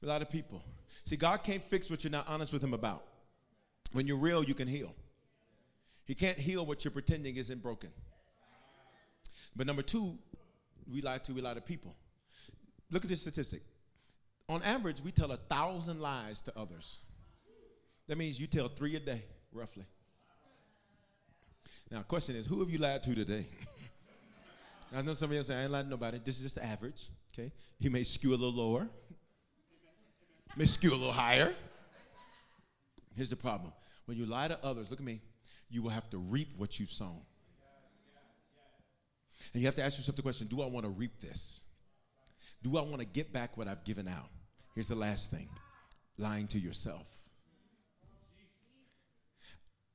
We 0.00 0.08
lie 0.08 0.18
to 0.18 0.26
people. 0.26 0.62
See, 1.04 1.16
God 1.16 1.42
can't 1.42 1.62
fix 1.62 1.90
what 1.90 2.04
you're 2.04 2.10
not 2.10 2.28
honest 2.28 2.52
with 2.52 2.62
Him 2.62 2.74
about. 2.74 3.04
When 3.92 4.06
you're 4.06 4.18
real, 4.18 4.42
you 4.44 4.54
can 4.54 4.68
heal. 4.68 4.94
He 6.04 6.14
can't 6.14 6.38
heal 6.38 6.64
what 6.66 6.84
you're 6.84 6.92
pretending 6.92 7.36
isn't 7.36 7.62
broken. 7.62 7.90
But 9.54 9.66
number 9.66 9.82
two, 9.82 10.18
we 10.90 11.02
lie 11.02 11.18
to, 11.18 11.32
we 11.32 11.40
lie 11.40 11.54
to 11.54 11.60
people. 11.60 11.94
Look 12.90 13.04
at 13.04 13.10
this 13.10 13.20
statistic. 13.20 13.62
On 14.48 14.62
average, 14.62 15.00
we 15.00 15.12
tell 15.12 15.32
a 15.32 15.36
thousand 15.36 16.00
lies 16.00 16.42
to 16.42 16.58
others. 16.58 17.00
That 18.08 18.18
means 18.18 18.40
you 18.40 18.46
tell 18.46 18.68
three 18.68 18.96
a 18.96 19.00
day, 19.00 19.22
roughly. 19.52 19.84
Now, 21.90 22.02
question 22.02 22.36
is, 22.36 22.46
who 22.46 22.60
have 22.60 22.70
you 22.70 22.78
lied 22.78 23.02
to 23.04 23.14
today? 23.14 23.46
I 24.94 25.02
know 25.02 25.14
some 25.14 25.30
of 25.30 25.36
you 25.36 25.42
say, 25.42 25.56
I 25.56 25.62
ain't 25.62 25.72
lying 25.72 25.86
to 25.86 25.90
nobody. 25.90 26.20
This 26.22 26.36
is 26.36 26.42
just 26.42 26.54
the 26.56 26.64
average. 26.64 27.08
Okay? 27.32 27.50
He 27.78 27.88
may 27.88 28.02
skew 28.02 28.30
a 28.30 28.36
little 28.36 28.52
lower, 28.52 28.88
may 30.56 30.66
skew 30.66 30.90
a 30.90 30.96
little 30.96 31.12
higher. 31.12 31.54
Here's 33.14 33.30
the 33.30 33.36
problem 33.36 33.72
when 34.06 34.16
you 34.16 34.26
lie 34.26 34.48
to 34.48 34.58
others, 34.64 34.90
look 34.90 35.00
at 35.00 35.06
me, 35.06 35.20
you 35.70 35.82
will 35.82 35.90
have 35.90 36.08
to 36.10 36.18
reap 36.18 36.48
what 36.56 36.78
you've 36.78 36.90
sown. 36.90 37.20
And 39.52 39.62
you 39.62 39.66
have 39.66 39.74
to 39.76 39.82
ask 39.82 39.98
yourself 39.98 40.16
the 40.16 40.22
question 40.22 40.46
do 40.46 40.62
I 40.62 40.66
want 40.66 40.84
to 40.84 40.90
reap 40.90 41.20
this? 41.20 41.62
Do 42.62 42.78
I 42.78 42.82
want 42.82 43.00
to 43.00 43.06
get 43.06 43.32
back 43.32 43.56
what 43.56 43.68
I've 43.68 43.84
given 43.84 44.06
out? 44.06 44.28
Here's 44.74 44.88
the 44.88 44.94
last 44.94 45.30
thing 45.30 45.48
lying 46.18 46.46
to 46.48 46.58
yourself. 46.58 47.08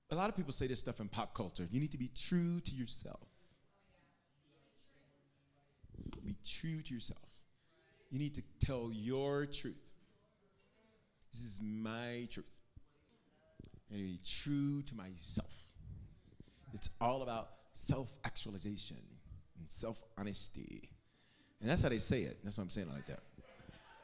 A 0.09 0.15
lot 0.15 0.29
of 0.29 0.35
people 0.35 0.53
say 0.53 0.67
this 0.67 0.79
stuff 0.79 0.99
in 0.99 1.07
pop 1.07 1.33
culture. 1.33 1.67
You 1.69 1.79
need 1.79 1.91
to 1.91 1.97
be 1.97 2.09
true 2.15 2.59
to 2.61 2.71
yourself. 2.71 3.27
Be 6.25 6.35
true 6.45 6.81
to 6.81 6.93
yourself. 6.93 7.21
You 8.09 8.19
need 8.19 8.35
to 8.35 8.43
tell 8.65 8.91
your 8.93 9.45
truth. 9.45 9.75
This 11.33 11.41
is 11.41 11.61
my 11.61 12.27
truth. 12.31 12.49
And 13.91 13.99
be 13.99 14.19
true 14.25 14.81
to 14.83 14.95
myself. 14.95 15.53
It's 16.73 16.89
all 16.99 17.21
about 17.23 17.49
self 17.73 18.11
actualization 18.25 18.97
and 19.59 19.69
self 19.69 20.03
honesty. 20.17 20.89
And 21.61 21.69
that's 21.69 21.81
how 21.81 21.89
they 21.89 21.97
say 21.97 22.21
it. 22.21 22.37
That's 22.43 22.57
why 22.57 22.63
I'm 22.63 22.69
saying 22.69 22.89
like 22.93 23.07
that. 23.07 23.19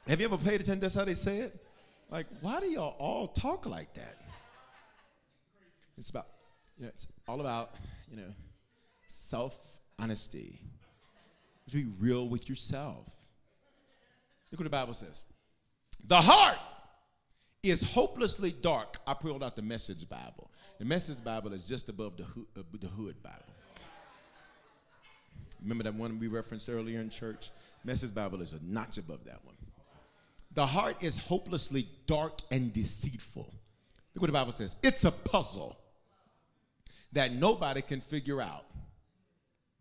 Have 0.07 0.19
you 0.19 0.25
ever 0.25 0.37
paid 0.37 0.55
attention? 0.61 0.79
That's 0.79 0.95
how 0.95 1.05
they 1.05 1.13
say 1.13 1.39
it? 1.39 1.65
Like, 2.09 2.27
why 2.41 2.59
do 2.59 2.67
y'all 2.67 2.95
all 2.99 3.27
talk 3.27 3.65
like 3.65 3.93
that? 3.93 4.17
It's 5.97 6.09
about, 6.09 6.27
you 6.77 6.83
know, 6.83 6.89
it's 6.89 7.07
all 7.27 7.39
about, 7.39 7.75
you 8.09 8.17
know, 8.17 8.33
self 9.07 9.57
honesty. 9.99 10.59
Be 11.71 11.85
real 11.99 12.27
with 12.27 12.49
yourself. 12.49 13.07
Look 14.51 14.59
what 14.59 14.65
the 14.65 14.69
Bible 14.69 14.93
says. 14.93 15.23
The 16.07 16.21
heart 16.21 16.59
is 17.63 17.81
hopelessly 17.81 18.53
dark. 18.61 18.97
I 19.07 19.13
pulled 19.13 19.43
out 19.43 19.55
the 19.55 19.61
Message 19.61 20.07
Bible. 20.07 20.51
The 20.79 20.85
Message 20.85 21.23
Bible 21.23 21.53
is 21.53 21.67
just 21.67 21.89
above 21.89 22.17
the 22.17 22.23
hood, 22.23 22.45
uh, 22.57 22.61
the 22.79 22.87
hood 22.87 23.21
Bible. 23.23 23.37
Remember 25.61 25.85
that 25.85 25.95
one 25.95 26.19
we 26.19 26.27
referenced 26.27 26.69
earlier 26.69 26.99
in 26.99 27.09
church? 27.09 27.49
Message 27.85 28.13
Bible 28.13 28.41
is 28.41 28.53
a 28.53 28.59
notch 28.63 28.97
above 28.97 29.23
that 29.25 29.43
one. 29.45 29.55
The 30.53 30.65
heart 30.65 31.01
is 31.01 31.17
hopelessly 31.17 31.87
dark 32.05 32.39
and 32.51 32.71
deceitful. 32.73 33.51
Look 34.13 34.21
what 34.21 34.27
the 34.27 34.33
Bible 34.33 34.51
says. 34.51 34.75
It's 34.83 35.05
a 35.05 35.11
puzzle 35.11 35.77
that 37.13 37.31
nobody 37.31 37.81
can 37.81 38.01
figure 38.01 38.41
out. 38.41 38.65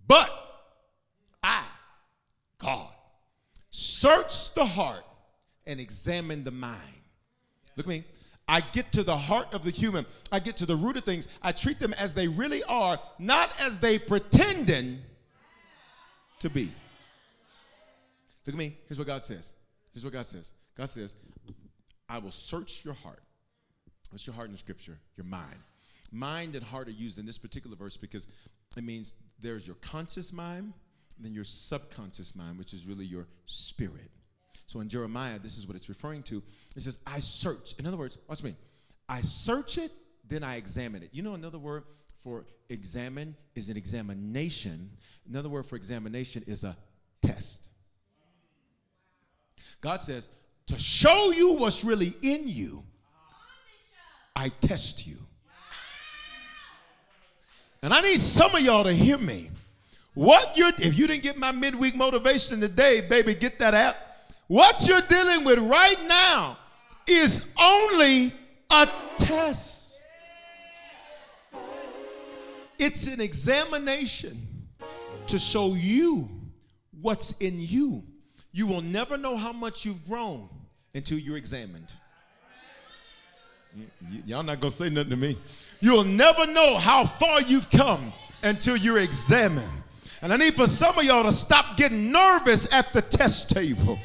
But 0.07 0.31
I, 1.43 1.65
God, 2.59 2.91
search 4.03 4.53
the 4.55 4.65
heart 4.65 5.05
and 5.67 5.79
examine 5.79 6.43
the 6.43 6.51
mind. 6.51 6.81
Look 7.77 7.87
at 7.87 7.91
me. 7.91 8.05
I 8.49 8.61
get 8.61 8.91
to 8.93 9.05
the 9.05 9.17
heart 9.17 9.55
of 9.55 9.65
the 9.65 9.71
human. 9.71 10.05
I 10.33 10.41
get 10.41 10.57
to 10.57 10.67
the 10.67 10.75
root 10.75 10.97
of 10.97 11.05
things. 11.05 11.29
I 11.41 11.53
treat 11.53 11.79
them 11.79 11.93
as 11.95 12.13
they 12.13 12.27
really 12.27 12.65
are, 12.65 12.99
not 13.21 13.51
as 13.61 13.79
they 13.79 13.99
pretending 13.99 14.99
to 16.41 16.51
be. 16.51 16.73
Look 18.45 18.55
at 18.55 18.59
me. 18.59 18.77
Here's 18.89 18.99
what 18.99 19.07
God 19.07 19.23
says. 19.23 19.53
Here's 19.95 20.05
what 20.05 20.13
God 20.13 20.27
says. 20.27 20.53
God 20.77 20.91
says, 20.91 21.15
I 22.09 22.19
will 22.19 22.33
search 22.33 22.85
your 22.85 22.95
heart. 22.95 23.21
What's 24.11 24.27
your 24.27 24.35
heart 24.35 24.49
in 24.49 24.53
the 24.53 24.59
scripture? 24.59 24.99
Your 25.17 25.27
mind. 25.27 25.61
Mind 26.11 26.57
and 26.57 26.65
heart 26.65 26.89
are 26.89 26.93
used 26.93 27.19
in 27.19 27.25
this 27.25 27.39
particular 27.39 27.77
verse 27.77 27.97
because 27.97 28.27
it 28.77 28.83
means 28.83 29.15
there's 29.41 29.65
your 29.65 29.77
conscious 29.77 30.33
mind, 30.33 30.73
then 31.25 31.35
your 31.35 31.45
subconscious 31.45 32.35
mind, 32.35 32.59
which 32.59 32.73
is 32.73 32.87
really 32.87 33.05
your 33.05 33.27
spirit. 33.47 34.11
So 34.67 34.81
in 34.81 34.89
Jeremiah, 34.89 35.39
this 35.39 35.59
is 35.59 35.67
what 35.67 35.77
it's 35.77 35.89
referring 35.89 36.23
to. 36.25 36.43
It 36.77 36.83
says, 36.83 37.01
I 37.07 37.21
search. 37.21 37.75
In 37.79 37.87
other 37.87 37.97
words, 37.97 38.19
watch 38.29 38.43
me. 38.43 38.55
I 39.09 39.21
search 39.21 39.79
it, 39.79 39.93
then 40.27 40.43
I 40.43 40.57
examine 40.57 41.03
it. 41.03 41.11
You 41.13 41.23
know, 41.23 41.35
another 41.35 41.59
word 41.59 41.85
for 42.23 42.47
examine 42.69 43.37
is 43.55 43.69
an 43.69 43.77
examination. 43.77 44.91
Another 45.29 45.49
word 45.49 45.67
for 45.67 45.77
examination 45.77 46.43
is 46.47 46.65
a 46.65 46.77
test. 47.21 47.69
God 49.81 50.01
says, 50.01 50.29
to 50.67 50.79
show 50.79 51.33
you 51.33 51.55
what's 51.55 51.85
really 51.85 52.15
in 52.23 52.49
you, 52.49 52.85
I 54.35 54.49
test 54.61 55.07
you. 55.07 55.17
And 57.83 57.93
I 57.93 58.01
need 58.01 58.21
some 58.21 58.55
of 58.55 58.63
y'all 58.63 58.85
to 58.85 58.93
hear 58.93 59.19
me. 59.19 59.51
What 60.15 60.57
you're, 60.57 60.73
if 60.79 60.99
you 60.99 61.07
didn't 61.07 61.23
get 61.23 61.39
my 61.39 61.53
midweek 61.53 61.95
motivation 61.97 62.61
today, 62.61 63.01
baby, 63.01 63.35
get 63.35 63.59
that 63.61 63.75
app. 63.75 63.97
What 64.47 64.87
you're 64.87 65.01
dealing 65.03 65.45
with 65.45 65.59
right 65.59 65.97
now 66.07 66.59
is 67.07 67.53
only 67.59 68.33
a 68.71 68.89
test. 69.17 69.95
It's 72.79 73.07
an 73.07 73.21
examination 73.21 74.39
to 75.29 75.39
show 75.39 75.75
you 75.75 76.29
what's 77.01 77.33
in 77.39 77.61
you. 77.61 78.03
You 78.53 78.67
will 78.67 78.83
never 78.83 79.17
know 79.17 79.37
how 79.37 79.53
much 79.53 79.87
you've 79.87 80.05
grown 80.07 80.49
until 80.95 81.19
you're 81.19 81.39
examined. 81.39 81.91
Y- 83.75 83.87
y'all 84.27 84.43
not 84.43 84.61
gonna 84.61 84.71
say 84.71 84.91
nothing 84.91 85.11
to 85.11 85.17
me. 85.17 85.39
You'll 85.81 86.05
never 86.05 86.47
know 86.47 86.77
how 86.77 87.07
far 87.07 87.41
you've 87.41 87.71
come 87.71 88.13
until 88.43 88.77
you're 88.77 88.99
examined. 88.99 89.71
And 90.23 90.33
I 90.33 90.37
need 90.37 90.55
for 90.55 90.69
some 90.69 90.97
of 90.97 91.05
y'all 91.05 91.25
to 91.25 91.33
stop 91.33 91.77
getting 91.77 92.13
nervous 92.13 92.73
at 92.73 92.93
the 92.93 93.03
test 93.03 93.51
table. 93.51 93.99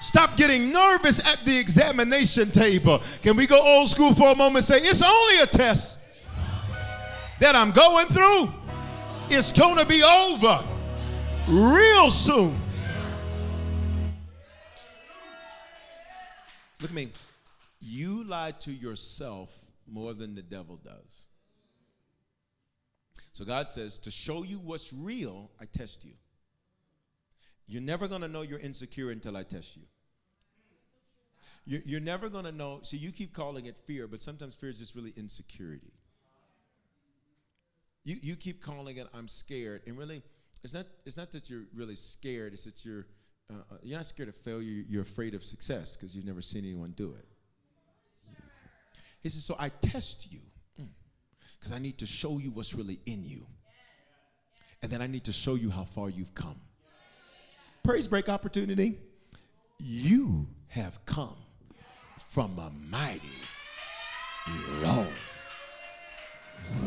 Stop 0.00 0.36
getting 0.36 0.70
nervous 0.70 1.26
at 1.26 1.46
the 1.46 1.58
examination 1.58 2.50
table. 2.50 3.00
Can 3.22 3.36
we 3.36 3.46
go 3.46 3.58
old 3.58 3.88
school 3.88 4.12
for 4.12 4.32
a 4.32 4.34
moment 4.34 4.66
say, 4.66 4.76
it's 4.76 5.02
only 5.02 5.38
a 5.38 5.46
test 5.46 6.00
that 7.40 7.56
I'm 7.56 7.70
going 7.70 8.06
through? 8.08 8.52
It's 9.30 9.50
gonna 9.50 9.86
be 9.86 10.02
over 10.02 10.62
real 11.48 12.10
soon. 12.10 12.54
Look 16.80 16.90
at 16.90 16.94
me. 16.94 17.08
You 17.80 18.24
lie 18.24 18.50
to 18.60 18.72
yourself 18.72 19.56
more 19.90 20.12
than 20.12 20.34
the 20.34 20.42
devil 20.42 20.78
does. 20.84 21.31
So 23.32 23.44
God 23.44 23.68
says, 23.68 23.98
to 24.00 24.10
show 24.10 24.42
you 24.42 24.58
what's 24.58 24.92
real, 24.92 25.50
I 25.60 25.64
test 25.64 26.04
you. 26.04 26.12
You're 27.66 27.82
never 27.82 28.06
going 28.06 28.20
to 28.20 28.28
know 28.28 28.42
you're 28.42 28.58
insecure 28.58 29.10
until 29.10 29.36
I 29.36 29.42
test 29.42 29.76
you. 29.76 29.82
You're, 31.64 31.80
you're 31.86 32.00
never 32.00 32.28
going 32.28 32.44
to 32.44 32.52
know. 32.52 32.80
See, 32.82 32.96
you 32.96 33.12
keep 33.12 33.32
calling 33.32 33.66
it 33.66 33.76
fear, 33.86 34.06
but 34.06 34.22
sometimes 34.22 34.54
fear 34.54 34.70
is 34.70 34.78
just 34.78 34.94
really 34.94 35.14
insecurity. 35.16 35.92
You, 38.04 38.16
you 38.20 38.36
keep 38.36 38.62
calling 38.62 38.96
it, 38.96 39.06
I'm 39.14 39.28
scared. 39.28 39.82
And 39.86 39.96
really, 39.96 40.22
it's 40.64 40.74
not, 40.74 40.86
it's 41.06 41.16
not 41.16 41.30
that 41.32 41.48
you're 41.48 41.64
really 41.74 41.96
scared, 41.96 42.52
it's 42.52 42.64
that 42.64 42.84
you're, 42.84 43.06
uh, 43.50 43.58
uh 43.70 43.76
you're 43.82 43.96
not 43.96 44.06
scared 44.06 44.28
of 44.28 44.34
failure, 44.34 44.84
you're 44.88 45.02
afraid 45.02 45.34
of 45.34 45.44
success 45.44 45.96
because 45.96 46.14
you've 46.14 46.26
never 46.26 46.42
seen 46.42 46.64
anyone 46.64 46.92
do 46.96 47.14
it. 47.14 47.26
He 49.22 49.28
says, 49.28 49.44
So 49.44 49.54
I 49.58 49.68
test 49.68 50.32
you 50.32 50.40
because 51.62 51.70
I 51.70 51.78
need 51.78 51.98
to 51.98 52.06
show 52.06 52.38
you 52.38 52.50
what's 52.50 52.74
really 52.74 52.98
in 53.06 53.24
you. 53.24 53.46
And 54.82 54.90
then 54.90 55.00
I 55.00 55.06
need 55.06 55.22
to 55.24 55.32
show 55.32 55.54
you 55.54 55.70
how 55.70 55.84
far 55.84 56.10
you've 56.10 56.34
come. 56.34 56.56
Praise 57.84 58.08
break 58.08 58.28
opportunity. 58.28 58.98
You 59.78 60.48
have 60.66 61.04
come 61.06 61.36
from 62.18 62.58
a 62.58 62.72
mighty 62.90 63.28
long 64.82 65.06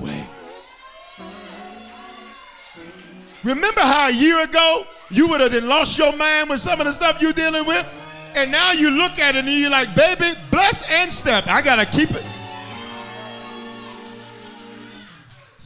way. 0.01 0.25
Remember 3.45 3.81
how 3.81 4.09
a 4.09 4.11
year 4.11 4.41
ago 4.41 4.85
you 5.09 5.29
would 5.29 5.39
have 5.39 5.53
lost 5.63 5.97
your 5.97 6.13
mind 6.17 6.49
with 6.49 6.59
some 6.59 6.81
of 6.81 6.85
the 6.85 6.91
stuff 6.91 7.21
you're 7.21 7.31
dealing 7.31 7.65
with? 7.65 7.87
And 8.35 8.51
now 8.51 8.73
you 8.73 8.89
look 8.89 9.19
at 9.19 9.37
it 9.37 9.45
and 9.45 9.53
you're 9.53 9.69
like, 9.69 9.95
baby, 9.95 10.37
bless 10.51 10.83
and 10.89 11.09
step. 11.13 11.47
I 11.47 11.61
got 11.61 11.77
to 11.77 11.85
keep 11.85 12.11
it. 12.11 12.25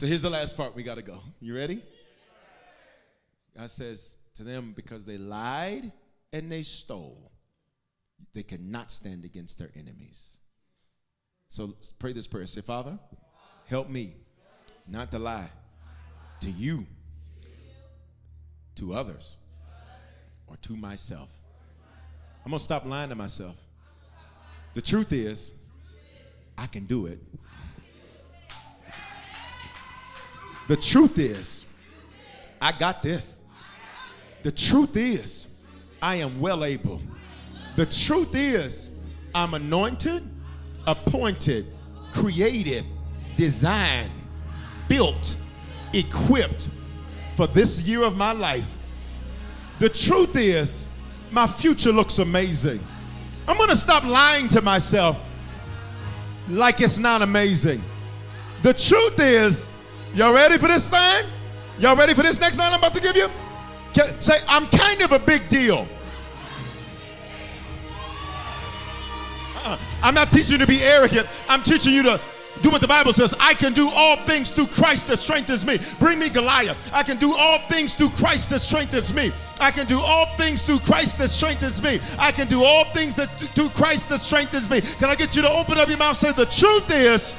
So 0.00 0.06
here's 0.06 0.22
the 0.22 0.30
last 0.30 0.56
part 0.56 0.74
we 0.74 0.82
got 0.82 0.94
to 0.94 1.02
go. 1.02 1.18
You 1.42 1.54
ready? 1.54 1.82
God 3.54 3.68
says 3.68 4.16
to 4.32 4.42
them, 4.42 4.72
because 4.74 5.04
they 5.04 5.18
lied 5.18 5.92
and 6.32 6.50
they 6.50 6.62
stole, 6.62 7.30
they 8.32 8.42
cannot 8.42 8.90
stand 8.90 9.26
against 9.26 9.58
their 9.58 9.68
enemies. 9.76 10.38
So 11.50 11.74
pray 11.98 12.14
this 12.14 12.26
prayer. 12.26 12.46
Say, 12.46 12.62
Father, 12.62 12.98
help 13.66 13.90
me 13.90 14.14
not 14.88 15.10
to 15.10 15.18
lie 15.18 15.50
to 16.40 16.50
you, 16.50 16.86
to 18.76 18.94
others, 18.94 19.36
or 20.46 20.56
to 20.62 20.76
myself. 20.76 21.30
I'm 22.42 22.52
going 22.52 22.58
to 22.58 22.64
stop 22.64 22.86
lying 22.86 23.10
to 23.10 23.16
myself. 23.16 23.58
The 24.72 24.80
truth 24.80 25.12
is, 25.12 25.58
I 26.56 26.68
can 26.68 26.86
do 26.86 27.04
it. 27.04 27.18
The 30.70 30.76
truth 30.76 31.18
is, 31.18 31.66
I 32.60 32.70
got 32.70 33.02
this. 33.02 33.40
The 34.42 34.52
truth 34.52 34.96
is, 34.96 35.48
I 36.00 36.14
am 36.14 36.38
well 36.38 36.64
able. 36.64 37.02
The 37.74 37.86
truth 37.86 38.36
is, 38.36 38.92
I'm 39.34 39.54
anointed, 39.54 40.22
appointed, 40.86 41.66
created, 42.12 42.84
designed, 43.34 44.12
built, 44.86 45.36
equipped 45.92 46.68
for 47.34 47.48
this 47.48 47.88
year 47.88 48.04
of 48.04 48.16
my 48.16 48.30
life. 48.30 48.78
The 49.80 49.88
truth 49.88 50.36
is, 50.36 50.86
my 51.32 51.48
future 51.48 51.90
looks 51.90 52.20
amazing. 52.20 52.78
I'm 53.48 53.58
gonna 53.58 53.74
stop 53.74 54.04
lying 54.04 54.48
to 54.50 54.62
myself 54.62 55.18
like 56.48 56.80
it's 56.80 57.00
not 57.00 57.22
amazing. 57.22 57.82
The 58.62 58.72
truth 58.72 59.18
is, 59.18 59.72
y'all 60.14 60.34
ready 60.34 60.58
for 60.58 60.68
this 60.68 60.88
thing? 60.90 61.24
Y'all 61.78 61.96
ready 61.96 62.14
for 62.14 62.22
this 62.22 62.38
next 62.40 62.58
line 62.58 62.72
I'm 62.72 62.78
about 62.78 62.94
to 62.94 63.00
give 63.00 63.16
you? 63.16 63.28
Say, 64.20 64.36
I'm 64.48 64.66
kind 64.68 65.00
of 65.02 65.12
a 65.12 65.18
big 65.18 65.48
deal. 65.48 65.86
Uh-uh. 69.56 69.78
I'm 70.02 70.14
not 70.14 70.30
teaching 70.30 70.52
you 70.52 70.58
to 70.58 70.66
be 70.66 70.82
arrogant. 70.82 71.26
I'm 71.48 71.62
teaching 71.62 71.92
you 71.92 72.02
to 72.04 72.20
do 72.62 72.70
what 72.70 72.80
the 72.80 72.88
Bible 72.88 73.12
says. 73.12 73.34
I 73.40 73.54
can 73.54 73.72
do 73.72 73.88
all 73.90 74.16
things 74.16 74.52
through 74.52 74.66
Christ 74.66 75.08
that 75.08 75.18
strengthens 75.18 75.64
me. 75.64 75.78
Bring 75.98 76.18
me 76.18 76.28
Goliath. 76.28 76.76
I 76.92 77.02
can 77.02 77.16
do 77.16 77.34
all 77.34 77.58
things 77.68 77.94
through 77.94 78.10
Christ 78.10 78.50
that 78.50 78.60
strengthens 78.60 79.14
me. 79.14 79.32
I 79.58 79.70
can 79.70 79.86
do 79.86 80.00
all 80.00 80.26
things 80.36 80.62
through 80.62 80.80
Christ 80.80 81.18
that 81.18 81.28
strengthens 81.28 81.82
me. 81.82 82.00
I 82.18 82.32
can 82.32 82.46
do 82.46 82.62
all 82.62 82.84
things 82.86 83.14
that 83.16 83.30
through 83.54 83.70
Christ 83.70 84.08
that 84.10 84.20
strengthens 84.20 84.68
me. 84.68 84.80
Can 84.80 85.08
I 85.08 85.14
get 85.14 85.34
you 85.34 85.42
to 85.42 85.50
open 85.50 85.78
up 85.78 85.88
your 85.88 85.98
mouth? 85.98 86.16
Say 86.16 86.32
the 86.32 86.46
truth 86.46 86.90
is, 86.90 87.34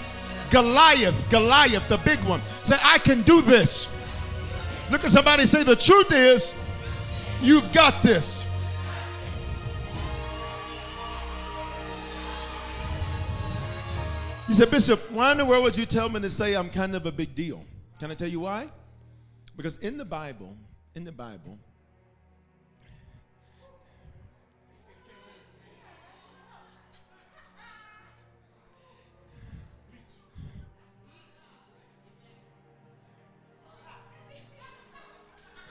Goliath, 0.52 1.30
Goliath, 1.30 1.88
the 1.88 1.98
big 1.98 2.20
one. 2.26 2.42
Say, 2.64 2.78
I 2.84 2.98
can 3.00 3.22
do 3.24 3.42
this. 3.42 3.94
Look 4.92 5.04
at 5.06 5.12
somebody 5.12 5.46
say, 5.46 5.64
The 5.64 5.76
truth 5.76 6.12
is, 6.12 6.56
you've 7.42 7.72
got 7.72 8.04
this. 8.04 8.46
You 14.48 14.56
said, 14.56 14.70
Bishop, 14.70 15.10
why 15.12 15.32
in 15.32 15.38
the 15.38 15.46
world 15.46 15.64
would 15.64 15.78
you 15.78 15.86
tell 15.86 16.10
me 16.10 16.20
to 16.20 16.30
say 16.30 16.56
I'm 16.56 16.70
kind 16.70 16.94
of 16.94 17.06
a 17.06 17.12
big 17.12 17.34
deal? 17.34 17.64
Can 18.00 18.12
I 18.12 18.16
tell 18.16 18.28
you 18.28 18.42
why? 18.42 18.70
Because 19.56 19.78
in 19.80 19.98
the 19.98 20.04
Bible, 20.04 20.58
in 20.94 21.06
the 21.06 21.12
Bible, 21.14 21.58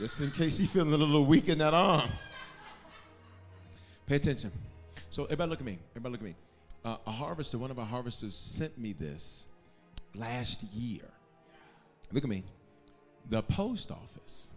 just 0.01 0.19
in 0.23 0.31
case 0.31 0.57
he's 0.57 0.71
feeling 0.71 0.95
a 0.95 0.97
little 0.97 1.27
weak 1.27 1.51
in 1.51 1.59
that 1.59 1.75
arm. 1.75 2.09
Pay 4.07 4.17
attention. 4.17 4.51
So 5.11 5.25
everybody 5.25 5.51
look 5.51 5.61
at 5.61 5.67
me. 5.67 5.79
Everybody 5.93 6.13
look 6.13 6.21
at 6.21 6.27
me. 6.27 6.35
Uh, 6.83 6.97
a 7.07 7.11
harvester, 7.11 7.59
one 7.59 7.71
of 7.71 7.79
our 7.79 7.85
harvesters 7.85 8.35
sent 8.35 8.79
me 8.79 8.95
this 8.95 9.45
last 10.15 10.65
year. 10.73 11.03
Look 12.13 12.25
at 12.25 12.31
me. 12.31 12.45
The 13.29 13.43
post 13.43 13.91
office. 13.91 14.49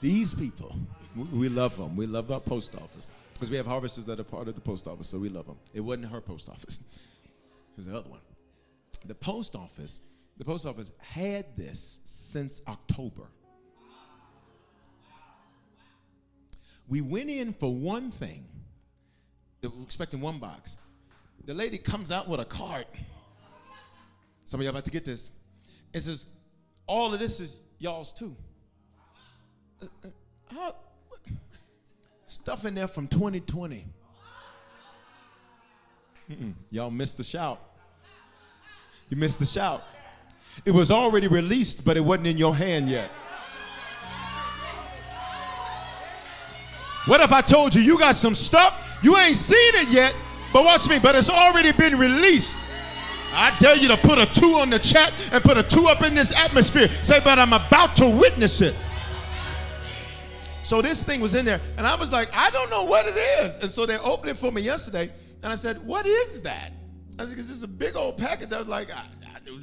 These 0.00 0.32
people, 0.32 0.74
we, 1.14 1.24
we 1.24 1.48
love 1.50 1.76
them. 1.76 1.96
We 1.96 2.06
love 2.06 2.32
our 2.32 2.40
post 2.40 2.74
office 2.76 3.10
because 3.34 3.50
we 3.50 3.58
have 3.58 3.66
harvesters 3.66 4.06
that 4.06 4.18
are 4.18 4.24
part 4.24 4.48
of 4.48 4.54
the 4.54 4.60
post 4.62 4.88
office, 4.88 5.08
so 5.08 5.18
we 5.18 5.28
love 5.28 5.46
them. 5.46 5.58
It 5.74 5.80
wasn't 5.80 6.10
her 6.10 6.22
post 6.22 6.48
office. 6.48 6.78
It 7.74 7.78
was 7.78 7.86
the 7.86 7.96
other 7.96 8.10
one. 8.10 8.20
The 9.06 9.14
post 9.14 9.56
office, 9.56 10.00
the 10.38 10.44
post 10.44 10.66
office 10.66 10.92
had 10.98 11.46
this 11.56 12.00
since 12.04 12.60
October. 12.66 13.28
We 16.88 17.00
went 17.00 17.30
in 17.30 17.52
for 17.52 17.72
one 17.74 18.10
thing. 18.10 18.46
Expecting 19.82 20.20
one 20.20 20.38
box. 20.38 20.78
The 21.44 21.54
lady 21.54 21.78
comes 21.78 22.10
out 22.10 22.28
with 22.28 22.40
a 22.40 22.44
cart. 22.44 22.86
Some 24.44 24.60
of 24.60 24.64
y'all 24.64 24.70
about 24.70 24.84
to 24.84 24.90
get 24.90 25.04
this. 25.04 25.30
It 25.92 26.00
says, 26.00 26.26
all 26.86 27.14
of 27.14 27.20
this 27.20 27.40
is 27.40 27.58
y'all's 27.78 28.12
too. 28.12 28.34
Uh, 29.80 29.86
uh, 30.56 30.72
Stuff 32.26 32.64
in 32.64 32.74
there 32.74 32.88
from 32.88 33.08
2020. 33.08 33.84
Mm-mm. 36.30 36.54
Y'all 36.70 36.90
missed 36.90 37.18
the 37.18 37.24
shout. 37.24 37.60
You 39.10 39.16
missed 39.16 39.38
the 39.38 39.46
shout. 39.46 39.82
It 40.64 40.70
was 40.70 40.90
already 40.90 41.28
released, 41.28 41.84
but 41.84 41.96
it 41.96 42.00
wasn't 42.00 42.28
in 42.28 42.38
your 42.38 42.54
hand 42.54 42.88
yet. 42.88 43.10
What 47.06 47.20
if 47.20 47.32
I 47.32 47.40
told 47.40 47.74
you 47.74 47.82
you 47.82 47.98
got 47.98 48.14
some 48.14 48.34
stuff? 48.34 48.98
You 49.02 49.16
ain't 49.16 49.34
seen 49.34 49.74
it 49.82 49.88
yet, 49.88 50.14
but 50.52 50.64
watch 50.64 50.88
me, 50.88 51.00
but 51.00 51.16
it's 51.16 51.30
already 51.30 51.72
been 51.72 51.98
released. 51.98 52.54
I 53.32 53.56
dare 53.58 53.76
you 53.76 53.88
to 53.88 53.96
put 53.96 54.18
a 54.18 54.26
two 54.26 54.54
on 54.54 54.70
the 54.70 54.78
chat 54.78 55.12
and 55.32 55.42
put 55.42 55.56
a 55.56 55.62
two 55.62 55.88
up 55.88 56.02
in 56.02 56.14
this 56.14 56.36
atmosphere. 56.38 56.88
Say, 57.02 57.18
but 57.24 57.38
I'm 57.38 57.52
about 57.52 57.96
to 57.96 58.08
witness 58.08 58.60
it. 58.60 58.76
So 60.64 60.80
this 60.80 61.02
thing 61.02 61.20
was 61.20 61.34
in 61.34 61.44
there, 61.44 61.60
and 61.76 61.86
I 61.86 61.96
was 61.96 62.12
like, 62.12 62.28
I 62.32 62.50
don't 62.50 62.70
know 62.70 62.84
what 62.84 63.06
it 63.06 63.16
is. 63.16 63.58
And 63.58 63.70
so 63.70 63.84
they 63.84 63.98
opened 63.98 64.30
it 64.30 64.38
for 64.38 64.52
me 64.52 64.60
yesterday, 64.60 65.10
and 65.42 65.52
I 65.52 65.56
said, 65.56 65.84
What 65.84 66.06
is 66.06 66.40
that? 66.42 66.72
I 67.18 67.24
said, 67.24 67.30
Because 67.30 67.50
it's 67.50 67.64
a 67.64 67.68
big 67.68 67.96
old 67.96 68.16
package. 68.16 68.52
I 68.52 68.58
was 68.58 68.68
like, 68.68 68.90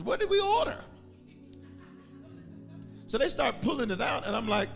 What 0.04 0.20
did 0.20 0.30
we 0.30 0.40
order? 0.40 0.80
So 3.08 3.18
they 3.18 3.30
start 3.30 3.62
pulling 3.62 3.92
it 3.92 4.02
out, 4.02 4.28
and 4.28 4.36
I'm 4.36 4.48
like, 4.48 4.70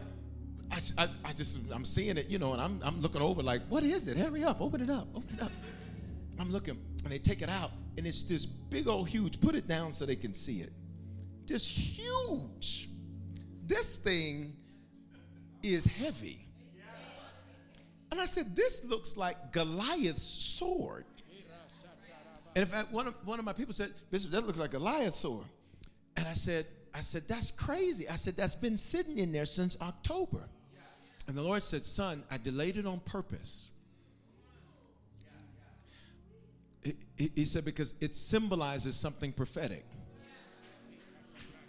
I, 0.72 0.80
I, 0.98 1.08
I 1.26 1.34
just, 1.34 1.60
I'm 1.72 1.86
seeing 1.86 2.18
it, 2.18 2.30
you 2.30 2.40
know, 2.40 2.54
and 2.54 2.62
I'm, 2.62 2.80
I'm 2.84 3.00
looking 3.02 3.22
over 3.22 3.44
like, 3.44 3.62
what 3.70 3.84
is 3.84 4.08
it? 4.08 4.18
Hurry 4.18 4.44
up, 4.44 4.60
open 4.60 4.82
it 4.82 4.90
up, 4.90 5.08
open 5.14 5.36
it 5.38 5.44
up. 5.44 5.52
I'm 6.40 6.52
looking, 6.52 6.78
and 7.04 7.12
they 7.12 7.20
take 7.20 7.44
it 7.44 7.50
out, 7.50 7.72
and 7.98 8.08
it's 8.08 8.24
this 8.24 8.46
big 8.46 8.88
old 8.88 9.08
huge. 9.08 9.40
Put 9.40 9.54
it 9.54 9.68
down 9.68 9.94
so 9.94 10.06
they 10.06 10.16
can 10.16 10.34
see 10.34 10.62
it. 10.62 10.74
This 11.46 11.68
huge. 11.68 12.90
This 13.66 13.98
thing 13.98 14.54
is 15.62 15.86
heavy. 15.86 16.48
And 18.12 18.22
I 18.22 18.26
said, 18.26 18.56
this 18.56 18.86
looks 18.86 19.18
like 19.18 19.52
Goliath's 19.52 20.24
sword. 20.24 21.06
And 22.56 22.64
in 22.64 22.68
fact, 22.68 22.92
one 22.92 23.08
of, 23.08 23.16
one 23.26 23.40
of 23.40 23.46
my 23.46 23.54
people 23.54 23.74
said, 23.74 23.92
Bishop, 24.12 24.32
that 24.32 24.46
looks 24.46 24.60
like 24.60 24.70
a 24.70 24.74
Goliath's 24.74 25.18
sword. 25.18 25.46
And 26.16 26.28
I 26.28 26.34
said, 26.34 26.68
I 26.94 27.02
said, 27.02 27.24
that's 27.28 27.50
crazy. 27.50 28.08
I 28.08 28.16
said, 28.16 28.36
that's 28.36 28.56
been 28.56 28.78
sitting 28.78 29.18
in 29.18 29.32
there 29.32 29.48
since 29.48 29.76
October. 29.82 30.42
And 31.28 31.36
the 31.36 31.42
Lord 31.42 31.64
said, 31.64 31.86
Son, 31.86 32.24
I 32.30 32.38
delayed 32.38 32.78
it 32.78 32.86
on 32.86 33.00
purpose. 33.00 33.70
He- 36.84 37.32
he 37.36 37.46
said, 37.46 37.64
because 37.66 37.96
it 38.02 38.16
symbolizes 38.16 38.96
something 38.96 39.32
prophetic. 39.32 39.86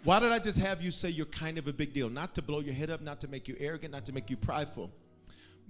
Why 0.03 0.19
did 0.19 0.31
I 0.31 0.37
just 0.37 0.59
have 0.59 0.83
you 0.83 0.91
say 0.91 1.09
you're 1.09 1.25
kind 1.25 1.57
of 1.57 1.67
a 1.67 1.73
big 1.73 1.93
deal? 1.93 2.09
Not 2.09 2.35
to 2.35 2.43
blow 2.43 2.59
your 2.59 2.75
head 2.75 2.91
up, 2.91 3.01
not 3.01 3.21
to 3.21 3.27
make 3.27 3.47
you 3.47 3.55
arrogant, 3.59 3.91
not 3.91 4.05
to 4.05 4.13
make 4.13 4.29
you 4.29 4.37
prideful. 4.37 4.91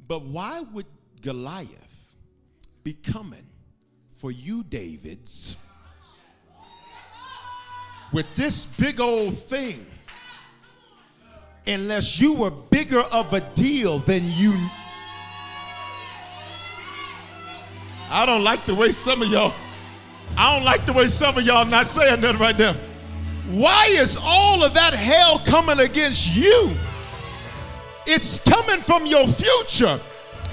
But 0.07 0.23
why 0.23 0.59
would 0.59 0.87
Goliath 1.21 2.11
be 2.83 2.93
coming 2.93 3.47
for 4.25 4.31
you, 4.31 4.63
Davids, 4.63 5.55
with 8.11 8.25
this 8.35 8.65
big 8.65 8.99
old 8.99 9.37
thing? 9.37 9.85
Unless 11.67 12.19
you 12.19 12.33
were 12.33 12.49
bigger 12.49 13.01
of 13.01 13.31
a 13.33 13.41
deal 13.53 13.99
than 13.99 14.23
you. 14.29 14.55
I 18.09 18.25
don't 18.25 18.43
like 18.43 18.65
the 18.65 18.73
way 18.73 18.89
some 18.89 19.21
of 19.21 19.27
y'all, 19.27 19.53
I 20.35 20.55
don't 20.55 20.65
like 20.65 20.87
the 20.87 20.93
way 20.93 21.07
some 21.07 21.37
of 21.37 21.43
y'all 21.43 21.63
not 21.63 21.85
saying 21.85 22.21
that 22.21 22.39
right 22.39 22.57
there. 22.57 22.73
Why 23.51 23.85
is 23.91 24.17
all 24.19 24.63
of 24.63 24.73
that 24.73 24.95
hell 24.95 25.37
coming 25.45 25.81
against 25.81 26.35
you? 26.35 26.71
It's 28.07 28.39
coming 28.39 28.81
from 28.81 29.05
your 29.05 29.27
future 29.27 29.99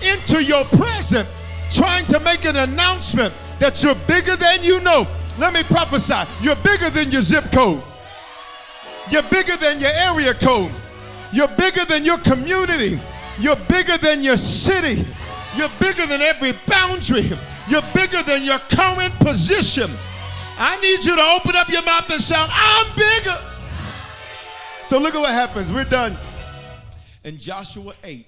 into 0.03 0.45
your 0.45 0.67
present, 0.67 1.27
trying 1.71 2.05
to 2.09 2.21
make 2.21 2.45
an 2.45 2.57
announcement 2.57 3.33
that 3.63 3.81
you're 3.81 3.95
bigger 4.09 4.35
than 4.35 4.61
you 4.65 4.81
know. 4.81 5.07
Let 5.39 5.55
me 5.55 5.63
prophesy. 5.63 6.29
You're 6.41 6.57
bigger 6.57 6.91
than 6.91 7.13
your 7.13 7.23
zip 7.23 7.45
code. 7.53 7.81
You're 9.09 9.23
bigger 9.23 9.57
than 9.57 9.79
your 9.79 9.93
area 9.93 10.35
code. 10.35 10.73
You're 11.33 11.49
bigger 11.57 11.85
than 11.85 12.05
your 12.05 12.19
community. 12.19 13.01
You're 13.39 13.57
bigger 13.71 13.97
than 13.99 14.21
your 14.21 14.37
city. 14.37 15.07
You're 15.55 15.71
bigger 15.79 16.07
than 16.07 16.21
every 16.23 16.55
boundary. 16.67 17.31
You're 17.69 17.85
bigger 17.95 18.25
than 18.25 18.43
your 18.43 18.59
current 18.59 19.15
position. 19.21 19.91
I 20.59 20.81
need 20.81 21.05
you 21.05 21.15
to 21.15 21.23
open 21.23 21.55
up 21.55 21.69
your 21.69 21.83
mouth 21.83 22.11
and 22.11 22.21
shout, 22.21 22.49
I'm 22.53 22.87
bigger. 22.97 23.39
So 24.83 24.99
look 24.99 25.15
at 25.15 25.21
what 25.21 25.31
happens. 25.31 25.73
We're 25.73 25.85
done. 25.85 26.17
In 27.23 27.39
Joshua 27.39 27.95
8, 28.03 28.27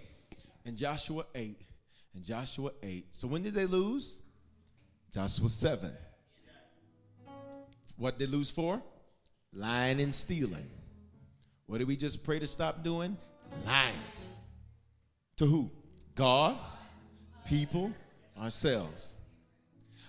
in 0.64 0.76
Joshua 0.76 1.24
8, 1.34 1.56
in 2.14 2.22
Joshua 2.22 2.70
8. 2.80 3.06
So 3.10 3.26
when 3.26 3.42
did 3.42 3.54
they 3.54 3.66
lose? 3.66 4.20
Joshua 5.14 5.48
7. 5.48 5.92
What 7.96 8.18
did 8.18 8.30
lose 8.30 8.50
for? 8.50 8.82
Lying 9.52 10.00
and 10.00 10.12
stealing. 10.12 10.66
What 11.66 11.78
did 11.78 11.86
we 11.86 11.94
just 11.96 12.24
pray 12.24 12.40
to 12.40 12.48
stop 12.48 12.82
doing? 12.82 13.16
Lying. 13.64 13.94
To 15.36 15.46
who? 15.46 15.70
God, 16.16 16.58
people, 17.46 17.92
ourselves. 18.40 19.14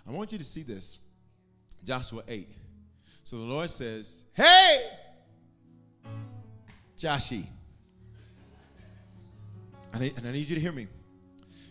I 0.08 0.12
want 0.12 0.32
you 0.32 0.40
to 0.40 0.44
see 0.44 0.64
this. 0.64 0.98
Joshua 1.84 2.24
8. 2.28 2.50
So 3.24 3.38
the 3.38 3.44
Lord 3.44 3.70
says, 3.70 4.26
Hey, 4.34 4.90
Joshi. 6.98 7.46
I 9.94 10.12
and 10.18 10.28
I 10.28 10.32
need 10.32 10.50
you 10.50 10.56
to 10.56 10.62
hear 10.62 10.72
me. 10.72 10.88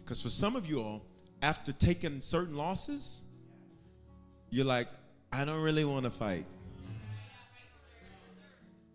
Because 0.05 0.23
for 0.23 0.31
some 0.31 0.55
of 0.55 0.67
you 0.67 0.81
all, 0.81 1.05
after 1.43 1.73
taking 1.73 2.21
certain 2.21 2.57
losses, 2.57 3.23
you're 4.55 4.65
like, 4.65 4.87
I 5.33 5.45
don't 5.45 5.63
really 5.63 5.85
want 5.85 6.05
to 6.05 6.13
fight. 6.13 6.47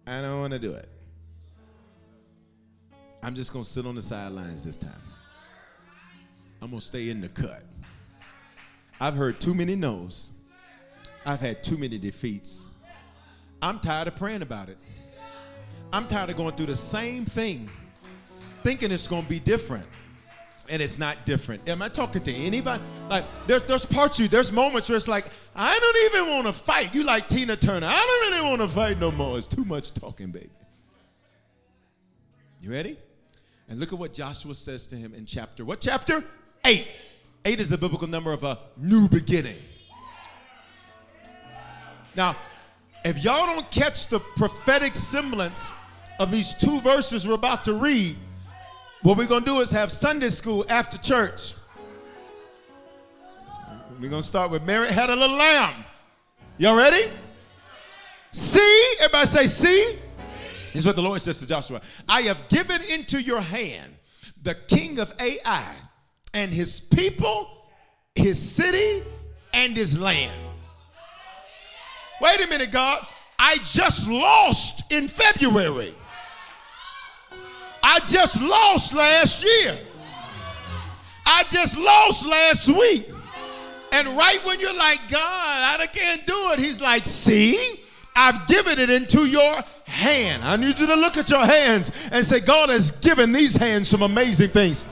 I 0.08 0.22
don't 0.22 0.40
want 0.40 0.54
to 0.54 0.60
do 0.60 0.72
it. 0.72 0.88
I'm 3.22 3.36
just 3.36 3.52
going 3.52 3.66
to 3.66 3.70
sit 3.70 3.86
on 3.86 3.96
the 3.96 4.02
sidelines 4.02 4.64
this 4.64 4.78
time. 4.78 5.02
I'm 6.62 6.70
going 6.70 6.80
to 6.80 6.86
stay 6.86 7.10
in 7.10 7.20
the 7.20 7.28
cut. 7.28 7.64
I've 9.02 9.16
heard 9.16 9.42
too 9.42 9.54
many 9.54 9.76
no's. 9.76 10.30
I've 11.26 11.42
had 11.42 11.62
too 11.62 11.78
many 11.78 11.98
defeats. 11.98 12.66
I'm 13.62 13.80
tired 13.80 14.08
of 14.08 14.16
praying 14.16 14.42
about 14.42 14.70
it. 14.70 14.78
I'm 15.92 16.08
tired 16.08 16.30
of 16.30 16.38
going 16.38 16.56
through 16.56 16.68
the 16.68 16.78
same 16.78 17.26
thing, 17.26 17.70
thinking 18.64 18.92
it's 18.92 19.10
going 19.10 19.24
to 19.24 19.30
be 19.30 19.42
different. 19.42 19.86
And 20.70 20.82
it's 20.82 21.00
not 21.00 21.26
different. 21.26 21.68
Am 21.68 21.82
I 21.82 21.90
talking 21.90 22.22
to 22.22 22.34
anybody? 22.34 22.84
Like, 23.10 23.26
there's 23.48 23.64
there's 23.64 23.86
parts 23.86 24.20
you, 24.20 24.28
there's 24.28 24.52
moments 24.52 24.88
where 24.88 24.98
it's 24.98 25.08
like, 25.08 25.26
I 25.56 25.78
don't 25.80 26.22
even 26.22 26.34
want 26.36 26.48
to 26.48 26.54
fight. 26.54 26.94
You 26.94 27.04
like 27.04 27.28
Tina 27.28 27.56
Turner. 27.58 27.88
I 27.90 27.98
don't 27.98 28.32
really 28.32 28.50
want 28.50 28.62
to 28.62 28.76
fight 28.76 29.00
no 29.00 29.12
more. 29.12 29.38
It's 29.38 29.48
too 29.48 29.66
much 29.66 29.94
talking, 29.94 30.30
baby. 30.32 30.52
You 32.62 32.72
ready? 32.72 32.98
And 33.68 33.80
look 33.80 33.94
at 33.94 34.00
what 34.00 34.14
Joshua 34.14 34.54
says 34.54 34.86
to 34.88 34.96
him 34.96 35.14
in 35.14 35.26
chapter, 35.26 35.66
what 35.66 35.80
chapter? 35.80 36.24
Eight. 36.66 36.88
Eight 37.46 37.60
is 37.60 37.70
the 37.70 37.78
biblical 37.78 38.08
number 38.08 38.34
of 38.34 38.44
a 38.44 38.60
new 38.78 39.08
beginning. 39.08 39.58
Now, 42.16 42.36
if 43.06 43.24
y'all 43.24 43.46
don't 43.46 43.70
catch 43.72 44.08
the 44.08 44.20
prophetic 44.20 44.94
semblance 44.96 45.72
of 46.20 46.32
these 46.32 46.54
two 46.54 46.80
verses 46.82 47.28
we're 47.28 47.36
about 47.36 47.64
to 47.64 47.74
read, 47.74 48.16
what 49.02 49.18
we're 49.18 49.28
going 49.28 49.44
to 49.44 49.46
do 49.46 49.60
is 49.62 49.72
have 49.72 49.92
Sunday 49.92 50.30
school 50.30 50.66
after 50.70 50.98
church. 50.98 51.56
We're 54.00 54.10
going 54.10 54.22
to 54.22 54.28
start 54.28 54.52
with 54.52 54.64
Mary 54.64 54.90
had 54.92 55.10
a 55.10 55.16
little 55.16 55.36
lamb. 55.36 55.84
Y'all 56.58 56.76
ready? 56.76 57.10
See, 58.32 58.96
everybody 59.00 59.28
say, 59.28 59.48
see. 59.48 60.00
This 60.68 60.84
is 60.84 60.86
what 60.86 60.96
the 60.96 61.02
Lord 61.02 61.20
says 61.22 61.40
to 61.40 61.48
Joshua. 61.48 61.82
I 62.08 62.22
have 62.22 62.48
given 62.50 62.82
into 62.84 63.22
your 63.22 63.42
hand 63.42 63.94
the 64.42 64.56
king 64.56 65.00
of 65.00 65.14
Ai 65.20 65.74
and 66.34 66.52
his 66.52 66.80
people, 66.80 67.50
his 68.16 68.40
city, 68.40 69.04
and 69.54 69.76
his 69.76 70.00
land. 70.00 70.40
Wait 72.22 72.46
a 72.46 72.48
minute, 72.48 72.72
God. 72.72 73.06
I 73.38 73.58
just 73.64 74.08
lost 74.08 74.92
in 74.92 75.08
February. 75.08 75.96
I 77.92 77.98
just 78.02 78.40
lost 78.40 78.94
last 78.94 79.44
year. 79.44 79.76
I 81.26 81.44
just 81.50 81.76
lost 81.76 82.24
last 82.24 82.68
week. 82.70 83.10
And 83.92 84.08
right 84.10 84.46
when 84.46 84.60
you're 84.60 84.78
like, 84.78 85.00
God, 85.10 85.80
I 85.80 85.88
can't 85.92 86.24
do 86.28 86.52
it, 86.52 86.60
he's 86.60 86.80
like, 86.80 87.08
see, 87.08 87.80
I've 88.16 88.46
given 88.46 88.78
it 88.78 88.92
into 88.92 89.26
your 89.26 89.64
hand. 89.86 90.44
I 90.44 90.56
need 90.56 90.78
you 90.78 90.86
to 90.86 90.94
look 90.94 91.18
at 91.18 91.32
your 91.32 91.44
hands 91.44 92.10
and 92.12 92.24
say, 92.24 92.42
God 92.42 92.70
has 92.70 92.92
given 92.92 93.32
these 93.32 93.56
hands 93.56 93.88
some 93.88 94.04
amazing 94.04 94.50
things. 94.50 94.86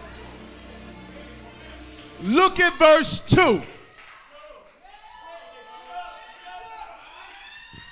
Look 2.23 2.59
at 2.59 2.73
verse 2.79 3.19
2. 3.27 3.61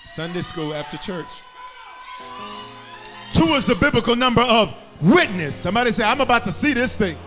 Sunday 0.07 0.41
school 0.41 0.73
after 0.73 0.97
church. 0.97 1.41
Two 3.33 3.53
is 3.53 3.67
the 3.67 3.75
biblical 3.75 4.15
number 4.15 4.41
of 4.41 4.75
witness. 5.01 5.55
Somebody 5.55 5.91
say, 5.91 6.03
I'm 6.03 6.21
about 6.21 6.43
to 6.45 6.51
see 6.51 6.73
this 6.73 6.95
thing. 6.95 7.17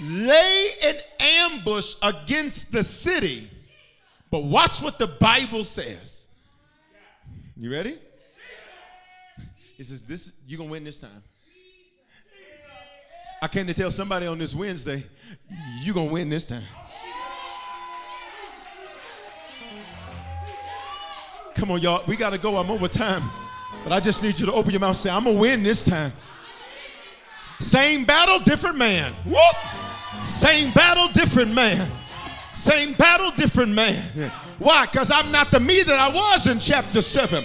Lay 0.00 0.68
an 0.84 0.96
ambush 1.20 1.94
against 2.02 2.70
the 2.70 2.84
city, 2.84 3.50
but 4.30 4.44
watch 4.44 4.82
what 4.82 4.98
the 4.98 5.06
Bible 5.06 5.64
says. 5.64 6.26
You 7.56 7.72
ready? 7.72 7.98
He 9.76 9.84
says, 9.84 10.02
This 10.02 10.34
you're 10.46 10.58
gonna 10.58 10.70
win 10.70 10.84
this 10.84 10.98
time. 10.98 11.22
I 13.40 13.48
came 13.48 13.66
to 13.66 13.74
tell 13.74 13.90
somebody 13.90 14.26
on 14.26 14.38
this 14.38 14.54
Wednesday, 14.54 15.04
you're 15.82 15.94
gonna 15.94 16.12
win 16.12 16.28
this 16.28 16.44
time. 16.44 16.64
Come 21.54 21.70
on, 21.70 21.80
y'all. 21.80 22.04
We 22.06 22.16
gotta 22.16 22.36
go. 22.36 22.58
I'm 22.58 22.70
over 22.70 22.88
time. 22.88 23.30
But 23.86 23.92
I 23.92 24.00
just 24.00 24.20
need 24.20 24.40
you 24.40 24.46
to 24.46 24.52
open 24.52 24.72
your 24.72 24.80
mouth 24.80 24.88
and 24.88 24.96
say, 24.96 25.10
I'm 25.10 25.22
gonna 25.22 25.38
win 25.38 25.62
this 25.62 25.84
time. 25.84 26.12
Same 27.60 28.04
battle, 28.04 28.40
different 28.40 28.76
man. 28.76 29.12
Whoop! 29.24 30.20
Same 30.20 30.72
battle, 30.72 31.06
different 31.06 31.54
man. 31.54 31.88
Same 32.52 32.94
battle, 32.94 33.30
different 33.30 33.70
man. 33.70 34.02
Why? 34.58 34.86
Because 34.86 35.12
I'm 35.12 35.30
not 35.30 35.52
the 35.52 35.60
me 35.60 35.84
that 35.84 36.00
I 36.00 36.08
was 36.08 36.48
in 36.48 36.58
chapter 36.58 37.00
7. 37.00 37.44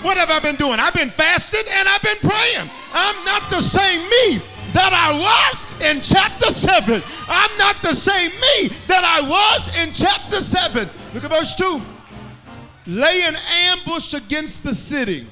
What 0.00 0.16
have 0.16 0.30
I 0.30 0.40
been 0.40 0.56
doing? 0.56 0.80
I've 0.80 0.94
been 0.94 1.10
fasting 1.10 1.64
and 1.68 1.86
I've 1.86 2.00
been 2.00 2.16
praying. 2.16 2.70
I'm 2.94 3.24
not 3.26 3.50
the 3.50 3.60
same 3.60 4.00
me 4.08 4.42
that 4.72 4.94
I 4.94 5.12
was 5.12 5.66
in 5.82 6.00
chapter 6.00 6.50
7. 6.50 7.02
I'm 7.28 7.58
not 7.58 7.82
the 7.82 7.92
same 7.92 8.30
me 8.30 8.68
that 8.86 9.04
I 9.04 9.20
was 9.20 9.76
in 9.76 9.92
chapter 9.92 10.40
7. 10.40 10.88
Look 11.12 11.24
at 11.24 11.30
verse 11.30 11.54
2. 11.56 11.78
Lay 12.86 13.20
an 13.26 13.36
ambush 13.68 14.14
against 14.14 14.64
the 14.64 14.74
city. 14.74 15.26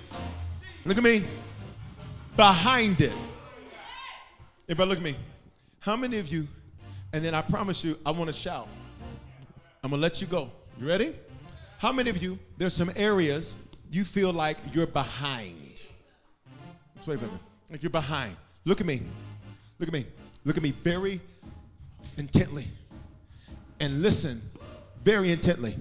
Look 0.84 0.98
at 0.98 1.04
me. 1.04 1.24
Behind 2.36 3.00
it. 3.00 3.12
Everybody, 4.68 4.88
look 4.88 4.98
at 4.98 5.04
me. 5.04 5.16
How 5.80 5.96
many 5.96 6.18
of 6.18 6.28
you, 6.28 6.48
and 7.12 7.24
then 7.24 7.34
I 7.34 7.42
promise 7.42 7.84
you, 7.84 7.98
I 8.04 8.10
want 8.10 8.28
to 8.28 8.36
shout. 8.36 8.68
I'm 9.84 9.90
going 9.90 10.00
to 10.00 10.02
let 10.02 10.20
you 10.20 10.26
go. 10.26 10.50
You 10.80 10.88
ready? 10.88 11.14
How 11.78 11.92
many 11.92 12.10
of 12.10 12.22
you, 12.22 12.38
there's 12.56 12.74
some 12.74 12.90
areas 12.96 13.56
you 13.90 14.04
feel 14.04 14.32
like 14.32 14.56
you're 14.72 14.86
behind? 14.86 15.82
Let's 16.96 17.06
wait 17.06 17.18
a 17.18 17.22
minute. 17.22 17.40
Like 17.70 17.82
you're 17.82 17.90
behind. 17.90 18.36
Look 18.64 18.80
at 18.80 18.86
me. 18.86 19.02
Look 19.78 19.88
at 19.88 19.92
me. 19.92 20.06
Look 20.44 20.56
at 20.56 20.62
me 20.62 20.70
very 20.70 21.20
intently. 22.16 22.66
And 23.80 24.02
listen 24.02 24.40
very 25.04 25.32
intently. 25.32 25.76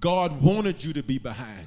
God 0.00 0.40
wanted 0.40 0.82
you 0.82 0.92
to 0.92 1.02
be 1.02 1.18
behind. 1.18 1.66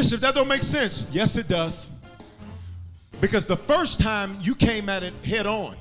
Bishop, 0.00 0.22
that 0.22 0.34
don't 0.34 0.48
make 0.48 0.62
sense. 0.62 1.06
Yes, 1.12 1.36
it 1.36 1.46
does. 1.46 1.90
Because 3.20 3.44
the 3.44 3.58
first 3.58 4.00
time 4.00 4.34
you 4.40 4.54
came 4.54 4.88
at 4.88 5.02
it 5.02 5.12
head 5.22 5.46
on. 5.46 5.76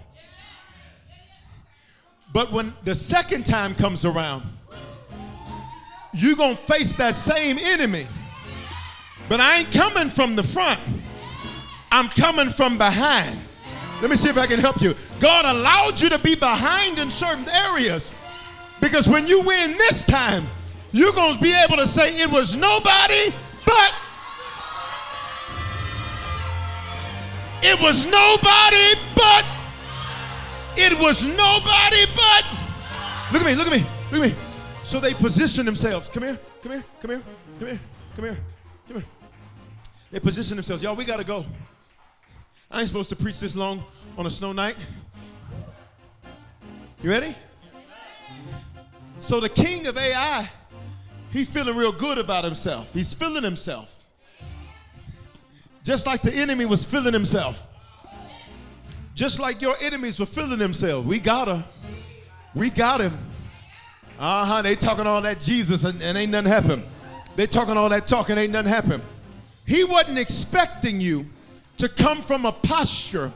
But 2.34 2.52
when 2.52 2.74
the 2.84 2.94
second 2.94 3.46
time 3.46 3.74
comes 3.76 4.04
around, 4.04 4.44
you're 6.12 6.36
going 6.36 6.58
to 6.58 6.62
face 6.64 6.96
that 6.96 7.16
same 7.16 7.58
enemy. 7.60 8.08
But 9.30 9.40
I 9.40 9.60
ain't 9.60 9.72
coming 9.72 10.10
from 10.10 10.36
the 10.36 10.44
front, 10.44 10.82
I'm 11.90 12.10
coming 12.10 12.50
from 12.50 12.78
behind. 12.78 13.40
Let 14.02 14.10
me 14.10 14.18
see 14.18 14.28
if 14.28 14.38
I 14.38 14.48
can 14.48 14.60
help 14.60 14.82
you. 14.82 14.96
God 15.22 15.46
allowed 15.46 16.02
you 16.02 16.10
to 16.10 16.20
be 16.20 16.36
behind 16.36 17.00
in 17.00 17.10
certain 17.10 17.48
areas 17.48 18.12
because 18.82 19.08
when 19.08 19.26
you 19.26 19.44
win 19.44 19.78
this 19.78 20.04
time, 20.04 20.46
you're 20.92 21.14
going 21.14 21.36
to 21.36 21.42
be 21.42 21.54
able 21.54 21.78
to 21.78 21.88
say 21.88 22.22
it 22.22 22.30
was 22.30 22.58
nobody 22.58 23.34
but. 23.66 23.94
It 27.62 27.80
was 27.82 28.06
nobody 28.06 28.96
but. 29.16 29.46
It 30.78 30.98
was 30.98 31.26
nobody 31.26 32.06
but. 32.16 32.46
Look 33.32 33.42
at 33.42 33.46
me, 33.46 33.56
look 33.56 33.68
at 33.68 33.74
me, 33.74 33.86
look 34.12 34.24
at 34.24 34.32
me. 34.32 34.36
So 34.84 35.00
they 35.00 35.14
position 35.14 35.66
themselves. 35.66 36.10
Come 36.10 36.24
here, 36.24 36.40
come 36.64 36.72
here, 36.72 36.84
come 37.02 37.12
here, 37.12 37.22
come 37.60 37.68
here, 37.68 37.80
come 38.16 38.26
here, 38.26 38.38
come 38.88 38.96
here. 38.98 39.06
They 40.12 40.20
position 40.20 40.56
themselves. 40.56 40.82
Y'all, 40.82 40.96
we 40.96 41.06
got 41.06 41.18
to 41.18 41.26
go. 41.26 41.46
I 42.72 42.80
ain't 42.80 42.88
supposed 42.88 43.10
to 43.10 43.16
preach 43.16 43.40
this 43.40 43.56
long 43.56 43.84
on 44.18 44.26
a 44.26 44.30
snow 44.30 44.52
night. 44.52 44.76
You 47.04 47.12
ready? 47.12 47.36
So 49.20 49.40
the 49.40 49.50
king 49.50 49.86
of 49.88 49.98
Ai, 49.98 50.50
he's 51.32 51.48
feeling 51.50 51.76
real 51.76 51.92
good 51.92 52.18
about 52.18 52.44
himself. 52.44 52.94
He's 52.94 53.14
feeling 53.14 53.44
himself. 53.44 53.99
Just 55.90 56.06
like 56.06 56.22
the 56.22 56.32
enemy 56.32 56.68
was 56.68 56.86
feeling 56.86 57.14
himself. 57.14 57.68
Just 59.16 59.40
like 59.40 59.60
your 59.60 59.74
enemies 59.82 60.20
were 60.20 60.28
feeling 60.28 60.60
themselves. 60.60 61.08
We 61.08 61.18
got 61.18 61.48
her. 61.48 61.64
We 62.54 62.70
got 62.70 63.02
him. 63.02 63.18
Uh-huh. 64.20 64.62
They 64.62 64.76
talking 64.76 65.08
all 65.08 65.20
that 65.24 65.42
Jesus 65.42 65.86
and, 65.86 66.00
and 66.04 66.16
ain't 66.16 66.32
nothing 66.32 66.52
happen. 66.52 66.84
They 67.36 67.48
talking 67.48 67.76
all 67.76 67.90
that 67.90 68.06
talking, 68.06 68.38
ain't 68.38 68.52
nothing 68.52 68.72
happen. 68.72 69.02
He 69.66 69.84
wasn't 69.84 70.20
expecting 70.20 71.02
you 71.02 71.26
to 71.80 71.90
come 71.90 72.22
from 72.22 72.46
a 72.46 72.52
posture 72.52 73.32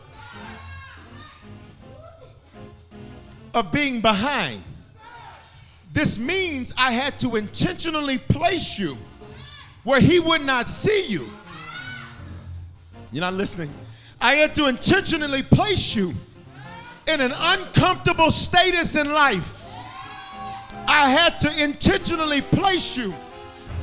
of 3.55 3.71
being 3.71 3.99
behind. 3.99 4.61
This 5.91 6.19
means 6.19 6.71
I 6.77 6.91
had 6.91 7.19
to 7.21 7.35
intentionally 7.35 8.19
place 8.19 8.77
you 8.77 8.95
where 9.84 9.99
he 9.99 10.19
would 10.19 10.45
not 10.45 10.67
see 10.67 11.07
you. 11.07 11.27
You're 13.14 13.22
not 13.22 13.35
listening. 13.35 13.69
I 14.19 14.35
had 14.35 14.56
to 14.56 14.65
intentionally 14.65 15.44
place 15.44 15.95
you 15.95 16.14
in 17.07 17.22
an 17.22 17.31
uncomfortable 17.35 18.31
status 18.31 18.95
in 18.95 19.11
life. 19.11 19.64
I 20.88 21.10
had 21.10 21.40
to 21.41 21.64
intentionally 21.64 22.41
place 22.41 22.98
you 22.98 23.14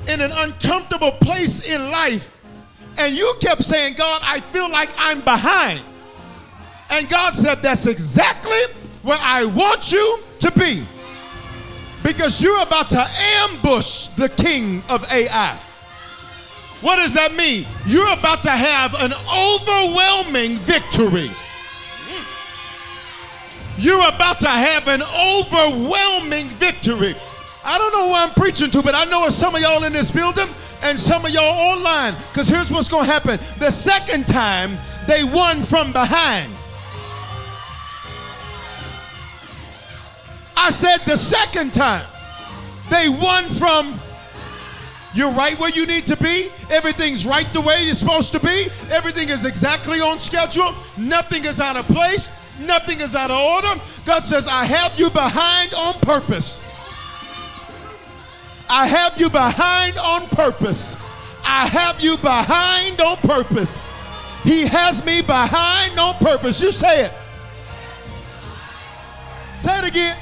in 0.08 0.20
an 0.20 0.32
uncomfortable 0.32 1.12
place 1.12 1.64
in 1.64 1.92
life. 1.92 2.36
And 2.98 3.14
you 3.14 3.32
kept 3.40 3.62
saying, 3.62 3.94
God, 3.94 4.20
I 4.24 4.40
feel 4.40 4.68
like 4.68 4.90
I'm 4.98 5.20
behind. 5.20 5.80
And 6.90 7.08
God 7.08 7.34
said, 7.34 7.62
That's 7.62 7.86
exactly 7.86 8.60
where 9.02 9.18
I 9.20 9.44
want 9.44 9.92
you 9.92 10.18
to 10.40 10.50
be. 10.58 10.84
Because 12.02 12.42
you're 12.42 12.62
about 12.62 12.90
to 12.90 13.06
ambush 13.44 14.08
the 14.08 14.28
king 14.28 14.82
of 14.88 15.04
Ai. 15.12 15.56
What 16.80 16.96
does 16.96 17.12
that 17.14 17.34
mean? 17.34 17.66
You're 17.86 18.12
about 18.12 18.42
to 18.44 18.50
have 18.50 18.94
an 18.94 19.12
overwhelming 19.28 20.56
victory. 20.58 21.28
Hmm. 21.28 22.24
You're 23.80 24.08
about 24.08 24.40
to 24.40 24.48
have 24.48 24.88
an 24.88 25.02
overwhelming 25.02 26.48
victory. 26.48 27.14
I 27.62 27.76
don't 27.76 27.92
know 27.92 28.08
who 28.08 28.14
I'm 28.14 28.30
preaching 28.30 28.70
to, 28.70 28.82
but 28.82 28.94
I 28.94 29.04
know 29.04 29.26
it's 29.26 29.36
some 29.36 29.54
of 29.54 29.60
y'all 29.60 29.84
in 29.84 29.92
this 29.92 30.10
building 30.10 30.48
and 30.82 30.98
some 30.98 31.26
of 31.26 31.30
y'all 31.30 31.76
online. 31.76 32.14
Because 32.32 32.48
here's 32.48 32.70
what's 32.70 32.88
going 32.88 33.04
to 33.04 33.12
happen. 33.12 33.38
The 33.58 33.70
second 33.70 34.26
time, 34.26 34.78
they 35.06 35.24
won 35.24 35.62
from 35.62 35.92
behind. 35.92 36.50
I 40.56 40.70
said 40.70 40.98
the 41.06 41.16
second 41.16 41.74
time, 41.74 42.06
they 42.90 43.08
won 43.08 43.44
from 43.44 43.98
you're 45.14 45.32
right 45.32 45.58
where 45.58 45.70
you 45.70 45.86
need 45.86 46.06
to 46.06 46.16
be. 46.16 46.48
Everything's 46.70 47.26
right 47.26 47.46
the 47.52 47.60
way 47.60 47.82
you're 47.84 47.94
supposed 47.94 48.32
to 48.32 48.40
be. 48.40 48.68
Everything 48.90 49.28
is 49.28 49.44
exactly 49.44 50.00
on 50.00 50.18
schedule. 50.18 50.74
Nothing 50.96 51.44
is 51.44 51.58
out 51.58 51.76
of 51.76 51.86
place. 51.86 52.30
Nothing 52.60 53.00
is 53.00 53.14
out 53.14 53.30
of 53.30 53.40
order. 53.40 53.80
God 54.06 54.20
says, 54.20 54.46
I 54.46 54.64
have 54.64 54.98
you 54.98 55.10
behind 55.10 55.74
on 55.74 55.94
purpose. 56.00 56.62
I 58.68 58.86
have 58.86 59.20
you 59.20 59.28
behind 59.28 59.98
on 59.98 60.28
purpose. 60.28 60.96
I 61.44 61.66
have 61.66 62.00
you 62.00 62.16
behind 62.18 63.00
on 63.00 63.16
purpose. 63.16 63.80
He 64.44 64.66
has 64.66 65.04
me 65.04 65.22
behind 65.22 65.98
on 65.98 66.14
purpose. 66.14 66.62
You 66.62 66.70
say 66.70 67.06
it. 67.06 67.12
Say 69.60 69.78
it 69.78 69.88
again. 69.88 70.16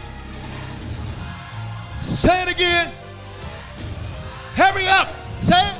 Say 2.00 2.42
it 2.42 2.50
again. 2.50 2.92
Hurry 4.58 4.88
up. 4.88 5.08
Say 5.40 5.54
it. 5.54 5.76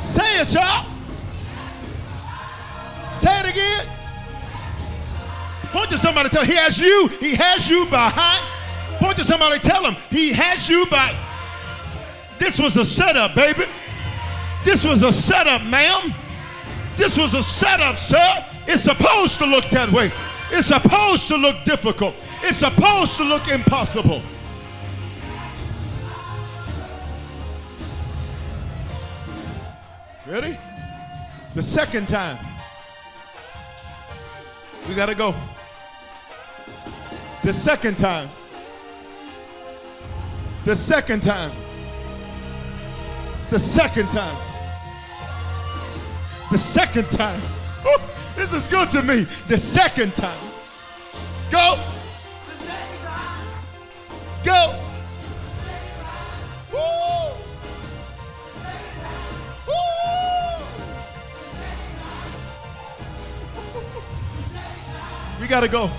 Say 0.00 0.40
it, 0.40 0.54
y'all. 0.54 0.86
Say 3.10 3.40
it 3.40 3.50
again. 3.50 3.86
Point 5.72 5.90
to 5.90 5.98
somebody, 5.98 6.28
tell 6.28 6.42
him, 6.44 6.48
he 6.48 6.54
has 6.54 6.78
you. 6.78 7.08
He 7.18 7.34
has 7.34 7.68
you 7.68 7.86
behind. 7.86 8.44
Point 9.00 9.16
to 9.16 9.24
somebody, 9.24 9.58
tell 9.58 9.84
him 9.84 9.96
he 10.10 10.32
has 10.32 10.68
you 10.68 10.86
by. 10.86 11.12
This 12.38 12.60
was 12.60 12.76
a 12.76 12.84
setup, 12.84 13.34
baby. 13.34 13.64
This 14.64 14.84
was 14.84 15.02
a 15.02 15.12
setup, 15.12 15.62
ma'am. 15.64 16.14
This 16.96 17.18
was 17.18 17.34
a 17.34 17.42
setup, 17.42 17.98
sir. 17.98 18.44
It's 18.68 18.84
supposed 18.84 19.38
to 19.40 19.44
look 19.46 19.68
that 19.70 19.90
way. 19.90 20.12
It's 20.52 20.68
supposed 20.68 21.26
to 21.28 21.36
look 21.36 21.64
difficult. 21.64 22.14
It's 22.42 22.58
supposed 22.58 23.16
to 23.16 23.24
look 23.24 23.48
impossible. 23.48 24.22
Ready? 30.30 30.56
The 31.56 31.62
second 31.62 32.06
time. 32.06 32.38
We 34.88 34.94
got 34.94 35.06
to 35.06 35.16
go. 35.16 35.34
The 37.42 37.52
second 37.52 37.98
time. 37.98 38.28
The 40.64 40.76
second 40.76 41.24
time. 41.24 41.50
The 43.50 43.58
second 43.58 44.08
time. 44.10 44.36
The 46.52 46.58
second 46.58 47.10
time. 47.10 47.40
This 48.36 48.52
is 48.52 48.68
good 48.68 48.88
to 48.92 49.02
me. 49.02 49.26
The 49.48 49.58
second 49.58 50.14
time. 50.14 50.38
Go. 51.50 51.76
Go. 54.44 54.78
Woo. 56.72 56.99
Got 65.50 65.62
to 65.62 65.68
go. 65.68 65.90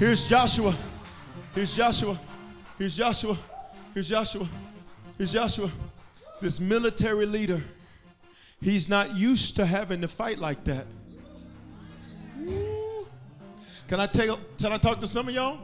Here's 0.00 0.28
Joshua. 0.28 0.74
Here's 1.54 1.76
Joshua. 1.76 2.18
Here's 2.76 2.96
Joshua. 2.96 3.36
Here's 3.94 4.08
Joshua. 4.08 4.48
Here's 5.16 5.32
Joshua. 5.32 5.70
This 6.42 6.58
military 6.58 7.24
leader. 7.24 7.60
He's 8.60 8.88
not 8.88 9.14
used 9.14 9.54
to 9.56 9.64
having 9.64 10.00
to 10.00 10.08
fight 10.08 10.40
like 10.40 10.64
that. 10.64 10.86
Can 13.86 14.00
I 14.00 14.06
tell 14.06 14.40
can 14.58 14.72
I 14.72 14.76
talk 14.76 14.98
to 15.00 15.06
some 15.06 15.28
of 15.28 15.34
y'all? 15.34 15.58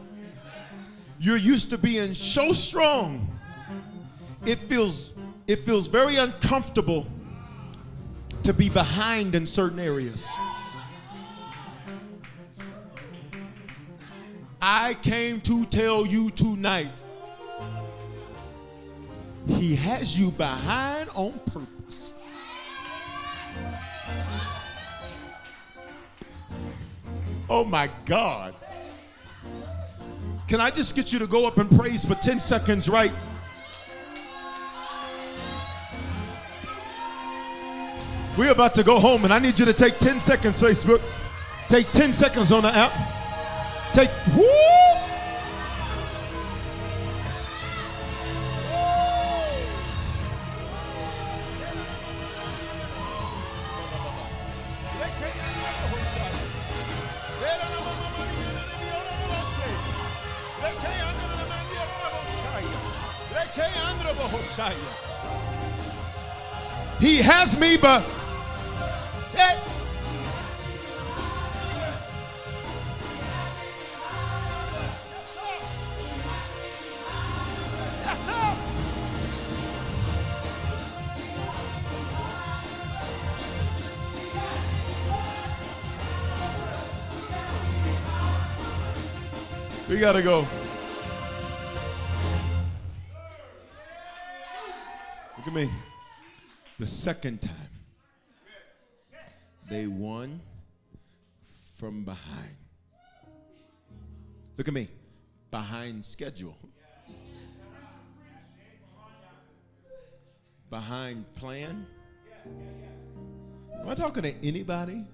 You're 1.19 1.37
used 1.37 1.71
to 1.71 1.79
being 1.79 2.15
so 2.15 2.53
strong. 2.53 3.29
It 4.45 4.61
feels 4.61 5.15
it 5.49 5.61
feels 5.61 5.89
very 5.89 6.15
uncomfortable 6.15 7.09
to 8.47 8.55
be 8.55 8.69
behind 8.69 9.35
in 9.35 9.45
certain 9.45 9.81
areas. 9.81 10.29
I 14.63 14.95
came 15.03 15.41
to 15.41 15.65
tell 15.65 16.07
you 16.07 16.31
tonight. 16.31 17.03
He 19.49 19.75
has 19.75 20.17
you 20.17 20.31
behind 20.31 21.11
on 21.17 21.33
purpose. 21.47 22.15
Oh 27.51 27.65
my 27.65 27.91
God. 28.05 28.55
Can 30.47 30.61
I 30.61 30.71
just 30.71 30.95
get 30.95 31.13
you 31.13 31.19
to 31.19 31.27
go 31.27 31.49
up 31.49 31.59
and 31.59 31.69
praise 31.77 32.05
for 32.05 32.15
10 32.15 32.39
seconds, 32.39 32.89
right? 32.89 33.13
We're 38.37 38.53
about 38.53 38.75
to 38.75 38.83
go 38.83 39.01
home, 39.01 39.25
and 39.25 39.33
I 39.33 39.39
need 39.39 39.59
you 39.59 39.65
to 39.65 39.73
take 39.73 39.99
10 39.99 40.21
seconds, 40.21 40.61
Facebook. 40.61 41.01
Take 41.69 41.91
10 41.93 42.13
seconds 42.13 42.53
on 42.53 42.63
the 42.63 42.69
app. 42.69 42.93
Take! 43.95 44.11
He 66.99 67.19
has 67.19 67.59
me, 67.59 67.77
but 67.77 68.03
Hey. 69.37 69.59
We 89.89 89.99
gotta 89.99 90.23
go. 90.23 90.47
Look 95.37 95.47
at 95.47 95.53
me. 95.53 95.71
The 96.79 96.87
second 96.87 97.43
time 97.43 97.56
they 99.69 99.87
won 99.87 100.41
from 101.79 102.05
behind. 102.05 102.57
Look 104.57 104.69
at 104.69 104.75
me. 104.75 104.89
Behind 105.51 106.05
schedule. 106.05 106.57
Behind 110.71 111.25
plan. 111.35 111.87
Am 113.81 113.89
I 113.89 113.95
talking 113.95 114.23
to 114.23 114.35
anybody? 114.47 115.05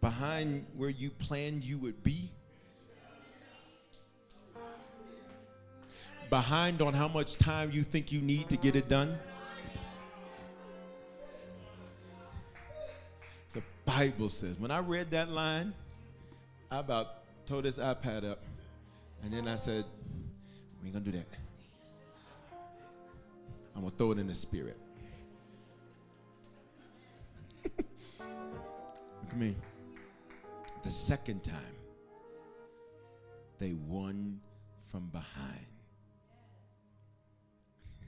Behind 0.00 0.66
where 0.76 0.90
you 0.90 1.10
planned 1.10 1.64
you 1.64 1.78
would 1.78 2.02
be? 2.02 2.30
Behind 6.28 6.82
on 6.82 6.92
how 6.92 7.08
much 7.08 7.38
time 7.38 7.70
you 7.70 7.82
think 7.82 8.12
you 8.12 8.20
need 8.20 8.48
to 8.48 8.56
get 8.56 8.76
it 8.76 8.88
done? 8.88 9.18
Bible 13.86 14.28
says, 14.28 14.58
when 14.58 14.70
I 14.70 14.80
read 14.80 15.10
that 15.12 15.30
line, 15.30 15.72
I 16.70 16.80
about 16.80 17.06
tore 17.46 17.62
this 17.62 17.78
iPad 17.78 18.28
up. 18.28 18.42
And 19.22 19.32
then 19.32 19.48
I 19.48 19.56
said, 19.56 19.84
we 20.82 20.88
ain't 20.88 20.92
gonna 20.92 21.04
do 21.04 21.12
that. 21.12 21.26
I'm 23.74 23.82
gonna 23.82 23.94
throw 23.96 24.10
it 24.12 24.18
in 24.18 24.26
the 24.26 24.34
spirit. 24.34 24.76
Look 27.78 27.86
at 29.30 29.36
me. 29.36 29.54
The 30.82 30.90
second 30.90 31.44
time, 31.44 31.54
they 33.58 33.74
won 33.86 34.40
from 34.86 35.06
behind. 35.06 35.66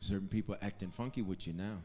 Certain 0.00 0.28
people 0.28 0.56
acting 0.60 0.90
funky 0.90 1.22
with 1.22 1.46
you 1.46 1.52
now. 1.52 1.78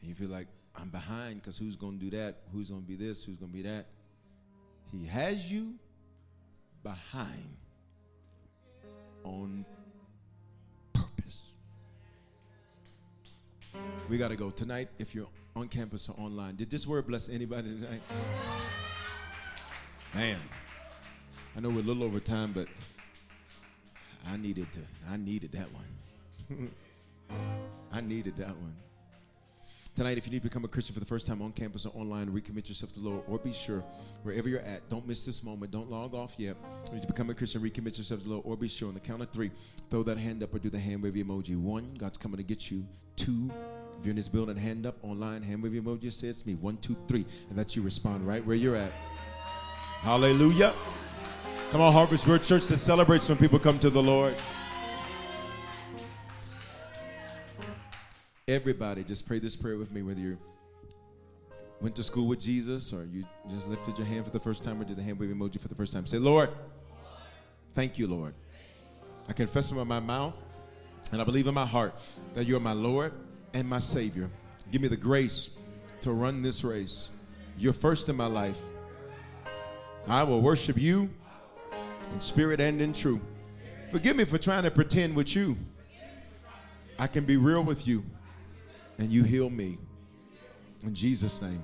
And 0.00 0.08
you 0.08 0.14
feel 0.14 0.28
like, 0.28 0.46
I'm 0.76 0.88
behind 0.88 1.36
because 1.36 1.58
who's 1.58 1.76
going 1.76 1.98
to 1.98 2.04
do 2.04 2.16
that? 2.16 2.36
Who's 2.52 2.70
going 2.70 2.82
to 2.82 2.88
be 2.88 2.96
this? 2.96 3.24
Who's 3.24 3.36
going 3.36 3.50
to 3.50 3.56
be 3.56 3.62
that? 3.62 3.86
He 4.92 5.06
has 5.06 5.50
you 5.50 5.74
behind 6.82 7.56
on 9.24 9.64
purpose. 10.92 11.44
We 14.08 14.18
got 14.18 14.28
to 14.28 14.36
go. 14.36 14.50
Tonight, 14.50 14.88
if 14.98 15.14
you're 15.14 15.28
on 15.54 15.68
campus 15.68 16.08
or 16.08 16.14
online, 16.18 16.56
did 16.56 16.70
this 16.70 16.86
word 16.86 17.06
bless 17.06 17.28
anybody 17.28 17.68
tonight? 17.68 18.00
Man, 20.14 20.38
I 21.56 21.60
know 21.60 21.68
we're 21.68 21.80
a 21.80 21.82
little 21.82 22.04
over 22.04 22.20
time, 22.20 22.52
but 22.52 22.66
I 24.26 24.36
needed 24.36 24.72
to, 24.72 24.80
I 25.10 25.16
needed 25.16 25.52
that 25.52 25.68
one. 25.72 26.70
I 27.92 28.00
needed 28.00 28.36
that 28.36 28.56
one. 28.56 28.74
Tonight, 29.96 30.16
if 30.16 30.24
you 30.24 30.32
need 30.32 30.38
to 30.38 30.48
become 30.48 30.64
a 30.64 30.68
Christian 30.68 30.94
for 30.94 31.00
the 31.00 31.06
first 31.06 31.26
time 31.26 31.42
on 31.42 31.52
campus 31.52 31.84
or 31.84 31.92
online, 31.94 32.28
recommit 32.28 32.68
yourself 32.68 32.92
to 32.92 33.00
the 33.00 33.08
Lord, 33.08 33.22
or 33.28 33.38
be 33.38 33.52
sure, 33.52 33.84
wherever 34.22 34.48
you're 34.48 34.60
at, 34.60 34.88
don't 34.88 35.06
miss 35.06 35.26
this 35.26 35.42
moment. 35.42 35.72
Don't 35.72 35.90
log 35.90 36.14
off 36.14 36.34
yet. 36.38 36.56
If 36.86 36.94
you 36.94 37.06
become 37.06 37.28
a 37.28 37.34
Christian, 37.34 37.60
recommit 37.60 37.98
yourself 37.98 38.22
to 38.22 38.28
the 38.28 38.34
Lord, 38.34 38.46
or 38.46 38.56
be 38.56 38.68
sure. 38.68 38.88
On 38.88 38.94
the 38.94 39.00
count 39.00 39.20
of 39.20 39.30
three, 39.30 39.50
throw 39.90 40.02
that 40.04 40.16
hand 40.16 40.42
up 40.42 40.54
or 40.54 40.58
do 40.58 40.70
the 40.70 40.78
hand 40.78 41.02
wave 41.02 41.14
emoji. 41.14 41.56
One, 41.56 41.92
God's 41.98 42.18
coming 42.18 42.36
to 42.36 42.44
get 42.44 42.70
you. 42.70 42.86
Two, 43.16 43.50
if 43.98 44.04
you're 44.04 44.10
in 44.10 44.16
this 44.16 44.28
building, 44.28 44.56
hand 44.56 44.86
up 44.86 44.96
online, 45.02 45.42
hand 45.42 45.62
wave 45.62 45.72
emoji. 45.72 46.12
Say 46.12 46.28
it's 46.28 46.46
me. 46.46 46.54
One, 46.54 46.76
two, 46.78 46.96
three. 47.08 47.26
And 47.50 47.58
that 47.58 47.74
you 47.74 47.82
respond 47.82 48.26
right 48.26 48.46
where 48.46 48.56
you're 48.56 48.76
at. 48.76 48.92
Hallelujah. 50.02 50.72
Come 51.72 51.80
on, 51.80 51.92
Harvest 51.92 52.26
Word 52.26 52.44
Church 52.44 52.66
that 52.68 52.78
celebrates 52.78 53.28
when 53.28 53.38
people 53.38 53.58
come 53.58 53.78
to 53.80 53.90
the 53.90 54.02
Lord. 54.02 54.34
Everybody, 58.50 59.04
just 59.04 59.28
pray 59.28 59.38
this 59.38 59.54
prayer 59.54 59.78
with 59.78 59.92
me, 59.92 60.02
whether 60.02 60.18
you 60.18 60.36
went 61.80 61.94
to 61.94 62.02
school 62.02 62.26
with 62.26 62.40
Jesus 62.40 62.92
or 62.92 63.04
you 63.04 63.24
just 63.48 63.68
lifted 63.68 63.96
your 63.96 64.08
hand 64.08 64.24
for 64.24 64.32
the 64.32 64.40
first 64.40 64.64
time 64.64 64.80
or 64.80 64.84
did 64.84 64.96
the 64.96 65.02
hand 65.04 65.20
wave 65.20 65.30
emoji 65.30 65.60
for 65.60 65.68
the 65.68 65.74
first 65.76 65.92
time. 65.92 66.04
Say, 66.04 66.18
Lord, 66.18 66.48
thank 67.76 67.96
you, 67.96 68.08
Lord. 68.08 68.34
I 69.28 69.34
confess 69.34 69.72
with 69.72 69.86
my 69.86 70.00
mouth 70.00 70.36
and 71.12 71.22
I 71.22 71.24
believe 71.24 71.46
in 71.46 71.54
my 71.54 71.64
heart 71.64 71.94
that 72.34 72.44
you 72.44 72.56
are 72.56 72.60
my 72.60 72.72
Lord 72.72 73.12
and 73.54 73.68
my 73.68 73.78
Savior. 73.78 74.28
Give 74.72 74.82
me 74.82 74.88
the 74.88 74.96
grace 74.96 75.50
to 76.00 76.10
run 76.10 76.42
this 76.42 76.64
race. 76.64 77.10
You're 77.56 77.72
first 77.72 78.08
in 78.08 78.16
my 78.16 78.26
life. 78.26 78.58
I 80.08 80.24
will 80.24 80.40
worship 80.40 80.76
you 80.76 81.08
in 82.12 82.20
spirit 82.20 82.58
and 82.58 82.80
in 82.82 82.94
truth. 82.94 83.22
Forgive 83.92 84.16
me 84.16 84.24
for 84.24 84.38
trying 84.38 84.64
to 84.64 84.72
pretend 84.72 85.14
with 85.14 85.36
you. 85.36 85.56
I 86.98 87.06
can 87.06 87.24
be 87.24 87.36
real 87.36 87.62
with 87.62 87.86
you 87.86 88.02
and 89.00 89.10
you 89.10 89.24
heal 89.24 89.50
me. 89.50 89.78
In 90.84 90.94
Jesus' 90.94 91.42
name. 91.42 91.62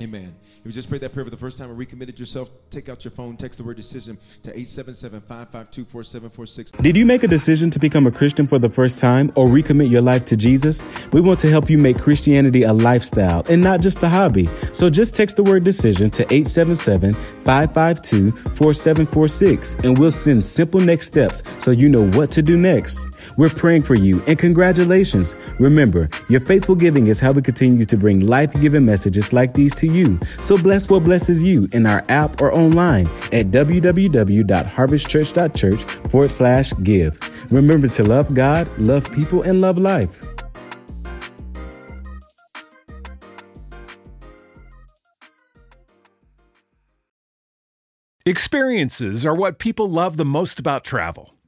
Amen. 0.00 0.34
If 0.58 0.66
you 0.66 0.72
just 0.72 0.88
prayed 0.88 1.02
that 1.02 1.12
prayer 1.12 1.24
for 1.24 1.30
the 1.30 1.36
first 1.36 1.58
time 1.58 1.68
and 1.68 1.78
recommitted 1.78 2.18
yourself, 2.18 2.50
take 2.70 2.88
out 2.88 3.04
your 3.04 3.12
phone, 3.12 3.36
text 3.36 3.58
the 3.58 3.64
word 3.64 3.76
decision 3.76 4.16
to 4.42 4.50
877 4.50 5.20
552 5.20 5.84
4746. 5.84 6.70
Did 6.82 6.96
you 6.96 7.04
make 7.04 7.22
a 7.22 7.28
decision 7.28 7.70
to 7.70 7.78
become 7.78 8.06
a 8.06 8.10
Christian 8.10 8.46
for 8.46 8.58
the 8.58 8.68
first 8.68 8.98
time 8.98 9.30
or 9.36 9.46
recommit 9.46 9.90
your 9.90 10.00
life 10.00 10.24
to 10.26 10.36
Jesus? 10.36 10.82
We 11.12 11.20
want 11.20 11.40
to 11.40 11.50
help 11.50 11.68
you 11.68 11.78
make 11.78 12.00
Christianity 12.00 12.62
a 12.62 12.72
lifestyle 12.72 13.44
and 13.48 13.62
not 13.62 13.80
just 13.80 14.02
a 14.02 14.08
hobby. 14.08 14.48
So 14.72 14.88
just 14.88 15.14
text 15.14 15.36
the 15.36 15.42
word 15.42 15.62
decision 15.62 16.10
to 16.12 16.22
877 16.24 17.14
552 17.14 18.30
4746 18.30 19.74
and 19.84 19.98
we'll 19.98 20.10
send 20.10 20.44
simple 20.44 20.80
next 20.80 21.06
steps 21.06 21.42
so 21.58 21.70
you 21.70 21.88
know 21.88 22.08
what 22.10 22.30
to 22.30 22.42
do 22.42 22.56
next. 22.56 23.11
We're 23.36 23.50
praying 23.50 23.82
for 23.82 23.94
you 23.94 24.22
and 24.26 24.38
congratulations. 24.38 25.36
Remember, 25.58 26.08
your 26.28 26.40
faithful 26.40 26.74
giving 26.74 27.06
is 27.06 27.20
how 27.20 27.32
we 27.32 27.42
continue 27.42 27.84
to 27.86 27.96
bring 27.96 28.20
life 28.20 28.52
giving 28.60 28.84
messages 28.84 29.32
like 29.32 29.54
these 29.54 29.74
to 29.76 29.86
you. 29.86 30.18
So 30.40 30.56
bless 30.56 30.88
what 30.88 31.04
blesses 31.04 31.42
you 31.42 31.68
in 31.72 31.86
our 31.86 32.04
app 32.08 32.40
or 32.40 32.52
online 32.52 33.06
at 33.32 33.50
www.harvestchurch.church 33.50 35.82
forward 36.10 36.30
slash 36.30 36.72
give. 36.82 37.46
Remember 37.50 37.88
to 37.88 38.04
love 38.04 38.34
God, 38.34 38.78
love 38.78 39.10
people, 39.12 39.42
and 39.42 39.60
love 39.60 39.78
life. 39.78 40.24
Experiences 48.24 49.26
are 49.26 49.34
what 49.34 49.58
people 49.58 49.90
love 49.90 50.16
the 50.16 50.24
most 50.24 50.60
about 50.60 50.84
travel. 50.84 51.34